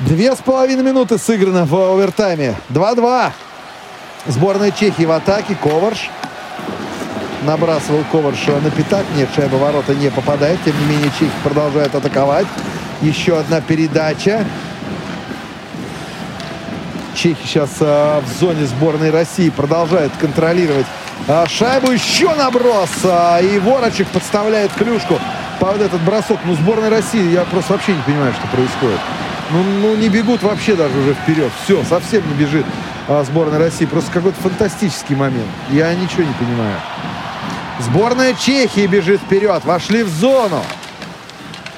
[0.00, 2.54] Две с половиной минуты сыграно в овертайме.
[2.70, 3.30] 2-2.
[4.26, 5.56] Сборная Чехии в атаке.
[5.62, 6.10] Коварш.
[7.42, 9.04] Набрасывал Коварш на пятак.
[9.16, 10.58] Нет, шайба ворота не попадает.
[10.64, 12.46] Тем не менее, Чехи продолжают атаковать.
[13.00, 14.44] Еще одна передача.
[17.14, 20.86] Чехи сейчас а, в зоне сборной России продолжают контролировать
[21.28, 21.92] а, шайбу.
[21.92, 22.90] Еще наброс.
[23.04, 25.18] А, и Ворочек подставляет клюшку
[25.60, 26.38] под этот бросок.
[26.44, 29.00] Ну, сборная России, я просто вообще не понимаю, что происходит.
[29.50, 31.50] Ну, ну не бегут вообще даже уже вперед.
[31.64, 32.66] Все, совсем не бежит
[33.06, 33.86] а, сборная России.
[33.86, 35.48] Просто какой-то фантастический момент.
[35.70, 36.76] Я ничего не понимаю.
[37.80, 39.64] Сборная Чехии бежит вперед.
[39.64, 40.62] Вошли в зону.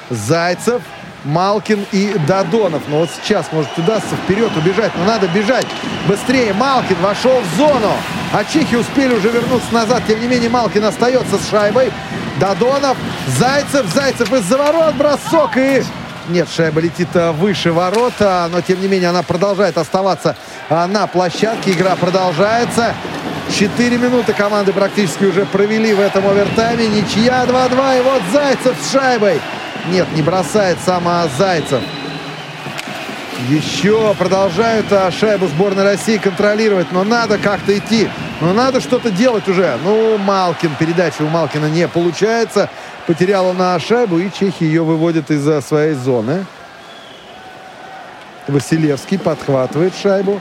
[0.08, 0.82] Зайцев
[1.24, 2.82] Малкин и Дадонов.
[2.88, 4.92] Но вот сейчас, может, удастся вперед убежать.
[4.96, 5.66] Но надо бежать
[6.08, 6.52] быстрее.
[6.54, 7.92] Малкин вошел в зону.
[8.32, 10.02] А чехи успели уже вернуться назад.
[10.06, 11.92] Тем не менее, Малкин остается с шайбой.
[12.38, 12.96] Дадонов,
[13.38, 15.82] Зайцев, Зайцев из-за ворот, бросок и...
[16.28, 20.36] Нет, шайба летит а, выше ворота, но тем не менее она продолжает оставаться
[20.68, 21.72] а, на площадке.
[21.72, 22.94] Игра продолжается.
[23.52, 26.86] Четыре минуты команды практически уже провели в этом овертайме.
[26.86, 27.98] Ничья 2-2.
[27.98, 29.40] И вот Зайцев с шайбой.
[29.90, 31.82] Нет, не бросает сама Зайцев.
[33.48, 36.92] Еще продолжают а, шайбу сборной России контролировать.
[36.92, 38.08] Но надо как-то идти.
[38.40, 39.76] Но надо что-то делать уже.
[39.84, 40.76] Ну, Малкин.
[40.78, 42.70] Передача у Малкина не получается.
[43.06, 44.18] Потеряла на шайбу.
[44.18, 46.46] И чехи ее выводят из своей зоны.
[48.46, 50.40] Василевский подхватывает шайбу.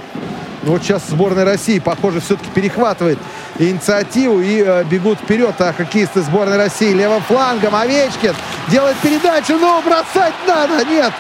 [0.63, 3.17] Ну, вот сейчас сборная России, похоже, все-таки перехватывает
[3.57, 6.93] инициативу и э, бегут вперед а хоккеисты сборной России.
[6.93, 8.35] Левым флангом Овечкин
[8.67, 9.57] делает передачу.
[9.57, 10.83] Ну, бросать надо.
[10.85, 11.13] Нет.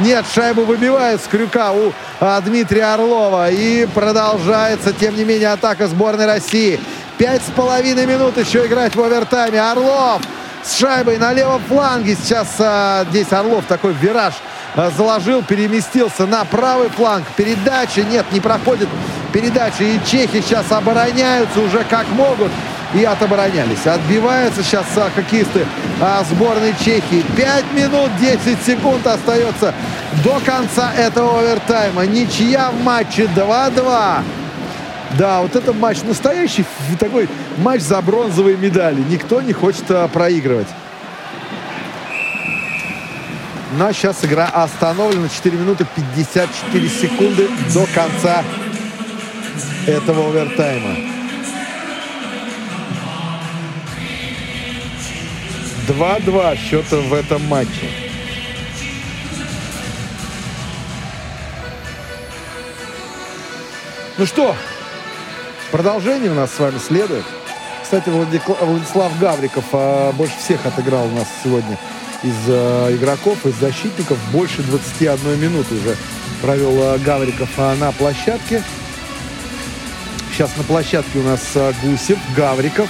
[0.00, 3.50] Нет, шайбу выбивает с крюка у а, Дмитрия Орлова.
[3.50, 6.80] И продолжается, тем не менее, атака сборной России.
[7.16, 9.60] Пять с половиной минут еще играть в овертайме.
[9.60, 10.20] Орлов
[10.64, 12.16] с шайбой на левом фланге.
[12.16, 14.34] Сейчас а, здесь Орлов такой вираж
[14.96, 17.24] заложил, переместился на правый фланг.
[17.36, 18.88] Передача нет, не проходит
[19.32, 19.84] передача.
[19.84, 22.50] И чехи сейчас обороняются уже как могут.
[22.94, 23.86] И отоборонялись.
[23.86, 25.66] Отбиваются сейчас а, хоккеисты
[26.00, 27.24] а, сборной Чехии.
[27.36, 29.74] 5 минут 10 секунд остается
[30.22, 32.06] до конца этого овертайма.
[32.06, 34.22] Ничья в матче 2-2.
[35.18, 36.64] Да, вот это матч настоящий,
[37.00, 37.28] такой
[37.58, 39.02] матч за бронзовые медали.
[39.10, 40.68] Никто не хочет а, проигрывать.
[43.76, 45.28] Но сейчас игра остановлена.
[45.28, 48.44] 4 минуты 54 секунды до конца
[49.86, 50.96] этого овертайма.
[55.88, 57.90] 2-2 счета в этом матче.
[64.16, 64.54] Ну что,
[65.72, 67.24] продолжение у нас с вами следует.
[67.82, 71.76] Кстати, Владислав Гавриков а, больше всех отыграл у нас сегодня
[72.24, 74.18] из э, игроков, из защитников.
[74.32, 75.96] Больше 21 минуты уже
[76.42, 78.62] провел э, Гавриков э, на площадке.
[80.32, 82.88] Сейчас на площадке у нас э, Гусев, Гавриков.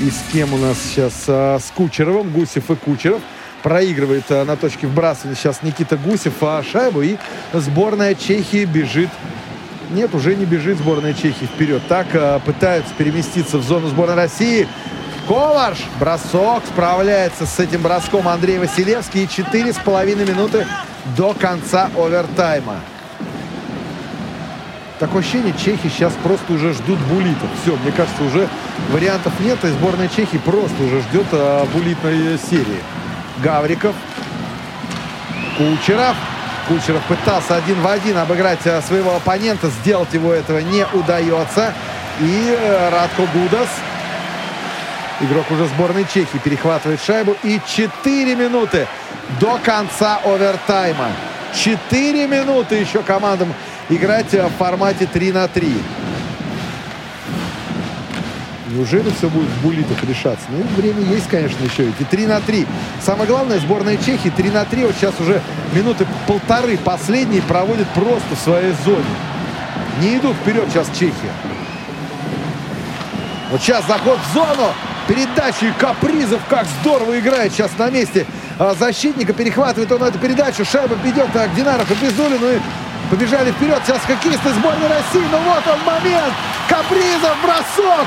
[0.00, 1.24] И с кем у нас сейчас?
[1.28, 2.30] Э, с Кучеровым.
[2.30, 3.22] Гусев и Кучеров.
[3.62, 7.02] Проигрывает э, на точке вбрасывания сейчас Никита Гусев а шайбу.
[7.02, 7.16] И
[7.54, 9.08] сборная Чехии бежит
[9.90, 11.80] нет, уже не бежит сборная Чехии вперед.
[11.88, 14.66] Так э, пытаются переместиться в зону сборной России.
[15.26, 15.78] Коварш.
[15.98, 16.64] Бросок.
[16.66, 19.24] Справляется с этим броском Андрей Василевский.
[19.24, 20.66] И 4,5 минуты
[21.16, 22.80] до конца овертайма.
[24.98, 27.50] Такое ощущение, чехи сейчас просто уже ждут булитов.
[27.62, 28.48] Все, мне кажется, уже
[28.90, 29.62] вариантов нет.
[29.62, 32.82] И сборная Чехии просто уже ждет а, булитной серии.
[33.42, 33.94] Гавриков.
[35.58, 36.16] Кучеров.
[36.66, 39.68] Кучеров пытался один в один обыграть своего оппонента.
[39.68, 41.74] Сделать его этого не удается.
[42.20, 42.58] И
[42.90, 43.68] Радко Гудас,
[45.20, 47.36] игрок уже сборной Чехии, перехватывает шайбу.
[47.42, 48.86] И 4 минуты
[49.40, 51.08] до конца овертайма.
[51.54, 53.52] 4 минуты еще командам
[53.88, 55.74] играть в формате 3 на 3.
[58.68, 60.44] Неужели все будет в булитах решаться?
[60.50, 61.88] Ну, время есть, конечно, еще.
[61.88, 62.66] Эти 3 на 3.
[63.00, 64.84] Самое главное, сборная Чехии 3 на 3.
[64.84, 65.40] Вот сейчас уже
[65.72, 69.04] минуты полторы последние проводит просто в своей зоне.
[70.00, 71.32] Не идут вперед сейчас Чехия.
[73.50, 74.74] Вот сейчас заход в зону.
[75.08, 76.40] Передачи Капризов.
[76.48, 78.26] Как здорово играет сейчас на месте
[78.58, 79.32] а, защитника.
[79.32, 80.64] Перехватывает он эту передачу.
[80.64, 82.52] Шайба идет к Динару Капризулину.
[82.52, 82.60] И
[83.10, 83.80] побежали вперед.
[83.86, 85.26] Сейчас хоккеисты сборной России.
[85.30, 86.34] Ну вот он момент.
[86.68, 88.06] Капризов бросок.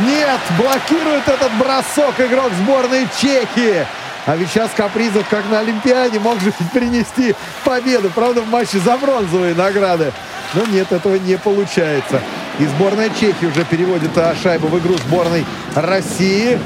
[0.00, 3.86] Нет, блокирует этот бросок игрок сборной Чехии.
[4.26, 8.10] А ведь сейчас Капризов, как на Олимпиаде, мог же принести победу.
[8.14, 10.12] Правда, в матче за бронзовые награды.
[10.54, 12.22] Но нет, этого не получается.
[12.58, 16.58] И сборная Чехии уже переводит а, шайбу в игру сборной России.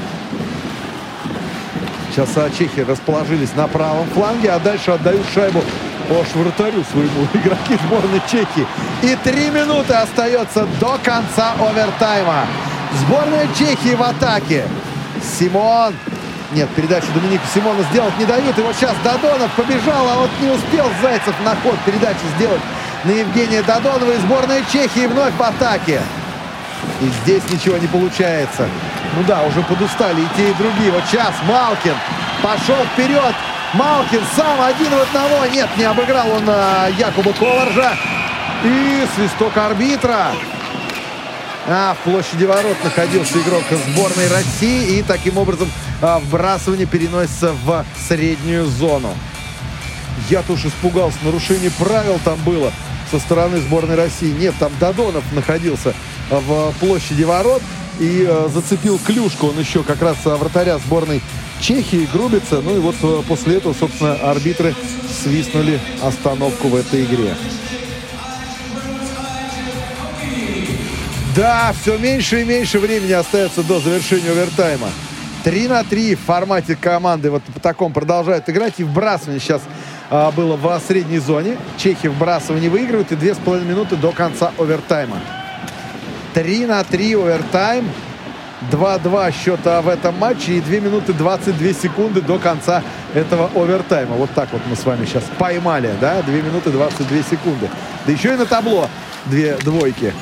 [2.09, 5.63] Сейчас а, чехи расположились на правом фланге, а дальше отдают шайбу
[6.09, 8.65] по швартарю своему игроки сборной Чехии.
[9.03, 12.45] И три минуты остается до конца овертайма.
[13.01, 14.63] Сборная Чехии в атаке.
[15.39, 15.93] Симон.
[16.53, 18.57] Нет, передачу Доминику Симона сделать не дают.
[18.57, 22.61] И вот сейчас Додонов побежал, а вот не успел Зайцев на ход передачи сделать
[23.03, 24.11] на Евгения Додонова.
[24.11, 26.01] И сборная Чехии вновь в атаке.
[27.01, 28.67] И здесь ничего не получается.
[29.15, 30.91] Ну да, уже подустали и те, и другие.
[30.91, 31.95] Вот сейчас Малкин
[32.41, 33.35] пошел вперед.
[33.73, 35.45] Малкин сам один в одного.
[35.47, 37.95] Нет, не обыграл он а, Якуба Коваржа.
[38.63, 40.27] И свисток арбитра.
[41.67, 44.97] А, в площади ворот находился игрок сборной России.
[44.97, 45.69] И таким образом
[46.01, 49.13] а, вбрасывание переносится в среднюю зону.
[50.29, 51.17] Я-то уж испугался.
[51.23, 52.71] Нарушение правил там было
[53.13, 54.31] со стороны сборной России.
[54.31, 55.93] Нет, там Додонов находился
[56.31, 57.61] в площади ворот
[57.99, 59.47] и э, зацепил клюшку.
[59.47, 61.21] Он еще как раз вратаря сборной
[61.61, 62.61] Чехии грубится.
[62.61, 64.73] Ну и вот э, после этого, собственно, арбитры
[65.21, 67.35] свистнули остановку в этой игре.
[71.35, 74.89] Да, все меньше и меньше времени остается до завершения овертайма.
[75.43, 78.73] 3 на 3 в формате команды вот по таком продолжают играть.
[78.77, 79.61] И вбрасывание сейчас
[80.09, 81.57] а, было в средней зоне.
[81.77, 83.11] Чехи вбрасывание выигрывают.
[83.11, 85.17] И 2,5 минуты до конца овертайма.
[86.33, 87.89] 3 на 3 овертайм.
[88.71, 92.81] 2-2 счета в этом матче и 2 минуты 22 секунды до конца
[93.13, 94.15] этого овертайма.
[94.15, 96.21] Вот так вот мы с вами сейчас поймали, да?
[96.21, 97.69] 2 минуты 22 секунды.
[98.05, 98.87] Да еще и на табло
[99.25, 100.13] две двойки.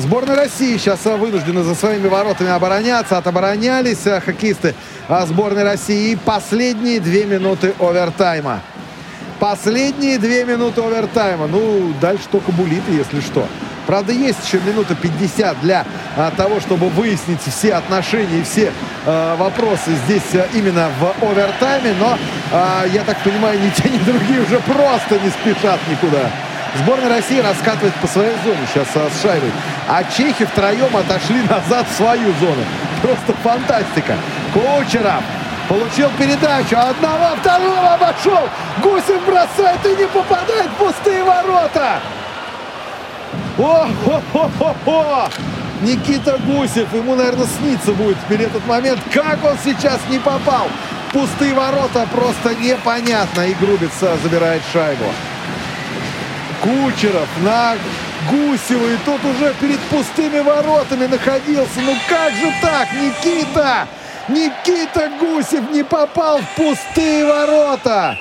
[0.00, 3.18] Сборная России сейчас вынуждена за своими воротами обороняться.
[3.18, 4.74] Отоборонялись э, хоккеисты
[5.08, 6.12] э, сборной России.
[6.12, 8.60] И последние две минуты овертайма.
[9.38, 11.46] Последние две минуты овертайма.
[11.46, 13.46] Ну, дальше только булиты, если что.
[13.86, 15.84] Правда, есть еще минута 50 для
[16.16, 18.72] а, того, чтобы выяснить все отношения и все
[19.04, 21.94] а, вопросы здесь а, именно в овертайме.
[21.98, 22.16] Но,
[22.52, 26.30] а, я так понимаю, ни те, ни другие уже просто не спешат никуда.
[26.76, 29.50] Сборная России раскатывает по своей зоне сейчас с шайбой.
[29.88, 32.64] А чехи втроем отошли назад в свою зону.
[33.02, 34.14] Просто фантастика.
[34.52, 35.22] Кучеров
[35.68, 36.76] получил передачу.
[36.76, 38.48] Одного, второго обошел.
[38.82, 42.00] Гусев бросает и не попадает в пустые ворота.
[43.58, 45.28] О-хо-хо-хо-хо!
[45.82, 49.00] Никита Гусев, ему, наверное, снится будет теперь этот момент.
[49.12, 50.68] Как он сейчас не попал?
[51.12, 53.42] Пустые ворота просто непонятно.
[53.42, 55.06] И Грубица забирает шайбу.
[56.62, 57.76] Кучеров на
[58.30, 58.86] Гусева.
[58.86, 61.80] И тот уже перед пустыми воротами находился.
[61.80, 63.88] Ну как же так, Никита?
[64.28, 68.16] Никита Гусев не попал в пустые ворота.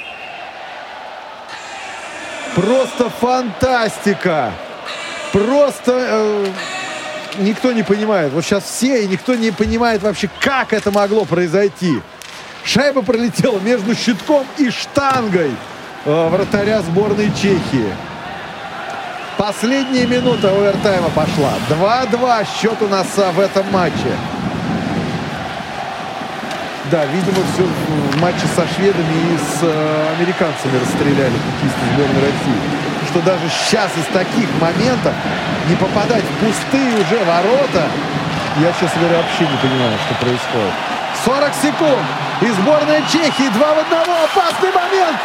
[2.55, 4.51] Просто фантастика.
[5.31, 6.47] Просто э,
[7.37, 8.33] никто не понимает.
[8.33, 12.01] Вот сейчас все, и никто не понимает вообще, как это могло произойти.
[12.63, 15.51] Шайба пролетела между щитком и штангой
[16.05, 17.93] э, вратаря сборной Чехии.
[19.39, 21.53] Последняя минута овертайма пошла.
[21.69, 24.11] 2-2 счет у нас а, в этом матче.
[26.91, 32.59] Да, видимо, все в матче со шведами и с э, американцами расстреляли хоккеисты сборной России.
[33.07, 35.13] Что даже сейчас из таких моментов
[35.69, 37.87] не попадать в пустые уже ворота,
[38.59, 40.75] я, честно говоря, вообще не понимаю, что происходит.
[41.23, 42.05] 40 секунд.
[42.41, 43.99] И сборная Чехии 2 в 1.
[44.03, 45.17] Опасный момент.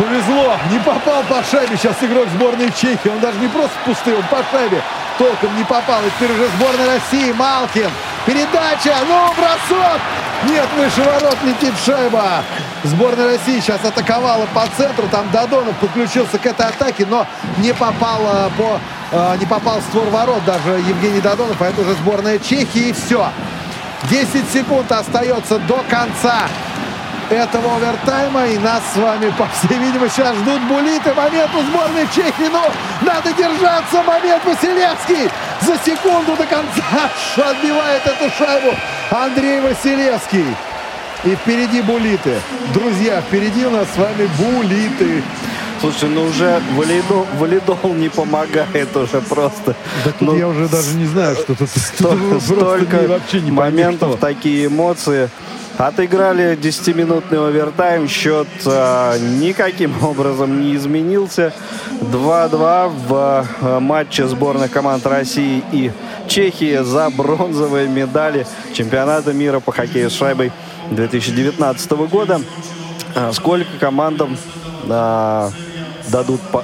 [0.00, 3.10] Повезло, не попал по шайбе сейчас игрок сборной Чехии.
[3.10, 4.80] Он даже не просто пустый, он по шайбе
[5.18, 6.00] толком не попал.
[6.00, 7.90] И теперь уже сборная России, Малкин.
[8.24, 10.00] Передача, ну, бросок!
[10.48, 12.42] Нет, выше ворот летит шайба.
[12.82, 15.06] Сборная России сейчас атаковала по центру.
[15.08, 17.26] Там Додонов подключился к этой атаке, но
[17.58, 18.80] не попал по
[19.38, 21.60] не попал в створ ворот даже Евгений Додонов.
[21.60, 22.88] А это уже сборная Чехии.
[22.88, 23.28] И все.
[24.08, 26.48] 10 секунд остается до конца
[27.30, 28.46] этого овертайма.
[28.48, 31.14] И нас с вами, по всей видимости, сейчас ждут булиты.
[31.14, 32.48] Момент у сборной Чехии.
[32.50, 32.62] Ну,
[33.02, 34.02] надо держаться.
[34.02, 35.30] Момент Василевский.
[35.62, 37.10] За секунду до конца
[37.50, 38.76] отбивает эту шайбу
[39.10, 40.46] Андрей Василевский.
[41.24, 42.34] И впереди булиты.
[42.72, 45.22] Друзья, впереди у нас с вами булиты.
[45.80, 49.74] Слушай, ну уже валидол, валидол не помогает уже просто.
[50.04, 51.70] Да тут ну, я уже даже не знаю, что тут.
[51.70, 54.20] Столько, столько вообще не моментов, что.
[54.20, 55.30] такие эмоции.
[55.80, 58.06] Отыграли 10-минутный овертайм.
[58.06, 61.54] Счет э, никаким образом не изменился.
[62.02, 65.90] 2-2 в э, матче сборных команд России и
[66.28, 70.52] Чехии за бронзовые медали чемпионата мира по хоккею с шайбой
[70.90, 72.42] 2019 года.
[73.14, 74.36] А сколько командам
[74.84, 75.50] э,
[76.08, 76.62] дадут по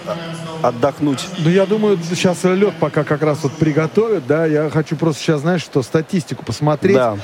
[0.62, 1.26] отдохнуть.
[1.38, 4.44] Ну, я думаю, сейчас лед пока как раз вот приготовят, да.
[4.44, 6.96] Я хочу просто сейчас, знаешь, что статистику посмотреть.
[6.96, 7.16] Да.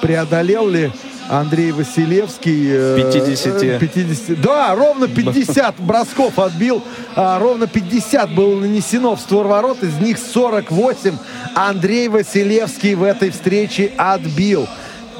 [0.00, 0.92] Преодолел ли
[1.30, 2.96] Андрей Василевский.
[3.12, 3.78] 50.
[3.78, 4.40] 50.
[4.40, 6.82] Да, ровно 50 бросков отбил.
[7.14, 9.82] А, ровно 50 было нанесено в створ ворот.
[9.84, 11.16] Из них 48
[11.54, 14.66] Андрей Василевский в этой встрече отбил.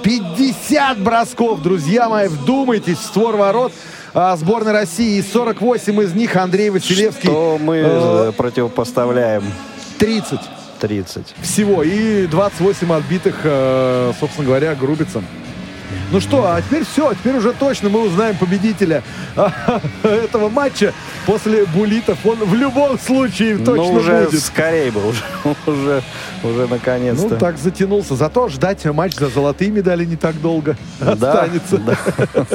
[0.03, 3.73] 50 бросков, друзья мои, вдумайтесь в створ ворот
[4.13, 5.19] а, сборной России.
[5.19, 7.29] И 48 из них Андрей Василевский.
[7.29, 9.45] Что мы э, противопоставляем?
[9.99, 10.41] 30.
[10.81, 11.35] 30.
[11.43, 11.85] Всего.
[11.85, 15.25] И 28 отбитых, э, собственно говоря, Грубицем.
[16.11, 19.03] Ну что, а теперь все, теперь уже точно мы узнаем победителя
[20.03, 20.93] этого матча
[21.27, 22.19] после булитов.
[22.25, 24.43] Он в любом случае ну, точно ну, уже будет.
[24.43, 25.23] скорее бы, уже,
[25.67, 26.03] уже,
[26.43, 27.29] уже наконец-то.
[27.29, 28.17] Ну, так затянулся.
[28.17, 31.79] Зато ждать матч за золотые медали не так долго да, останется.
[31.79, 31.97] Да.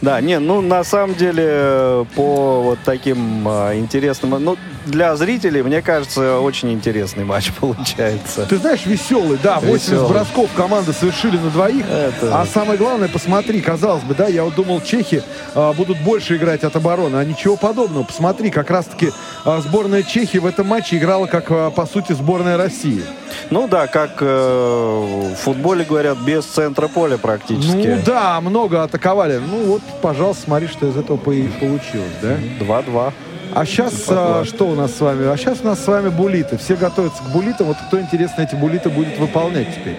[0.00, 4.42] да, не, ну, на самом деле, по вот таким а, интересным...
[4.42, 8.46] Ну, для зрителей, мне кажется, очень интересный матч получается.
[8.46, 9.60] Ты знаешь, веселый, да.
[9.60, 10.08] 80 веселый.
[10.08, 11.84] бросков команды совершили на двоих.
[11.88, 12.21] Это...
[12.30, 15.22] А самое главное, посмотри, казалось бы, да, я вот думал, чехи
[15.54, 18.04] а, будут больше играть от обороны, а ничего подобного.
[18.04, 19.10] Посмотри, как раз-таки
[19.44, 23.02] а, сборная Чехии в этом матче играла как, а, по сути, сборная России.
[23.50, 27.76] Ну да, как э, в футболе говорят, без центра поля практически.
[27.76, 29.38] Ну да, много атаковали.
[29.38, 32.36] Ну вот, пожалуйста, смотри, что из этого получилось, да?
[32.60, 33.12] 2-2.
[33.54, 35.26] А сейчас а, что у нас с вами?
[35.26, 36.56] А сейчас у нас с вами булиты.
[36.56, 37.66] Все готовятся к булитам.
[37.66, 39.98] Вот кто, интересно, эти булиты будет выполнять теперь?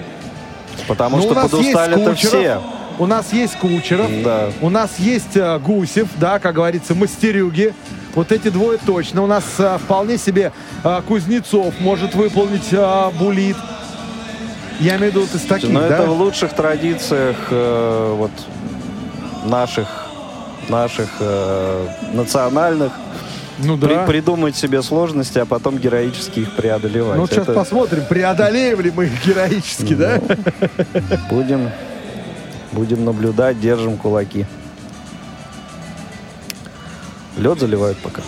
[0.87, 2.61] Потому ну, что подустали это все.
[2.99, 4.49] У нас есть Кучеров, да.
[4.61, 7.73] у нас есть а, Гусев, да, как говорится, мастерюги.
[8.13, 9.23] Вот эти двое точно.
[9.23, 10.51] У нас а, вполне себе
[10.83, 13.57] а, Кузнецов может выполнить а, булит.
[14.79, 15.87] Я имею в виду вот из таких, Но да?
[15.87, 18.31] это в лучших традициях э, вот
[19.45, 19.87] наших
[20.69, 22.91] наших э, национальных
[23.59, 23.87] ну да.
[23.87, 27.17] При, придумать себе сложности, а потом героически их преодолевать.
[27.17, 27.53] Ну, сейчас Это...
[27.53, 30.21] посмотрим, преодолеем ли мы их героически, ну, да?
[31.29, 31.69] Будем,
[32.71, 34.45] будем наблюдать, держим кулаки.
[37.37, 38.21] Лед заливают пока.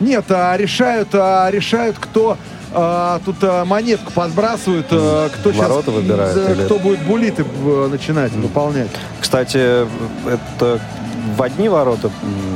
[0.00, 2.36] Нет, а решают, а решают, кто
[2.72, 7.44] а, тут а, монетку подбрасывают, а, кто Ворота сейчас, выбирает, а, кто будет булиты
[7.88, 8.40] начинать mm.
[8.40, 8.90] выполнять.
[9.20, 9.86] Кстати,
[10.28, 10.80] это
[11.36, 12.10] в одни ворота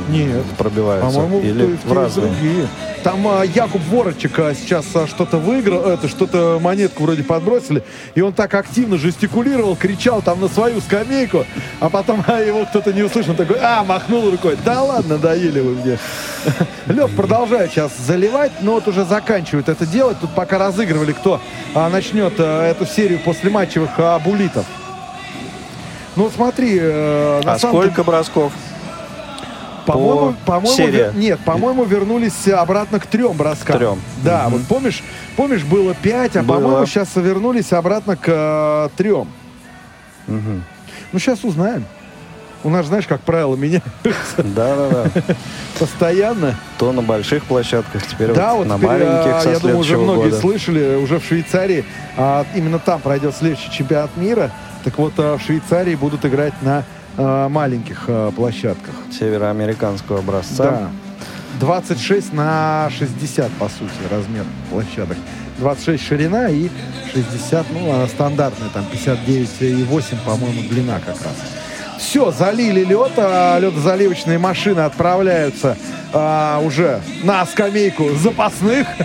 [0.09, 0.43] Нет.
[0.57, 1.19] пробиваются?
[1.19, 2.27] По-моему, Или в, в разные?
[2.27, 2.67] другие.
[3.03, 7.83] Там а, Якуб Ворочек а, сейчас а, что-то выиграл, это что-то монетку вроде подбросили,
[8.15, 11.45] и он так активно жестикулировал, кричал там на свою скамейку,
[11.79, 14.57] а потом а, его кто-то не услышал, такой, а, махнул рукой.
[14.65, 15.97] Да ладно, доели вы мне.
[16.87, 20.19] Лев продолжает сейчас заливать, но вот уже заканчивает это делать.
[20.19, 21.41] Тут пока разыгрывали, кто
[21.73, 24.65] а, начнет а, эту серию после матчевых а, булитов.
[26.15, 26.77] Ну, смотри...
[26.79, 28.53] Э, а сколько бросков?
[29.85, 33.77] По-моему, по моему нет, по-моему, вернулись обратно к трем броскам.
[33.77, 34.01] Трем.
[34.23, 34.57] Да, угу.
[34.57, 35.03] вот помнишь,
[35.35, 39.27] помнишь, было пять, а по-моему, сейчас вернулись обратно к э, трем.
[40.27, 40.61] Угу.
[41.11, 41.85] Ну, сейчас узнаем.
[42.61, 43.85] У нас, знаешь, как правило, меняются.
[44.37, 45.21] Да, да, да.
[45.79, 46.55] Постоянно.
[46.77, 49.77] То на больших площадках, теперь да, вот, вот на теперь, маленьких а, со Я думаю,
[49.79, 50.41] уже многие года.
[50.41, 51.85] слышали, уже в Швейцарии,
[52.17, 54.51] а, именно там пройдет следующий чемпионат мира.
[54.89, 56.83] Так вот, а, в Швейцарии будут играть на
[57.15, 58.95] а, маленьких а, площадках.
[59.11, 60.63] Североамериканского образца.
[60.63, 60.89] Да.
[61.59, 65.15] 26 на 60, по сути, размер площадок.
[65.59, 66.69] 26 ширина и
[67.13, 71.35] 60, ну, стандартная, там 59,8, по-моему, длина как раз.
[71.99, 75.77] Все, залили лед, а ледозаливочные машины отправляются
[76.13, 78.87] а, уже на скамейку запасных.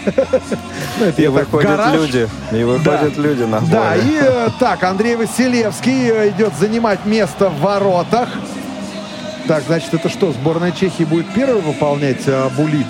[0.97, 2.28] Ну, и выходят люди.
[2.52, 8.28] И выходят люди на Да, и э, так, Андрей Василевский идет занимать место в воротах.
[9.48, 12.86] Так, значит, это что, сборная Чехии будет первой выполнять а, булит?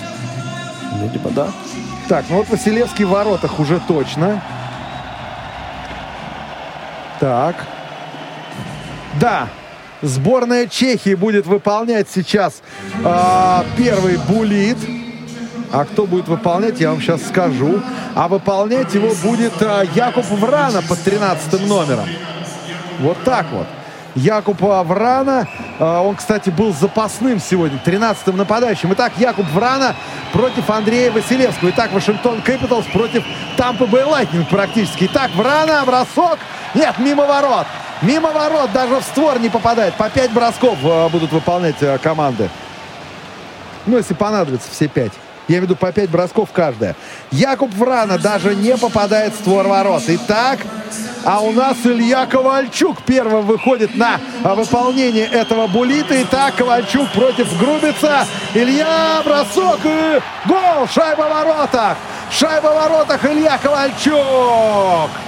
[1.01, 1.47] Видимо, да.
[2.07, 4.39] Так, ну вот Василевский в воротах уже точно.
[7.19, 7.65] Так.
[9.19, 9.47] Да,
[10.05, 12.61] сборная Чехии будет выполнять сейчас
[13.03, 14.77] э, первый булит.
[15.71, 17.81] А кто будет выполнять, я вам сейчас скажу.
[18.13, 22.07] А выполнять его будет э, Якуб Врана под 13 номером.
[22.99, 23.67] Вот так вот.
[24.15, 25.47] Якуб Врана.
[25.79, 28.93] Э, он, кстати, был запасным сегодня, 13-м нападающим.
[28.93, 29.95] Итак, Якуб Врана
[30.31, 31.71] против Андрея Василевского.
[31.71, 33.23] Итак, Вашингтон Капиталс против
[33.57, 35.05] Тампа Бэй Лайтнинг практически.
[35.05, 36.39] Итак, Врана, бросок.
[36.73, 37.65] Нет, мимо ворот.
[38.05, 39.95] Мимо ворот даже в створ не попадает.
[39.95, 42.49] По пять бросков э, будут выполнять э, команды.
[43.87, 45.11] Ну, если понадобится, все пять.
[45.47, 46.95] Я имею в виду по 5 бросков каждая.
[47.31, 50.01] Якуб Врана даже не попадает в створ ворот.
[50.07, 50.59] Итак,
[51.23, 56.19] а у нас Илья Ковальчук первым выходит на выполнение этого булита.
[56.23, 58.25] Итак, Ковальчук против Грубица.
[58.55, 60.87] Илья, бросок и гол!
[60.91, 61.97] Шайба в воротах!
[62.31, 65.24] Шайба в воротах Илья Ковальчук!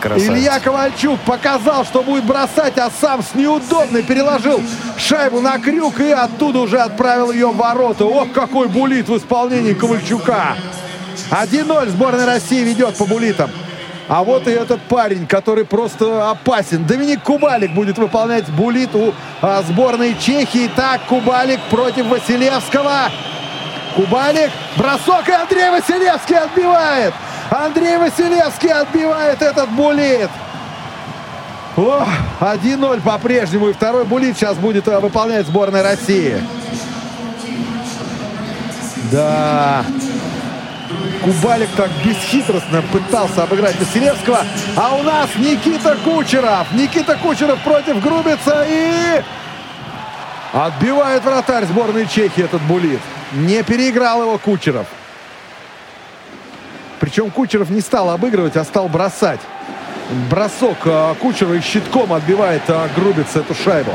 [0.00, 0.28] Красавец.
[0.28, 4.60] Илья Ковальчук показал, что будет бросать, а сам с неудобной переложил
[4.96, 8.04] шайбу на крюк и оттуда уже отправил ее в ворота.
[8.04, 10.56] Ох, какой булит в исполнении Ковальчука.
[11.30, 13.50] 1-0 сборная России ведет по булитам.
[14.08, 16.84] А вот и этот парень, который просто опасен.
[16.84, 20.68] Доминик Кубалик будет выполнять булит у а, сборной Чехии.
[20.74, 23.08] Так, Кубалик против Василевского.
[23.94, 27.14] Кубалик, бросок, и Андрей Василевский отбивает.
[27.50, 30.30] Андрей Василевский отбивает этот булит.
[31.76, 33.68] 1-0 по-прежнему.
[33.68, 36.40] И второй булит сейчас будет э, выполнять сборная России.
[39.10, 39.84] Да.
[41.22, 44.44] Кубалик так бесхитростно пытался обыграть Василевского.
[44.76, 46.72] А у нас Никита Кучеров.
[46.72, 49.22] Никита Кучеров против Грубица и...
[50.52, 53.00] Отбивает вратарь сборной Чехии этот булит.
[53.32, 54.86] Не переиграл его Кучеров.
[57.10, 59.40] Причем Кучеров не стал обыгрывать, а стал бросать.
[60.30, 63.90] Бросок а, Кучерова и щитком отбивает а, Грубиц эту шайбу.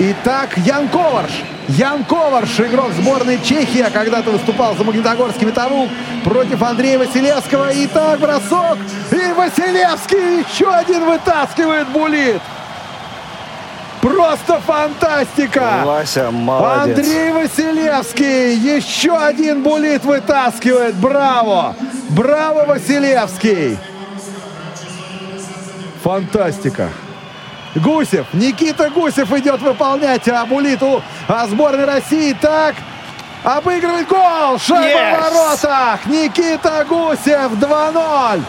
[0.00, 1.30] Итак, Ян Коварш.
[1.68, 5.92] Ян Коварш, игрок сборной Чехии, когда-то выступал за Магнитогорский металлург
[6.24, 7.68] против Андрея Василевского.
[7.72, 8.78] Итак, бросок.
[9.12, 12.42] И Василевский еще один вытаскивает булит.
[14.04, 15.80] Просто фантастика!
[15.82, 16.98] Вася, молодец.
[16.98, 20.94] Андрей Василевский еще один булит вытаскивает.
[20.96, 21.74] Браво!
[22.10, 23.78] Браво, Василевский!
[26.02, 26.90] Фантастика!
[27.76, 32.36] Гусев, Никита Гусев идет выполнять Абулиту а сборной России.
[32.38, 32.74] Так,
[33.42, 34.58] обыгрывает гол!
[34.58, 35.16] Шайба yes.
[35.16, 36.06] в воротах!
[36.06, 38.42] Никита Гусев 2-0!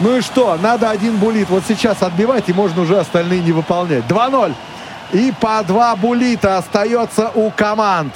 [0.00, 4.04] Ну и что, надо один булит вот сейчас отбивать, и можно уже остальные не выполнять.
[4.04, 4.54] 2-0.
[5.14, 8.12] И по два булита остается у команд.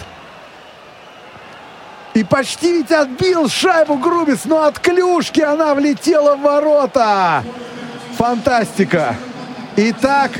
[2.13, 7.45] И почти ведь отбил шайбу Грубис, но от клюшки она влетела в ворота.
[8.17, 9.15] Фантастика.
[9.77, 10.33] Итак,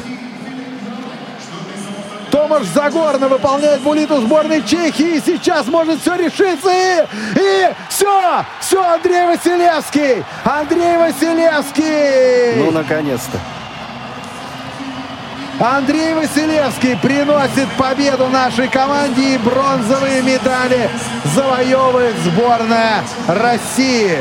[2.33, 5.17] Томаш Загорно выполняет булиту сборной Чехии.
[5.17, 6.71] И сейчас может все решиться.
[6.73, 7.07] И,
[7.37, 8.45] и все!
[8.59, 10.25] Все, Андрей Василевский!
[10.45, 12.65] Андрей Василевский!
[12.65, 13.39] Ну, наконец-то.
[15.61, 20.89] Андрей Василевский приносит победу нашей команде и бронзовые медали
[21.35, 24.19] завоевывает сборная России.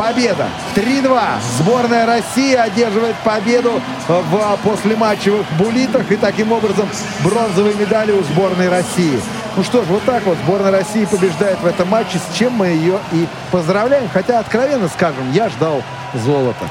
[0.00, 0.46] Победа.
[0.74, 1.20] 3-2.
[1.58, 6.10] Сборная России одерживает победу в послематчевых булитах.
[6.10, 6.88] И таким образом
[7.22, 9.20] бронзовые медали у сборной России.
[9.56, 12.68] Ну что ж, вот так вот сборная России побеждает в этом матче, с чем мы
[12.68, 14.08] ее и поздравляем.
[14.10, 15.82] Хотя, откровенно скажем, я ждал
[16.14, 16.64] золота.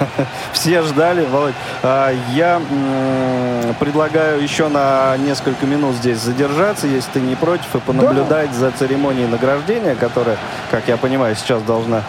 [0.52, 1.54] Все ждали, Володь.
[1.84, 2.60] А, я
[3.78, 8.56] предлагаю еще на несколько минут здесь задержаться, если ты не против, и понаблюдать да.
[8.58, 10.38] за церемонией награждения, которая,
[10.72, 12.02] как я понимаю, сейчас должна э,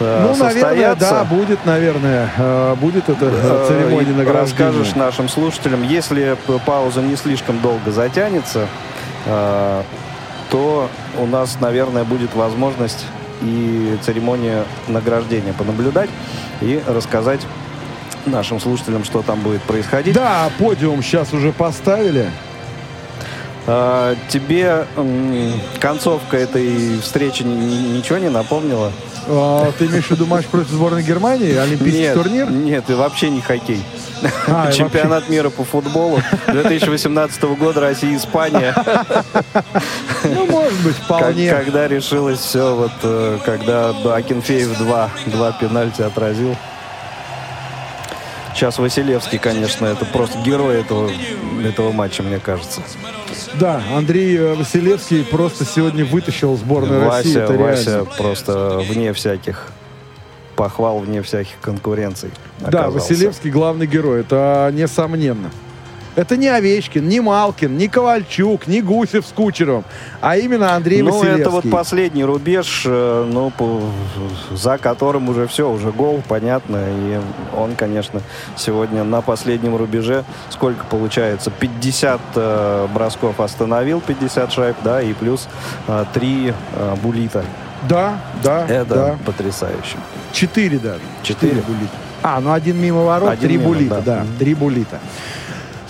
[0.00, 4.70] ну, наверное, да, будет, наверное, э, будет эта э, церемония награждения.
[4.70, 8.66] Расскажешь нашим слушателям, если пауза не слишком долго затянется,
[9.24, 13.04] то у нас, наверное, будет возможность
[13.42, 16.10] и церемонию награждения понаблюдать
[16.60, 17.40] и рассказать
[18.26, 20.14] нашим слушателям, что там будет происходить.
[20.14, 22.30] Да, подиум сейчас уже поставили.
[23.66, 24.86] А, тебе
[25.78, 28.92] концовка этой встречи ничего не напомнила?
[29.30, 31.54] А, ты имеешь в виду матч против сборной Германии?
[31.54, 32.50] Олимпийский нет, турнир?
[32.50, 33.82] Нет, и вообще не хоккей.
[34.46, 35.32] А, Чемпионат вообще...
[35.32, 38.74] мира по футболу 2018 года Россия-Испания.
[40.24, 41.48] Ну, может быть, вполне.
[41.48, 46.56] Когда решилось все, вот э, когда Акинфеев два, два пенальти отразил.
[48.52, 51.08] Сейчас Василевский, конечно, это просто герой этого,
[51.64, 52.82] этого матча, мне кажется.
[53.54, 57.42] Да, Андрей э, Василевский просто сегодня вытащил сборную Вася, России.
[57.42, 58.10] Это Вася реально.
[58.16, 59.68] просто вне всяких
[60.56, 62.30] похвал, вне всяких конкуренций.
[62.58, 63.12] Да, оказался.
[63.12, 65.50] Василевский главный герой, это несомненно.
[66.18, 69.84] Это не Овечкин, не Малкин, не Ковальчук, не Гусев с Кучером,
[70.20, 71.42] а именно Андрей ну, Василевский.
[71.42, 73.82] это вот последний рубеж, э, ну, по-
[74.50, 76.78] за которым уже все, уже гол, понятно.
[76.88, 77.20] И
[77.56, 78.20] он, конечно,
[78.56, 80.24] сегодня на последнем рубеже.
[80.50, 81.52] Сколько получается?
[81.52, 85.46] 50 э, бросков остановил, 50 шайб, да, и плюс
[85.86, 87.44] э, 3 э, булита.
[87.88, 89.18] Да, да, Это да.
[89.24, 89.98] потрясающе.
[90.32, 91.00] Четыре даже.
[91.22, 91.62] Четыре?
[91.62, 91.94] булита.
[92.24, 94.16] А, ну один мимо ворот, Один три мимо, булита, да.
[94.16, 94.98] да, три булита.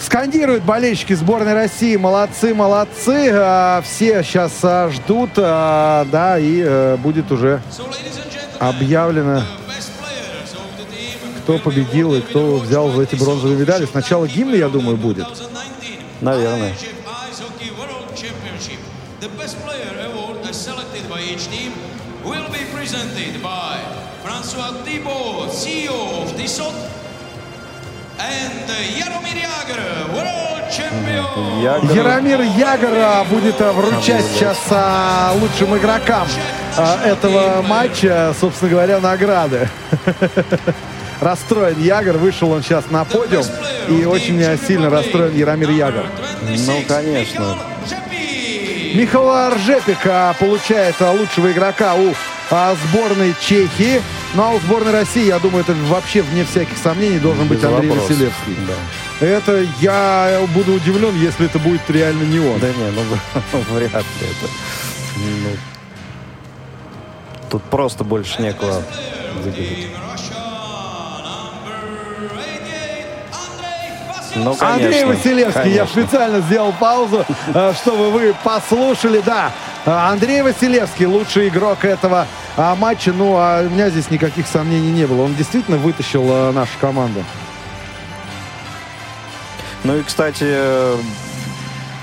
[0.01, 1.97] Скандируют болельщики сборной России.
[1.97, 3.31] Молодцы, молодцы.
[3.33, 7.61] А, все сейчас а, ждут, а, да, и э, будет уже
[8.61, 9.43] объявлено,
[11.43, 13.87] кто победил и кто взял за эти бронзовые медали.
[13.87, 15.27] Сначала гимн, я думаю, будет.
[16.21, 16.75] Наверное.
[22.25, 23.79] Will be presented by
[24.23, 26.75] François Thibault, CEO of Tissot,
[31.95, 36.27] Яромир Ягор а, будет а, вручать сейчас а, лучшим игрокам
[36.77, 39.69] а, этого матча, собственно говоря, награды.
[41.21, 43.45] Расстроен Ягор, вышел он сейчас на подиум,
[43.89, 46.07] и очень сильно расстроен Яромир Ягор.
[46.43, 47.59] Ну, конечно.
[48.95, 52.15] Михаил Ржепик а, получает лучшего игрока у
[52.51, 54.01] сборной Чехии.
[54.35, 57.65] Ну а у сборной России, я думаю, это вообще вне всяких сомнений должен быть Без
[57.65, 58.11] Андрей вопросов.
[58.11, 58.57] Василевский.
[58.67, 59.27] Да.
[59.27, 62.61] Это я буду удивлен, если это будет реально не он.
[62.61, 63.03] Да не, ну
[63.75, 64.51] вряд ли это.
[65.17, 65.51] Ну,
[67.51, 68.83] тут просто больше некого
[69.43, 69.89] выделить.
[74.35, 76.03] Ну, Андрей конечно, Василевский, я конечно.
[76.03, 79.21] специально сделал паузу, э, чтобы вы послушали.
[79.25, 79.53] Да,
[79.89, 82.27] Андрей Василевский, лучший игрок этого
[82.57, 83.13] а, матча.
[83.13, 85.23] Ну, а у меня здесь никаких сомнений не было.
[85.23, 87.25] Он действительно вытащил э, нашу команду.
[89.85, 90.55] Ну и, кстати,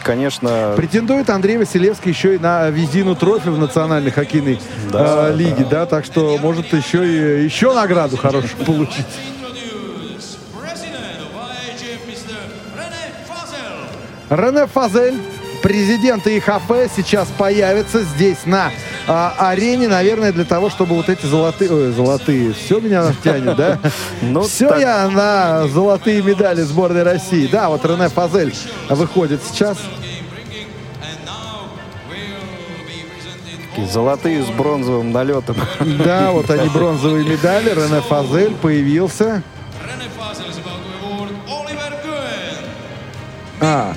[0.03, 0.73] конечно...
[0.75, 4.59] Претендует Андрей Василевский еще и на визину трофи в национальной хоккейной
[4.91, 5.85] Да, э, лиге, да.
[5.85, 9.05] так что может еще и еще награду хорошую получить.
[14.29, 15.21] Рене Фазель,
[15.65, 18.71] президент ИХФ, сейчас появится здесь на
[19.07, 23.79] а, арене, наверное, для того, чтобы вот эти золотые, ой, золотые, все меня тянет, да?
[24.21, 27.47] Ну, все так- я на золотые медали сборной России.
[27.47, 28.53] Да, вот Рене Фазель
[28.89, 29.79] выходит сейчас.
[33.71, 35.55] Такие Золотые с бронзовым налетом.
[35.79, 37.71] Да, вот они бронзовые медали.
[37.71, 39.41] Рене Фазель появился.
[43.59, 43.95] А,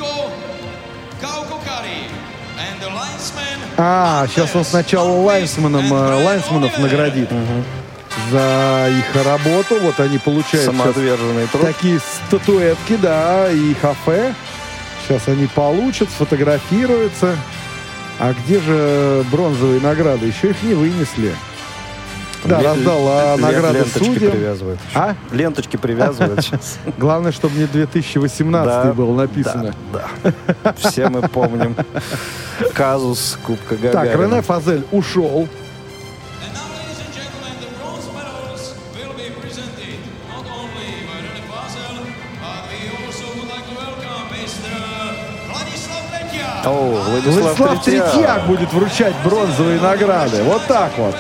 [3.79, 7.31] а, сейчас он сначала лайнсменом, э, лайнсменов наградит
[8.31, 9.77] за их работу.
[9.81, 11.63] Вот они получают Самоотверженный труд.
[11.63, 14.35] такие статуэтки, да, и кафе.
[15.07, 17.37] Сейчас они получат, сфотографируются.
[18.19, 20.27] А где же бронзовые награды?
[20.27, 21.35] Еще их не вынесли.
[22.45, 24.33] Да, Лен- раздал а, лен- награды ленточки судьям.
[24.33, 24.81] привязывают.
[24.95, 25.15] А?
[25.33, 26.79] Ленточки привязывают сейчас.
[26.99, 29.75] Главное, чтобы не 2018 Да, было написано.
[29.93, 30.05] Да,
[30.63, 30.75] да.
[30.79, 31.75] Все мы помним
[32.75, 34.23] казус Кубка Так, Гагарина.
[34.35, 35.49] Рене Фазель ушел.
[46.65, 48.13] О, Владислав, Владислав Третьяк.
[48.13, 50.43] Третьяк будет вручать бронзовые награды.
[50.43, 51.15] Вот так вот.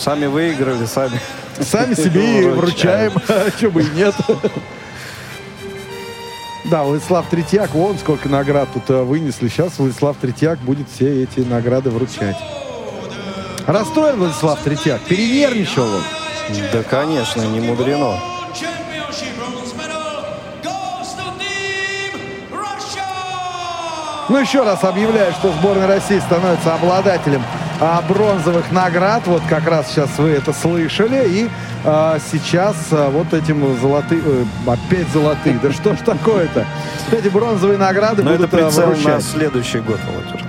[0.00, 1.20] Сами выиграли, сами.
[1.60, 3.12] Сами себе и вручаем.
[3.60, 4.14] Чего бы и нет.
[6.64, 9.48] Да, Владислав Третьяк, вон сколько наград тут э, вынесли.
[9.48, 12.36] Сейчас Владислав Третьяк будет все эти награды вручать.
[13.66, 16.02] Расстроен Владислав Третьяк, перенервничал он.
[16.72, 18.18] Да, конечно, не мудрено.
[24.30, 27.42] Ну, еще раз объявляю, что сборная России становится обладателем
[27.80, 29.22] а, бронзовых наград.
[29.26, 31.26] Вот как раз сейчас вы это слышали.
[31.28, 31.48] И
[31.84, 34.20] а, сейчас а, вот этим золотые...
[34.24, 35.58] э, опять золотые.
[35.62, 36.66] Да что ж такое-то?
[37.10, 39.24] Эти бронзовые награды Но это будут а, прицел на вручать.
[39.24, 40.44] следующий год, Володя.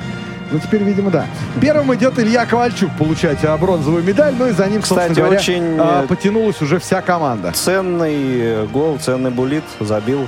[0.51, 1.25] Ну, теперь, видимо, да.
[1.61, 4.33] Первым идет Илья Ковальчук получать а, бронзовую медаль.
[4.37, 7.53] Ну и за ним, Кстати, говоря, очень, а, э, потянулась уже вся команда.
[7.53, 10.27] Ценный э, гол, ценный булит забил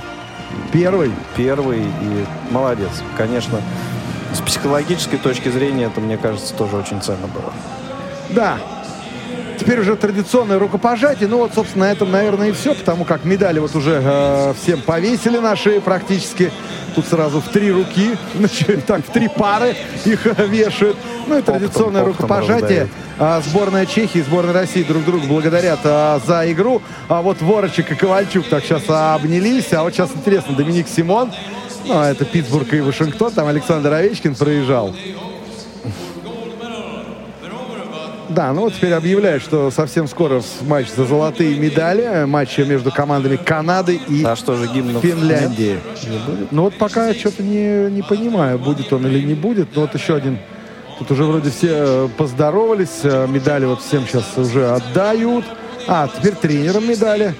[0.72, 1.12] Первый.
[1.36, 2.88] первый и молодец.
[3.18, 3.60] Конечно,
[4.34, 7.52] с психологической точки зрения это, мне кажется, тоже очень ценно было.
[8.30, 8.58] Да.
[9.58, 11.28] Теперь уже традиционное рукопожатие.
[11.28, 14.80] Ну вот, собственно, на этом, наверное, и все, потому как медали вот уже э, всем
[14.82, 16.50] повесили наши практически.
[16.94, 20.96] Тут сразу в три руки, значит, так, в три пары их вешают.
[21.26, 22.88] Ну и традиционное оптом, рукопожатие.
[23.18, 26.82] А, сборная Чехии и сборная России друг другу благодарят а, за игру.
[27.08, 29.72] А вот Ворочек и Ковальчук так сейчас обнялись.
[29.72, 31.32] А вот сейчас интересно, Доминик Симон,
[31.86, 34.94] ну, а это Питтсбург и Вашингтон, там Александр Овечкин проезжал.
[38.34, 42.24] Да, ну вот теперь объявляют, что совсем скоро матч за золотые медали.
[42.24, 45.78] Матч между командами Канады и а что же, Финляндии.
[46.08, 46.52] Не будет?
[46.52, 49.76] Ну вот пока я что-то не, не понимаю, будет он или не будет.
[49.76, 50.38] Но вот еще один.
[50.98, 53.00] Тут уже вроде все э, поздоровались.
[53.04, 55.44] Э, медали вот всем сейчас уже отдают.
[55.86, 57.34] А, теперь тренерам медали.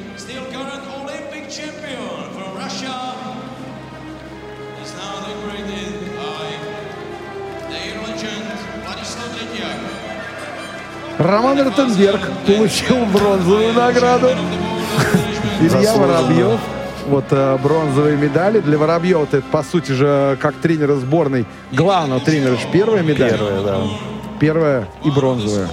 [11.18, 14.28] Роман Ротенберг получил бронзовую награду.
[15.60, 16.60] Илья Воробьев.
[17.06, 18.60] Вот э, бронзовые медали.
[18.60, 23.32] Для Воробьева это, по сути же, как тренера сборной, главного тренера же первая медаль.
[23.32, 23.80] Первая, да.
[24.40, 25.68] Первая и бронзовая.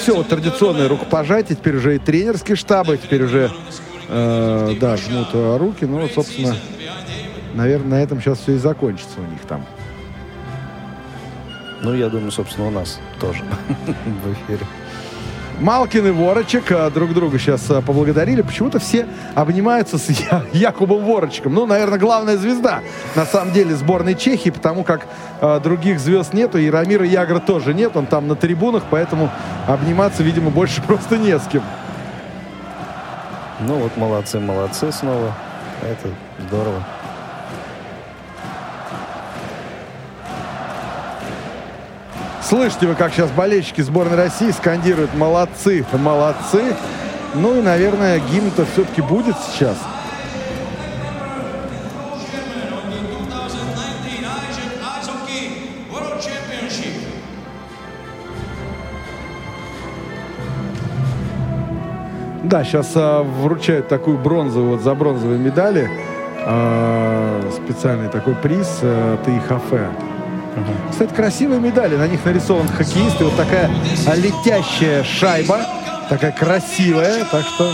[0.00, 1.56] Все, вот традиционное рукопожатие.
[1.56, 3.50] Теперь уже и тренерские штабы, теперь уже,
[4.08, 5.84] э, да, жмут руки.
[5.84, 6.56] Ну, вот, собственно,
[7.54, 9.64] наверное, на этом сейчас все и закончится у них там.
[11.84, 13.44] Ну, я думаю, собственно, у нас тоже
[14.24, 14.66] в эфире.
[15.60, 18.40] Малкин и Ворочек а, друг друга сейчас а, поблагодарили.
[18.40, 21.52] Почему-то все обнимаются с Я Якубом Ворочком.
[21.54, 22.80] Ну, наверное, главная звезда,
[23.14, 25.06] на самом деле, сборной Чехии, потому как
[25.40, 29.30] э, других звезд нету, и Рамира Ягра тоже нет, он там на трибунах, поэтому
[29.68, 31.62] обниматься, видимо, больше просто не с кем.
[33.60, 35.34] Ну вот, молодцы, молодцы снова.
[35.82, 36.08] Это
[36.48, 36.82] здорово.
[42.46, 46.76] Слышите вы, как сейчас болельщики сборной России скандируют «молодцы, молодцы».
[47.32, 49.78] Ну и, наверное, гимн-то все-таки будет сейчас.
[62.42, 65.90] Да, сейчас а, вручают такую бронзовую, вот за бронзовые медали,
[66.44, 69.88] а, специальный такой приз а, Таихафе.
[70.56, 70.90] Угу.
[70.90, 71.96] Кстати, красивые медали.
[71.96, 73.20] На них нарисован хоккеист.
[73.20, 73.70] И вот такая
[74.16, 75.60] летящая шайба.
[76.08, 77.24] Такая красивая.
[77.30, 77.72] Так что...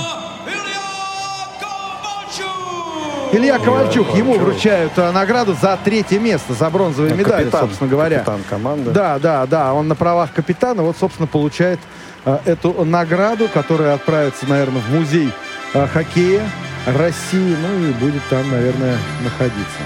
[3.33, 8.19] Илья Ковальчук, ему вручают а, награду за третье место, за бронзовые медали, капитан, собственно говоря.
[8.19, 8.91] Капитан команды.
[8.91, 9.73] Да, да, да.
[9.73, 11.79] Он на правах капитана, вот, собственно, получает
[12.25, 15.33] а, эту награду, которая отправится, наверное, в музей
[15.75, 16.43] а, хоккея
[16.87, 19.79] России, ну и будет там, наверное, находиться.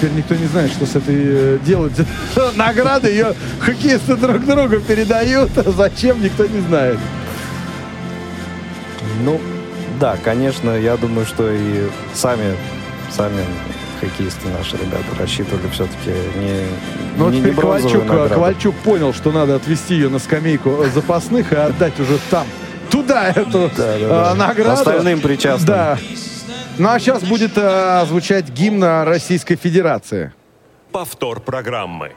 [0.00, 1.92] Теперь никто не знает, что с этой э, делать.
[2.56, 5.50] Награды ее хоккеисты друг другу передают.
[5.58, 6.98] А зачем, никто не знает.
[9.22, 9.38] Ну,
[10.00, 12.56] да, конечно, я думаю, что и сами,
[13.10, 13.44] сами
[14.00, 16.64] хоккеисты наши ребята рассчитывали все-таки не
[17.18, 21.56] Ну, не, теперь не Ковальчук, Ковальчук понял, что надо отвести ее на скамейку запасных и
[21.56, 22.46] отдать уже там,
[22.90, 24.34] туда эту да, да, да.
[24.34, 24.80] награду.
[24.80, 25.66] Остальным причастным.
[25.66, 25.98] Да.
[26.78, 30.32] Ну а сейчас будет э, звучать гимн Российской Федерации.
[30.92, 32.12] Повтор программы.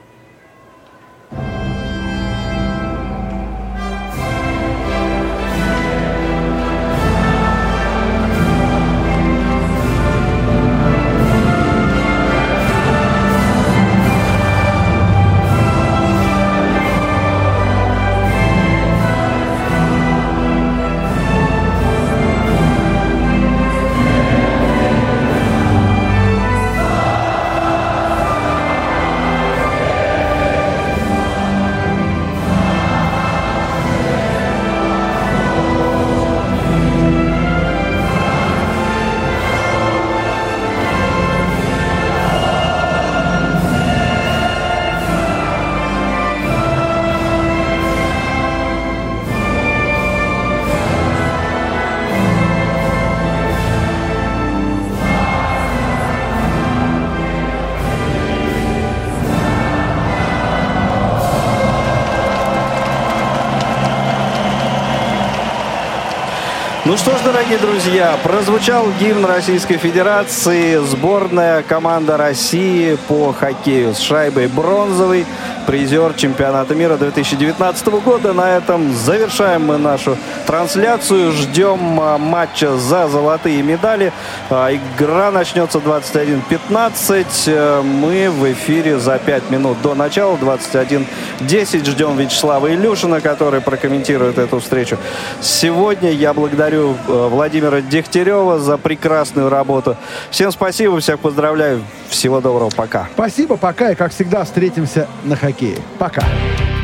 [67.04, 70.76] Что ж, дорогие друзья, прозвучал гимн Российской Федерации.
[70.76, 75.26] Сборная команда России по хоккею с шайбой бронзовый.
[75.66, 78.32] Призер чемпионата мира 2019 года.
[78.32, 81.32] На этом завершаем мы нашу трансляцию.
[81.32, 84.12] Ждем а, матча за золотые медали.
[84.50, 87.26] А, игра начнется 21.15.
[87.46, 90.36] Э, мы в эфире за 5 минут до начала.
[90.36, 91.84] 21.10.
[91.84, 94.98] Ждем Вячеслава Илюшина, который прокомментирует эту встречу.
[95.40, 99.96] Сегодня я благодарю э, Владимира Дегтярева за прекрасную работу.
[100.30, 101.82] Всем спасибо, всех поздравляю.
[102.08, 103.08] Всего доброго, пока.
[103.14, 103.90] Спасибо, пока.
[103.90, 105.78] И, как всегда, встретимся на хоккее.
[105.98, 106.24] Пока.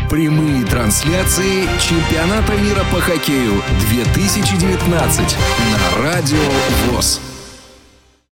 [0.08, 5.36] Прямые трансляции чемпионата мира по хоккею 2019
[5.70, 6.38] на Радио
[6.92, 7.29] ВОЗ.